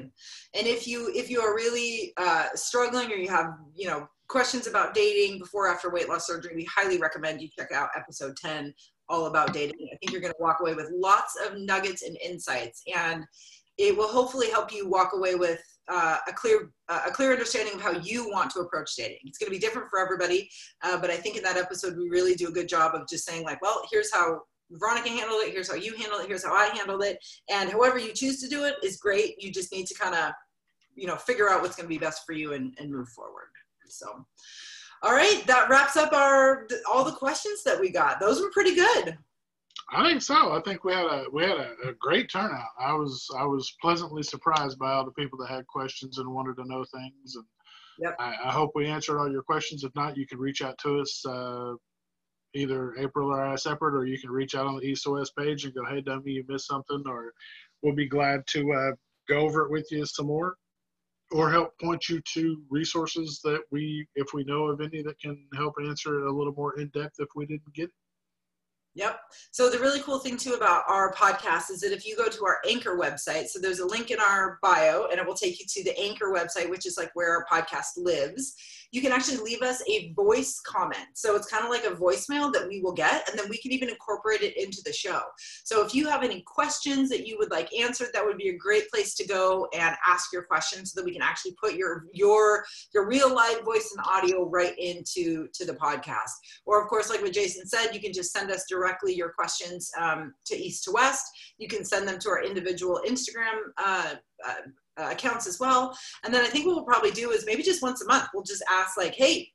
And 0.53 0.67
if 0.67 0.87
you 0.87 1.11
if 1.13 1.29
you 1.29 1.41
are 1.41 1.55
really 1.55 2.13
uh, 2.17 2.47
struggling 2.55 3.11
or 3.11 3.15
you 3.15 3.29
have 3.29 3.53
you 3.75 3.87
know 3.87 4.07
questions 4.27 4.67
about 4.67 4.93
dating 4.93 5.39
before 5.39 5.67
after 5.67 5.91
weight 5.91 6.09
loss 6.09 6.25
surgery 6.25 6.53
we 6.55 6.65
highly 6.65 6.97
recommend 6.97 7.41
you 7.41 7.49
check 7.57 7.71
out 7.71 7.89
episode 7.95 8.35
10 8.37 8.73
all 9.09 9.25
about 9.25 9.53
dating. 9.53 9.89
I 9.93 9.97
think 9.97 10.11
you're 10.11 10.21
going 10.21 10.33
to 10.33 10.41
walk 10.41 10.59
away 10.61 10.73
with 10.73 10.91
lots 10.93 11.37
of 11.45 11.57
nuggets 11.57 12.03
and 12.03 12.17
insights, 12.17 12.83
and 12.93 13.23
it 13.77 13.95
will 13.95 14.07
hopefully 14.07 14.49
help 14.49 14.73
you 14.73 14.87
walk 14.87 15.11
away 15.13 15.35
with 15.35 15.61
uh, 15.89 16.17
a 16.27 16.33
clear 16.33 16.69
uh, 16.89 17.01
a 17.07 17.11
clear 17.11 17.31
understanding 17.31 17.75
of 17.75 17.81
how 17.81 17.91
you 17.91 18.29
want 18.29 18.51
to 18.51 18.59
approach 18.59 18.95
dating. 18.95 19.19
It's 19.25 19.37
going 19.37 19.47
to 19.47 19.55
be 19.55 19.59
different 19.59 19.89
for 19.89 19.99
everybody, 19.99 20.49
uh, 20.83 20.99
but 20.99 21.09
I 21.09 21.15
think 21.15 21.37
in 21.37 21.43
that 21.43 21.57
episode 21.57 21.97
we 21.97 22.09
really 22.09 22.35
do 22.35 22.47
a 22.47 22.51
good 22.51 22.69
job 22.69 22.95
of 22.95 23.07
just 23.07 23.25
saying 23.25 23.43
like, 23.43 23.61
well, 23.61 23.81
here's 23.91 24.13
how 24.13 24.41
Veronica 24.71 25.09
handled 25.09 25.41
it, 25.43 25.51
here's 25.51 25.69
how 25.69 25.75
you 25.75 25.95
handle 25.95 26.19
it, 26.19 26.27
here's 26.27 26.45
how 26.45 26.53
I 26.53 26.67
handled 26.67 27.03
it, 27.03 27.17
and 27.49 27.69
however 27.69 27.97
you 27.97 28.13
choose 28.13 28.39
to 28.41 28.47
do 28.47 28.63
it 28.63 28.75
is 28.83 28.97
great. 28.97 29.35
You 29.41 29.51
just 29.51 29.71
need 29.71 29.87
to 29.87 29.95
kind 29.95 30.15
of 30.15 30.31
you 30.95 31.07
know 31.07 31.15
figure 31.15 31.49
out 31.49 31.61
what's 31.61 31.75
going 31.75 31.85
to 31.85 31.93
be 31.93 31.97
best 31.97 32.25
for 32.25 32.33
you 32.33 32.53
and, 32.53 32.73
and 32.79 32.91
move 32.91 33.09
forward. 33.09 33.49
So. 33.87 34.25
All 35.03 35.11
right, 35.11 35.45
that 35.47 35.69
wraps 35.69 35.97
up 35.97 36.13
our 36.13 36.65
all 36.89 37.03
the 37.03 37.11
questions 37.11 37.61
that 37.63 37.79
we 37.79 37.89
got. 37.89 38.21
Those 38.21 38.41
were 38.41 38.49
pretty 38.51 38.73
good. 38.73 39.17
I 39.91 40.09
think 40.09 40.21
so. 40.21 40.53
I 40.53 40.61
think 40.61 40.85
we 40.85 40.93
had 40.93 41.05
a 41.05 41.25
we 41.31 41.43
had 41.43 41.57
a, 41.57 41.89
a, 41.89 41.93
great 41.99 42.31
turnout. 42.31 42.69
I 42.79 42.93
was 42.93 43.27
I 43.37 43.45
was 43.45 43.75
pleasantly 43.81 44.23
surprised 44.23 44.79
by 44.79 44.93
all 44.93 45.03
the 45.03 45.11
people 45.11 45.37
that 45.39 45.49
had 45.49 45.67
questions 45.67 46.19
and 46.19 46.33
wanted 46.33 46.55
to 46.55 46.67
know 46.67 46.85
things. 46.85 47.35
And 47.35 47.45
yep. 47.99 48.15
I, 48.17 48.35
I 48.45 48.51
hope 48.51 48.71
we 48.75 48.87
answered 48.87 49.19
all 49.19 49.29
your 49.29 49.43
questions. 49.43 49.83
If 49.83 49.93
not, 49.93 50.15
you 50.15 50.25
can 50.25 50.39
reach 50.39 50.61
out 50.61 50.77
to 50.79 51.01
us 51.01 51.25
uh, 51.25 51.73
either 52.55 52.95
April 52.97 53.29
or 53.29 53.45
I 53.45 53.55
separate, 53.55 53.95
or 53.95 54.05
you 54.05 54.17
can 54.17 54.31
reach 54.31 54.55
out 54.55 54.67
on 54.67 54.77
the 54.77 54.85
East 54.85 55.05
West 55.05 55.35
page 55.35 55.65
and 55.65 55.75
go, 55.75 55.83
"Hey, 55.85 55.99
dummy, 55.99 56.31
you 56.31 56.45
missed 56.47 56.67
something," 56.67 57.03
or 57.05 57.33
we'll 57.81 57.93
be 57.93 58.07
glad 58.07 58.47
to 58.47 58.71
uh, 58.71 58.91
go 59.27 59.39
over 59.39 59.65
it 59.65 59.71
with 59.71 59.87
you 59.91 60.05
some 60.05 60.27
more 60.27 60.55
or 61.33 61.49
help 61.49 61.77
point 61.79 62.07
you 62.09 62.21
to 62.33 62.61
resources 62.69 63.41
that 63.43 63.61
we, 63.71 64.07
if 64.15 64.27
we 64.33 64.43
know 64.43 64.65
of 64.65 64.81
any, 64.81 65.01
that 65.01 65.19
can 65.19 65.45
help 65.55 65.73
answer 65.83 66.19
it 66.19 66.27
a 66.27 66.31
little 66.31 66.53
more 66.53 66.79
in 66.79 66.89
depth 66.89 67.15
if 67.19 67.29
we 67.35 67.45
didn't 67.45 67.73
get. 67.73 67.89
Yep. 68.95 69.19
So 69.51 69.69
the 69.69 69.79
really 69.79 70.01
cool 70.01 70.19
thing 70.19 70.37
too 70.37 70.53
about 70.53 70.83
our 70.87 71.13
podcast 71.13 71.71
is 71.71 71.79
that 71.81 71.91
if 71.91 72.05
you 72.05 72.15
go 72.15 72.27
to 72.27 72.45
our 72.45 72.59
Anchor 72.69 72.97
website, 72.97 73.47
so 73.47 73.59
there's 73.59 73.79
a 73.79 73.87
link 73.87 74.11
in 74.11 74.19
our 74.19 74.59
bio 74.61 75.07
and 75.09 75.19
it 75.19 75.25
will 75.25 75.33
take 75.33 75.59
you 75.59 75.65
to 75.67 75.83
the 75.83 75.99
Anchor 75.99 76.31
website, 76.31 76.69
which 76.69 76.85
is 76.85 76.97
like 76.97 77.09
where 77.15 77.31
our 77.31 77.45
podcast 77.51 77.97
lives 77.97 78.55
you 78.93 79.01
can 79.01 79.11
actually 79.11 79.37
leave 79.37 79.63
us 79.63 79.81
a 79.89 80.13
voice 80.13 80.61
comment. 80.63 81.07
So 81.15 81.35
it's 81.35 81.49
kind 81.49 81.65
of 81.65 81.71
like 81.71 81.83
a 81.83 81.95
voicemail 81.95 82.53
that 82.53 82.67
we 82.69 82.79
will 82.79 82.93
get, 82.93 83.27
and 83.27 83.37
then 83.37 83.49
we 83.49 83.57
can 83.57 83.71
even 83.71 83.89
incorporate 83.89 84.41
it 84.41 84.55
into 84.55 84.83
the 84.85 84.93
show. 84.93 85.19
So 85.63 85.83
if 85.83 85.95
you 85.95 86.07
have 86.07 86.21
any 86.21 86.41
questions 86.45 87.09
that 87.09 87.25
you 87.25 87.35
would 87.39 87.49
like 87.49 87.73
answered, 87.73 88.09
that 88.13 88.23
would 88.23 88.37
be 88.37 88.49
a 88.49 88.57
great 88.57 88.87
place 88.91 89.15
to 89.15 89.27
go 89.27 89.67
and 89.73 89.95
ask 90.07 90.31
your 90.31 90.43
questions 90.43 90.91
so 90.91 91.01
that 91.01 91.05
we 91.05 91.11
can 91.11 91.23
actually 91.23 91.55
put 91.59 91.73
your 91.73 92.05
your 92.13 92.63
your 92.93 93.07
real 93.07 93.33
live 93.33 93.63
voice 93.65 93.95
and 93.97 94.05
audio 94.05 94.47
right 94.47 94.77
into 94.77 95.47
to 95.55 95.65
the 95.65 95.73
podcast. 95.73 96.31
Or 96.67 96.79
of 96.79 96.87
course, 96.87 97.09
like 97.09 97.23
what 97.23 97.33
Jason 97.33 97.65
said, 97.65 97.95
you 97.95 97.99
can 97.99 98.13
just 98.13 98.31
send 98.31 98.51
us 98.51 98.65
directly 98.69 98.82
your 99.15 99.29
questions 99.29 99.91
um, 99.99 100.33
to 100.45 100.55
east 100.55 100.83
to 100.85 100.91
west. 100.91 101.25
You 101.57 101.67
can 101.67 101.83
send 101.85 102.07
them 102.07 102.19
to 102.19 102.29
our 102.29 102.43
individual 102.43 103.01
Instagram. 103.05 103.59
Uh, 103.77 104.15
uh, 104.97 105.09
accounts 105.09 105.47
as 105.47 105.59
well. 105.59 105.97
And 106.23 106.33
then 106.33 106.43
I 106.43 106.47
think 106.47 106.67
what 106.67 106.75
we'll 106.75 106.85
probably 106.85 107.09
do 107.09 107.31
is 107.31 107.45
maybe 107.47 107.63
just 107.63 107.81
once 107.81 108.03
a 108.03 108.05
month, 108.05 108.27
we'll 108.33 108.43
just 108.43 108.63
ask 108.69 108.95
like, 108.97 109.15
hey, 109.15 109.49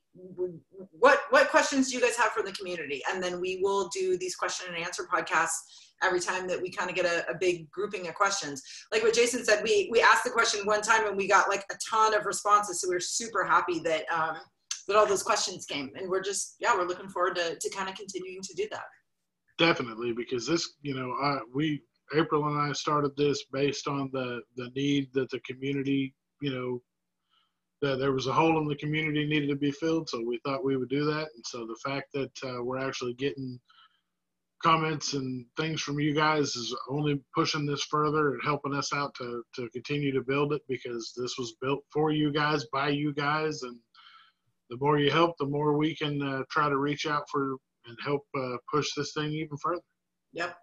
what 0.91 1.21
what 1.29 1.49
questions 1.49 1.89
do 1.89 1.95
you 1.95 2.01
guys 2.01 2.17
have 2.17 2.31
from 2.31 2.45
the 2.45 2.51
community? 2.51 3.01
And 3.09 3.23
then 3.23 3.39
we 3.39 3.59
will 3.61 3.89
do 3.89 4.17
these 4.17 4.35
question 4.35 4.67
and 4.73 4.83
answer 4.83 5.07
podcasts 5.11 5.57
every 6.03 6.19
time 6.19 6.47
that 6.47 6.61
we 6.61 6.69
kind 6.71 6.89
of 6.89 6.95
get 6.95 7.05
a, 7.05 7.29
a, 7.29 7.37
big 7.37 7.69
grouping 7.71 8.07
of 8.07 8.15
questions. 8.15 8.63
Like 8.91 9.03
what 9.03 9.13
Jason 9.13 9.43
said, 9.43 9.63
we 9.63 9.89
we 9.91 10.01
asked 10.01 10.23
the 10.23 10.29
question 10.29 10.65
one 10.65 10.81
time 10.81 11.07
and 11.07 11.15
we 11.15 11.27
got 11.27 11.49
like 11.49 11.63
a 11.71 11.75
ton 11.89 12.13
of 12.13 12.25
responses. 12.25 12.81
So 12.81 12.89
we 12.89 12.95
are 12.95 13.01
super 13.01 13.43
happy 13.43 13.79
that 13.79 14.03
um, 14.11 14.37
that 14.87 14.97
all 14.97 15.05
those 15.05 15.23
questions 15.23 15.65
came. 15.65 15.91
And 15.95 16.09
we're 16.09 16.23
just 16.23 16.55
yeah, 16.59 16.75
we're 16.75 16.87
looking 16.87 17.09
forward 17.09 17.35
to 17.35 17.57
to 17.57 17.69
kind 17.69 17.89
of 17.89 17.95
continuing 17.95 18.41
to 18.41 18.53
do 18.55 18.67
that. 18.71 18.83
Definitely, 19.59 20.13
because 20.13 20.47
this, 20.47 20.75
you 20.81 20.95
know, 20.95 21.13
uh, 21.21 21.39
we 21.53 21.81
April 22.15 22.47
and 22.47 22.57
I 22.57 22.71
started 22.71 23.15
this 23.17 23.43
based 23.51 23.87
on 23.87 24.09
the 24.13 24.41
the 24.55 24.69
need 24.75 25.09
that 25.13 25.29
the 25.29 25.41
community, 25.41 26.15
you 26.41 26.51
know, 26.51 26.81
that 27.81 27.99
there 27.99 28.13
was 28.13 28.27
a 28.27 28.33
hole 28.33 28.57
in 28.59 28.67
the 28.67 28.75
community 28.75 29.27
needed 29.27 29.49
to 29.49 29.57
be 29.57 29.71
filled. 29.71 30.09
So 30.09 30.23
we 30.25 30.39
thought 30.45 30.63
we 30.63 30.77
would 30.77 30.89
do 30.89 31.05
that. 31.05 31.27
And 31.35 31.45
so 31.45 31.67
the 31.67 31.77
fact 31.85 32.07
that 32.13 32.31
uh, 32.43 32.63
we're 32.63 32.79
actually 32.79 33.13
getting 33.13 33.59
comments 34.63 35.13
and 35.13 35.45
things 35.57 35.81
from 35.81 35.99
you 35.99 36.13
guys 36.13 36.55
is 36.55 36.75
only 36.89 37.21
pushing 37.35 37.65
this 37.65 37.83
further 37.83 38.31
and 38.31 38.41
helping 38.43 38.73
us 38.73 38.93
out 38.93 39.13
to 39.15 39.43
to 39.55 39.69
continue 39.69 40.11
to 40.13 40.21
build 40.21 40.53
it 40.53 40.61
because 40.67 41.13
this 41.15 41.37
was 41.37 41.55
built 41.61 41.83
for 41.91 42.11
you 42.11 42.31
guys 42.31 42.65
by 42.71 42.89
you 42.89 43.13
guys 43.13 43.63
and 43.63 43.77
the 44.69 44.77
more 44.81 44.99
you 44.99 45.09
help 45.09 45.37
the 45.39 45.45
more 45.45 45.77
we 45.77 45.95
can 45.95 46.21
uh, 46.21 46.43
try 46.51 46.67
to 46.67 46.77
reach 46.77 47.07
out 47.07 47.23
for 47.31 47.55
and 47.89 47.97
help 48.05 48.23
uh, 48.37 48.57
push 48.71 48.87
this 48.95 49.13
thing 49.13 49.31
even 49.31 49.57
further 49.57 49.81
yep 50.31 50.55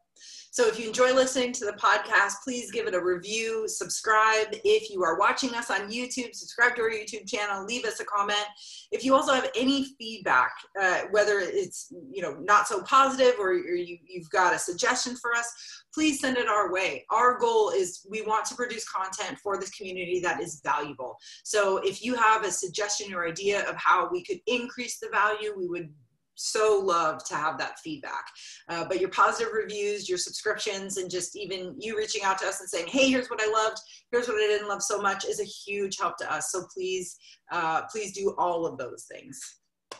so 0.50 0.66
if 0.66 0.78
you 0.78 0.86
enjoy 0.86 1.12
listening 1.12 1.52
to 1.52 1.66
the 1.66 1.72
podcast, 1.72 2.36
please 2.42 2.70
give 2.70 2.86
it 2.86 2.94
a 2.94 3.02
review, 3.02 3.68
subscribe. 3.68 4.48
If 4.64 4.90
you 4.90 5.02
are 5.04 5.18
watching 5.18 5.54
us 5.54 5.70
on 5.70 5.90
YouTube, 5.90 6.34
subscribe 6.34 6.76
to 6.76 6.82
our 6.82 6.90
YouTube 6.90 7.28
channel, 7.28 7.64
leave 7.64 7.84
us 7.84 8.00
a 8.00 8.04
comment. 8.04 8.46
If 8.90 9.04
you 9.04 9.14
also 9.14 9.34
have 9.34 9.50
any 9.54 9.94
feedback, 9.98 10.52
uh, 10.80 11.02
whether 11.10 11.40
it's 11.40 11.92
you 12.10 12.22
know 12.22 12.36
not 12.40 12.68
so 12.68 12.82
positive 12.82 13.34
or, 13.38 13.50
or 13.50 13.74
you, 13.74 13.98
you've 14.06 14.30
got 14.30 14.54
a 14.54 14.58
suggestion 14.58 15.14
for 15.16 15.34
us, 15.34 15.52
please 15.92 16.20
send 16.20 16.38
it 16.38 16.48
our 16.48 16.72
way. 16.72 17.04
Our 17.10 17.38
goal 17.38 17.70
is 17.70 18.06
we 18.08 18.22
want 18.22 18.46
to 18.46 18.54
produce 18.54 18.88
content 18.88 19.38
for 19.42 19.58
this 19.58 19.70
community 19.70 20.20
that 20.20 20.40
is 20.40 20.62
valuable. 20.64 21.16
So 21.44 21.78
if 21.78 22.02
you 22.02 22.14
have 22.14 22.44
a 22.44 22.50
suggestion 22.50 23.12
or 23.12 23.26
idea 23.26 23.68
of 23.68 23.76
how 23.76 24.08
we 24.10 24.24
could 24.24 24.40
increase 24.46 24.98
the 24.98 25.08
value, 25.10 25.54
we 25.56 25.66
would 25.66 25.92
so 26.36 26.80
love 26.82 27.24
to 27.24 27.34
have 27.34 27.58
that 27.58 27.78
feedback. 27.80 28.26
Uh, 28.68 28.84
but 28.84 29.00
your 29.00 29.08
positive 29.08 29.52
reviews, 29.52 30.08
your 30.08 30.18
subscriptions, 30.18 30.98
and 30.98 31.10
just 31.10 31.34
even 31.36 31.74
you 31.78 31.96
reaching 31.96 32.22
out 32.22 32.38
to 32.38 32.46
us 32.46 32.60
and 32.60 32.68
saying, 32.68 32.86
"Hey, 32.86 33.10
here's 33.10 33.28
what 33.28 33.42
I 33.42 33.50
loved. 33.50 33.78
Here's 34.12 34.28
what 34.28 34.36
I 34.36 34.46
didn't 34.46 34.68
love 34.68 34.82
so 34.82 35.00
much," 35.00 35.24
is 35.24 35.40
a 35.40 35.44
huge 35.44 35.98
help 35.98 36.16
to 36.18 36.32
us. 36.32 36.52
So 36.52 36.66
please, 36.72 37.16
uh, 37.50 37.82
please 37.90 38.12
do 38.12 38.34
all 38.38 38.66
of 38.66 38.78
those 38.78 39.06
things. 39.10 39.40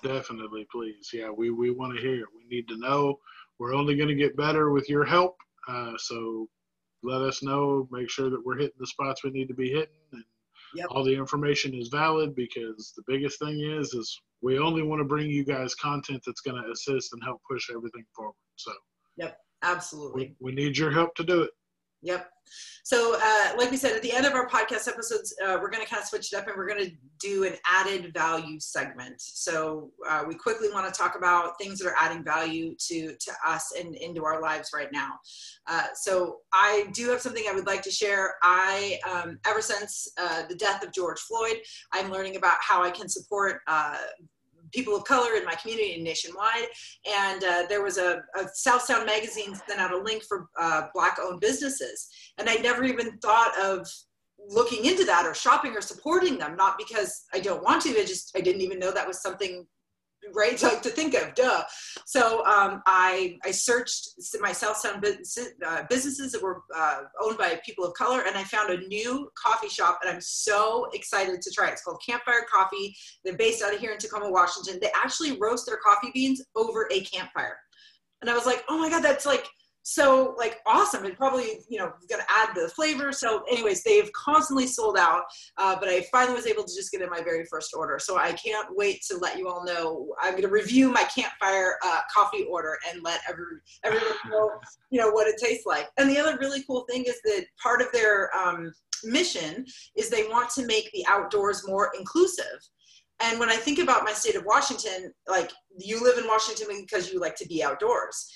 Definitely, 0.02 0.66
please. 0.70 1.10
Yeah, 1.12 1.30
we 1.30 1.50
we 1.50 1.70
want 1.70 1.96
to 1.96 2.02
hear. 2.02 2.26
We 2.36 2.44
need 2.48 2.68
to 2.68 2.78
know. 2.78 3.18
We're 3.58 3.74
only 3.74 3.96
going 3.96 4.08
to 4.08 4.14
get 4.14 4.36
better 4.36 4.70
with 4.70 4.88
your 4.88 5.04
help. 5.04 5.36
Uh, 5.66 5.92
so 5.96 6.48
let 7.02 7.22
us 7.22 7.42
know. 7.42 7.88
Make 7.90 8.10
sure 8.10 8.28
that 8.30 8.44
we're 8.44 8.58
hitting 8.58 8.76
the 8.78 8.86
spots 8.86 9.24
we 9.24 9.30
need 9.30 9.48
to 9.48 9.54
be 9.54 9.70
hitting, 9.70 10.04
and 10.12 10.24
yep. 10.74 10.86
all 10.90 11.02
the 11.02 11.16
information 11.16 11.74
is 11.74 11.88
valid. 11.88 12.34
Because 12.34 12.92
the 12.96 13.04
biggest 13.06 13.38
thing 13.38 13.60
is 13.60 13.94
is 13.94 14.20
we 14.42 14.58
only 14.58 14.82
want 14.82 15.00
to 15.00 15.04
bring 15.04 15.30
you 15.30 15.44
guys 15.44 15.74
content 15.74 16.22
that's 16.26 16.40
going 16.40 16.62
to 16.62 16.70
assist 16.70 17.12
and 17.12 17.22
help 17.24 17.40
push 17.50 17.70
everything 17.70 18.04
forward. 18.14 18.34
So, 18.56 18.72
yep, 19.16 19.38
absolutely. 19.62 20.36
We, 20.40 20.52
we 20.52 20.54
need 20.54 20.76
your 20.76 20.90
help 20.90 21.14
to 21.16 21.24
do 21.24 21.42
it. 21.42 21.50
Yep. 22.06 22.30
So, 22.84 23.18
uh, 23.20 23.56
like 23.58 23.72
we 23.72 23.76
said, 23.76 23.96
at 23.96 24.02
the 24.02 24.12
end 24.12 24.26
of 24.26 24.34
our 24.34 24.48
podcast 24.48 24.86
episodes, 24.86 25.34
uh, 25.44 25.58
we're 25.60 25.70
going 25.70 25.82
to 25.82 25.90
kind 25.90 26.00
of 26.00 26.06
switch 26.06 26.32
it 26.32 26.36
up 26.36 26.46
and 26.46 26.56
we're 26.56 26.68
going 26.68 26.84
to 26.84 26.92
do 27.18 27.42
an 27.42 27.54
added 27.68 28.14
value 28.14 28.60
segment. 28.60 29.16
So, 29.18 29.90
uh, 30.08 30.22
we 30.28 30.36
quickly 30.36 30.68
want 30.72 30.86
to 30.86 30.96
talk 30.96 31.16
about 31.16 31.58
things 31.60 31.80
that 31.80 31.88
are 31.88 31.96
adding 31.98 32.22
value 32.22 32.76
to, 32.78 33.16
to 33.16 33.32
us 33.44 33.72
and 33.76 33.96
into 33.96 34.24
our 34.24 34.40
lives 34.40 34.70
right 34.72 34.92
now. 34.92 35.14
Uh, 35.66 35.86
so, 35.94 36.36
I 36.52 36.86
do 36.92 37.08
have 37.10 37.20
something 37.20 37.42
I 37.50 37.54
would 37.54 37.66
like 37.66 37.82
to 37.82 37.90
share. 37.90 38.34
I, 38.44 39.00
um, 39.10 39.40
ever 39.48 39.60
since 39.60 40.06
uh, 40.16 40.46
the 40.48 40.54
death 40.54 40.84
of 40.84 40.92
George 40.92 41.18
Floyd, 41.18 41.56
I'm 41.92 42.12
learning 42.12 42.36
about 42.36 42.58
how 42.60 42.84
I 42.84 42.92
can 42.92 43.08
support 43.08 43.62
uh, 43.66 43.96
people 44.72 44.96
of 44.96 45.04
color 45.04 45.34
in 45.36 45.44
my 45.44 45.54
community 45.54 45.94
and 45.94 46.04
nationwide. 46.04 46.66
And 47.06 47.44
uh, 47.44 47.62
there 47.68 47.82
was 47.82 47.98
a, 47.98 48.22
a, 48.38 48.48
South 48.54 48.82
Sound 48.82 49.06
magazine 49.06 49.54
sent 49.54 49.80
out 49.80 49.92
a 49.92 49.98
link 49.98 50.22
for 50.24 50.48
uh, 50.60 50.86
black 50.94 51.18
owned 51.22 51.40
businesses. 51.40 52.08
And 52.38 52.48
I 52.48 52.54
never 52.56 52.84
even 52.84 53.18
thought 53.18 53.52
of 53.60 53.88
looking 54.48 54.84
into 54.84 55.04
that 55.04 55.26
or 55.26 55.34
shopping 55.34 55.76
or 55.76 55.80
supporting 55.80 56.38
them, 56.38 56.56
not 56.56 56.78
because 56.78 57.24
I 57.34 57.40
don't 57.40 57.64
want 57.64 57.82
to, 57.82 57.90
I 57.90 58.04
just, 58.04 58.36
I 58.36 58.40
didn't 58.40 58.62
even 58.62 58.78
know 58.78 58.92
that 58.92 59.06
was 59.06 59.20
something 59.20 59.66
right? 60.34 60.62
Like 60.66 60.82
to 60.82 60.90
think 60.90 61.14
of 61.14 61.34
duh. 61.34 61.62
So 62.06 62.44
um, 62.44 62.82
I, 62.86 63.38
I 63.44 63.52
searched 63.52 64.08
my 64.40 64.50
south 64.50 64.78
sound 64.78 65.00
business, 65.00 65.38
uh, 65.64 65.84
businesses 65.88 66.32
that 66.32 66.42
were 66.42 66.62
uh, 66.74 67.02
owned 67.22 67.38
by 67.38 67.60
people 67.64 67.84
of 67.84 67.94
color 67.94 68.22
and 68.26 68.36
i 68.36 68.42
found 68.44 68.70
a 68.70 68.86
new 68.88 69.28
coffee 69.40 69.68
shop 69.68 70.00
and 70.02 70.12
i'm 70.12 70.20
so 70.20 70.88
excited 70.92 71.40
to 71.42 71.50
try 71.50 71.68
it. 71.68 71.72
It's 71.72 71.82
called 71.82 72.00
campfire 72.06 72.44
coffee. 72.52 72.96
They're 73.24 73.36
based 73.36 73.62
out 73.62 73.74
of 73.74 73.80
here 73.80 73.92
in 73.92 73.98
tacoma 73.98 74.30
washington. 74.30 74.78
They 74.80 74.90
actually 74.94 75.38
roast 75.38 75.66
their 75.66 75.78
coffee 75.84 76.10
beans 76.12 76.42
over 76.56 76.88
a 76.90 77.00
campfire. 77.00 77.58
And 78.22 78.30
i 78.30 78.34
was 78.34 78.46
like 78.46 78.64
oh 78.68 78.78
my 78.78 78.90
god 78.90 79.02
that's 79.02 79.26
like 79.26 79.46
so 79.88 80.34
like 80.36 80.58
awesome. 80.66 81.04
And 81.04 81.16
probably 81.16 81.60
you 81.68 81.78
know 81.78 81.92
going 82.10 82.20
to 82.20 82.26
add 82.28 82.48
the 82.56 82.68
flavor. 82.70 83.12
So 83.12 83.44
anyways 83.48 83.84
they've 83.84 84.10
constantly 84.12 84.66
sold 84.66 84.98
out 84.98 85.22
uh, 85.58 85.76
but 85.78 85.88
i 85.88 86.04
finally 86.10 86.34
was 86.34 86.46
able 86.46 86.64
to 86.64 86.74
just 86.74 86.90
get 86.90 87.02
in 87.02 87.08
my 87.08 87.22
very 87.22 87.44
first 87.44 87.72
order. 87.72 88.00
So 88.00 88.18
i 88.18 88.32
can't 88.32 88.66
wait 88.76 89.02
to 89.08 89.16
let 89.16 89.38
you 89.38 89.48
all 89.48 89.64
know. 89.64 90.12
I'm 90.20 90.32
going 90.32 90.42
to 90.42 90.48
review 90.48 90.90
my 90.90 91.04
campfire 91.04 91.76
uh, 91.84 92.00
coffee 92.12 92.44
order 92.50 92.76
and 92.90 93.02
let 93.04 93.20
every, 93.28 93.44
everyone 93.84 94.08
know 94.28 94.50
you 94.90 95.00
know 95.00 95.10
what 95.10 95.28
it 95.28 95.36
tastes 95.38 95.66
like. 95.66 95.88
And 95.98 96.10
the 96.10 96.18
other 96.18 96.36
really 96.38 96.64
cool 96.64 96.84
thing 96.90 97.04
is 97.04 97.20
that 97.22 97.46
part 97.62 97.80
of 97.80 97.92
their 97.92 98.36
um, 98.36 98.72
mission 99.04 99.64
is 99.96 100.10
they 100.10 100.24
want 100.24 100.50
to 100.50 100.66
make 100.66 100.90
the 100.92 101.06
outdoors 101.08 101.62
more 101.66 101.92
inclusive. 101.96 102.58
And 103.20 103.40
when 103.40 103.48
I 103.48 103.56
think 103.56 103.78
about 103.78 104.04
my 104.04 104.12
state 104.12 104.34
of 104.34 104.44
Washington, 104.44 105.12
like 105.26 105.50
you 105.78 106.02
live 106.02 106.18
in 106.18 106.26
Washington 106.26 106.66
because 106.82 107.10
you 107.10 107.18
like 107.18 107.36
to 107.36 107.48
be 107.48 107.62
outdoors 107.64 108.30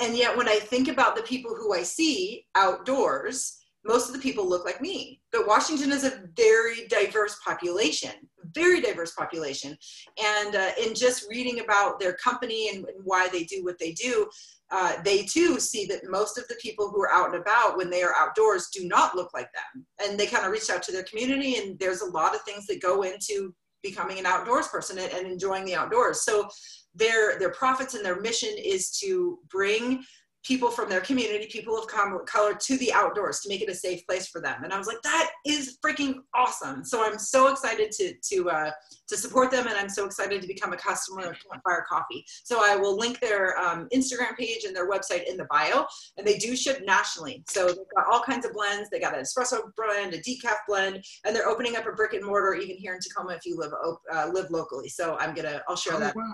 and 0.00 0.16
yet 0.16 0.36
when 0.36 0.48
i 0.48 0.58
think 0.58 0.88
about 0.88 1.16
the 1.16 1.22
people 1.22 1.54
who 1.54 1.74
i 1.74 1.82
see 1.82 2.44
outdoors 2.54 3.54
most 3.84 4.08
of 4.08 4.12
the 4.12 4.20
people 4.20 4.46
look 4.46 4.66
like 4.66 4.80
me. 4.80 5.20
But 5.32 5.46
washington 5.46 5.92
is 5.92 6.04
a 6.04 6.22
very 6.36 6.86
diverse 6.88 7.38
population 7.44 8.10
very 8.54 8.80
diverse 8.80 9.12
population. 9.12 9.76
And 10.18 10.54
uh, 10.54 10.70
in 10.82 10.94
just 10.94 11.26
reading 11.28 11.60
about 11.60 12.00
their 12.00 12.14
company 12.14 12.70
and, 12.70 12.78
and 12.86 13.04
why 13.04 13.28
they 13.28 13.44
do 13.44 13.62
what 13.62 13.78
they 13.78 13.92
do 13.92 14.28
uh, 14.70 15.00
they 15.02 15.22
too 15.22 15.58
see 15.58 15.86
that 15.86 16.02
most 16.10 16.36
of 16.36 16.46
the 16.48 16.56
people 16.56 16.90
who 16.90 17.00
are 17.02 17.10
out 17.10 17.32
and 17.32 17.40
about 17.40 17.78
when 17.78 17.88
they 17.88 18.02
are 18.02 18.14
outdoors 18.14 18.68
do 18.68 18.86
not 18.86 19.14
look 19.14 19.32
like 19.32 19.48
them. 19.52 19.86
And 20.02 20.20
they 20.20 20.26
kind 20.26 20.44
of 20.44 20.52
reach 20.52 20.68
out 20.68 20.82
to 20.84 20.92
their 20.92 21.04
community 21.04 21.56
and 21.56 21.78
there's 21.78 22.02
a 22.02 22.10
lot 22.10 22.34
of 22.34 22.42
things 22.42 22.66
that 22.66 22.82
go 22.82 23.02
into 23.02 23.54
becoming 23.82 24.18
an 24.18 24.26
outdoors 24.26 24.68
person 24.68 24.98
and, 24.98 25.10
and 25.12 25.26
enjoying 25.26 25.64
the 25.64 25.74
outdoors. 25.74 26.22
So 26.22 26.48
their 26.98 27.38
their 27.38 27.50
profits 27.50 27.94
and 27.94 28.04
their 28.04 28.20
mission 28.20 28.50
is 28.58 28.90
to 29.00 29.38
bring 29.48 30.04
people 30.44 30.70
from 30.70 30.88
their 30.88 31.00
community, 31.00 31.46
people 31.46 31.76
of 31.76 31.86
color, 31.86 32.54
to 32.54 32.78
the 32.78 32.92
outdoors 32.92 33.40
to 33.40 33.48
make 33.48 33.60
it 33.60 33.68
a 33.68 33.74
safe 33.74 34.06
place 34.06 34.28
for 34.28 34.40
them. 34.40 34.64
And 34.64 34.72
I 34.72 34.78
was 34.78 34.86
like, 34.86 35.02
that 35.02 35.30
is 35.44 35.78
freaking 35.84 36.14
awesome. 36.34 36.84
So 36.84 37.04
I'm 37.04 37.18
so 37.18 37.48
excited 37.48 37.92
to 37.92 38.14
to 38.30 38.50
uh, 38.50 38.70
to 39.08 39.16
support 39.16 39.50
them, 39.50 39.66
and 39.66 39.76
I'm 39.76 39.88
so 39.88 40.06
excited 40.06 40.40
to 40.40 40.48
become 40.48 40.72
a 40.72 40.76
customer 40.76 41.30
of 41.30 41.36
Campfire 41.50 41.84
Coffee. 41.88 42.24
So 42.44 42.60
I 42.62 42.76
will 42.76 42.96
link 42.96 43.20
their 43.20 43.58
um, 43.58 43.88
Instagram 43.92 44.36
page 44.38 44.64
and 44.64 44.74
their 44.74 44.88
website 44.88 45.28
in 45.28 45.36
the 45.36 45.46
bio, 45.50 45.84
and 46.16 46.26
they 46.26 46.38
do 46.38 46.56
ship 46.56 46.82
nationally. 46.84 47.44
So 47.48 47.66
they've 47.66 47.76
got 47.94 48.06
all 48.10 48.22
kinds 48.22 48.46
of 48.46 48.52
blends. 48.52 48.88
They 48.88 49.00
got 49.00 49.16
an 49.16 49.22
espresso 49.22 49.70
blend, 49.76 50.14
a 50.14 50.18
decaf 50.18 50.56
blend, 50.66 51.04
and 51.24 51.36
they're 51.36 51.48
opening 51.48 51.76
up 51.76 51.86
a 51.86 51.92
brick 51.92 52.14
and 52.14 52.24
mortar 52.24 52.54
even 52.54 52.76
here 52.76 52.94
in 52.94 53.00
Tacoma 53.00 53.34
if 53.34 53.44
you 53.44 53.56
live 53.58 53.72
uh, 54.12 54.30
live 54.32 54.50
locally. 54.50 54.88
So 54.88 55.18
I'm 55.18 55.34
gonna 55.34 55.62
I'll 55.68 55.76
share 55.76 55.96
oh, 55.96 56.00
that. 56.00 56.16
Wow 56.16 56.24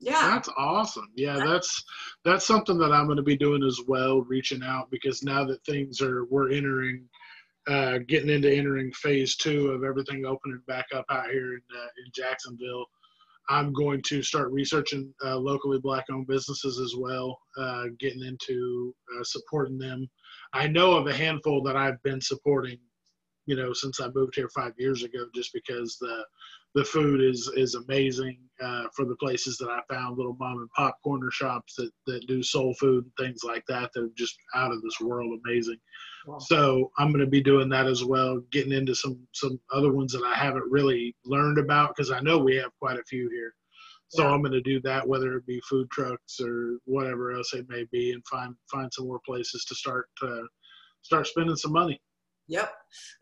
yeah. 0.00 0.30
That's 0.30 0.48
awesome. 0.56 1.08
Yeah 1.16 1.36
that's 1.50 1.84
that's 2.24 2.46
something 2.46 2.78
that 2.78 2.92
i'm 2.92 3.06
going 3.06 3.16
to 3.16 3.22
be 3.22 3.36
doing 3.36 3.62
as 3.62 3.80
well 3.86 4.22
reaching 4.22 4.62
out 4.62 4.90
because 4.90 5.22
now 5.22 5.44
that 5.44 5.64
things 5.64 6.00
are 6.00 6.24
we're 6.26 6.50
entering 6.50 7.08
uh, 7.68 7.98
getting 8.08 8.30
into 8.30 8.50
entering 8.50 8.90
phase 8.92 9.36
two 9.36 9.68
of 9.68 9.84
everything 9.84 10.24
opening 10.24 10.62
back 10.66 10.86
up 10.94 11.04
out 11.10 11.30
here 11.30 11.54
in, 11.54 11.62
uh, 11.76 11.88
in 12.04 12.10
jacksonville 12.14 12.86
i'm 13.48 13.72
going 13.72 14.00
to 14.02 14.22
start 14.22 14.50
researching 14.50 15.12
uh, 15.24 15.36
locally 15.36 15.78
black 15.78 16.04
owned 16.10 16.26
businesses 16.26 16.78
as 16.78 16.94
well 16.96 17.38
uh, 17.58 17.84
getting 17.98 18.22
into 18.22 18.94
uh, 19.18 19.24
supporting 19.24 19.78
them. 19.78 20.08
I 20.52 20.66
know 20.66 20.92
of 20.92 21.06
a 21.06 21.14
handful 21.14 21.62
that 21.64 21.76
i've 21.76 22.02
been 22.02 22.20
supporting 22.20 22.78
you 23.46 23.56
know 23.56 23.72
since 23.72 24.00
i 24.00 24.08
moved 24.14 24.34
here 24.36 24.48
five 24.54 24.72
years 24.78 25.02
ago 25.02 25.26
just 25.34 25.52
because 25.52 25.96
the 26.00 26.24
the 26.74 26.84
food 26.84 27.20
is 27.20 27.50
is 27.56 27.74
amazing 27.74 28.38
uh, 28.62 28.84
for 28.94 29.04
the 29.04 29.16
places 29.16 29.56
that 29.58 29.70
I 29.70 29.80
found 29.92 30.16
little 30.16 30.36
mom 30.38 30.58
and 30.58 30.70
pop 30.70 30.96
corner 31.02 31.30
shops 31.30 31.74
that 31.76 31.90
that 32.06 32.26
do 32.26 32.42
soul 32.42 32.74
food 32.74 33.04
and 33.04 33.12
things 33.18 33.42
like 33.44 33.64
that 33.68 33.90
that 33.94 34.02
are 34.02 34.10
just 34.16 34.36
out 34.54 34.72
of 34.72 34.82
this 34.82 35.00
world 35.00 35.38
amazing. 35.44 35.78
Wow. 36.26 36.38
So 36.38 36.90
I'm 36.98 37.12
going 37.12 37.24
to 37.24 37.30
be 37.30 37.42
doing 37.42 37.68
that 37.70 37.86
as 37.86 38.04
well, 38.04 38.40
getting 38.52 38.72
into 38.72 38.94
some 38.94 39.18
some 39.32 39.58
other 39.72 39.92
ones 39.92 40.12
that 40.12 40.24
I 40.24 40.34
haven't 40.34 40.70
really 40.70 41.14
learned 41.24 41.58
about 41.58 41.94
because 41.96 42.10
I 42.10 42.20
know 42.20 42.38
we 42.38 42.56
have 42.56 42.70
quite 42.78 42.98
a 42.98 43.04
few 43.04 43.28
here. 43.30 43.54
So 44.08 44.24
yeah. 44.24 44.30
I'm 44.30 44.42
going 44.42 44.52
to 44.52 44.60
do 44.60 44.80
that, 44.82 45.06
whether 45.06 45.36
it 45.36 45.46
be 45.46 45.60
food 45.68 45.88
trucks 45.90 46.40
or 46.40 46.78
whatever 46.84 47.32
else 47.32 47.52
it 47.54 47.68
may 47.68 47.84
be, 47.90 48.12
and 48.12 48.24
find 48.26 48.54
find 48.70 48.92
some 48.92 49.06
more 49.06 49.20
places 49.26 49.64
to 49.66 49.74
start 49.74 50.08
uh, 50.22 50.42
start 51.02 51.26
spending 51.26 51.56
some 51.56 51.72
money. 51.72 52.00
Yep. 52.50 52.68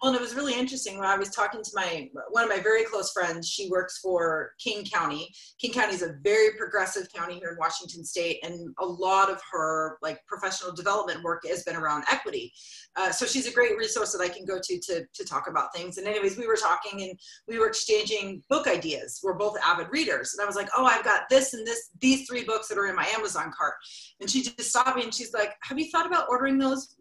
Well, 0.00 0.10
and 0.10 0.18
it 0.18 0.22
was 0.22 0.34
really 0.34 0.58
interesting 0.58 0.96
when 0.96 1.06
I 1.06 1.18
was 1.18 1.28
talking 1.28 1.62
to 1.62 1.70
my 1.74 2.08
one 2.30 2.44
of 2.44 2.48
my 2.48 2.60
very 2.60 2.84
close 2.84 3.12
friends. 3.12 3.46
She 3.46 3.68
works 3.68 3.98
for 3.98 4.52
King 4.58 4.86
County. 4.86 5.28
King 5.60 5.74
County 5.74 5.94
is 5.94 6.00
a 6.00 6.14
very 6.24 6.56
progressive 6.56 7.12
county 7.14 7.34
here 7.34 7.50
in 7.50 7.58
Washington 7.58 8.06
State, 8.06 8.38
and 8.42 8.74
a 8.78 8.86
lot 8.86 9.30
of 9.30 9.38
her 9.52 9.98
like 10.00 10.24
professional 10.26 10.72
development 10.72 11.22
work 11.22 11.42
has 11.46 11.62
been 11.62 11.76
around 11.76 12.04
equity. 12.10 12.50
Uh, 12.96 13.10
so 13.10 13.26
she's 13.26 13.46
a 13.46 13.52
great 13.52 13.76
resource 13.76 14.12
that 14.12 14.22
I 14.22 14.30
can 14.30 14.46
go 14.46 14.58
to 14.62 14.80
to 14.80 15.04
to 15.12 15.24
talk 15.26 15.46
about 15.46 15.74
things. 15.74 15.98
And 15.98 16.06
anyways, 16.06 16.38
we 16.38 16.46
were 16.46 16.56
talking 16.56 17.02
and 17.02 17.20
we 17.46 17.58
were 17.58 17.68
exchanging 17.68 18.42
book 18.48 18.66
ideas. 18.66 19.20
We're 19.22 19.34
both 19.34 19.58
avid 19.62 19.88
readers, 19.90 20.32
and 20.32 20.42
I 20.42 20.46
was 20.46 20.56
like, 20.56 20.70
"Oh, 20.74 20.86
I've 20.86 21.04
got 21.04 21.28
this 21.28 21.52
and 21.52 21.66
this 21.66 21.90
these 22.00 22.26
three 22.26 22.44
books 22.44 22.68
that 22.68 22.78
are 22.78 22.86
in 22.86 22.96
my 22.96 23.06
Amazon 23.08 23.52
cart." 23.54 23.74
And 24.22 24.30
she 24.30 24.40
just 24.40 24.70
stopped 24.70 24.96
me 24.96 25.04
and 25.04 25.12
she's 25.12 25.34
like, 25.34 25.52
"Have 25.64 25.78
you 25.78 25.90
thought 25.90 26.06
about 26.06 26.30
ordering 26.30 26.56
those 26.56 26.96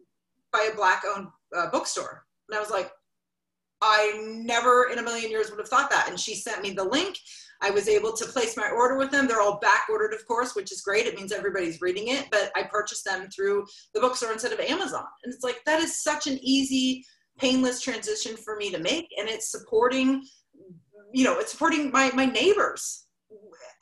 by 0.52 0.68
a 0.72 0.76
black 0.76 1.02
owned 1.14 1.28
uh, 1.56 1.70
bookstore. 1.70 2.24
And 2.48 2.56
I 2.56 2.60
was 2.60 2.70
like, 2.70 2.90
I 3.80 4.20
never 4.44 4.88
in 4.90 4.98
a 4.98 5.02
million 5.02 5.30
years 5.30 5.50
would 5.50 5.60
have 5.60 5.68
thought 5.68 5.90
that. 5.90 6.08
And 6.08 6.18
she 6.18 6.34
sent 6.34 6.62
me 6.62 6.72
the 6.72 6.84
link. 6.84 7.16
I 7.60 7.70
was 7.70 7.88
able 7.88 8.12
to 8.12 8.24
place 8.24 8.56
my 8.56 8.70
order 8.70 8.96
with 8.96 9.10
them. 9.10 9.26
They're 9.26 9.40
all 9.40 9.58
back 9.58 9.86
ordered, 9.90 10.14
of 10.14 10.26
course, 10.26 10.54
which 10.54 10.72
is 10.72 10.80
great. 10.80 11.06
It 11.06 11.16
means 11.16 11.32
everybody's 11.32 11.80
reading 11.80 12.08
it, 12.08 12.26
but 12.30 12.50
I 12.54 12.64
purchased 12.64 13.04
them 13.04 13.28
through 13.30 13.66
the 13.94 14.00
bookstore 14.00 14.32
instead 14.32 14.52
of 14.52 14.60
Amazon. 14.60 15.04
And 15.24 15.32
it's 15.32 15.44
like, 15.44 15.60
that 15.66 15.80
is 15.80 16.02
such 16.02 16.26
an 16.26 16.38
easy, 16.40 17.04
painless 17.38 17.80
transition 17.80 18.36
for 18.36 18.56
me 18.56 18.70
to 18.70 18.78
make. 18.78 19.08
And 19.18 19.28
it's 19.28 19.50
supporting, 19.50 20.24
you 21.12 21.24
know, 21.24 21.38
it's 21.38 21.52
supporting 21.52 21.90
my, 21.90 22.10
my 22.14 22.26
neighbors. 22.26 23.06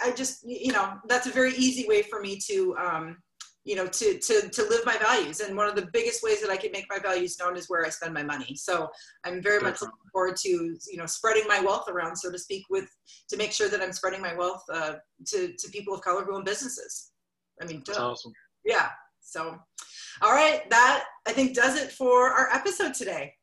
I 0.00 0.12
just, 0.12 0.40
you 0.46 0.72
know, 0.72 0.94
that's 1.08 1.26
a 1.26 1.32
very 1.32 1.54
easy 1.54 1.86
way 1.86 2.02
for 2.02 2.20
me 2.20 2.38
to, 2.48 2.76
um, 2.76 3.16
you 3.66 3.74
know 3.74 3.86
to 3.86 4.18
to 4.18 4.48
to 4.48 4.62
live 4.62 4.86
my 4.86 4.96
values. 4.96 5.40
And 5.40 5.56
one 5.56 5.68
of 5.68 5.74
the 5.74 5.88
biggest 5.92 6.22
ways 6.22 6.40
that 6.40 6.50
i 6.50 6.56
can 6.56 6.70
make 6.70 6.86
my 6.88 7.00
values 7.00 7.36
known 7.38 7.56
is 7.56 7.68
where 7.68 7.84
i 7.84 7.90
spend 7.90 8.14
my 8.14 8.22
money. 8.22 8.54
So 8.54 8.88
i'm 9.24 9.42
very 9.42 9.60
much 9.60 9.82
looking 9.82 9.96
forward 10.12 10.36
to 10.44 10.48
you 10.48 10.96
know 10.96 11.06
spreading 11.06 11.46
my 11.48 11.60
wealth 11.60 11.88
around 11.88 12.16
so 12.16 12.30
to 12.30 12.38
speak 12.38 12.64
with 12.70 12.88
to 13.28 13.36
make 13.36 13.52
sure 13.52 13.68
that 13.68 13.82
i'm 13.82 13.92
spreading 13.92 14.22
my 14.22 14.34
wealth 14.34 14.62
uh, 14.72 14.94
to 15.26 15.52
to 15.58 15.68
people 15.70 15.94
of 15.94 16.00
color 16.00 16.24
who 16.24 16.36
own 16.36 16.44
businesses. 16.44 17.10
I 17.60 17.66
mean 17.66 17.82
that's 17.84 17.98
awesome. 17.98 18.32
Yeah. 18.64 18.88
So 19.20 19.58
all 20.22 20.32
right. 20.32 20.68
That 20.70 21.04
i 21.26 21.32
think 21.32 21.54
does 21.54 21.76
it 21.76 21.90
for 21.90 22.30
our 22.30 22.48
episode 22.52 22.94
today. 22.94 23.34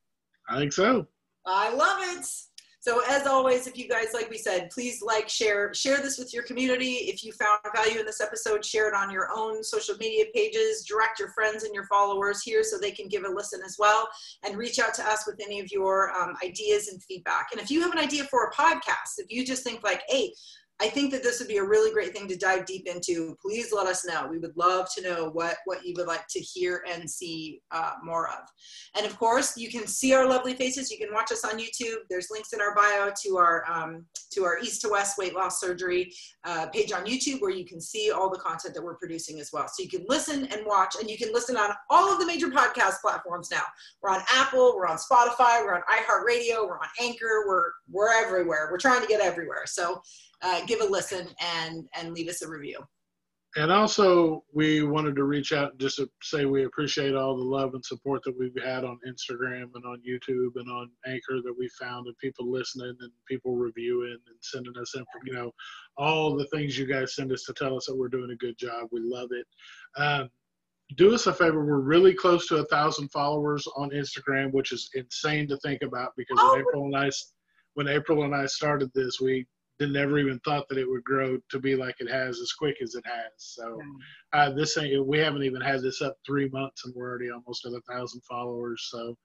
I 0.50 0.58
think 0.58 0.72
so. 0.72 1.06
I 1.46 1.74
love 1.74 2.00
it 2.18 2.26
so 2.84 3.02
as 3.08 3.26
always, 3.26 3.66
if 3.66 3.78
you 3.78 3.88
guys, 3.88 4.08
like 4.14 4.30
we 4.30 4.38
said, 4.38 4.70
please 4.70 5.02
like, 5.02 5.30
share, 5.30 5.74
share 5.74 6.02
this 6.02 6.18
with 6.18 6.34
your 6.34 6.44
community. 6.44 6.96
If 6.96 7.24
you 7.24 7.32
found 7.32 7.62
value 7.74 8.02
in 8.02 8.06
this 8.06 8.20
episode, 8.20 8.66
share 8.66 8.90
it 8.90 8.94
on 8.94 9.10
your 9.10 9.30
own 9.34 9.64
social 9.64 9.96
media 9.96 10.26
pages, 10.36 10.84
direct 10.84 11.18
your 11.18 11.30
friends 11.30 11.64
and 11.64 11.74
your 11.74 11.86
followers 11.86 12.44
here 12.44 12.62
so 12.62 12.78
they 12.78 12.92
can 12.92 13.08
give 13.08 13.24
a 13.24 13.30
listen 13.30 13.62
as 13.66 13.78
well 13.80 14.10
and 14.46 14.58
reach 14.58 14.80
out 14.80 14.94
to 14.96 15.10
us 15.10 15.26
with 15.26 15.40
any 15.42 15.62
of 15.62 15.72
your 15.72 16.12
um, 16.12 16.36
ideas 16.44 16.90
and 16.90 17.02
feedback. 17.02 17.54
And 17.54 17.62
if 17.62 17.72
you 17.72 17.80
have 17.80 17.94
an 17.94 18.00
idea 18.00 18.26
for 18.26 18.48
a 18.48 18.52
podcast, 18.52 19.18
if 19.18 19.32
you 19.32 19.46
just 19.46 19.64
think 19.64 19.82
like, 19.82 20.02
hey, 20.10 20.34
I 20.80 20.90
think 20.90 21.12
that 21.12 21.24
this 21.24 21.40
would 21.40 21.48
be 21.48 21.58
a 21.58 21.64
really 21.64 21.94
great 21.94 22.14
thing 22.14 22.28
to 22.28 22.36
dive 22.36 22.66
deep 22.66 22.88
into. 22.88 23.38
Please 23.42 23.72
let 23.72 23.88
us 23.88 24.06
know. 24.06 24.28
We 24.30 24.40
would 24.40 24.58
love 24.58 24.88
to 24.96 25.02
know 25.02 25.30
what, 25.30 25.58
what 25.66 25.86
you 25.86 25.94
would 25.98 26.08
like 26.08 26.28
to 26.30 26.40
hear 26.40 26.84
and 26.92 27.10
see 27.10 27.62
uh, 27.72 27.94
more 28.04 28.28
of. 28.28 28.40
And 28.96 29.06
of 29.06 29.18
course, 29.18 29.56
you 29.56 29.70
can 29.70 29.88
see 29.88 30.14
our 30.14 30.28
lovely 30.28 30.56
faces. 30.56 30.92
You 30.92 30.98
can 30.98 31.14
watch 31.14 31.32
us 31.32 31.46
on 31.46 31.60
YouTube. 31.60 31.98
There's 32.10 32.30
links 32.32 32.54
in 32.54 32.60
our 32.60 32.76
bio 32.76 33.12
to 33.24 33.38
our, 33.38 33.64
um, 33.72 34.06
to 34.32 34.44
our 34.44 34.60
East 34.60 34.82
to 34.82 34.90
West 34.90 35.18
Weight 35.18 35.36
Loss 35.36 35.62
Surgery 35.62 36.12
uh, 36.44 36.68
page 36.68 36.92
on 36.92 37.06
YouTube 37.06 37.40
where 37.40 37.52
you 37.52 37.66
can 37.66 37.80
see 37.80 38.12
all 38.12 38.30
the 38.30 38.40
content 38.40 38.74
that 38.74 38.84
we're 38.84 38.96
producing 38.96 39.40
as 39.40 39.52
well. 39.54 39.68
So 39.68 39.84
you 39.84 39.90
can 39.90 40.06
listen 40.10 40.46
and 40.46 40.66
watch, 40.66 40.96
and 41.00 41.10
you 41.10 41.18
can 41.18 41.32
listen 41.32 41.56
on 41.56 41.70
all 41.90 42.12
of 42.12 42.20
the 42.20 42.26
major 42.26 42.48
podcast 42.48 43.00
platforms 43.02 43.50
now. 43.52 43.64
We're 44.02 44.10
on 44.10 44.22
Apple, 44.34 44.74
we're 44.76 44.88
on 44.88 44.98
Spotify, 44.98 45.64
we're 45.64 45.76
on 45.76 45.82
iHeartRadio, 45.90 46.68
we're 46.68 46.80
on 46.80 46.90
Anchor, 47.00 47.46
we're, 47.48 47.72
we're 47.90 48.12
everywhere. 48.12 48.70
We're 48.72 48.80
trying 48.80 49.02
to 49.02 49.08
get 49.08 49.22
everywhere. 49.22 49.64
So 49.66 50.02
uh, 50.44 50.62
give 50.66 50.82
a 50.82 50.86
listen 50.86 51.28
and 51.42 51.88
and 51.96 52.14
leave 52.14 52.30
us 52.30 52.42
a 52.42 52.50
review. 52.50 52.80
And 53.56 53.72
also, 53.72 54.44
we 54.52 54.82
wanted 54.82 55.16
to 55.16 55.26
reach 55.26 55.54
out 55.54 55.72
and 55.72 55.80
just 55.80 55.98
to 55.98 56.10
say 56.24 56.46
we 56.46 56.66
appreciate 56.66 57.14
all 57.14 57.38
the 57.38 57.44
love 57.44 57.76
and 57.76 57.86
support 57.86 58.24
that 58.24 58.36
we've 58.38 58.64
had 58.64 58.84
on 58.84 58.98
Instagram 59.08 59.70
and 59.76 59.86
on 59.86 60.02
YouTube 60.02 60.54
and 60.56 60.68
on 60.72 60.90
Anchor 61.06 61.40
that 61.44 61.54
we 61.56 61.70
found, 61.80 62.08
and 62.08 62.18
people 62.18 62.52
listening 62.52 62.96
and 63.00 63.12
people 63.30 63.56
reviewing 63.56 64.18
and 64.26 64.36
sending 64.42 64.74
us, 64.82 64.96
in, 64.96 65.06
you 65.26 65.34
know, 65.34 65.52
all 65.98 66.36
the 66.36 66.48
things 66.48 66.80
you 66.80 66.88
guys 66.88 67.16
send 67.16 67.32
us 67.32 67.44
to 67.44 67.54
tell 67.54 67.78
us 67.78 67.86
that 67.86 67.96
we're 67.96 68.08
doing 68.08 68.32
a 68.32 68.36
good 68.38 68.58
job. 68.58 68.88
We 68.92 69.02
love 69.04 69.30
it. 69.32 69.46
Um, 70.02 70.30
do 70.98 71.14
us 71.14 71.28
a 71.28 71.34
favor. 71.34 71.64
We're 71.64 71.80
really 71.80 72.16
close 72.16 72.48
to 72.48 72.58
a 72.58 72.66
thousand 72.66 73.10
followers 73.10 73.68
on 73.78 73.92
Instagram, 73.92 74.52
which 74.52 74.72
is 74.72 74.90
insane 74.96 75.48
to 75.50 75.58
think 75.58 75.84
about 75.84 76.14
because 76.18 76.38
oh. 76.40 76.54
when 76.54 76.62
April 76.62 76.86
and 76.86 76.98
I 76.98 77.12
when 77.76 77.88
April 77.88 78.24
and 78.24 78.36
I 78.36 78.46
started 78.46 78.92
this, 78.94 79.20
we 79.20 79.46
never 79.80 80.20
even 80.20 80.40
thought 80.40 80.68
that 80.70 80.78
it 80.78 80.90
would 80.90 81.04
grow 81.04 81.38
to 81.50 81.60
be 81.60 81.76
like 81.76 81.96
it 82.00 82.10
has 82.10 82.40
as 82.40 82.54
quick 82.54 82.78
as 82.82 82.96
it 82.96 83.04
has. 83.06 83.32
So 83.38 83.80
uh, 84.34 84.52
this 84.52 84.76
thing, 84.76 85.06
we 85.06 85.20
haven't 85.20 85.44
even 85.44 85.62
had 85.62 85.82
this 85.82 86.02
up 86.02 86.16
three 86.26 86.50
months 86.50 86.86
and 86.86 86.94
we're 86.96 87.10
already 87.10 87.32
almost 87.32 87.66
at 87.66 87.74
a 87.74 87.82
thousand 87.92 88.22
followers. 88.22 88.88
So 88.92 89.18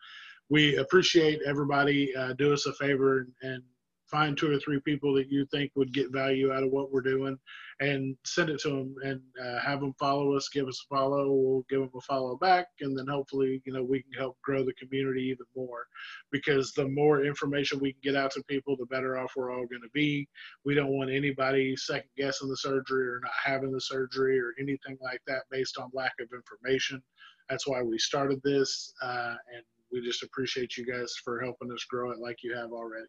we 0.49 0.77
appreciate 0.77 1.41
everybody. 1.47 2.15
Uh, 2.17 2.33
do 2.33 2.53
us 2.53 2.67
a 2.67 2.73
favor 2.75 3.19
and, 3.19 3.33
and 3.43 3.63
find 4.11 4.37
two 4.37 4.51
or 4.51 4.59
three 4.59 4.81
people 4.81 5.15
that 5.15 5.31
you 5.31 5.47
think 5.47 5.71
would 5.75 5.93
get 5.93 6.13
value 6.13 6.53
out 6.53 6.63
of 6.63 6.71
what 6.71 6.91
we're 6.91 7.01
doing 7.01 7.39
and 7.81 8.17
send 8.25 8.51
it 8.51 8.61
to 8.61 8.69
them 8.69 8.95
and 9.03 9.21
uh, 9.45 9.61
have 9.61 9.81
them 9.81 9.95
follow 9.99 10.35
us 10.35 10.49
give 10.49 10.67
us 10.67 10.85
a 10.85 10.95
follow 10.95 11.31
we'll 11.31 11.65
give 11.69 11.81
them 11.81 11.91
a 11.95 12.01
follow 12.01 12.37
back 12.37 12.67
and 12.81 12.97
then 12.99 13.07
hopefully 13.07 13.63
you 13.65 13.73
know 13.73 13.83
we 13.83 14.03
can 14.03 14.13
help 14.13 14.37
grow 14.43 14.65
the 14.65 14.73
community 14.75 15.23
even 15.23 15.47
more. 15.57 15.87
Because 16.31 16.73
the 16.73 16.89
more 16.89 17.25
information 17.25 17.79
we 17.79 17.93
can 17.93 18.01
get 18.03 18.17
out 18.17 18.31
to 18.33 18.43
people 18.45 18.77
the 18.77 18.87
better 18.87 19.19
off 19.19 19.33
we're 19.37 19.53
all 19.53 19.67
going 19.67 19.83
to 19.83 19.91
be. 19.93 20.29
We 20.65 20.75
don't 20.75 20.97
want 20.97 21.11
anybody 21.11 21.77
second 21.77 22.11
guessing 22.17 22.49
the 22.49 22.57
surgery 22.57 23.09
or 23.09 23.21
not 23.23 23.33
having 23.45 23.73
the 23.73 23.81
surgery 23.81 24.39
or 24.39 24.55
anything 24.59 24.99
like 25.03 25.21
that 25.27 25.43
based 25.51 25.79
on 25.79 25.91
lack 25.93 26.15
of 26.21 26.29
information. 26.33 27.03
That's 27.49 27.67
why 27.67 27.83
we 27.83 27.99
started 27.99 28.41
this 28.43 28.93
uh, 29.03 29.35
and 29.55 29.65
we 29.91 30.03
just 30.03 30.23
appreciate 30.23 30.77
you 30.77 30.85
guys 30.85 31.15
for 31.25 31.41
helping 31.41 31.73
us 31.73 31.85
grow 31.85 32.11
it 32.11 32.19
like 32.19 32.43
you 32.43 32.55
have 32.55 32.73
already 32.73 33.07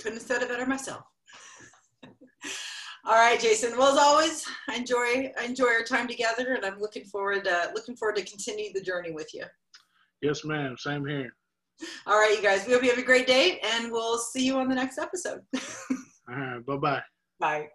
couldn't 0.00 0.18
have 0.18 0.26
said 0.26 0.42
it 0.42 0.48
better 0.48 0.66
myself. 0.66 1.02
All 3.06 3.14
right, 3.14 3.40
Jason. 3.40 3.78
Well, 3.78 3.92
as 3.92 3.98
always, 3.98 4.46
I 4.68 4.76
enjoy 4.76 5.32
I 5.38 5.44
enjoy 5.44 5.68
our 5.68 5.82
time 5.82 6.06
together, 6.06 6.54
and 6.54 6.64
I'm 6.64 6.78
looking 6.78 7.04
forward 7.04 7.46
uh, 7.46 7.68
looking 7.74 7.96
forward 7.96 8.16
to 8.16 8.24
continue 8.24 8.72
the 8.74 8.80
journey 8.80 9.10
with 9.10 9.32
you. 9.32 9.44
Yes, 10.20 10.44
ma'am. 10.44 10.76
Same 10.78 11.06
here. 11.06 11.30
All 12.06 12.18
right, 12.18 12.36
you 12.36 12.42
guys. 12.42 12.66
We 12.66 12.74
hope 12.74 12.82
you 12.82 12.90
have 12.90 12.98
a 12.98 13.02
great 13.02 13.26
day, 13.26 13.58
and 13.62 13.90
we'll 13.90 14.18
see 14.18 14.44
you 14.44 14.58
on 14.58 14.68
the 14.68 14.74
next 14.74 14.98
episode. 14.98 15.40
All 16.28 16.36
right. 16.36 16.66
Bye-bye. 16.66 17.02
Bye. 17.38 17.68